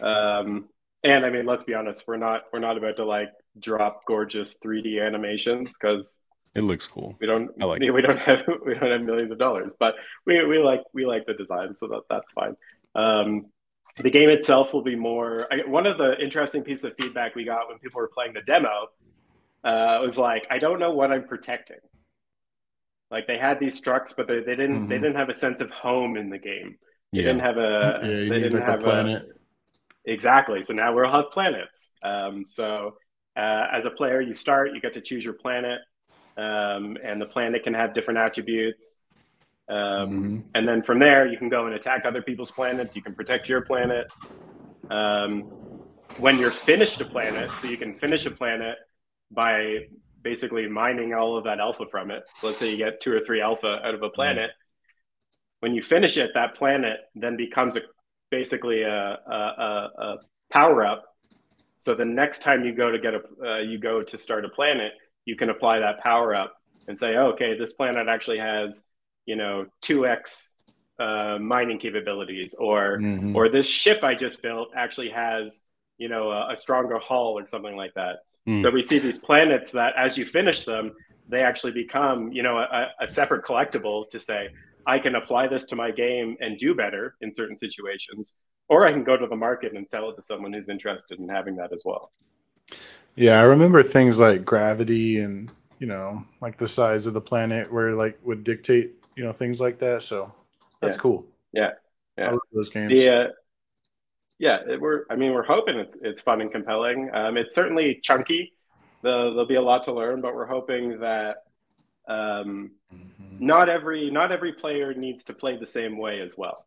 Um, 0.00 0.68
and 1.04 1.24
I 1.24 1.30
mean, 1.30 1.46
let's 1.46 1.64
be 1.64 1.74
honest, 1.74 2.04
we're 2.06 2.16
not 2.16 2.44
we're 2.52 2.58
not 2.58 2.76
about 2.76 2.96
to 2.96 3.04
like 3.04 3.30
drop 3.58 4.04
gorgeous 4.06 4.58
3D 4.64 5.04
animations 5.04 5.76
because 5.76 6.20
it 6.54 6.62
looks 6.62 6.86
cool. 6.86 7.16
We 7.20 7.26
don't 7.26 7.50
I 7.60 7.64
like 7.66 7.80
we, 7.80 7.90
we 7.90 8.02
don't 8.02 8.18
have 8.18 8.42
we 8.66 8.74
don't 8.74 8.90
have 8.90 9.02
millions 9.02 9.30
of 9.30 9.38
dollars, 9.38 9.74
but 9.78 9.94
we, 10.26 10.44
we 10.44 10.58
like 10.58 10.82
we 10.92 11.06
like 11.06 11.26
the 11.26 11.34
design, 11.34 11.74
so 11.74 11.86
that 11.88 12.02
that's 12.10 12.32
fine. 12.32 12.56
Um, 12.94 13.46
the 13.98 14.10
game 14.10 14.28
itself 14.28 14.72
will 14.72 14.82
be 14.82 14.96
more. 14.96 15.46
I, 15.52 15.68
one 15.68 15.86
of 15.86 15.98
the 15.98 16.18
interesting 16.18 16.62
pieces 16.62 16.84
of 16.84 16.94
feedback 16.98 17.34
we 17.34 17.44
got 17.44 17.68
when 17.68 17.78
people 17.78 18.00
were 18.00 18.10
playing 18.12 18.34
the 18.34 18.42
demo 18.42 18.88
uh, 19.64 19.98
was 20.02 20.18
like, 20.18 20.46
I 20.50 20.58
don't 20.58 20.78
know 20.78 20.92
what 20.92 21.10
I'm 21.10 21.24
protecting. 21.24 21.78
Like 23.10 23.26
they 23.26 23.38
had 23.38 23.58
these 23.58 23.80
structs, 23.80 24.14
but 24.14 24.28
they, 24.28 24.40
they 24.40 24.56
didn't 24.56 24.80
mm-hmm. 24.80 24.88
they 24.88 24.98
didn't 24.98 25.16
have 25.16 25.28
a 25.28 25.34
sense 25.34 25.60
of 25.60 25.70
home 25.70 26.16
in 26.16 26.28
the 26.28 26.38
game. 26.38 26.76
They 27.12 27.20
yeah. 27.20 27.26
didn't 27.26 27.40
have 27.40 27.56
a 27.56 28.00
yeah, 28.02 28.08
they 28.28 28.40
didn't 28.40 28.62
have 28.62 28.80
a 28.80 28.82
planet. 28.82 29.22
A, 29.22 29.37
exactly. 30.04 30.62
So 30.62 30.74
now 30.74 30.94
we'll 30.94 31.10
have 31.10 31.30
planets. 31.32 31.90
Um, 32.02 32.46
so 32.46 32.96
uh, 33.36 33.66
as 33.72 33.84
a 33.86 33.90
player, 33.90 34.20
you 34.20 34.34
start, 34.34 34.72
you 34.74 34.80
get 34.80 34.92
to 34.94 35.00
choose 35.00 35.24
your 35.24 35.34
planet, 35.34 35.80
um, 36.36 36.96
and 37.02 37.20
the 37.20 37.26
planet 37.26 37.62
can 37.62 37.74
have 37.74 37.94
different 37.94 38.18
attributes. 38.18 38.96
Um, 39.68 39.76
mm-hmm. 39.76 40.38
And 40.54 40.66
then 40.66 40.82
from 40.82 40.98
there, 40.98 41.26
you 41.26 41.36
can 41.36 41.48
go 41.48 41.66
and 41.66 41.74
attack 41.74 42.04
other 42.04 42.22
people's 42.22 42.50
planets. 42.50 42.96
You 42.96 43.02
can 43.02 43.14
protect 43.14 43.48
your 43.48 43.60
planet. 43.60 44.10
Um, 44.90 45.42
when 46.16 46.38
you're 46.38 46.50
finished 46.50 47.00
a 47.00 47.04
planet, 47.04 47.50
so 47.50 47.68
you 47.68 47.76
can 47.76 47.94
finish 47.94 48.26
a 48.26 48.30
planet 48.30 48.76
by 49.30 49.86
basically 50.22 50.66
mining 50.68 51.14
all 51.14 51.36
of 51.36 51.44
that 51.44 51.60
alpha 51.60 51.84
from 51.90 52.10
it. 52.10 52.24
So 52.34 52.48
let's 52.48 52.58
say 52.58 52.70
you 52.70 52.76
get 52.76 53.00
two 53.00 53.14
or 53.14 53.20
three 53.20 53.40
alpha 53.40 53.80
out 53.84 53.94
of 53.94 54.02
a 54.02 54.08
planet. 54.08 54.50
Mm-hmm. 54.50 55.60
When 55.60 55.74
you 55.74 55.82
finish 55.82 56.16
it, 56.16 56.30
that 56.34 56.54
planet 56.54 56.98
then 57.14 57.36
becomes 57.36 57.76
a 57.76 57.82
basically 58.30 58.82
a, 58.82 59.18
a, 59.26 59.88
a 59.98 60.16
power 60.50 60.84
up. 60.84 61.04
So 61.78 61.94
the 61.94 62.04
next 62.04 62.42
time 62.42 62.64
you 62.64 62.74
go 62.74 62.90
to 62.90 62.98
get 62.98 63.14
a 63.14 63.22
uh, 63.44 63.58
you 63.58 63.78
go 63.78 64.02
to 64.02 64.18
start 64.18 64.44
a 64.44 64.48
planet, 64.48 64.92
you 65.24 65.36
can 65.36 65.50
apply 65.50 65.78
that 65.78 66.00
power 66.00 66.34
up 66.34 66.54
and 66.88 66.98
say, 66.98 67.14
oh, 67.16 67.28
okay, 67.32 67.56
this 67.56 67.72
planet 67.72 68.08
actually 68.08 68.38
has 68.38 68.82
you 69.26 69.36
know 69.36 69.66
two 69.80 70.06
x 70.06 70.54
uh, 70.98 71.38
mining 71.40 71.78
capabilities, 71.78 72.54
or 72.54 72.98
mm-hmm. 72.98 73.36
or 73.36 73.48
this 73.48 73.66
ship 73.66 74.02
I 74.02 74.14
just 74.14 74.42
built 74.42 74.70
actually 74.74 75.10
has 75.10 75.62
you 75.98 76.08
know 76.08 76.30
a, 76.30 76.52
a 76.52 76.56
stronger 76.56 76.98
hull 76.98 77.38
or 77.38 77.46
something 77.46 77.76
like 77.76 77.94
that. 77.94 78.20
Mm. 78.48 78.62
So 78.62 78.70
we 78.70 78.82
see 78.82 78.98
these 78.98 79.18
planets 79.18 79.72
that, 79.72 79.92
as 79.96 80.16
you 80.16 80.24
finish 80.24 80.64
them, 80.64 80.92
they 81.28 81.42
actually 81.42 81.72
become, 81.72 82.32
you 82.32 82.42
know, 82.42 82.56
a, 82.58 82.88
a, 83.00 83.06
separate 83.06 83.44
collectible 83.44 84.08
to 84.08 84.18
say, 84.18 84.48
I 84.88 84.98
can 84.98 85.14
apply 85.14 85.46
this 85.46 85.66
to 85.66 85.76
my 85.76 85.90
game 85.90 86.36
and 86.40 86.58
do 86.58 86.74
better 86.74 87.14
in 87.20 87.30
certain 87.30 87.54
situations, 87.54 88.34
or 88.68 88.86
I 88.86 88.92
can 88.92 89.04
go 89.04 89.16
to 89.16 89.26
the 89.26 89.36
market 89.36 89.74
and 89.76 89.86
sell 89.86 90.08
it 90.08 90.16
to 90.16 90.22
someone 90.22 90.52
who's 90.52 90.70
interested 90.70 91.20
in 91.20 91.28
having 91.28 91.56
that 91.56 91.72
as 91.74 91.82
well. 91.84 92.10
Yeah, 93.14 93.38
I 93.38 93.42
remember 93.42 93.82
things 93.82 94.18
like 94.18 94.44
gravity 94.44 95.20
and 95.20 95.50
you 95.78 95.86
know, 95.86 96.24
like 96.40 96.56
the 96.56 96.66
size 96.66 97.06
of 97.06 97.14
the 97.14 97.20
planet, 97.20 97.72
where 97.72 97.94
like 97.94 98.18
would 98.24 98.44
dictate, 98.44 98.94
you 99.14 99.24
know, 99.24 99.32
things 99.32 99.60
like 99.60 99.78
that. 99.78 100.02
So 100.02 100.32
that's 100.80 100.96
yeah. 100.96 101.00
cool. 101.00 101.26
Yeah, 101.52 101.70
yeah. 102.16 102.36
those 102.52 102.70
games. 102.70 102.90
The, 102.90 103.08
uh, 103.08 103.28
yeah, 104.38 104.58
it, 104.66 104.80
we're. 104.80 105.04
I 105.10 105.16
mean, 105.16 105.32
we're 105.32 105.44
hoping 105.44 105.76
it's 105.76 105.98
it's 106.02 106.20
fun 106.20 106.40
and 106.40 106.50
compelling. 106.50 107.10
Um, 107.12 107.36
it's 107.36 107.54
certainly 107.54 108.00
chunky. 108.02 108.54
The, 109.02 109.30
there'll 109.30 109.46
be 109.46 109.54
a 109.54 109.62
lot 109.62 109.84
to 109.84 109.92
learn, 109.92 110.20
but 110.20 110.34
we're 110.34 110.46
hoping 110.46 110.98
that 111.00 111.44
um, 112.08 112.70
mm-hmm. 112.92 113.46
not 113.46 113.68
every 113.68 114.10
not 114.10 114.32
every 114.32 114.52
player 114.52 114.94
needs 114.94 115.24
to 115.24 115.34
play 115.34 115.56
the 115.56 115.66
same 115.66 115.98
way 115.98 116.20
as 116.20 116.36
well, 116.36 116.66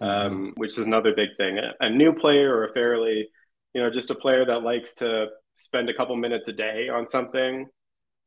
um, 0.00 0.08
mm-hmm. 0.08 0.48
which 0.56 0.78
is 0.78 0.86
another 0.86 1.14
big 1.14 1.30
thing. 1.38 1.58
A, 1.58 1.72
a, 1.80 1.90
new 1.90 2.12
player 2.12 2.54
or 2.54 2.66
a 2.66 2.72
fairly, 2.72 3.28
you 3.74 3.82
know, 3.82 3.90
just 3.90 4.10
a 4.10 4.14
player 4.14 4.44
that 4.44 4.62
likes 4.62 4.94
to 4.96 5.28
spend 5.54 5.88
a 5.88 5.94
couple 5.94 6.14
minutes 6.16 6.48
a 6.48 6.52
day 6.52 6.88
on 6.88 7.08
something 7.08 7.66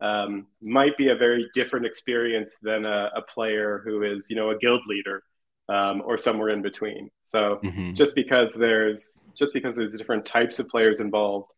um, 0.01 0.47
might 0.61 0.97
be 0.97 1.09
a 1.09 1.15
very 1.15 1.47
different 1.53 1.85
experience 1.85 2.57
than 2.61 2.85
a, 2.85 3.11
a, 3.15 3.22
player 3.22 3.84
who 3.85 4.01
is, 4.01 4.30
you 4.31 4.35
know, 4.35 4.49
a 4.49 4.57
guild 4.57 4.81
leader 4.88 5.22
um, 5.69 6.01
or 6.03 6.18
somewhere 6.18 6.49
in 6.49 6.63
between. 6.63 7.11
So 7.27 7.59
mm-hmm. 7.63 7.93
just 7.93 8.15
because 8.15 8.55
there's 8.55 9.19
just 9.38 9.53
because 9.53 9.76
there's 9.76 9.95
different 9.95 10.26
types 10.26 10.57
of 10.57 10.68
players 10.69 10.99
involved 10.99 11.53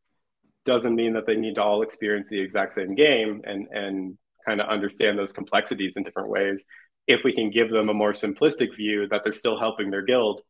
doesn't 0.65 0.95
mean 0.95 1.13
that 1.13 1.25
they 1.25 1.35
need 1.35 1.55
to 1.55 1.63
all 1.63 1.81
experience 1.81 2.27
the 2.29 2.39
exact 2.39 2.73
same 2.73 2.95
game 2.95 3.41
and 3.45 3.67
and 3.71 4.17
kind 4.45 4.61
of 4.61 4.69
understand 4.69 5.17
those 5.17 5.33
complexities 5.33 5.97
in 5.97 6.03
different 6.03 6.29
ways. 6.29 6.65
If 7.07 7.23
we 7.23 7.33
can 7.33 7.49
give 7.49 7.69
them 7.69 7.89
a 7.89 7.93
more 7.93 8.11
simplistic 8.11 8.75
view 8.75 9.07
that 9.09 9.21
they're 9.23 9.33
still 9.33 9.59
helping 9.59 9.89
their 9.91 10.03
guild, 10.03 10.41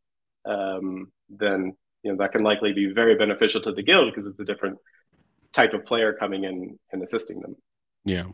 um, 0.46 1.12
then 1.30 1.76
you 2.04 2.12
know 2.12 2.18
that 2.18 2.32
can 2.32 2.44
likely 2.44 2.74
be 2.74 2.92
very 2.94 3.16
beneficial 3.16 3.62
to 3.62 3.72
the 3.72 3.82
guild 3.82 4.12
because 4.12 4.28
it's 4.28 4.40
a 4.40 4.46
different 4.46 4.78
type 5.54 5.74
of 5.74 5.86
player 5.86 6.14
coming 6.14 6.44
in 6.44 6.78
and 6.92 7.02
assisting 7.02 7.40
them. 7.40 7.56
Yeah. 8.06 8.26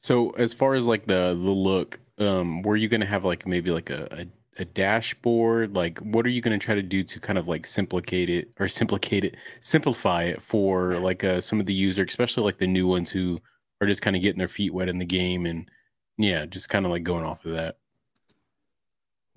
So 0.00 0.30
as 0.30 0.52
far 0.52 0.74
as 0.74 0.84
like 0.84 1.06
the 1.06 1.30
the 1.30 1.50
look, 1.50 1.98
um, 2.18 2.62
were 2.62 2.76
you 2.76 2.88
gonna 2.88 3.06
have 3.06 3.24
like 3.24 3.46
maybe 3.46 3.70
like 3.70 3.90
a, 3.90 4.08
a 4.12 4.26
a 4.58 4.64
dashboard? 4.64 5.74
Like, 5.74 5.98
what 5.98 6.26
are 6.26 6.30
you 6.30 6.40
going 6.40 6.58
to 6.58 6.64
try 6.64 6.74
to 6.74 6.82
do 6.82 7.02
to 7.04 7.20
kind 7.20 7.38
of 7.38 7.48
like 7.48 7.66
simplicate 7.66 8.30
it 8.30 8.50
or 8.58 8.68
simplicate 8.68 9.24
it, 9.24 9.36
simplify 9.60 10.24
it 10.24 10.42
for 10.42 10.98
like 10.98 11.24
uh, 11.24 11.40
some 11.40 11.60
of 11.60 11.66
the 11.66 11.74
user, 11.74 12.04
especially 12.04 12.44
like 12.44 12.58
the 12.58 12.66
new 12.66 12.86
ones 12.86 13.10
who 13.10 13.40
are 13.80 13.86
just 13.86 14.02
kind 14.02 14.16
of 14.16 14.22
getting 14.22 14.38
their 14.38 14.48
feet 14.48 14.72
wet 14.72 14.88
in 14.88 14.98
the 14.98 15.04
game 15.04 15.46
and 15.46 15.70
yeah, 16.18 16.46
just 16.46 16.68
kind 16.68 16.86
of 16.86 16.92
like 16.92 17.02
going 17.02 17.24
off 17.24 17.44
of 17.44 17.52
that. 17.52 17.76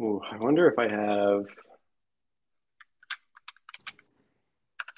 Ooh, 0.01 0.21
I 0.31 0.37
wonder 0.37 0.67
if 0.69 0.79
I 0.79 0.87
have. 0.87 1.45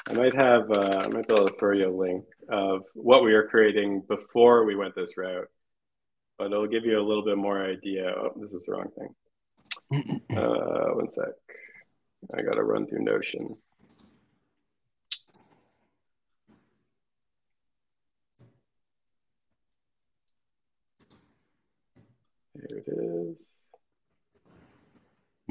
I 0.09 0.18
might 0.18 0.35
have. 0.35 0.69
Uh, 0.69 1.01
I 1.03 1.07
might 1.07 1.27
be 1.27 1.34
able 1.34 1.47
to 1.47 1.55
throw 1.57 1.73
you 1.73 1.88
a 1.88 1.95
link 1.95 2.26
of 2.49 2.84
what 2.93 3.23
we 3.23 3.34
were 3.34 3.47
creating 3.47 4.03
before 4.07 4.65
we 4.65 4.76
went 4.76 4.93
this 4.95 5.18
route, 5.18 5.47
but 6.38 6.51
it'll 6.51 6.68
give 6.68 6.85
you 6.85 6.99
a 6.99 7.01
little 7.07 7.26
bit 7.26 7.38
more 7.38 7.63
idea. 7.63 8.13
Oh, 8.15 8.34
this 8.35 8.53
is 8.53 8.65
the 8.65 8.73
wrong 8.73 8.89
thing 8.97 10.22
uh, 10.38 10.89
one 10.93 11.09
sec. 11.09 11.34
I 12.38 12.41
got 12.43 12.55
to 12.55 12.63
run 12.63 12.88
through 12.88 13.03
Notion. 13.03 13.57
Here 22.53 22.77
it 22.77 22.85
is. 22.88 23.47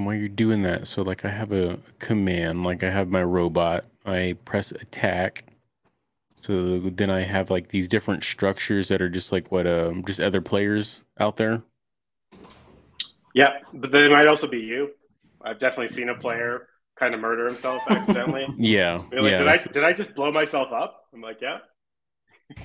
While 0.04 0.14
you're 0.14 0.28
doing 0.28 0.62
that, 0.62 0.86
so 0.86 1.02
like 1.02 1.24
I 1.24 1.30
have 1.30 1.52
a 1.52 1.78
command, 1.98 2.64
like 2.64 2.82
I 2.82 2.90
have 2.90 3.08
my 3.08 3.22
robot, 3.22 3.84
I 4.04 4.36
press 4.44 4.72
attack. 4.72 5.44
So 6.42 6.78
then 6.78 7.10
I 7.10 7.20
have 7.20 7.50
like 7.50 7.68
these 7.68 7.88
different 7.88 8.24
structures 8.24 8.88
that 8.88 9.02
are 9.02 9.08
just 9.08 9.32
like 9.32 9.50
what 9.52 9.66
um 9.66 10.04
just 10.04 10.20
other 10.20 10.40
players 10.40 11.02
out 11.18 11.36
there. 11.36 11.62
Yeah, 13.34 13.58
but 13.72 13.92
they 13.92 14.08
might 14.08 14.26
also 14.26 14.48
be 14.48 14.58
you. 14.58 14.90
I've 15.42 15.58
definitely 15.58 15.88
seen 15.88 16.08
a 16.08 16.14
player 16.14 16.66
kind 16.98 17.14
of 17.14 17.20
murder 17.20 17.46
himself 17.46 17.82
accidentally. 17.88 18.46
yeah. 18.58 18.98
Like, 19.12 19.32
yeah. 19.32 19.38
Did 19.38 19.48
I 19.48 19.56
did 19.56 19.84
I 19.84 19.92
just 19.92 20.14
blow 20.14 20.30
myself 20.32 20.72
up? 20.72 21.04
I'm 21.14 21.20
like, 21.20 21.40
yeah. 21.40 21.58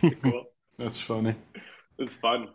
cool. 0.22 0.45
That's 0.78 0.99
funny. 0.99 1.36
It's 1.98 2.16
fun. 2.16 2.49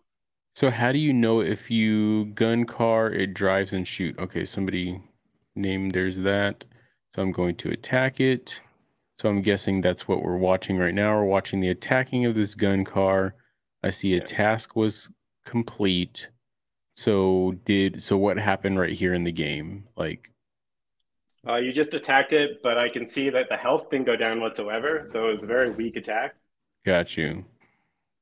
So 0.61 0.71
how 0.71 0.93
do 0.93 0.99
you 0.99 1.15
know 1.15 1.41
if 1.41 1.71
you 1.71 2.27
gun 2.35 2.67
car 2.67 3.11
it 3.11 3.33
drives 3.33 3.73
and 3.73 3.89
shoot? 3.89 4.19
Okay, 4.19 4.45
somebody 4.45 5.01
named 5.57 5.93
there's 5.93 6.19
that. 6.19 6.67
So 7.15 7.23
I'm 7.23 7.33
going 7.33 7.57
to 7.57 7.71
attack 7.71 8.21
it. 8.21 8.61
So 9.19 9.31
I'm 9.31 9.41
guessing 9.41 9.81
that's 9.81 10.07
what 10.07 10.23
we're 10.23 10.37
watching 10.37 10.77
right 10.77 10.93
now. 10.93 11.17
We're 11.17 11.25
watching 11.25 11.61
the 11.61 11.71
attacking 11.71 12.27
of 12.27 12.35
this 12.35 12.55
gun 12.55 12.85
car. 12.85 13.37
I 13.83 13.89
see 13.89 14.13
a 14.17 14.21
task 14.21 14.77
was 14.77 15.09
complete. 15.47 16.29
So 16.95 17.55
did 17.65 18.03
so 18.03 18.19
what 18.19 18.37
happened 18.37 18.79
right 18.79 18.93
here 18.93 19.15
in 19.15 19.25
the 19.25 19.33
game? 19.33 19.85
Like 19.97 20.31
uh, 21.49 21.57
you 21.57 21.73
just 21.73 21.95
attacked 21.95 22.35
it, 22.35 22.63
but 22.63 22.77
I 22.77 22.91
can 22.91 23.07
see 23.07 23.31
that 23.31 23.49
the 23.49 23.57
health 23.57 23.89
didn't 23.89 24.05
go 24.05 24.15
down 24.15 24.43
whatsoever. 24.43 25.05
So 25.07 25.27
it 25.27 25.31
was 25.31 25.43
a 25.43 25.47
very 25.47 25.71
weak 25.71 25.97
attack. 25.97 26.35
Got 26.85 27.17
you. 27.17 27.47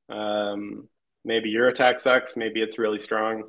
Um, 0.07 0.87
maybe 1.29 1.49
your 1.49 1.67
attack 1.67 1.99
sucks. 1.99 2.35
Maybe 2.35 2.59
it's 2.59 2.79
really 2.79 2.97
strong. 2.97 3.43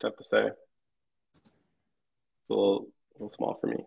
Tough 0.00 0.16
to 0.16 0.24
say. 0.24 0.46
It's 0.46 2.50
a 2.50 2.52
little, 2.52 2.86
a 3.10 3.22
little 3.22 3.30
small 3.30 3.58
for 3.60 3.66
me. 3.66 3.84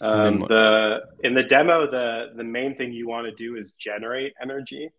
Um, 0.00 0.44
the 0.48 1.00
in 1.24 1.34
the 1.34 1.42
demo, 1.42 1.90
the 1.90 2.28
the 2.36 2.44
main 2.44 2.76
thing 2.76 2.92
you 2.92 3.08
want 3.08 3.26
to 3.26 3.34
do 3.34 3.56
is 3.56 3.72
generate 3.72 4.32
energy. 4.40 4.90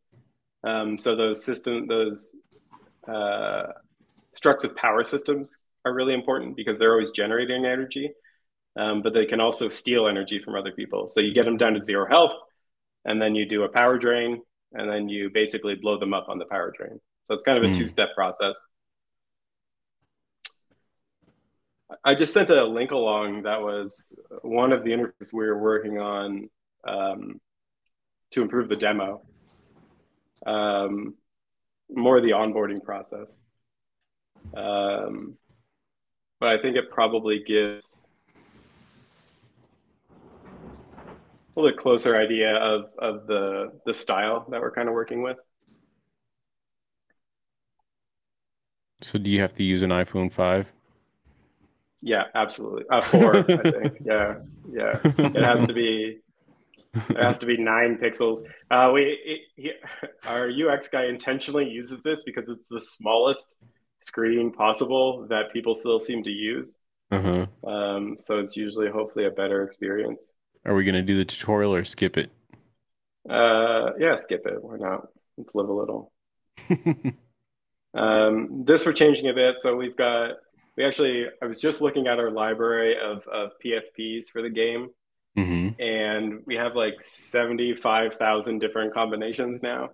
Um, 0.64 0.98
so 0.98 1.16
those 1.16 1.44
system, 1.44 1.88
those 1.88 2.36
uh, 3.08 3.68
structs 4.36 4.64
with 4.64 4.76
power 4.76 5.06
systems 5.06 5.58
are 5.86 5.94
really 5.94 6.14
important 6.14 6.58
because 6.58 6.78
they're 6.78 6.92
always 6.92 7.12
generating 7.12 7.66
energy, 7.66 8.12
um, 8.76 9.02
but 9.02 9.14
they 9.14 9.26
can 9.26 9.40
also 9.40 9.70
steal 9.70 10.08
energy 10.08 10.42
from 10.44 10.56
other 10.56 10.74
people. 10.74 11.08
So 11.08 11.22
you 11.22 11.34
get 11.34 11.46
them 11.46 11.56
down 11.56 11.76
to 11.76 11.80
zero 11.80 12.06
health, 12.10 12.34
and 13.10 13.20
then 13.20 13.34
you 13.34 13.46
do 13.46 13.64
a 13.64 13.70
power 13.70 13.98
drain, 13.98 14.40
and 14.74 14.88
then 14.90 15.10
you 15.10 15.32
basically 15.34 15.74
blow 15.74 15.98
them 16.00 16.14
up 16.14 16.30
on 16.30 16.38
the 16.38 16.46
power 16.46 16.72
drain. 16.78 17.00
So 17.24 17.34
it's 17.34 17.44
kind 17.44 17.58
of 17.58 17.64
a 17.64 17.74
mm. 17.74 17.76
two 17.76 17.90
step 17.90 18.10
process. 18.16 18.56
I 22.04 22.14
just 22.14 22.34
sent 22.34 22.52
a 22.52 22.64
link 22.64 22.92
along 22.92 23.44
that 23.44 23.60
was 23.60 24.14
one 24.44 24.72
of 24.72 24.84
the 24.84 24.92
interfaces 24.92 25.34
we 25.34 25.48
were 25.48 25.58
working 25.58 25.98
on 25.98 26.50
um, 26.88 27.42
to 28.32 28.44
improve 28.44 28.70
the 28.70 28.76
demo, 28.76 29.24
um, 30.46 31.16
more 31.90 32.22
the 32.22 32.30
onboarding 32.30 32.84
process. 32.84 33.38
Um, 34.56 35.36
but 36.40 36.50
I 36.50 36.62
think 36.62 36.78
it 36.78 36.92
probably 36.92 37.44
gives 37.44 38.00
a 41.60 41.62
little 41.62 41.78
closer 41.78 42.16
idea 42.16 42.56
of, 42.56 42.86
of 42.98 43.28
the, 43.28 43.72
the 43.86 43.94
style 43.94 44.46
that 44.50 44.62
we're 44.62 44.72
kind 44.72 44.88
of 44.88 44.94
working 44.94 45.22
with. 45.22 45.38
So 49.02 49.18
do 49.18 49.30
you 49.30 49.42
have 49.42 49.54
to 49.56 49.64
use 49.64 49.82
an 49.84 49.92
iPhone 49.92 50.32
5? 50.32 50.72
Yeah, 52.02 52.24
absolutely. 52.36 52.84
Uh, 52.90 53.02
four, 53.02 53.38
I 53.38 53.44
think. 53.44 53.98
Yeah, 54.06 54.36
yeah. 54.72 55.00
It 55.04 55.36
has 55.36 55.66
to 55.66 55.74
be. 55.74 56.20
It 56.94 57.18
has 57.18 57.38
to 57.40 57.46
be 57.46 57.56
nine 57.56 58.00
pixels. 58.02 58.40
Uh, 58.72 58.90
we 58.94 59.04
it, 59.24 59.42
he, 59.56 59.72
our 60.26 60.50
UX 60.50 60.88
guy 60.88 61.06
intentionally 61.06 61.70
uses 61.70 62.02
this 62.02 62.24
because 62.24 62.50
it's 62.50 62.64
the 62.72 62.80
smallest 62.80 63.56
screen 64.00 64.52
possible 64.52 65.28
that 65.30 65.54
people 65.54 65.76
still 65.76 66.00
seem 66.00 66.24
to 66.24 66.32
use. 66.32 66.78
Uh-huh. 67.12 67.46
Um, 67.70 68.16
so 68.18 68.40
it's 68.40 68.56
usually 68.56 68.90
hopefully 68.90 69.26
a 69.26 69.32
better 69.32 69.64
experience. 69.64 70.26
Are 70.66 70.76
we 70.76 70.84
going 70.84 70.96
to 70.96 71.02
do 71.02 71.16
the 71.16 71.26
tutorial 71.26 71.74
or 71.74 71.84
skip 71.84 72.18
it? 72.18 72.32
Uh, 73.30 73.92
yeah, 74.00 74.16
skip 74.16 74.46
it. 74.46 74.64
Why 74.64 74.78
not? 74.78 75.08
Let's 75.38 75.56
live 75.56 75.70
a 75.70 75.74
little. 75.74 76.12
um, 77.94 78.64
this 78.66 78.86
we're 78.86 78.94
changing 78.94 79.30
a 79.30 79.34
bit. 79.34 79.60
So 79.60 79.76
we've 79.76 79.96
got 79.96 80.32
we 80.76 80.86
actually 80.86 81.26
I 81.42 81.46
was 81.46 81.60
just 81.60 81.82
looking 81.82 82.08
at 82.08 82.20
our 82.20 82.32
library 82.32 82.96
of 83.02 83.28
of 83.28 83.52
PFPs 83.64 84.28
for 84.28 84.42
the 84.42 84.50
game, 84.50 84.90
mm-hmm. 85.38 85.82
and 85.82 86.42
we 86.46 86.56
have 86.56 86.76
like 86.76 87.02
seventy 87.02 87.74
five 87.74 88.16
thousand 88.16 88.60
different 88.60 88.94
combinations 88.94 89.62
now 89.62 89.90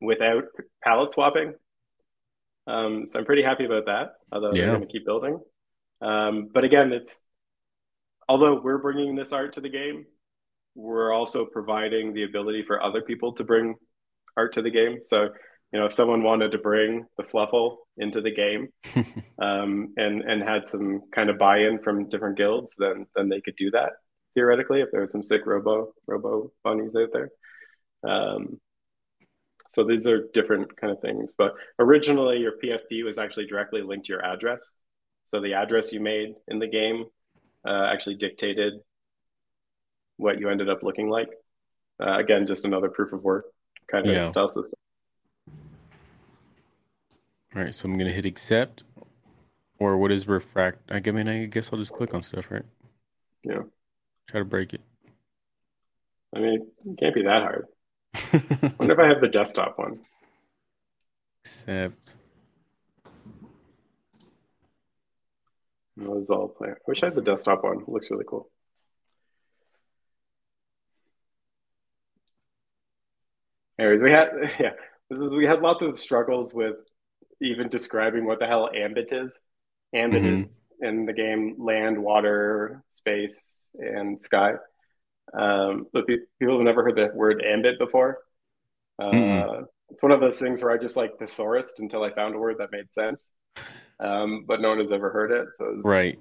without 0.00 0.44
palette 0.82 1.12
swapping. 1.12 1.54
Um, 2.66 3.06
so 3.06 3.18
I'm 3.18 3.24
pretty 3.24 3.42
happy 3.42 3.64
about 3.64 3.86
that. 3.86 4.14
Although 4.32 4.52
yeah. 4.52 4.66
we're 4.66 4.76
going 4.76 4.86
to 4.86 4.92
keep 4.92 5.04
building. 5.04 5.40
Um, 6.00 6.48
but 6.52 6.64
again, 6.64 6.92
it's 6.92 7.18
although 8.28 8.60
we're 8.60 8.78
bringing 8.78 9.14
this 9.14 9.32
art 9.32 9.54
to 9.54 9.60
the 9.60 9.68
game, 9.68 10.06
we're 10.74 11.12
also 11.12 11.44
providing 11.44 12.12
the 12.12 12.24
ability 12.24 12.64
for 12.66 12.82
other 12.82 13.00
people 13.00 13.32
to 13.34 13.44
bring 13.44 13.74
art 14.36 14.52
to 14.54 14.62
the 14.62 14.70
game. 14.70 14.98
So 15.02 15.30
you 15.72 15.80
know, 15.80 15.86
if 15.86 15.92
someone 15.92 16.22
wanted 16.22 16.52
to 16.52 16.58
bring 16.58 17.06
the 17.16 17.24
fluffle 17.24 17.78
into 17.96 18.20
the 18.20 18.30
game 18.30 18.68
um, 19.42 19.92
and 19.96 20.22
and 20.22 20.42
had 20.42 20.66
some 20.66 21.02
kind 21.12 21.28
of 21.28 21.38
buy-in 21.38 21.82
from 21.82 22.08
different 22.08 22.36
guilds, 22.36 22.76
then 22.78 23.06
then 23.16 23.28
they 23.28 23.40
could 23.40 23.56
do 23.56 23.70
that 23.72 23.92
theoretically 24.34 24.80
if 24.80 24.90
there 24.92 25.00
was 25.00 25.10
some 25.10 25.22
sick 25.22 25.42
robo 25.44 25.92
robo 26.06 26.52
bunnies 26.62 26.94
out 26.94 27.08
there. 27.12 27.30
Um, 28.08 28.60
so 29.68 29.84
these 29.84 30.06
are 30.06 30.28
different 30.32 30.76
kind 30.76 30.92
of 30.92 31.00
things. 31.00 31.34
But 31.36 31.54
originally, 31.78 32.38
your 32.38 32.52
PFP 32.62 33.04
was 33.04 33.18
actually 33.18 33.46
directly 33.46 33.82
linked 33.82 34.06
to 34.06 34.12
your 34.12 34.24
address. 34.24 34.74
So 35.24 35.40
the 35.40 35.54
address 35.54 35.92
you 35.92 36.00
made 36.00 36.34
in 36.46 36.60
the 36.60 36.68
game 36.68 37.06
uh, 37.66 37.88
actually 37.92 38.14
dictated 38.14 38.74
what 40.16 40.38
you 40.38 40.48
ended 40.48 40.68
up 40.68 40.82
looking 40.82 41.08
like. 41.08 41.28
Uh, 42.00 42.18
again, 42.18 42.46
just 42.46 42.64
another 42.64 42.88
proof 42.88 43.12
of 43.12 43.22
work 43.22 43.46
kind 43.90 44.06
of 44.06 44.12
yeah. 44.12 44.24
style 44.24 44.48
system. 44.48 44.78
All 47.54 47.62
right, 47.62 47.74
so 47.74 47.88
I'm 47.88 47.96
gonna 47.96 48.10
hit 48.10 48.26
accept, 48.26 48.84
or 49.78 49.96
what 49.96 50.12
is 50.12 50.28
refract? 50.28 50.90
I 50.90 51.00
mean, 51.10 51.28
I 51.28 51.46
guess 51.46 51.70
I'll 51.72 51.78
just 51.78 51.92
click 51.92 52.12
on 52.12 52.22
stuff, 52.22 52.50
right? 52.50 52.64
Yeah. 53.44 53.62
Try 54.28 54.40
to 54.40 54.44
break 54.44 54.74
it. 54.74 54.82
I 56.34 56.40
mean, 56.40 56.66
it 56.84 56.98
can't 56.98 57.14
be 57.14 57.22
that 57.22 57.42
hard. 57.42 57.66
wonder 58.78 58.92
if 58.92 58.98
I 58.98 59.08
have 59.08 59.20
the 59.20 59.28
desktop 59.28 59.78
one. 59.78 60.00
Accept. 61.44 62.16
No, 65.96 66.14
this 66.14 66.24
is 66.24 66.30
all 66.30 66.48
play. 66.48 66.68
I 66.70 66.74
wish 66.86 67.02
I 67.02 67.06
had 67.06 67.14
the 67.14 67.22
desktop 67.22 67.64
one. 67.64 67.80
It 67.80 67.88
looks 67.88 68.10
really 68.10 68.24
cool. 68.28 68.50
Anyways, 73.78 74.02
we 74.02 74.10
had 74.10 74.28
yeah, 74.60 74.72
this 75.10 75.22
is 75.22 75.34
we 75.34 75.46
had 75.46 75.62
lots 75.62 75.82
of 75.82 75.98
struggles 75.98 76.54
with 76.54 76.76
even 77.40 77.68
describing 77.68 78.26
what 78.26 78.38
the 78.38 78.46
hell 78.46 78.70
ambit 78.74 79.12
is. 79.12 79.38
Ambit 79.94 80.22
mm-hmm. 80.22 80.34
is 80.34 80.62
in 80.80 81.06
the 81.06 81.12
game 81.12 81.56
land, 81.58 81.98
water, 82.02 82.82
space, 82.90 83.70
and 83.74 84.20
sky. 84.20 84.54
Um, 85.36 85.86
but 85.92 86.06
people 86.06 86.56
have 86.56 86.64
never 86.64 86.84
heard 86.84 86.96
the 86.96 87.10
word 87.14 87.42
ambit 87.44 87.78
before. 87.78 88.18
Uh, 88.98 89.10
mm-hmm. 89.10 89.64
It's 89.90 90.02
one 90.02 90.12
of 90.12 90.20
those 90.20 90.38
things 90.38 90.62
where 90.62 90.72
I 90.72 90.78
just 90.78 90.96
like 90.96 91.18
thesaurused 91.18 91.78
until 91.78 92.04
I 92.04 92.10
found 92.10 92.34
a 92.34 92.38
word 92.38 92.56
that 92.58 92.72
made 92.72 92.92
sense. 92.92 93.30
Um, 93.98 94.44
but 94.46 94.60
no 94.60 94.68
one 94.70 94.78
has 94.78 94.92
ever 94.92 95.10
heard 95.10 95.30
it. 95.32 95.52
So 95.52 95.66
it 95.66 95.76
was, 95.76 95.86
right. 95.86 96.18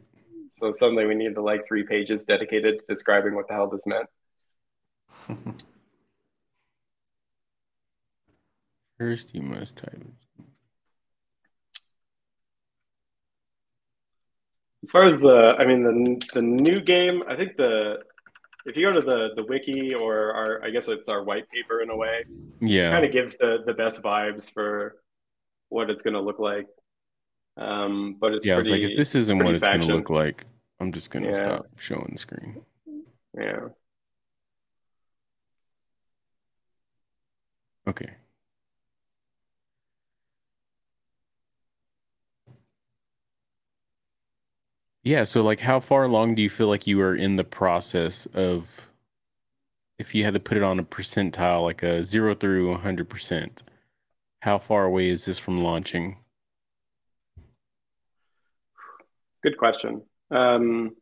So 0.49 0.71
suddenly 0.71 1.05
we 1.05 1.15
needed 1.15 1.37
like 1.37 1.67
three 1.67 1.83
pages 1.83 2.23
dedicated 2.23 2.79
to 2.79 2.85
describing 2.87 3.35
what 3.35 3.47
the 3.47 3.53
hell 3.53 3.69
this 3.69 3.85
meant. 3.85 4.07
First, 8.97 9.35
you 9.35 9.41
must 9.41 9.75
type 9.75 9.93
it. 9.93 10.45
As 14.83 14.91
far 14.91 15.05
as 15.05 15.19
the, 15.19 15.55
I 15.59 15.65
mean, 15.65 15.83
the 15.83 16.21
the 16.35 16.41
new 16.41 16.79
game, 16.79 17.23
I 17.27 17.35
think 17.35 17.57
the 17.57 17.99
if 18.65 18.75
you 18.75 18.85
go 18.85 18.93
to 18.93 19.01
the 19.01 19.29
the 19.35 19.43
wiki 19.43 19.93
or 19.93 20.33
our, 20.33 20.63
I 20.63 20.69
guess 20.69 20.87
it's 20.87 21.09
our 21.09 21.23
white 21.23 21.49
paper 21.49 21.81
in 21.81 21.89
a 21.89 21.95
way. 21.95 22.25
Yeah, 22.61 22.91
kind 22.91 23.03
of 23.03 23.11
gives 23.11 23.35
the 23.37 23.57
the 23.65 23.73
best 23.73 24.01
vibes 24.01 24.51
for 24.51 24.95
what 25.69 25.89
it's 25.89 26.01
going 26.01 26.13
to 26.13 26.21
look 26.21 26.39
like. 26.39 26.67
Um, 27.57 28.17
but 28.19 28.33
it's 28.33 28.45
yeah, 28.45 28.55
pretty, 28.55 28.69
it's 28.69 28.81
like 28.83 28.91
if 28.91 28.97
this 28.97 29.15
isn't 29.15 29.39
what 29.39 29.55
it's 29.55 29.65
going 29.65 29.79
to 29.81 29.85
look 29.87 30.09
like, 30.09 30.45
I'm 30.79 30.91
just 30.91 31.09
going 31.09 31.23
to 31.23 31.31
yeah. 31.31 31.43
stop 31.43 31.67
showing 31.77 32.09
the 32.11 32.17
screen. 32.17 32.61
Yeah. 33.37 33.67
Okay. 37.87 38.09
Yeah, 45.03 45.23
so 45.23 45.43
like 45.43 45.59
how 45.59 45.79
far 45.79 46.03
along 46.05 46.35
do 46.35 46.41
you 46.41 46.49
feel 46.49 46.67
like 46.67 46.87
you 46.87 46.99
are 47.01 47.15
in 47.15 47.35
the 47.35 47.43
process 47.43 48.25
of 48.33 48.67
if 49.99 50.15
you 50.15 50.23
had 50.25 50.33
to 50.33 50.39
put 50.39 50.57
it 50.57 50.63
on 50.63 50.79
a 50.79 50.83
percentile, 50.83 51.61
like 51.63 51.83
a 51.83 52.03
zero 52.03 52.35
through 52.35 52.75
100%, 52.77 53.63
how 54.41 54.57
far 54.57 54.85
away 54.85 55.09
is 55.09 55.25
this 55.25 55.39
from 55.39 55.61
launching? 55.61 56.17
Good 59.45 59.59
question. 59.59 60.01
Um, 60.31 60.95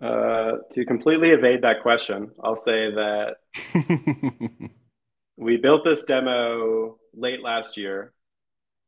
uh, 0.00 0.54
to 0.72 0.84
completely 0.84 1.30
evade 1.30 1.62
that 1.62 1.80
question, 1.82 2.32
I'll 2.42 2.56
say 2.56 2.90
that 2.90 3.36
we 5.36 5.58
built 5.58 5.84
this 5.84 6.02
demo 6.02 6.98
late 7.14 7.40
last 7.40 7.76
year 7.76 8.12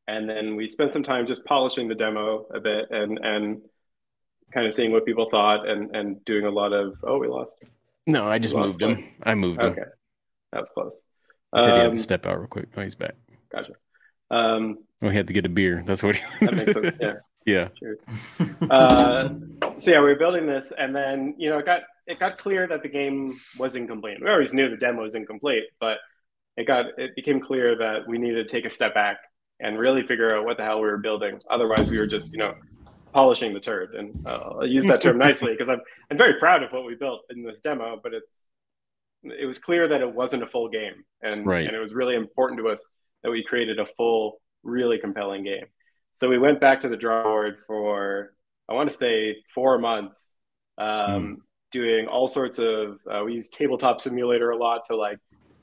and 0.09 0.29
then 0.29 0.57
we 0.57 0.67
spent 0.67 0.93
some 0.93 1.05
time 1.05 1.25
just 1.29 1.45
polishing 1.45 1.87
the 1.87 1.95
demo 1.95 2.47
a 2.53 2.59
bit 2.59 2.91
and 2.91 3.21
and 3.23 3.61
kind 4.53 4.67
of 4.67 4.75
seeing 4.75 4.91
what 4.91 5.07
people 5.07 5.29
thought 5.31 5.69
and 5.69 5.95
and 5.95 6.25
doing 6.25 6.47
a 6.47 6.51
lot 6.51 6.73
of 6.73 6.97
oh 7.05 7.19
we 7.19 7.29
lost. 7.29 7.63
No 8.09 8.27
i 8.27 8.41
just 8.41 8.57
moved 8.57 8.83
him. 8.83 9.05
i 9.23 9.37
moved 9.37 9.63
him. 9.63 9.71
Okay. 9.71 9.85
That 10.51 10.63
was 10.63 10.71
close. 10.75 11.03
He 11.55 11.63
said 11.63 11.71
um, 11.71 11.77
he 11.77 11.81
had 11.81 11.93
to 11.93 11.97
um, 11.99 12.03
step 12.03 12.27
out 12.27 12.39
real 12.41 12.49
quick. 12.49 12.71
Oh 12.77 12.83
he's 12.83 12.97
back. 12.97 13.15
Gotcha 13.53 13.75
um 14.31 14.79
oh 15.03 15.09
he 15.09 15.17
had 15.17 15.27
to 15.27 15.33
get 15.33 15.45
a 15.45 15.49
beer 15.49 15.83
that's 15.87 16.03
what 16.03 16.17
he 16.17 16.23
that 16.47 16.55
makes 16.55 16.73
sense 16.73 16.99
yeah 17.01 17.15
yeah 17.47 17.69
cheers 17.79 18.07
uh 18.71 19.29
so 19.77 19.91
yeah 19.91 19.99
we 19.99 20.07
were 20.07 20.15
building 20.15 20.47
this 20.47 20.73
and 20.79 20.95
then 20.95 21.35
you 21.37 21.51
know 21.51 21.59
it 21.59 21.67
got 21.67 21.83
it 22.07 22.19
got 22.19 22.39
clear 22.39 22.67
that 22.67 22.83
the 22.83 22.89
game 22.89 23.39
was 23.59 23.77
incomplete 23.77 24.19
we 24.23 24.31
always 24.31 24.55
knew 24.55 24.71
the 24.71 24.77
demo 24.77 25.03
was 25.03 25.15
incomplete 25.15 25.65
but 25.79 25.99
it 26.57 26.67
got 26.67 26.87
it 26.99 27.15
became 27.15 27.41
clear 27.41 27.77
that 27.77 28.09
we 28.09 28.17
needed 28.17 28.49
to 28.49 28.55
take 28.55 28.65
a 28.65 28.71
step 28.71 28.95
back 28.95 29.19
and 29.61 29.79
really 29.79 30.03
figure 30.03 30.37
out 30.37 30.45
what 30.45 30.57
the 30.57 30.65
hell 30.65 30.77
we 30.77 30.89
were 30.89 30.99
building. 30.99 31.41
Otherwise, 31.49 31.91
we 31.91 31.99
were 31.99 32.07
just, 32.07 32.33
you 32.33 32.39
know, 32.39 32.55
polishing 33.13 33.55
the 33.55 33.61
turd. 33.61 33.95
And 33.95 34.27
uh, 34.27 34.51
I'll 34.61 34.67
use 34.67 34.85
that 34.87 35.01
term 35.01 35.19
nicely 35.19 35.51
because 35.53 35.69
I'm, 35.69 35.81
I'm 36.11 36.19
very 36.19 36.35
proud 36.35 36.63
of 36.63 36.73
what 36.73 36.85
we 36.85 36.95
built 36.95 37.23
in 37.31 37.43
this 37.43 37.61
demo, 37.61 38.01
but 38.03 38.13
it's, 38.13 38.49
it 39.23 39.47
was 39.47 39.59
clear 39.59 39.89
that 39.89 40.01
it 40.01 40.13
wasn't 40.13 40.43
a 40.43 40.47
full 40.47 40.69
game. 40.69 41.05
And, 41.23 41.47
right. 41.47 41.67
and 41.67 41.75
it 41.75 41.79
was 41.79 41.95
really 41.95 42.15
important 42.17 42.61
to 42.61 42.69
us 42.69 42.91
that 43.25 43.31
we 43.31 43.43
created 43.43 43.81
a 43.81 43.87
full 43.87 44.41
really 44.63 44.99
compelling 44.99 45.43
game. 45.43 45.67
So 46.13 46.29
we 46.29 46.39
went 46.39 46.61
back 46.61 46.81
to 46.81 46.89
the 46.89 46.97
drawing 46.97 47.25
board 47.25 47.57
for 47.67 48.35
I 48.69 48.75
want 48.75 48.89
to 48.89 48.95
say 48.95 49.37
four 49.53 49.79
months, 49.79 50.33
um, 50.79 50.89
mm. 50.89 51.37
doing 51.73 52.07
all 52.07 52.29
sorts 52.29 52.59
of. 52.59 52.99
Uh, 53.11 53.23
we 53.25 53.35
use 53.35 53.49
tabletop 53.49 54.01
simulator 54.01 54.51
a 54.51 54.57
lot 54.57 54.85
to 54.87 54.97
like 54.97 55.19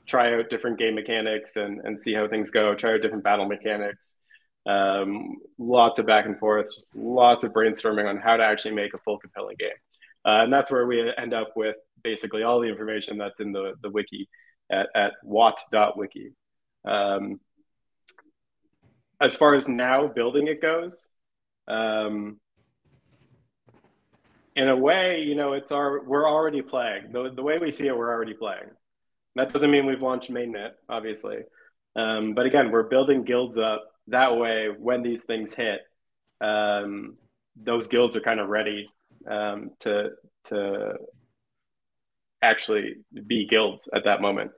try 0.06 0.34
out 0.34 0.50
different 0.50 0.78
game 0.78 0.94
mechanics 0.94 1.56
and 1.56 1.80
and 1.84 1.98
see 1.98 2.12
how 2.12 2.28
things 2.28 2.50
go. 2.50 2.74
Try 2.74 2.94
out 2.94 3.02
different 3.02 3.24
battle 3.24 3.48
mechanics. 3.48 4.14
Um, 4.66 5.38
lots 5.58 5.98
of 5.98 6.06
back 6.06 6.26
and 6.26 6.38
forth, 6.38 6.66
just 6.72 6.88
lots 6.94 7.42
of 7.42 7.52
brainstorming 7.52 8.08
on 8.08 8.18
how 8.18 8.36
to 8.36 8.44
actually 8.44 8.74
make 8.74 8.94
a 8.94 8.98
full 8.98 9.18
compelling 9.18 9.56
game. 9.58 9.70
Uh, 10.24 10.44
and 10.44 10.52
that's 10.52 10.70
where 10.70 10.86
we 10.86 11.12
end 11.18 11.34
up 11.34 11.48
with 11.56 11.76
basically 12.04 12.42
all 12.44 12.60
the 12.60 12.68
information 12.68 13.18
that's 13.18 13.40
in 13.40 13.50
the, 13.50 13.74
the 13.82 13.90
wiki 13.90 14.28
at, 14.70 14.88
at 14.94 15.12
watt.wiki. 15.24 16.32
Um, 16.84 17.40
as 19.22 19.36
far 19.36 19.54
as 19.54 19.68
now 19.68 20.08
building 20.08 20.48
it 20.48 20.60
goes, 20.60 21.08
um, 21.68 22.40
in 24.56 24.68
a 24.68 24.76
way, 24.76 25.22
you 25.22 25.34
know, 25.34 25.52
it's 25.52 25.72
our 25.72 26.02
we're 26.04 26.28
already 26.28 26.60
playing. 26.60 27.12
The, 27.12 27.30
the 27.34 27.42
way 27.42 27.58
we 27.58 27.70
see 27.70 27.86
it, 27.86 27.96
we're 27.96 28.12
already 28.12 28.34
playing. 28.34 28.70
That 29.36 29.52
doesn't 29.52 29.70
mean 29.70 29.86
we've 29.86 30.02
launched 30.02 30.30
mainnet, 30.30 30.72
obviously. 30.88 31.38
Um, 31.96 32.34
but 32.34 32.44
again, 32.46 32.70
we're 32.70 32.82
building 32.82 33.24
guilds 33.24 33.56
up 33.56 33.84
that 34.08 34.36
way. 34.36 34.68
When 34.76 35.02
these 35.02 35.22
things 35.22 35.54
hit, 35.54 35.80
um, 36.40 37.16
those 37.56 37.86
guilds 37.86 38.16
are 38.16 38.20
kind 38.20 38.40
of 38.40 38.48
ready 38.48 38.90
um, 39.30 39.70
to 39.80 40.10
to 40.46 40.94
actually 42.42 42.96
be 43.26 43.46
guilds 43.48 43.88
at 43.94 44.04
that 44.04 44.20
moment. 44.20 44.50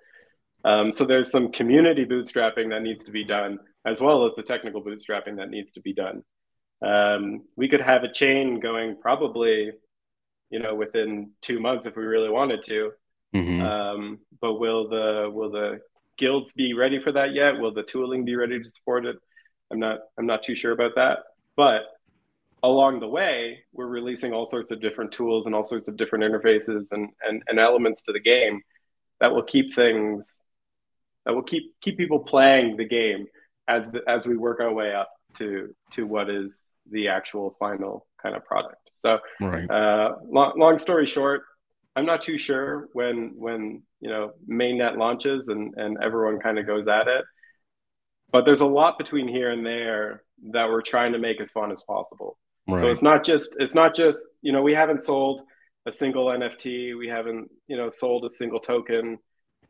Um, 0.65 0.91
so 0.91 1.05
there's 1.05 1.31
some 1.31 1.53
community 1.53 2.07
bootstrapping 2.07 2.71
that 2.71 2.83
needs 2.83 3.05
to 3.05 3.11
be 3.11 3.25
done, 3.25 3.59
as 3.85 4.01
well 4.01 4.25
as 4.25 4.35
the 4.35 4.43
technical 4.43 4.83
bootstrapping 4.83 5.37
that 5.37 5.51
needs 5.51 5.73
to 5.73 5.81
be 5.81 5.93
done. 5.93 6.23
Um, 6.85 7.43
we 7.57 7.69
could 7.69 7.81
have 7.81 8.05
a 8.05 8.13
chain 8.13 8.61
going 8.61 8.97
probably, 9.01 9.73
you 10.51 10.59
know, 10.59 10.75
within 10.75 11.31
two 11.41 11.61
months 11.61 11.87
if 11.87 11.97
we 11.97 12.05
really 12.05 12.31
wanted 12.31 12.63
to. 12.65 12.93
Mm-hmm. 13.35 13.63
Um, 13.63 14.19
but 14.41 14.55
will 14.55 14.89
the 14.89 15.31
will 15.33 15.51
the 15.51 15.81
guilds 16.17 16.53
be 16.53 16.75
ready 16.75 17.01
for 17.01 17.13
that 17.13 17.35
yet? 17.35 17.59
Will 17.59 17.73
the 17.73 17.83
tooling 17.83 18.25
be 18.25 18.37
ready 18.37 18.63
to 18.63 18.69
support 18.69 19.07
it? 19.07 19.17
I'm 19.71 19.81
not 19.81 20.01
I'm 20.19 20.27
not 20.27 20.43
too 20.43 20.55
sure 20.55 20.73
about 20.73 20.95
that. 20.97 21.19
But 21.57 21.83
along 22.63 23.01
the 23.01 23.09
way, 23.09 23.61
we're 23.73 23.87
releasing 23.87 24.33
all 24.33 24.47
sorts 24.47 24.71
of 24.71 24.81
different 24.81 25.13
tools 25.13 25.47
and 25.47 25.55
all 25.55 25.65
sorts 25.65 25.87
of 25.89 25.97
different 25.97 26.25
interfaces 26.25 26.93
and, 26.93 27.11
and, 27.23 27.43
and 27.47 27.61
elements 27.61 28.03
to 28.03 28.13
the 28.13 28.21
game 28.21 28.63
that 29.21 29.33
will 29.33 29.43
keep 29.43 29.75
things 29.75 30.39
that 31.25 31.35
will 31.35 31.43
keep 31.43 31.75
keep 31.81 31.97
people 31.97 32.19
playing 32.19 32.77
the 32.77 32.85
game 32.85 33.27
as 33.69 33.93
the, 33.93 34.03
as 34.09 34.27
we 34.27 34.37
work 34.37 34.61
our 34.61 34.73
way 34.73 34.95
up 34.95 35.11
to 35.35 35.75
to 35.93 36.07
what 36.07 36.31
is 36.31 36.65
the 36.91 37.09
actual 37.09 37.57
final 37.59 38.07
kind 38.23 38.37
of 38.37 38.45
product. 38.45 38.77
So, 38.97 39.19
right. 39.41 39.69
uh, 39.71 40.17
long, 40.29 40.53
long 40.57 40.79
story 40.79 41.07
short, 41.07 41.43
I'm 41.97 42.07
not 42.07 42.23
too 42.23 42.39
sure 42.39 42.89
when 42.93 43.33
when 43.37 43.83
you 44.01 44.11
know 44.11 44.33
mainnet 44.49 44.97
launches 44.97 45.49
and 45.49 45.75
and 45.77 45.97
everyone 46.03 46.41
kind 46.41 46.59
of 46.59 46.67
goes 46.67 46.87
at 46.87 47.09
it. 47.09 47.25
But 48.33 48.45
there's 48.45 48.63
a 48.63 48.67
lot 48.67 48.99
between 48.99 49.29
here 49.29 49.51
and 49.51 49.65
there 49.65 50.25
that 50.53 50.69
we're 50.69 50.83
trying 50.83 51.13
to 51.13 51.19
make 51.19 51.41
as 51.41 51.51
fun 51.53 51.71
as 51.71 51.83
possible. 51.83 52.37
Right. 52.67 52.81
So 52.81 52.87
it's 52.89 53.03
not 53.03 53.25
just 53.25 53.57
it's 53.59 53.75
not 53.75 53.95
just 53.95 54.19
you 54.43 54.53
know 54.53 54.63
we 54.63 54.75
haven't 54.75 55.03
sold 55.03 55.43
a 55.87 55.93
single 55.93 56.27
NFT, 56.27 56.97
we 56.97 57.09
haven't 57.09 57.49
you 57.69 57.77
know 57.77 57.89
sold 57.89 58.25
a 58.25 58.29
single 58.29 58.61
token. 58.61 59.19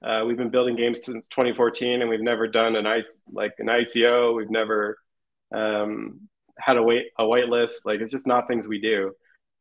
Uh, 0.02 0.24
we've 0.26 0.36
been 0.36 0.50
building 0.50 0.76
games 0.76 1.04
since 1.04 1.28
2014, 1.28 2.00
and 2.00 2.10
we've 2.10 2.20
never 2.20 2.46
done 2.46 2.76
an 2.76 2.86
ice 2.86 3.24
like 3.32 3.54
an 3.58 3.66
ICO. 3.66 4.36
We've 4.36 4.50
never 4.50 4.98
um, 5.54 6.20
had 6.58 6.76
a 6.76 6.82
wait 6.82 7.06
a 7.18 7.24
whitelist. 7.24 7.84
Like 7.84 8.00
it's 8.00 8.12
just 8.12 8.26
not 8.26 8.48
things 8.48 8.68
we 8.68 8.80
do. 8.80 9.12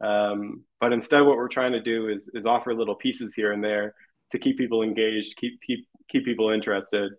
Um, 0.02 0.64
but 0.80 0.94
instead, 0.94 1.22
what 1.22 1.38
we're 1.38 1.48
trying 1.48 1.74
to 1.74 1.82
do 1.82 2.10
is 2.10 2.30
is 2.34 2.46
offer 2.46 2.74
little 2.74 2.96
pieces 2.96 3.34
here 3.36 3.52
and 3.52 3.64
there 3.64 3.96
to 4.32 4.40
keep 4.40 4.58
people 4.58 4.84
engaged, 4.84 5.36
keep 5.38 5.60
keep 5.62 5.88
keep 6.10 6.26
people 6.26 6.50
interested, 6.50 7.12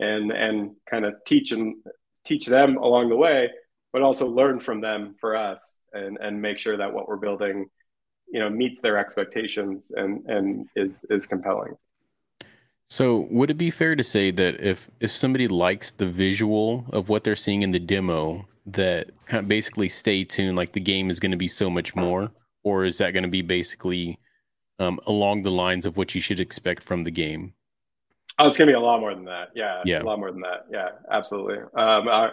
and 0.00 0.30
and 0.30 0.76
kind 0.88 1.04
of 1.04 1.14
teach 1.26 1.52
and 1.52 1.76
teach 2.24 2.46
them 2.46 2.76
along 2.76 3.08
the 3.08 3.16
way 3.16 3.48
but 3.92 4.02
also 4.02 4.26
learn 4.26 4.58
from 4.58 4.80
them 4.80 5.14
for 5.20 5.36
us 5.36 5.76
and 5.92 6.18
and 6.20 6.40
make 6.40 6.58
sure 6.58 6.76
that 6.76 6.92
what 6.92 7.08
we're 7.08 7.16
building 7.16 7.66
you 8.28 8.40
know 8.40 8.48
meets 8.48 8.80
their 8.80 8.98
expectations 8.98 9.92
and 9.94 10.24
and 10.26 10.66
is 10.76 11.04
is 11.10 11.26
compelling 11.26 11.74
so 12.92 13.26
would 13.30 13.50
it 13.50 13.56
be 13.56 13.70
fair 13.70 13.96
to 13.96 14.04
say 14.04 14.30
that 14.30 14.60
if 14.60 14.90
if 15.00 15.10
somebody 15.10 15.48
likes 15.48 15.92
the 15.92 16.04
visual 16.04 16.84
of 16.92 17.08
what 17.08 17.24
they're 17.24 17.34
seeing 17.34 17.62
in 17.62 17.70
the 17.70 17.78
demo 17.78 18.46
that 18.66 19.10
kind 19.24 19.42
of 19.42 19.48
basically 19.48 19.88
stay 19.88 20.24
tuned 20.24 20.56
like 20.56 20.72
the 20.72 20.80
game 20.80 21.08
is 21.08 21.18
going 21.18 21.30
to 21.30 21.38
be 21.38 21.48
so 21.48 21.70
much 21.70 21.96
more 21.96 22.30
or 22.64 22.84
is 22.84 22.98
that 22.98 23.12
going 23.12 23.22
to 23.22 23.30
be 23.30 23.40
basically 23.40 24.18
um, 24.78 25.00
along 25.06 25.42
the 25.42 25.50
lines 25.50 25.86
of 25.86 25.96
what 25.96 26.14
you 26.14 26.20
should 26.20 26.38
expect 26.38 26.82
from 26.82 27.02
the 27.02 27.10
game 27.10 27.54
oh 28.38 28.46
it's 28.46 28.58
going 28.58 28.68
to 28.68 28.72
be 28.72 28.76
a 28.76 28.80
lot 28.80 29.00
more 29.00 29.14
than 29.14 29.24
that 29.24 29.48
yeah 29.54 29.80
yeah 29.86 30.02
a 30.02 30.04
lot 30.04 30.18
more 30.18 30.30
than 30.30 30.42
that 30.42 30.66
yeah 30.70 30.88
absolutely 31.10 31.56
um, 31.74 32.08
I, 32.08 32.28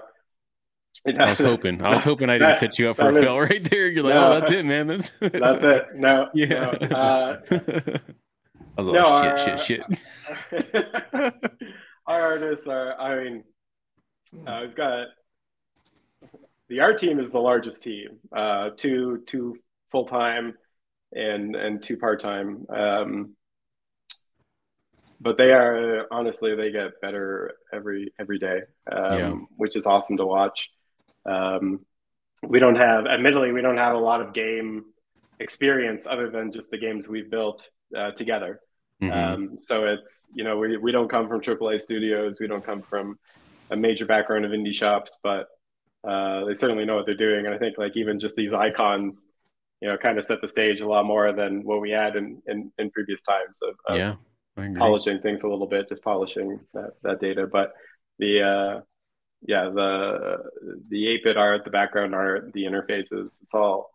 I 1.07 1.29
was 1.29 1.39
hoping. 1.39 1.81
I 1.81 1.91
was 1.91 2.03
hoping 2.03 2.29
I 2.29 2.37
didn't 2.37 2.57
set 2.57 2.77
you 2.77 2.89
up 2.89 2.97
for 2.97 3.09
a 3.09 3.13
fail 3.13 3.39
right 3.39 3.63
there. 3.63 3.87
You're 3.87 4.03
like, 4.03 4.15
no, 4.15 4.25
oh, 4.25 4.39
that's 4.39 4.51
it, 4.51 4.65
man. 4.65 4.87
That's, 4.87 5.11
that's 5.21 5.63
it. 5.63 5.85
No, 5.95 6.29
yeah. 6.33 6.75
No, 6.81 6.95
uh, 6.97 7.39
I 8.77 8.81
was 8.81 8.87
like, 8.87 9.01
no, 9.01 9.07
oh, 9.07 9.11
our, 9.11 9.37
shit, 9.37 9.59
shit, 9.59 9.83
shit. 10.51 11.03
our 12.07 12.21
artists 12.21 12.67
are. 12.67 12.99
I 12.99 13.23
mean, 13.23 13.43
uh, 14.47 14.59
we've 14.61 14.75
got 14.75 15.07
the 16.69 16.79
art 16.79 16.97
team 16.97 17.19
is 17.19 17.31
the 17.31 17.39
largest 17.39 17.83
team. 17.83 18.19
Uh, 18.35 18.69
two 18.75 19.23
two 19.27 19.57
full 19.91 20.05
time 20.05 20.53
and 21.11 21.55
and 21.55 21.81
two 21.81 21.97
part 21.97 22.19
time. 22.19 22.65
Um, 22.69 23.35
but 25.19 25.37
they 25.37 25.51
are 25.51 26.05
honestly 26.11 26.55
they 26.55 26.71
get 26.71 27.01
better 27.01 27.55
every 27.73 28.13
every 28.19 28.39
day, 28.39 28.61
um, 28.91 29.17
yeah. 29.17 29.33
which 29.57 29.75
is 29.75 29.85
awesome 29.85 30.17
to 30.17 30.25
watch. 30.25 30.69
Um, 31.25 31.81
we 32.47 32.59
don't 32.59 32.75
have, 32.75 33.05
admittedly, 33.05 33.51
we 33.51 33.61
don't 33.61 33.77
have 33.77 33.95
a 33.95 33.99
lot 33.99 34.21
of 34.21 34.33
game 34.33 34.85
experience 35.39 36.05
other 36.07 36.29
than 36.29 36.51
just 36.51 36.71
the 36.71 36.77
games 36.77 37.07
we've 37.07 37.29
built 37.29 37.69
uh, 37.95 38.11
together. 38.11 38.59
Mm-hmm. 39.01 39.33
Um, 39.33 39.57
so 39.57 39.85
it's, 39.85 40.29
you 40.33 40.43
know, 40.43 40.57
we, 40.57 40.77
we 40.77 40.91
don't 40.91 41.09
come 41.09 41.27
from 41.27 41.41
AAA 41.41 41.79
studios. 41.81 42.39
We 42.39 42.47
don't 42.47 42.65
come 42.65 42.81
from 42.81 43.17
a 43.69 43.75
major 43.75 44.05
background 44.05 44.45
of 44.45 44.51
indie 44.51 44.73
shops, 44.73 45.17
but 45.23 45.47
uh, 46.07 46.45
they 46.45 46.53
certainly 46.53 46.85
know 46.85 46.95
what 46.95 47.05
they're 47.05 47.15
doing. 47.15 47.45
And 47.45 47.55
I 47.55 47.57
think 47.57 47.77
like 47.77 47.95
even 47.95 48.19
just 48.19 48.35
these 48.35 48.53
icons, 48.53 49.25
you 49.81 49.87
know, 49.87 49.97
kind 49.97 50.17
of 50.17 50.25
set 50.25 50.41
the 50.41 50.47
stage 50.47 50.81
a 50.81 50.87
lot 50.87 51.05
more 51.05 51.31
than 51.31 51.63
what 51.63 51.79
we 51.79 51.91
had 51.91 52.15
in, 52.15 52.41
in, 52.47 52.71
in 52.77 52.91
previous 52.91 53.21
times 53.21 53.59
of, 53.61 53.75
of 53.87 53.97
yeah, 53.97 54.15
polishing 54.77 55.21
things 55.21 55.43
a 55.43 55.47
little 55.47 55.67
bit, 55.67 55.87
just 55.87 56.03
polishing 56.03 56.59
that, 56.73 56.91
that 57.03 57.21
data. 57.21 57.47
But 57.47 57.71
the, 58.17 58.41
uh, 58.41 58.81
yeah, 59.41 59.69
the 59.69 60.37
the 60.89 61.07
eight 61.07 61.23
bit 61.23 61.37
art, 61.37 61.63
the 61.63 61.69
background 61.69 62.13
art, 62.13 62.51
the 62.53 62.65
interfaces, 62.65 63.41
it's 63.41 63.53
all 63.53 63.89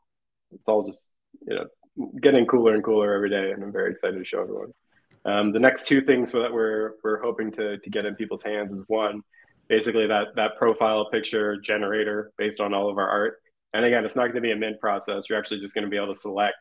it's 0.52 0.68
all 0.68 0.84
just 0.84 1.02
you 1.46 1.54
know 1.54 2.10
getting 2.20 2.46
cooler 2.46 2.74
and 2.74 2.84
cooler 2.84 3.14
every 3.14 3.30
day, 3.30 3.52
and 3.52 3.62
I'm 3.62 3.72
very 3.72 3.90
excited 3.90 4.18
to 4.18 4.24
show 4.24 4.42
everyone. 4.42 4.72
Um, 5.24 5.52
the 5.52 5.58
next 5.58 5.86
two 5.86 6.02
things 6.02 6.32
that 6.32 6.52
we're 6.52 6.92
we're 7.02 7.22
hoping 7.22 7.50
to 7.52 7.78
to 7.78 7.90
get 7.90 8.06
in 8.06 8.14
people's 8.14 8.42
hands 8.42 8.72
is 8.72 8.84
one, 8.88 9.22
basically 9.68 10.06
that 10.06 10.28
that 10.36 10.56
profile 10.58 11.08
picture 11.10 11.60
generator 11.60 12.32
based 12.36 12.60
on 12.60 12.74
all 12.74 12.90
of 12.90 12.98
our 12.98 13.08
art. 13.08 13.38
And 13.72 13.84
again, 13.84 14.04
it's 14.04 14.14
not 14.14 14.26
going 14.26 14.36
to 14.36 14.40
be 14.40 14.52
a 14.52 14.56
mint 14.56 14.80
process. 14.80 15.28
You're 15.28 15.38
actually 15.38 15.60
just 15.60 15.74
going 15.74 15.84
to 15.84 15.90
be 15.90 15.96
able 15.96 16.12
to 16.12 16.18
select 16.18 16.56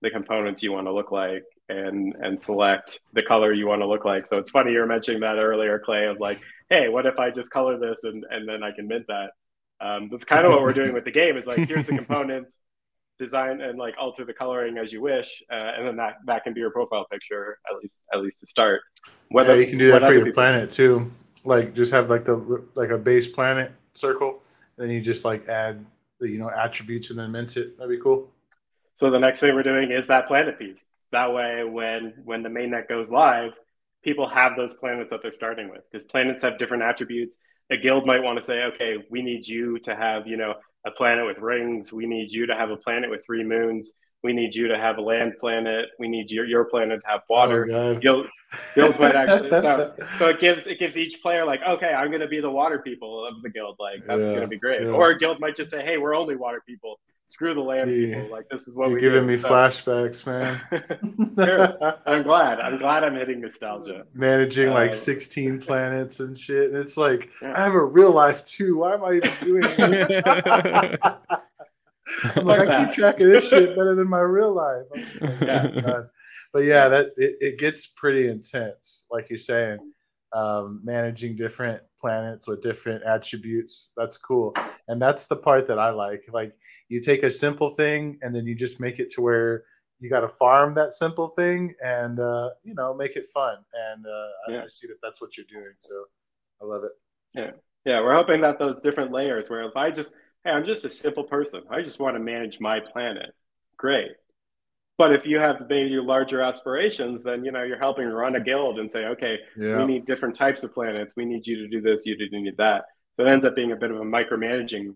the 0.00 0.10
components 0.10 0.62
you 0.62 0.72
want 0.72 0.86
to 0.86 0.92
look 0.92 1.12
like 1.12 1.42
and 1.68 2.14
and 2.20 2.40
select 2.40 3.00
the 3.12 3.22
color 3.22 3.52
you 3.52 3.66
want 3.66 3.82
to 3.82 3.86
look 3.86 4.04
like. 4.04 4.26
So 4.26 4.38
it's 4.38 4.50
funny 4.50 4.72
you 4.72 4.78
were 4.78 4.86
mentioning 4.86 5.20
that 5.20 5.38
earlier, 5.38 5.78
Clay, 5.78 6.06
of 6.06 6.18
like 6.18 6.40
hey, 6.70 6.88
what 6.88 7.06
if 7.06 7.18
I 7.18 7.30
just 7.30 7.50
color 7.50 7.78
this 7.78 8.04
and, 8.04 8.24
and 8.30 8.48
then 8.48 8.62
I 8.62 8.72
can 8.72 8.86
mint 8.86 9.06
that? 9.08 9.30
Um, 9.80 10.08
that's 10.10 10.24
kind 10.24 10.44
of 10.44 10.52
what 10.52 10.62
we're 10.62 10.72
doing 10.72 10.92
with 10.92 11.04
the 11.04 11.10
game 11.10 11.36
is 11.36 11.46
like, 11.46 11.68
here's 11.68 11.86
the 11.86 11.96
components, 11.96 12.60
design 13.18 13.60
and 13.60 13.78
like 13.78 13.96
alter 13.98 14.24
the 14.24 14.32
coloring 14.32 14.78
as 14.78 14.92
you 14.92 15.00
wish. 15.00 15.42
Uh, 15.50 15.72
and 15.76 15.86
then 15.86 15.96
that, 15.96 16.16
that 16.26 16.44
can 16.44 16.54
be 16.54 16.60
your 16.60 16.70
profile 16.70 17.06
picture, 17.10 17.58
at 17.70 17.76
least, 17.82 18.02
at 18.12 18.20
least 18.20 18.40
to 18.40 18.46
start. 18.46 18.82
Whether 19.28 19.54
yeah, 19.54 19.60
you 19.62 19.66
can 19.68 19.78
do 19.78 19.92
that 19.92 20.02
for 20.02 20.14
your 20.14 20.32
planet 20.32 20.70
too. 20.70 21.10
Like 21.44 21.74
just 21.74 21.92
have 21.92 22.10
like 22.10 22.24
the, 22.24 22.64
like 22.74 22.90
a 22.90 22.98
base 22.98 23.28
planet 23.28 23.72
circle. 23.94 24.42
then 24.76 24.90
you 24.90 25.00
just 25.00 25.24
like 25.24 25.48
add 25.48 25.84
the, 26.20 26.28
you 26.28 26.38
know, 26.38 26.50
attributes 26.50 27.10
and 27.10 27.18
then 27.18 27.32
mint 27.32 27.56
it. 27.56 27.76
That'd 27.78 27.90
be 27.90 28.02
cool. 28.02 28.30
So 28.94 29.10
the 29.10 29.18
next 29.18 29.40
thing 29.40 29.54
we're 29.54 29.62
doing 29.62 29.92
is 29.92 30.08
that 30.08 30.26
planet 30.26 30.58
piece. 30.58 30.86
That 31.12 31.32
way, 31.32 31.64
when, 31.64 32.14
when 32.24 32.42
the 32.42 32.48
mainnet 32.48 32.88
goes 32.88 33.10
live, 33.10 33.52
people 34.02 34.28
have 34.28 34.56
those 34.56 34.74
planets 34.74 35.10
that 35.10 35.22
they're 35.22 35.32
starting 35.32 35.70
with 35.70 35.82
because 35.90 36.04
planets 36.04 36.42
have 36.42 36.58
different 36.58 36.82
attributes. 36.82 37.38
A 37.70 37.76
guild 37.76 38.06
might 38.06 38.22
want 38.22 38.38
to 38.38 38.44
say, 38.44 38.62
okay, 38.64 38.96
we 39.10 39.22
need 39.22 39.46
you 39.46 39.78
to 39.80 39.94
have, 39.94 40.26
you 40.26 40.36
know, 40.36 40.54
a 40.86 40.90
planet 40.90 41.26
with 41.26 41.38
rings. 41.38 41.92
We 41.92 42.06
need 42.06 42.32
you 42.32 42.46
to 42.46 42.54
have 42.54 42.70
a 42.70 42.76
planet 42.76 43.10
with 43.10 43.24
three 43.24 43.44
moons. 43.44 43.94
we 44.24 44.32
need 44.32 44.54
you 44.54 44.68
to 44.68 44.76
have 44.78 44.98
a 44.98 45.00
land 45.00 45.34
planet. 45.40 45.86
We 45.98 46.08
need 46.08 46.30
your 46.30 46.44
your 46.46 46.64
planet 46.64 47.00
to 47.02 47.08
have 47.10 47.22
oh, 47.34 47.34
water. 47.34 47.68
Oh, 47.72 47.94
Guild, 47.96 48.28
guilds 48.74 48.98
might 48.98 49.14
actually 49.14 49.54
so 49.54 49.92
so 50.18 50.28
it 50.28 50.40
gives 50.40 50.66
it 50.66 50.78
gives 50.78 50.96
each 50.96 51.22
player 51.22 51.44
like 51.44 51.60
okay 51.66 51.92
I'm 51.92 52.08
going 52.08 52.20
to 52.20 52.28
be 52.28 52.40
the 52.40 52.50
water 52.50 52.80
people 52.80 53.26
of 53.26 53.42
the 53.42 53.50
guild 53.50 53.76
like 53.78 54.00
that's 54.06 54.28
Yeah, 54.28 54.30
going 54.30 54.42
to 54.42 54.48
be 54.48 54.58
great. 54.58 54.82
yeah. 54.82 54.88
Or 54.90 55.10
a 55.10 55.18
guild 55.18 55.40
might 55.40 55.56
just 55.56 55.70
say 55.70 55.84
hey 55.84 55.98
we're 55.98 56.16
only 56.16 56.36
water 56.36 56.62
people. 56.66 56.98
Screw 57.30 57.52
the 57.52 57.60
land 57.60 57.90
Yeah. 57.90 58.20
people. 58.22 58.30
Like 58.32 58.48
this 58.48 58.66
is 58.66 58.74
what 58.74 58.86
You're 58.88 58.94
we 58.96 59.00
giving 59.02 59.20
do. 59.22 59.26
me 59.28 59.36
So- 59.36 59.50
flashbacks, 59.50 60.26
man. 60.26 60.60
I'm 62.06 62.22
glad. 62.22 62.58
I'm 62.58 62.78
glad 62.78 63.04
I'm 63.04 63.14
hitting 63.14 63.40
nostalgia. 63.42 64.04
Managing 64.14 64.70
like 64.70 64.92
Uh, 64.92 64.94
16 64.94 65.60
planets 65.66 66.20
and 66.20 66.36
shit. 66.38 66.70
And 66.70 66.78
it's 66.78 66.96
like, 66.96 67.28
Yeah. 67.42 67.52
I 67.54 67.62
have 67.64 67.74
a 67.74 67.84
real 67.84 68.12
life 68.12 68.44
too. 68.46 68.78
Why 68.78 68.94
am 68.94 69.04
I 69.04 69.12
even 69.14 69.30
doing 69.42 69.60
this? 69.62 69.76
I'm 72.34 72.44
like, 72.46 72.66
I 72.68 72.84
keep 72.86 72.94
track 72.94 73.20
of 73.20 73.28
this 73.28 73.48
shit 73.48 73.76
better 73.76 73.94
than 73.94 74.08
my 74.08 74.20
real 74.20 74.52
life. 74.54 74.86
I'm 74.96 75.04
just 75.06 75.20
like, 75.22 75.40
Yeah. 75.42 75.68
"Oh, 75.76 75.80
God." 75.82 76.08
But 76.54 76.60
yeah, 76.64 76.88
that 76.88 77.08
it, 77.18 77.36
it 77.42 77.58
gets 77.58 77.86
pretty 77.86 78.28
intense, 78.28 79.04
like 79.10 79.28
you're 79.28 79.38
saying. 79.38 79.78
Um, 80.34 80.82
managing 80.84 81.36
different 81.36 81.80
planets 81.98 82.46
with 82.46 82.60
different 82.60 83.02
attributes. 83.02 83.92
That's 83.96 84.18
cool. 84.18 84.52
And 84.86 85.00
that's 85.00 85.26
the 85.26 85.36
part 85.36 85.66
that 85.68 85.78
I 85.78 85.88
like. 85.88 86.24
Like 86.30 86.52
you 86.88 87.00
take 87.00 87.22
a 87.22 87.30
simple 87.30 87.70
thing 87.70 88.18
and 88.20 88.34
then 88.34 88.44
you 88.46 88.54
just 88.54 88.78
make 88.78 88.98
it 88.98 89.10
to 89.14 89.22
where 89.22 89.64
you 90.00 90.10
got 90.10 90.20
to 90.20 90.28
farm 90.28 90.74
that 90.74 90.92
simple 90.92 91.28
thing 91.28 91.74
and 91.82 92.20
uh, 92.20 92.50
you 92.62 92.74
know 92.74 92.92
make 92.92 93.16
it 93.16 93.26
fun. 93.32 93.56
And 93.90 94.04
uh, 94.06 94.58
I, 94.60 94.64
I 94.64 94.66
see 94.66 94.86
that 94.88 94.98
that's 95.02 95.20
what 95.20 95.36
you're 95.38 95.46
doing. 95.50 95.72
So 95.78 96.04
I 96.60 96.66
love 96.66 96.84
it. 96.84 96.92
Yeah. 97.34 97.52
Yeah, 97.84 98.02
we're 98.02 98.14
hoping 98.14 98.42
that 98.42 98.58
those 98.58 98.82
different 98.82 99.12
layers 99.12 99.48
where 99.48 99.62
if 99.62 99.74
I 99.76 99.90
just, 99.90 100.14
hey, 100.44 100.50
I'm 100.50 100.64
just 100.64 100.84
a 100.84 100.90
simple 100.90 101.24
person. 101.24 101.62
I 101.70 101.80
just 101.80 101.98
want 101.98 102.16
to 102.16 102.20
manage 102.20 102.60
my 102.60 102.80
planet. 102.80 103.34
Great. 103.78 104.10
But 104.98 105.14
if 105.14 105.24
you 105.24 105.38
have 105.38 105.62
maybe 105.70 105.94
larger 105.96 106.42
aspirations, 106.42 107.22
then 107.22 107.44
you 107.44 107.52
know 107.52 107.62
you're 107.62 107.78
helping 107.78 108.06
run 108.08 108.34
a 108.34 108.40
guild 108.40 108.80
and 108.80 108.90
say, 108.90 109.06
okay, 109.06 109.38
we 109.78 109.86
need 109.86 110.04
different 110.06 110.34
types 110.34 110.64
of 110.64 110.74
planets. 110.74 111.14
We 111.16 111.24
need 111.24 111.46
you 111.46 111.56
to 111.56 111.68
do 111.68 111.80
this. 111.80 112.04
You 112.04 112.16
to 112.18 112.28
need 112.40 112.56
that. 112.58 112.84
So 113.14 113.24
it 113.24 113.28
ends 113.30 113.44
up 113.44 113.54
being 113.54 113.72
a 113.72 113.76
bit 113.76 113.90
of 113.92 113.98
a 113.98 114.04
micromanaging 114.04 114.94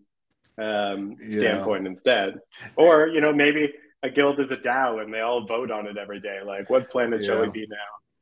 um, 0.59 1.17
Yeah. 1.21 1.29
standpoint 1.39 1.87
instead. 1.87 2.41
Or 2.77 3.07
you 3.09 3.21
know 3.21 3.33
maybe 3.33 3.73
a 4.03 4.11
guild 4.11 4.41
is 4.41 4.51
a 4.51 4.57
DAO 4.57 5.01
and 5.03 5.15
they 5.15 5.21
all 5.21 5.47
vote 5.47 5.71
on 5.71 5.87
it 5.87 5.97
every 5.97 6.19
day. 6.21 6.41
Like, 6.45 6.69
what 6.69 6.91
planet 6.91 7.25
shall 7.25 7.41
we 7.41 7.49
be 7.51 7.67
now? 7.69 7.77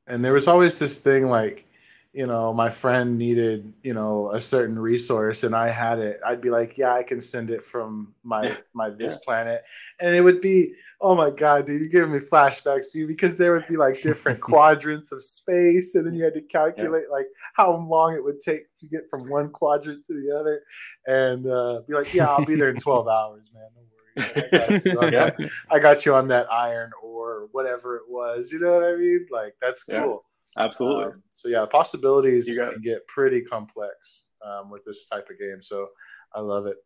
and 0.06 0.24
there 0.24 0.32
was 0.32 0.48
always 0.48 0.78
this 0.78 0.98
thing 0.98 1.28
like 1.28 1.64
you 2.12 2.26
know 2.26 2.52
my 2.52 2.68
friend 2.68 3.16
needed 3.16 3.72
you 3.84 3.94
know 3.94 4.32
a 4.32 4.40
certain 4.40 4.76
resource 4.76 5.44
and 5.44 5.54
i 5.54 5.68
had 5.68 6.00
it 6.00 6.18
i'd 6.26 6.40
be 6.40 6.50
like 6.50 6.76
yeah 6.76 6.92
i 6.92 7.02
can 7.04 7.20
send 7.20 7.50
it 7.50 7.62
from 7.62 8.12
my 8.24 8.48
Yeah. 8.48 8.56
my 8.74 8.90
this 8.90 9.12
Yeah. 9.14 9.24
planet 9.24 9.62
and 10.00 10.14
it 10.14 10.20
would 10.20 10.40
be 10.40 10.74
oh 11.00 11.14
my 11.14 11.30
god 11.30 11.66
dude 11.66 11.80
you're 11.80 11.88
giving 11.88 12.12
me 12.12 12.18
flashbacks 12.18 12.90
to 12.92 12.98
you 12.98 13.06
because 13.06 13.36
there 13.36 13.52
would 13.52 13.68
be 13.68 13.76
like 13.76 14.02
different 14.02 14.40
quadrants 14.50 15.12
of 15.12 15.22
space 15.22 15.94
and 15.94 16.04
then 16.04 16.14
you 16.14 16.24
had 16.24 16.34
to 16.34 16.40
calculate 16.42 17.04
like 17.12 17.26
how 17.54 17.76
long 17.76 18.14
it 18.14 18.24
would 18.24 18.40
take 18.40 18.62
to 18.80 18.86
get 18.88 19.08
from 19.08 19.28
one 19.28 19.48
quadrant 19.50 20.04
to 20.08 20.14
the 20.20 20.36
other 20.36 20.62
and 21.06 21.46
uh, 21.46 21.80
be 21.86 21.94
like 21.94 22.12
yeah 22.12 22.26
i'll 22.26 22.44
be 22.44 22.56
there 22.56 22.70
in 22.70 22.76
12 22.80 23.06
hours 23.06 23.50
man 23.54 23.68
I 24.16 24.48
got 24.50 24.84
you 24.84 24.98
on 25.00 25.12
Yeah. 25.12 25.30
that 25.30 25.50
I 25.70 25.78
got 25.78 26.04
you 26.04 26.14
on 26.14 26.26
that 26.28 26.50
iron 26.52 26.90
or 27.02 27.48
whatever 27.52 27.96
it 27.96 28.02
was. 28.08 28.52
You 28.52 28.58
know 28.58 28.72
what 28.72 28.82
I 28.84 28.96
mean? 28.96 29.26
Like 29.30 29.54
that's 29.62 29.84
Yeah. 29.88 30.02
cool. 30.02 30.24
Absolutely. 30.58 31.04
Um, 31.04 31.22
so 31.32 31.48
yeah, 31.48 31.64
possibilities 31.70 32.46
can 32.56 32.80
get 32.82 33.06
pretty 33.06 33.42
complex 33.42 34.26
um, 34.44 34.70
with 34.70 34.84
this 34.84 35.06
type 35.06 35.28
of 35.30 35.38
game. 35.38 35.62
So 35.62 35.88
I 36.34 36.40
love 36.40 36.66
it. 36.66 36.76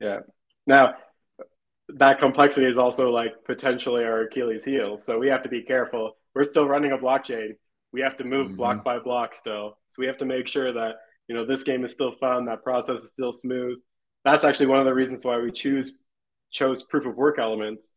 Yeah. 0.00 0.20
Now, 0.66 0.94
that 1.88 2.18
complexity 2.18 2.66
is 2.66 2.78
also 2.78 3.10
like 3.10 3.32
potentially 3.44 4.04
our 4.04 4.22
Achilles 4.22 4.64
heel. 4.64 4.96
So 4.98 5.18
we 5.18 5.28
have 5.28 5.42
to 5.42 5.48
be 5.48 5.62
careful. 5.62 6.16
We're 6.34 6.44
still 6.44 6.66
running 6.66 6.92
a 6.92 6.98
blockchain. 6.98 7.56
We 7.92 8.00
have 8.02 8.16
to 8.18 8.24
move 8.24 8.48
Mhm. 8.50 8.56
block 8.56 8.84
by 8.84 8.98
block 8.98 9.34
still. 9.34 9.78
So 9.88 10.00
we 10.00 10.06
have 10.06 10.18
to 10.18 10.26
make 10.26 10.46
sure 10.46 10.72
that, 10.72 10.96
you 11.26 11.34
know, 11.34 11.44
this 11.44 11.62
game 11.62 11.84
is 11.84 11.92
still 11.92 12.12
fun, 12.12 12.44
that 12.46 12.62
process 12.62 13.02
is 13.02 13.12
still 13.12 13.32
smooth. 13.32 13.78
That's 14.24 14.44
actually 14.44 14.66
one 14.66 14.78
of 14.78 14.84
the 14.84 14.94
reasons 14.94 15.24
why 15.24 15.38
we 15.38 15.50
choose 15.50 15.98
chose 16.50 16.82
proof 16.82 17.06
of 17.06 17.14
work 17.16 17.38
elements 17.38 17.92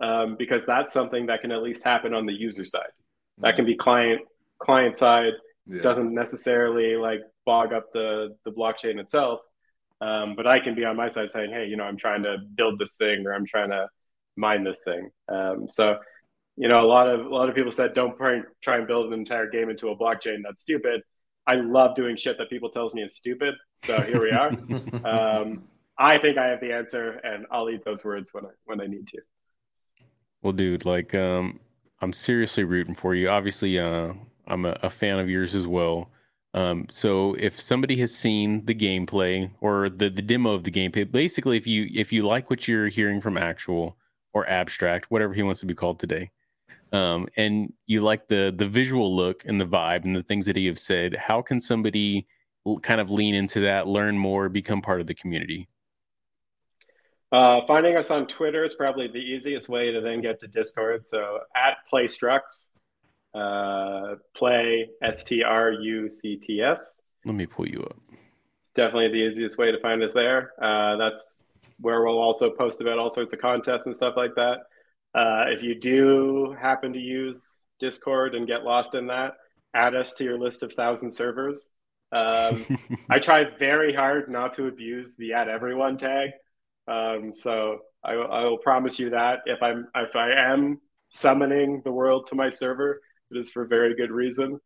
um, 0.00 0.36
because 0.36 0.64
that's 0.66 0.92
something 0.92 1.26
that 1.26 1.40
can 1.40 1.52
at 1.52 1.62
least 1.62 1.82
happen 1.84 2.14
on 2.14 2.26
the 2.26 2.32
user 2.32 2.64
side. 2.64 2.90
That 3.38 3.56
can 3.56 3.66
be 3.66 3.74
client 3.74 4.22
client 4.58 4.96
side 4.96 5.32
Yeah. 5.66 5.82
doesn't 5.82 6.14
necessarily 6.14 6.96
like 6.96 7.20
bog 7.44 7.72
up 7.72 7.92
the 7.92 8.36
the 8.44 8.52
blockchain 8.52 8.98
itself. 8.98 9.40
Um, 10.00 10.34
but 10.36 10.46
I 10.46 10.58
can 10.60 10.74
be 10.74 10.84
on 10.84 10.96
my 10.96 11.08
side 11.08 11.30
saying, 11.30 11.50
hey, 11.50 11.66
you 11.66 11.76
know, 11.76 11.84
I'm 11.84 11.96
trying 11.96 12.22
to 12.24 12.36
build 12.56 12.78
this 12.78 12.96
thing 12.96 13.26
or 13.26 13.32
I'm 13.32 13.46
trying 13.46 13.70
to 13.70 13.88
mine 14.36 14.62
this 14.64 14.80
thing. 14.84 15.10
Um, 15.28 15.68
so, 15.68 15.98
you 16.56 16.68
know, 16.68 16.84
a 16.84 16.88
lot 16.88 17.08
of 17.08 17.26
a 17.26 17.28
lot 17.28 17.48
of 17.48 17.54
people 17.54 17.72
said 17.72 17.94
don't 17.94 18.16
try, 18.16 18.40
try 18.60 18.76
and 18.78 18.86
build 18.86 19.06
an 19.06 19.18
entire 19.18 19.48
game 19.48 19.70
into 19.70 19.88
a 19.88 19.96
blockchain. 19.96 20.38
That's 20.44 20.60
stupid. 20.62 21.02
I 21.46 21.54
love 21.56 21.94
doing 21.94 22.16
shit 22.16 22.38
that 22.38 22.48
people 22.50 22.70
tells 22.70 22.94
me 22.94 23.02
is 23.02 23.16
stupid. 23.16 23.54
So 23.76 24.00
here 24.00 24.20
we 24.20 24.30
are. 24.30 24.48
um, 25.04 25.64
I 25.98 26.18
think 26.18 26.38
I 26.38 26.46
have 26.48 26.60
the 26.60 26.72
answer, 26.72 27.20
and 27.22 27.46
I'll 27.50 27.70
eat 27.70 27.84
those 27.84 28.02
words 28.04 28.30
when 28.32 28.44
I 28.46 28.50
when 28.64 28.80
I 28.80 28.86
need 28.86 29.06
to. 29.08 29.18
Well, 30.42 30.52
dude, 30.52 30.84
like, 30.84 31.14
um, 31.14 31.60
I'm 32.00 32.12
seriously 32.12 32.64
rooting 32.64 32.94
for 32.94 33.14
you. 33.14 33.28
Obviously, 33.28 33.78
uh, 33.78 34.12
I'm 34.46 34.64
a, 34.64 34.78
a 34.82 34.90
fan 34.90 35.18
of 35.18 35.28
yours 35.28 35.54
as 35.54 35.66
well. 35.66 36.10
Um, 36.52 36.86
so 36.88 37.34
if 37.38 37.60
somebody 37.60 37.96
has 37.96 38.14
seen 38.14 38.64
the 38.64 38.74
gameplay 38.74 39.50
or 39.60 39.88
the, 39.88 40.08
the 40.08 40.22
demo 40.22 40.52
of 40.52 40.62
the 40.64 40.70
gameplay, 40.70 41.10
basically, 41.10 41.56
if 41.56 41.66
you 41.66 41.88
if 41.92 42.12
you 42.12 42.24
like 42.24 42.48
what 42.48 42.68
you're 42.68 42.88
hearing 42.88 43.20
from 43.20 43.36
actual 43.36 43.96
or 44.32 44.48
abstract, 44.48 45.10
whatever 45.10 45.34
he 45.34 45.42
wants 45.42 45.60
to 45.60 45.66
be 45.66 45.74
called 45.74 45.98
today, 45.98 46.30
um, 46.92 47.26
and 47.36 47.72
you 47.86 48.02
like 48.02 48.28
the 48.28 48.54
the 48.56 48.68
visual 48.68 49.14
look 49.14 49.44
and 49.46 49.60
the 49.60 49.66
vibe 49.66 50.04
and 50.04 50.14
the 50.14 50.22
things 50.22 50.46
that 50.46 50.56
he 50.56 50.66
have 50.66 50.78
said, 50.78 51.16
how 51.16 51.42
can 51.42 51.60
somebody 51.60 52.26
kind 52.82 53.00
of 53.00 53.10
lean 53.10 53.34
into 53.34 53.60
that, 53.60 53.88
learn 53.88 54.16
more, 54.16 54.48
become 54.48 54.80
part 54.80 55.00
of 55.00 55.06
the 55.06 55.14
community? 55.14 55.68
Uh, 57.34 57.66
finding 57.66 57.96
us 57.96 58.12
on 58.12 58.28
Twitter 58.28 58.62
is 58.62 58.76
probably 58.76 59.08
the 59.08 59.18
easiest 59.18 59.68
way 59.68 59.90
to 59.90 60.00
then 60.00 60.20
get 60.20 60.38
to 60.38 60.46
Discord. 60.46 61.04
So 61.04 61.40
at 61.56 61.78
PlayStructs, 61.92 62.70
uh, 63.34 64.14
play 64.36 64.88
S 65.02 65.24
T 65.24 65.42
R 65.42 65.72
U 65.72 66.08
C 66.08 66.36
T 66.36 66.62
S. 66.62 67.00
Let 67.24 67.34
me 67.34 67.46
pull 67.46 67.66
you 67.66 67.80
up. 67.80 67.96
Definitely 68.76 69.08
the 69.08 69.26
easiest 69.26 69.58
way 69.58 69.72
to 69.72 69.80
find 69.80 70.00
us 70.04 70.12
there. 70.12 70.52
Uh, 70.62 70.94
that's 70.94 71.46
where 71.80 72.04
we'll 72.04 72.20
also 72.20 72.50
post 72.50 72.80
about 72.80 73.00
all 73.00 73.10
sorts 73.10 73.32
of 73.32 73.40
contests 73.40 73.86
and 73.86 73.96
stuff 73.96 74.14
like 74.16 74.36
that. 74.36 74.58
Uh, 75.12 75.46
if 75.48 75.60
you 75.60 75.74
do 75.74 76.56
happen 76.60 76.92
to 76.92 77.00
use 77.00 77.64
Discord 77.80 78.36
and 78.36 78.46
get 78.46 78.62
lost 78.62 78.94
in 78.94 79.08
that, 79.08 79.32
add 79.74 79.96
us 79.96 80.12
to 80.14 80.24
your 80.24 80.38
list 80.38 80.62
of 80.62 80.72
thousand 80.74 81.10
servers. 81.10 81.70
Um, 82.12 82.78
I 83.10 83.18
try 83.18 83.42
very 83.42 83.92
hard 83.92 84.30
not 84.30 84.52
to 84.52 84.68
abuse 84.68 85.16
the 85.16 85.32
"at 85.32 85.48
everyone" 85.48 85.96
tag. 85.96 86.30
Um, 86.86 87.32
so 87.34 87.78
I, 88.04 88.12
I 88.12 88.44
will 88.44 88.58
promise 88.58 88.98
you 88.98 89.10
that 89.10 89.40
if 89.46 89.62
I'm 89.62 89.88
if 89.94 90.16
I 90.16 90.32
am 90.32 90.80
summoning 91.08 91.80
the 91.84 91.92
world 91.92 92.26
to 92.28 92.34
my 92.34 92.50
server, 92.50 93.00
it 93.30 93.38
is 93.38 93.50
for 93.50 93.64
very 93.64 93.94
good 93.94 94.10
reason. 94.10 94.60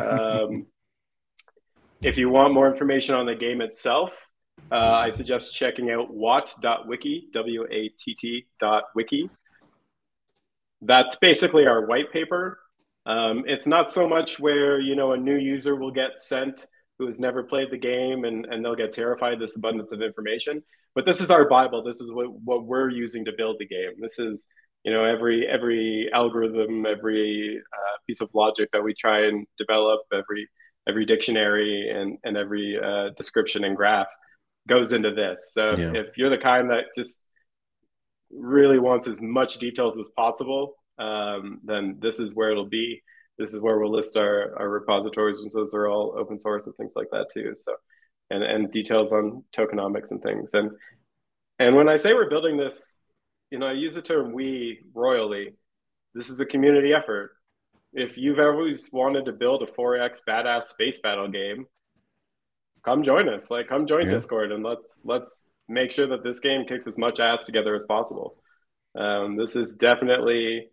Um, 0.00 0.66
if 2.02 2.16
you 2.16 2.30
want 2.30 2.54
more 2.54 2.70
information 2.70 3.14
on 3.14 3.26
the 3.26 3.34
game 3.34 3.60
itself, 3.60 4.28
uh, 4.70 4.76
I 4.76 5.10
suggest 5.10 5.54
checking 5.54 5.90
out 5.90 6.12
watt.wiki, 6.12 7.28
W 7.32 7.66
A 7.70 7.88
T 7.98 8.14
T 8.14 8.46
dot 8.58 8.84
wiki. 8.94 9.28
That's 10.80 11.16
basically 11.16 11.66
our 11.66 11.86
white 11.86 12.12
paper. 12.12 12.58
Um, 13.06 13.44
it's 13.46 13.66
not 13.66 13.90
so 13.90 14.08
much 14.08 14.40
where 14.40 14.80
you 14.80 14.96
know 14.96 15.12
a 15.12 15.16
new 15.16 15.36
user 15.36 15.76
will 15.76 15.90
get 15.90 16.22
sent 16.22 16.66
who 16.98 17.06
has 17.06 17.18
never 17.18 17.42
played 17.42 17.70
the 17.70 17.78
game 17.78 18.24
and, 18.24 18.46
and 18.46 18.64
they'll 18.64 18.76
get 18.76 18.92
terrified 18.92 19.38
this 19.40 19.56
abundance 19.56 19.92
of 19.92 20.00
information. 20.00 20.62
But 20.94 21.06
this 21.06 21.20
is 21.20 21.30
our 21.30 21.48
Bible. 21.48 21.82
This 21.82 22.00
is 22.00 22.12
what, 22.12 22.32
what 22.32 22.66
we're 22.66 22.90
using 22.90 23.24
to 23.24 23.32
build 23.36 23.56
the 23.58 23.66
game. 23.66 23.92
This 24.00 24.18
is 24.18 24.46
you 24.84 24.92
know 24.92 25.04
every 25.04 25.46
every 25.48 26.10
algorithm, 26.12 26.86
every 26.86 27.58
uh, 27.72 27.96
piece 28.06 28.20
of 28.20 28.30
logic 28.34 28.68
that 28.72 28.82
we 28.84 28.94
try 28.94 29.26
and 29.26 29.46
develop, 29.58 30.02
every 30.12 30.48
every 30.88 31.04
dictionary 31.06 31.90
and 31.90 32.18
and 32.24 32.36
every 32.36 32.78
uh, 32.78 33.08
description 33.16 33.64
and 33.64 33.76
graph 33.76 34.08
goes 34.68 34.92
into 34.92 35.12
this. 35.12 35.52
So 35.52 35.70
Yeah. 35.76 35.92
if 35.94 36.16
you're 36.16 36.30
the 36.30 36.38
kind 36.38 36.70
that 36.70 36.84
just 36.94 37.24
really 38.30 38.78
wants 38.78 39.06
as 39.08 39.20
much 39.20 39.58
details 39.58 39.98
as 39.98 40.08
possible, 40.16 40.74
um, 40.98 41.60
then 41.64 41.96
this 42.00 42.20
is 42.20 42.30
where 42.34 42.50
it'll 42.50 42.66
be. 42.68 43.02
This 43.38 43.52
is 43.52 43.60
where 43.60 43.78
we'll 43.78 43.92
list 43.92 44.16
our, 44.16 44.54
our 44.58 44.68
repositories, 44.68 45.40
and 45.40 45.50
those 45.50 45.74
are 45.74 45.88
all 45.88 46.14
open 46.16 46.38
source 46.38 46.66
and 46.66 46.74
things 46.76 46.92
like 46.96 47.08
that 47.12 47.26
too. 47.32 47.52
So, 47.54 47.74
and 48.30 48.42
and 48.44 48.70
details 48.70 49.12
on 49.12 49.44
tokenomics 49.56 50.10
and 50.10 50.22
things. 50.22 50.54
And 50.54 50.70
and 51.58 51.76
when 51.76 51.88
I 51.88 51.96
say 51.96 52.14
we're 52.14 52.30
building 52.30 52.56
this, 52.56 52.98
you 53.50 53.58
know, 53.58 53.66
I 53.66 53.72
use 53.72 53.94
the 53.94 54.02
term 54.02 54.32
"we" 54.32 54.80
royally. 54.94 55.54
This 56.14 56.30
is 56.30 56.40
a 56.40 56.46
community 56.46 56.92
effort. 56.92 57.32
If 57.92 58.16
you've 58.16 58.38
always 58.38 58.88
wanted 58.92 59.24
to 59.26 59.32
build 59.32 59.62
a 59.62 59.66
4X 59.66 60.20
badass 60.28 60.64
space 60.64 61.00
battle 61.00 61.28
game, 61.28 61.66
come 62.84 63.02
join 63.02 63.28
us. 63.28 63.50
Like, 63.50 63.68
come 63.68 63.86
join 63.86 64.06
Yeah. 64.06 64.12
Discord 64.12 64.52
and 64.52 64.62
let's 64.64 65.00
let's 65.04 65.44
make 65.68 65.90
sure 65.92 66.06
that 66.08 66.22
this 66.22 66.40
game 66.40 66.66
kicks 66.66 66.86
as 66.86 66.98
much 66.98 67.20
ass 67.20 67.44
together 67.44 67.74
as 67.74 67.84
possible. 67.86 68.36
Um, 68.96 69.36
this 69.36 69.56
is 69.56 69.74
definitely 69.74 70.68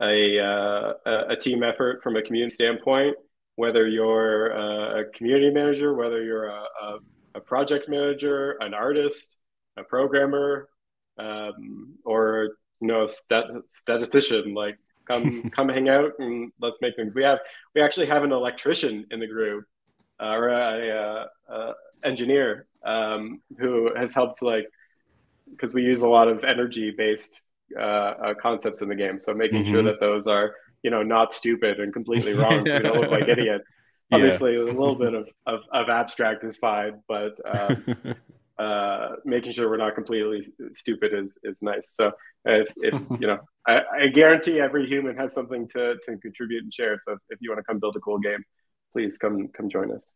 a, 0.00 0.38
uh, 0.38 0.92
a 1.28 1.36
team 1.36 1.62
effort 1.62 2.02
from 2.02 2.16
a 2.16 2.22
community 2.22 2.52
standpoint. 2.52 3.16
Whether 3.56 3.86
you're 3.88 4.46
a 4.46 5.10
community 5.10 5.50
manager, 5.50 5.94
whether 5.94 6.22
you're 6.22 6.48
a, 6.48 6.62
a, 6.82 6.98
a 7.34 7.40
project 7.40 7.88
manager, 7.88 8.52
an 8.60 8.72
artist, 8.72 9.36
a 9.76 9.84
programmer, 9.84 10.68
um, 11.18 11.94
or 12.04 12.50
you 12.80 12.88
know, 12.88 13.04
a 13.04 13.08
stat- 13.08 13.50
statistician, 13.66 14.54
like 14.54 14.78
come 15.06 15.50
come 15.54 15.68
hang 15.68 15.88
out 15.88 16.12
and 16.18 16.52
let's 16.60 16.78
make 16.80 16.96
things. 16.96 17.14
We 17.14 17.22
have 17.22 17.40
we 17.74 17.82
actually 17.82 18.06
have 18.06 18.22
an 18.22 18.32
electrician 18.32 19.06
in 19.10 19.20
the 19.20 19.26
group 19.26 19.66
uh, 20.20 20.32
or 20.32 20.48
a 20.48 21.28
engineer 22.02 22.66
um, 22.84 23.42
who 23.58 23.94
has 23.94 24.14
helped 24.14 24.42
like 24.42 24.66
because 25.50 25.74
we 25.74 25.82
use 25.82 26.02
a 26.02 26.08
lot 26.08 26.28
of 26.28 26.44
energy 26.44 26.92
based 26.96 27.42
uh, 27.78 27.82
uh, 27.82 28.34
concepts 28.34 28.82
in 28.82 28.88
the 28.88 28.94
game. 28.94 29.18
So 29.18 29.34
making 29.34 29.64
mm-hmm. 29.64 29.72
sure 29.72 29.82
that 29.82 30.00
those 30.00 30.26
are 30.26 30.54
you 30.82 30.90
know 30.90 31.02
not 31.02 31.34
stupid 31.34 31.80
and 31.80 31.92
completely 31.92 32.32
wrong, 32.40 32.66
so 32.66 32.74
we 32.74 32.80
don't 32.80 33.00
look 33.00 33.10
like 33.10 33.28
idiots. 33.28 33.72
Obviously, 34.12 34.54
yeah. 34.54 34.62
a 34.62 34.64
little 34.64 34.96
bit 34.96 35.14
of, 35.14 35.28
of, 35.46 35.60
of, 35.72 35.88
abstract 35.88 36.42
is 36.42 36.56
fine, 36.56 37.00
but 37.06 37.38
um, 37.44 37.84
uh, 38.58 39.10
making 39.24 39.52
sure 39.52 39.70
we're 39.70 39.76
not 39.76 39.94
completely 39.94 40.44
stupid 40.72 41.14
is 41.14 41.38
is 41.44 41.62
nice. 41.62 41.90
So 41.90 42.12
if, 42.44 42.68
if 42.76 42.94
you 43.20 43.26
know, 43.26 43.38
I, 43.66 43.82
I, 44.00 44.06
guarantee 44.08 44.60
every 44.60 44.86
human 44.86 45.16
has 45.16 45.32
something 45.32 45.68
to 45.68 45.96
to 46.02 46.16
contribute 46.18 46.64
and 46.64 46.74
share. 46.74 46.96
So 46.96 47.16
if 47.28 47.38
you 47.40 47.50
want 47.50 47.60
to 47.60 47.64
come 47.64 47.78
build 47.78 47.96
a 47.96 48.00
cool 48.00 48.18
game, 48.18 48.42
please 48.92 49.16
come 49.16 49.48
come 49.48 49.70
join 49.70 49.92
us. 49.92 50.10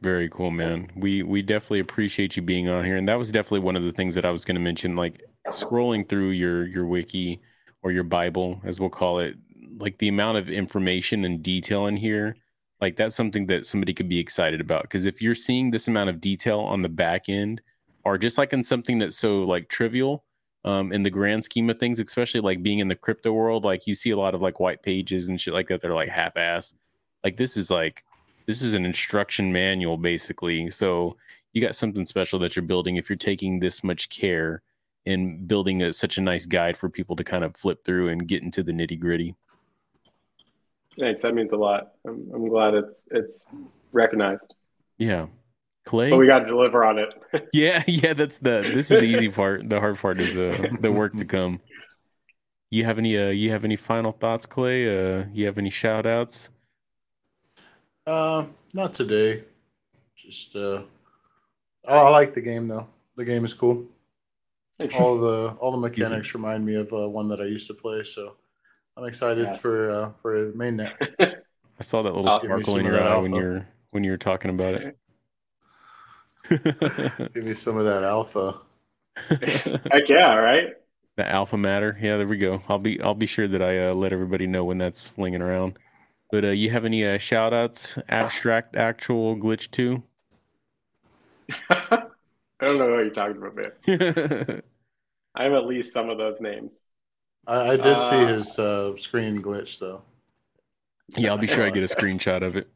Very 0.00 0.28
cool, 0.28 0.50
man. 0.50 0.90
We 0.94 1.22
we 1.22 1.42
definitely 1.42 1.80
appreciate 1.80 2.36
you 2.36 2.42
being 2.42 2.68
on 2.68 2.84
here, 2.84 2.96
and 2.96 3.08
that 3.08 3.18
was 3.18 3.32
definitely 3.32 3.60
one 3.60 3.76
of 3.76 3.82
the 3.82 3.92
things 3.92 4.14
that 4.14 4.24
I 4.24 4.30
was 4.30 4.44
going 4.44 4.54
to 4.54 4.60
mention. 4.60 4.94
Like 4.94 5.22
scrolling 5.48 6.08
through 6.08 6.30
your 6.30 6.66
your 6.66 6.86
wiki 6.86 7.40
or 7.82 7.90
your 7.90 8.04
Bible, 8.04 8.60
as 8.64 8.78
we'll 8.78 8.90
call 8.90 9.18
it, 9.18 9.36
like 9.78 9.98
the 9.98 10.08
amount 10.08 10.38
of 10.38 10.48
information 10.48 11.24
and 11.24 11.42
detail 11.42 11.86
in 11.86 11.96
here, 11.96 12.36
like 12.80 12.96
that's 12.96 13.16
something 13.16 13.46
that 13.46 13.66
somebody 13.66 13.92
could 13.92 14.08
be 14.08 14.18
excited 14.20 14.60
about. 14.60 14.82
Because 14.82 15.04
if 15.06 15.20
you're 15.20 15.34
seeing 15.34 15.70
this 15.70 15.88
amount 15.88 16.10
of 16.10 16.20
detail 16.20 16.60
on 16.60 16.82
the 16.82 16.88
back 16.88 17.28
end, 17.28 17.60
or 18.04 18.18
just 18.18 18.38
like 18.38 18.52
in 18.52 18.62
something 18.62 18.98
that's 18.98 19.16
so 19.16 19.42
like 19.42 19.68
trivial, 19.68 20.24
um, 20.64 20.92
in 20.92 21.02
the 21.02 21.10
grand 21.10 21.44
scheme 21.44 21.70
of 21.70 21.78
things, 21.78 22.00
especially 22.00 22.40
like 22.40 22.62
being 22.62 22.78
in 22.78 22.88
the 22.88 22.94
crypto 22.94 23.32
world, 23.32 23.64
like 23.64 23.86
you 23.86 23.94
see 23.94 24.10
a 24.10 24.18
lot 24.18 24.34
of 24.34 24.42
like 24.42 24.60
white 24.60 24.82
pages 24.82 25.28
and 25.28 25.40
shit 25.40 25.54
like 25.54 25.68
that. 25.68 25.82
They're 25.82 25.94
like 25.94 26.08
half 26.08 26.36
ass. 26.36 26.74
Like 27.24 27.36
this 27.36 27.56
is 27.56 27.70
like 27.70 28.04
this 28.48 28.62
is 28.62 28.72
an 28.72 28.86
instruction 28.86 29.52
manual 29.52 29.98
basically. 29.98 30.70
So 30.70 31.16
you 31.52 31.60
got 31.60 31.76
something 31.76 32.06
special 32.06 32.38
that 32.40 32.56
you're 32.56 32.64
building 32.64 32.96
if 32.96 33.08
you're 33.08 33.16
taking 33.16 33.60
this 33.60 33.84
much 33.84 34.08
care 34.08 34.62
in 35.04 35.46
building 35.46 35.82
a, 35.82 35.92
such 35.92 36.16
a 36.16 36.22
nice 36.22 36.46
guide 36.46 36.76
for 36.76 36.88
people 36.88 37.14
to 37.16 37.24
kind 37.24 37.44
of 37.44 37.54
flip 37.54 37.84
through 37.84 38.08
and 38.08 38.26
get 38.26 38.42
into 38.42 38.62
the 38.62 38.72
nitty 38.72 38.98
gritty. 38.98 39.34
Thanks. 40.98 41.20
That 41.22 41.34
means 41.34 41.52
a 41.52 41.58
lot. 41.58 41.92
I'm, 42.06 42.26
I'm 42.34 42.48
glad 42.48 42.72
it's 42.74 43.04
it's 43.10 43.46
recognized. 43.92 44.54
Yeah. 44.96 45.26
Clay. 45.84 46.10
But 46.10 46.16
we 46.16 46.26
got 46.26 46.40
to 46.40 46.46
deliver 46.46 46.84
on 46.84 46.98
it. 46.98 47.14
yeah, 47.52 47.84
yeah. 47.86 48.14
That's 48.14 48.38
the 48.38 48.62
this 48.74 48.90
is 48.90 48.98
the 48.98 49.04
easy 49.04 49.28
part. 49.28 49.68
The 49.68 49.78
hard 49.78 49.98
part 49.98 50.18
is 50.18 50.36
uh, 50.36 50.68
the 50.80 50.90
work 50.90 51.14
to 51.16 51.24
come. 51.26 51.60
You 52.70 52.86
have 52.86 52.98
any 52.98 53.16
uh 53.16 53.28
you 53.28 53.50
have 53.50 53.64
any 53.64 53.76
final 53.76 54.12
thoughts, 54.12 54.46
Clay? 54.46 54.88
Uh 54.88 55.26
you 55.34 55.44
have 55.44 55.58
any 55.58 55.70
shout 55.70 56.06
outs? 56.06 56.48
Uh, 58.08 58.46
not 58.72 58.94
today. 58.94 59.44
Just 60.16 60.56
uh, 60.56 60.80
oh, 60.80 60.86
I 61.86 62.08
like 62.08 62.32
the 62.32 62.40
game 62.40 62.66
though. 62.66 62.86
The 63.16 63.24
game 63.26 63.44
is 63.44 63.52
cool. 63.52 63.84
all 64.98 65.18
the 65.18 65.54
all 65.60 65.72
the 65.72 65.76
mechanics 65.88 66.32
remind 66.32 66.64
me 66.64 66.76
of 66.76 66.90
uh, 66.90 67.06
one 67.06 67.28
that 67.28 67.42
I 67.42 67.44
used 67.44 67.66
to 67.66 67.74
play, 67.74 68.04
so 68.04 68.36
I'm 68.96 69.04
excited 69.04 69.46
yes. 69.50 69.60
for 69.60 69.90
uh, 69.90 70.10
for 70.12 70.52
mainnet. 70.52 70.94
I 71.20 71.82
saw 71.82 72.00
that 72.00 72.14
little 72.14 72.30
sparkle 72.40 72.78
in 72.78 72.86
your 72.86 72.98
eye 72.98 73.08
alpha. 73.08 73.28
when 73.28 73.34
you're 73.34 73.68
when 73.90 74.04
you 74.04 74.10
were 74.10 74.16
talking 74.16 74.52
about 74.52 74.74
it. 74.74 74.96
Give 77.34 77.44
me 77.44 77.52
some 77.52 77.76
of 77.76 77.84
that 77.84 78.04
alpha. 78.04 78.58
Heck 79.92 80.08
yeah! 80.08 80.34
Right. 80.34 80.68
The 81.16 81.28
alpha 81.30 81.58
matter. 81.58 81.98
Yeah, 82.00 82.16
there 82.16 82.26
we 82.26 82.38
go. 82.38 82.62
I'll 82.68 82.78
be 82.78 83.02
I'll 83.02 83.14
be 83.14 83.26
sure 83.26 83.48
that 83.48 83.60
I 83.60 83.88
uh, 83.88 83.94
let 83.94 84.14
everybody 84.14 84.46
know 84.46 84.64
when 84.64 84.78
that's 84.78 85.06
flinging 85.06 85.42
around. 85.42 85.78
But 86.30 86.44
uh, 86.44 86.48
you 86.48 86.70
have 86.70 86.84
any 86.84 87.06
uh, 87.06 87.18
shout 87.18 87.54
outs, 87.54 87.98
abstract, 88.08 88.76
actual, 88.76 89.36
glitch 89.36 89.70
two? 89.70 90.02
I 91.70 92.06
don't 92.60 92.78
know 92.78 92.90
what 92.90 92.98
you're 92.98 93.10
talking 93.10 93.36
about, 93.38 93.56
man. 93.56 94.62
I 95.34 95.44
have 95.44 95.52
at 95.52 95.66
least 95.66 95.94
some 95.94 96.10
of 96.10 96.18
those 96.18 96.40
names. 96.40 96.82
I, 97.46 97.70
I 97.70 97.76
did 97.76 97.86
uh, 97.86 98.10
see 98.10 98.32
his 98.32 98.58
uh, 98.58 98.94
screen 98.96 99.42
glitch, 99.42 99.78
though. 99.78 100.02
Yeah, 101.16 101.30
I'll 101.30 101.38
be 101.38 101.46
sure 101.46 101.64
I 101.64 101.70
get 101.70 101.82
a 101.82 101.94
screenshot 101.94 102.42
of 102.42 102.56
it. 102.56 102.68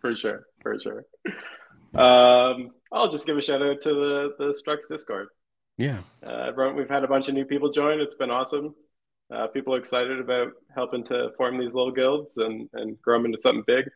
For 0.00 0.14
sure, 0.14 0.44
for 0.62 0.78
sure. 0.78 1.04
Um, 1.94 2.70
I'll 2.92 3.10
just 3.10 3.26
give 3.26 3.36
a 3.36 3.42
shout 3.42 3.62
out 3.62 3.80
to 3.82 3.94
the 3.94 4.34
the 4.38 4.62
Structs 4.64 4.88
Discord. 4.88 5.28
Yeah, 5.78 5.98
uh, 6.24 6.44
everyone, 6.48 6.76
we've 6.76 6.88
had 6.88 7.02
a 7.02 7.08
bunch 7.08 7.28
of 7.28 7.34
new 7.34 7.44
people 7.44 7.72
join. 7.72 8.00
It's 8.00 8.14
been 8.14 8.30
awesome 8.30 8.74
uh, 9.32 9.46
people 9.48 9.74
are 9.74 9.78
excited 9.78 10.20
about 10.20 10.52
helping 10.74 11.04
to 11.04 11.30
form 11.36 11.58
these 11.58 11.74
little 11.74 11.92
guilds 11.92 12.36
and, 12.38 12.68
and 12.74 13.00
grow 13.00 13.18
them 13.18 13.26
into 13.26 13.38
something 13.38 13.64
big. 13.66 13.88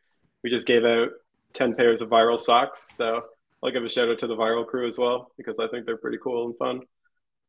We 0.42 0.50
just 0.50 0.66
gave 0.66 0.84
out 0.84 1.10
10 1.54 1.74
pairs 1.74 2.00
of 2.00 2.08
viral 2.08 2.38
socks. 2.38 2.96
So 2.96 3.22
I'll 3.62 3.70
give 3.70 3.84
a 3.84 3.88
shout 3.88 4.08
out 4.08 4.18
to 4.20 4.26
the 4.26 4.36
viral 4.36 4.66
crew 4.66 4.86
as 4.86 4.98
well, 4.98 5.32
because 5.36 5.58
I 5.58 5.66
think 5.68 5.86
they're 5.86 5.96
pretty 5.96 6.18
cool 6.22 6.46
and 6.46 6.56
fun. 6.56 6.80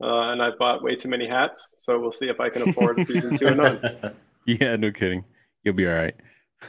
Uh, 0.01 0.31
and 0.31 0.41
I've 0.41 0.57
bought 0.57 0.83
way 0.83 0.95
too 0.95 1.09
many 1.09 1.27
hats. 1.27 1.69
So 1.77 1.99
we'll 1.99 2.11
see 2.11 2.29
if 2.29 2.39
I 2.39 2.49
can 2.49 2.69
afford 2.69 3.01
season 3.05 3.37
two 3.37 3.47
and 3.47 3.61
on. 3.61 3.81
Yeah, 4.45 4.77
no 4.77 4.93
kidding. 4.93 5.25
You'll 5.65 5.73
be 5.73 5.89
all 5.89 5.93
right. 5.93 6.15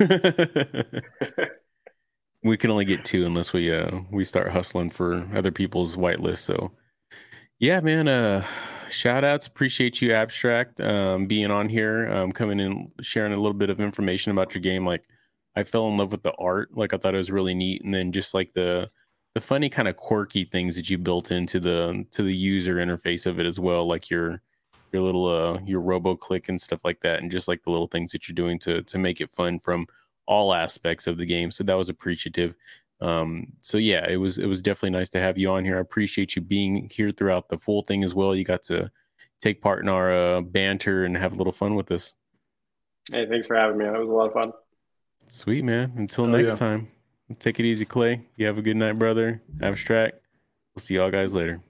we 2.42 2.56
can 2.56 2.72
only 2.72 2.84
get 2.84 3.04
two 3.04 3.24
unless 3.24 3.52
we 3.52 3.72
uh 3.72 4.00
we 4.10 4.24
start 4.24 4.50
hustling 4.50 4.90
for 4.90 5.24
other 5.32 5.52
people's 5.52 5.94
whitelist. 5.94 6.38
So 6.38 6.72
yeah, 7.60 7.78
man, 7.78 8.08
uh 8.08 8.44
shout 8.90 9.24
outs. 9.24 9.46
Appreciate 9.46 10.00
you, 10.02 10.12
Abstract, 10.12 10.80
um, 10.80 11.26
being 11.26 11.50
on 11.50 11.68
here, 11.68 12.08
um, 12.10 12.32
coming 12.32 12.60
in, 12.60 12.90
sharing 13.00 13.32
a 13.32 13.36
little 13.36 13.54
bit 13.54 13.70
of 13.70 13.80
information 13.80 14.32
about 14.32 14.54
your 14.54 14.62
game. 14.62 14.86
Like, 14.86 15.04
I 15.56 15.64
fell 15.64 15.88
in 15.88 15.96
love 15.96 16.12
with 16.12 16.22
the 16.22 16.34
art. 16.38 16.76
Like, 16.76 16.92
I 16.92 16.96
thought 16.98 17.14
it 17.14 17.18
was 17.18 17.30
really 17.30 17.54
neat, 17.54 17.82
and 17.84 17.92
then 17.94 18.12
just 18.12 18.34
like 18.34 18.52
the 18.52 18.90
the 19.34 19.40
funny 19.40 19.68
kind 19.68 19.88
of 19.88 19.96
quirky 19.96 20.44
things 20.44 20.74
that 20.74 20.90
you 20.90 20.98
built 20.98 21.30
into 21.30 21.60
the 21.60 22.04
to 22.12 22.22
the 22.22 22.34
user 22.34 22.76
interface 22.76 23.26
of 23.26 23.38
it 23.38 23.46
as 23.46 23.60
well, 23.60 23.86
like 23.86 24.10
your 24.10 24.42
your 24.92 25.02
little 25.02 25.26
uh 25.28 25.60
your 25.64 25.80
robo 25.80 26.16
click 26.16 26.48
and 26.48 26.60
stuff 26.60 26.80
like 26.84 27.00
that, 27.00 27.20
and 27.20 27.30
just 27.30 27.48
like 27.48 27.62
the 27.62 27.70
little 27.70 27.86
things 27.88 28.12
that 28.12 28.28
you're 28.28 28.34
doing 28.34 28.58
to 28.60 28.82
to 28.82 28.98
make 28.98 29.20
it 29.20 29.30
fun 29.30 29.58
from 29.58 29.86
all 30.26 30.54
aspects 30.54 31.06
of 31.06 31.16
the 31.18 31.26
game. 31.26 31.50
So 31.50 31.64
that 31.64 31.74
was 31.76 31.88
appreciative. 31.88 32.54
Um, 33.00 33.52
so 33.60 33.78
yeah, 33.78 34.08
it 34.08 34.16
was 34.16 34.38
it 34.38 34.46
was 34.46 34.60
definitely 34.60 34.98
nice 34.98 35.08
to 35.10 35.20
have 35.20 35.38
you 35.38 35.50
on 35.50 35.64
here. 35.64 35.76
I 35.76 35.80
appreciate 35.80 36.34
you 36.34 36.42
being 36.42 36.90
here 36.92 37.12
throughout 37.12 37.48
the 37.48 37.58
full 37.58 37.82
thing 37.82 38.02
as 38.02 38.14
well. 38.14 38.34
You 38.34 38.44
got 38.44 38.62
to 38.64 38.90
take 39.40 39.62
part 39.62 39.82
in 39.82 39.88
our 39.88 40.12
uh, 40.12 40.40
banter 40.40 41.04
and 41.04 41.16
have 41.16 41.32
a 41.32 41.36
little 41.36 41.52
fun 41.52 41.74
with 41.74 41.90
us. 41.92 42.14
Hey, 43.10 43.26
thanks 43.26 43.46
for 43.46 43.56
having 43.56 43.78
me. 43.78 43.84
That 43.84 43.98
was 43.98 44.10
a 44.10 44.14
lot 44.14 44.26
of 44.26 44.32
fun. 44.32 44.52
Sweet 45.28 45.64
man. 45.64 45.92
Until 45.96 46.24
oh, 46.24 46.28
next 46.28 46.52
yeah. 46.52 46.56
time, 46.56 46.88
take 47.38 47.60
it 47.60 47.64
easy, 47.64 47.84
Clay. 47.84 48.22
You 48.36 48.46
have 48.46 48.58
a 48.58 48.62
good 48.62 48.76
night, 48.76 48.98
brother. 48.98 49.42
Abstract. 49.62 50.20
We'll 50.74 50.82
see 50.82 50.94
y'all 50.94 51.10
guys 51.10 51.34
later. 51.34 51.60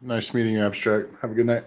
Nice 0.00 0.32
meeting 0.32 0.54
you, 0.54 0.64
Abstract. 0.64 1.10
Have 1.20 1.32
a 1.32 1.34
good 1.34 1.46
night. 1.46 1.64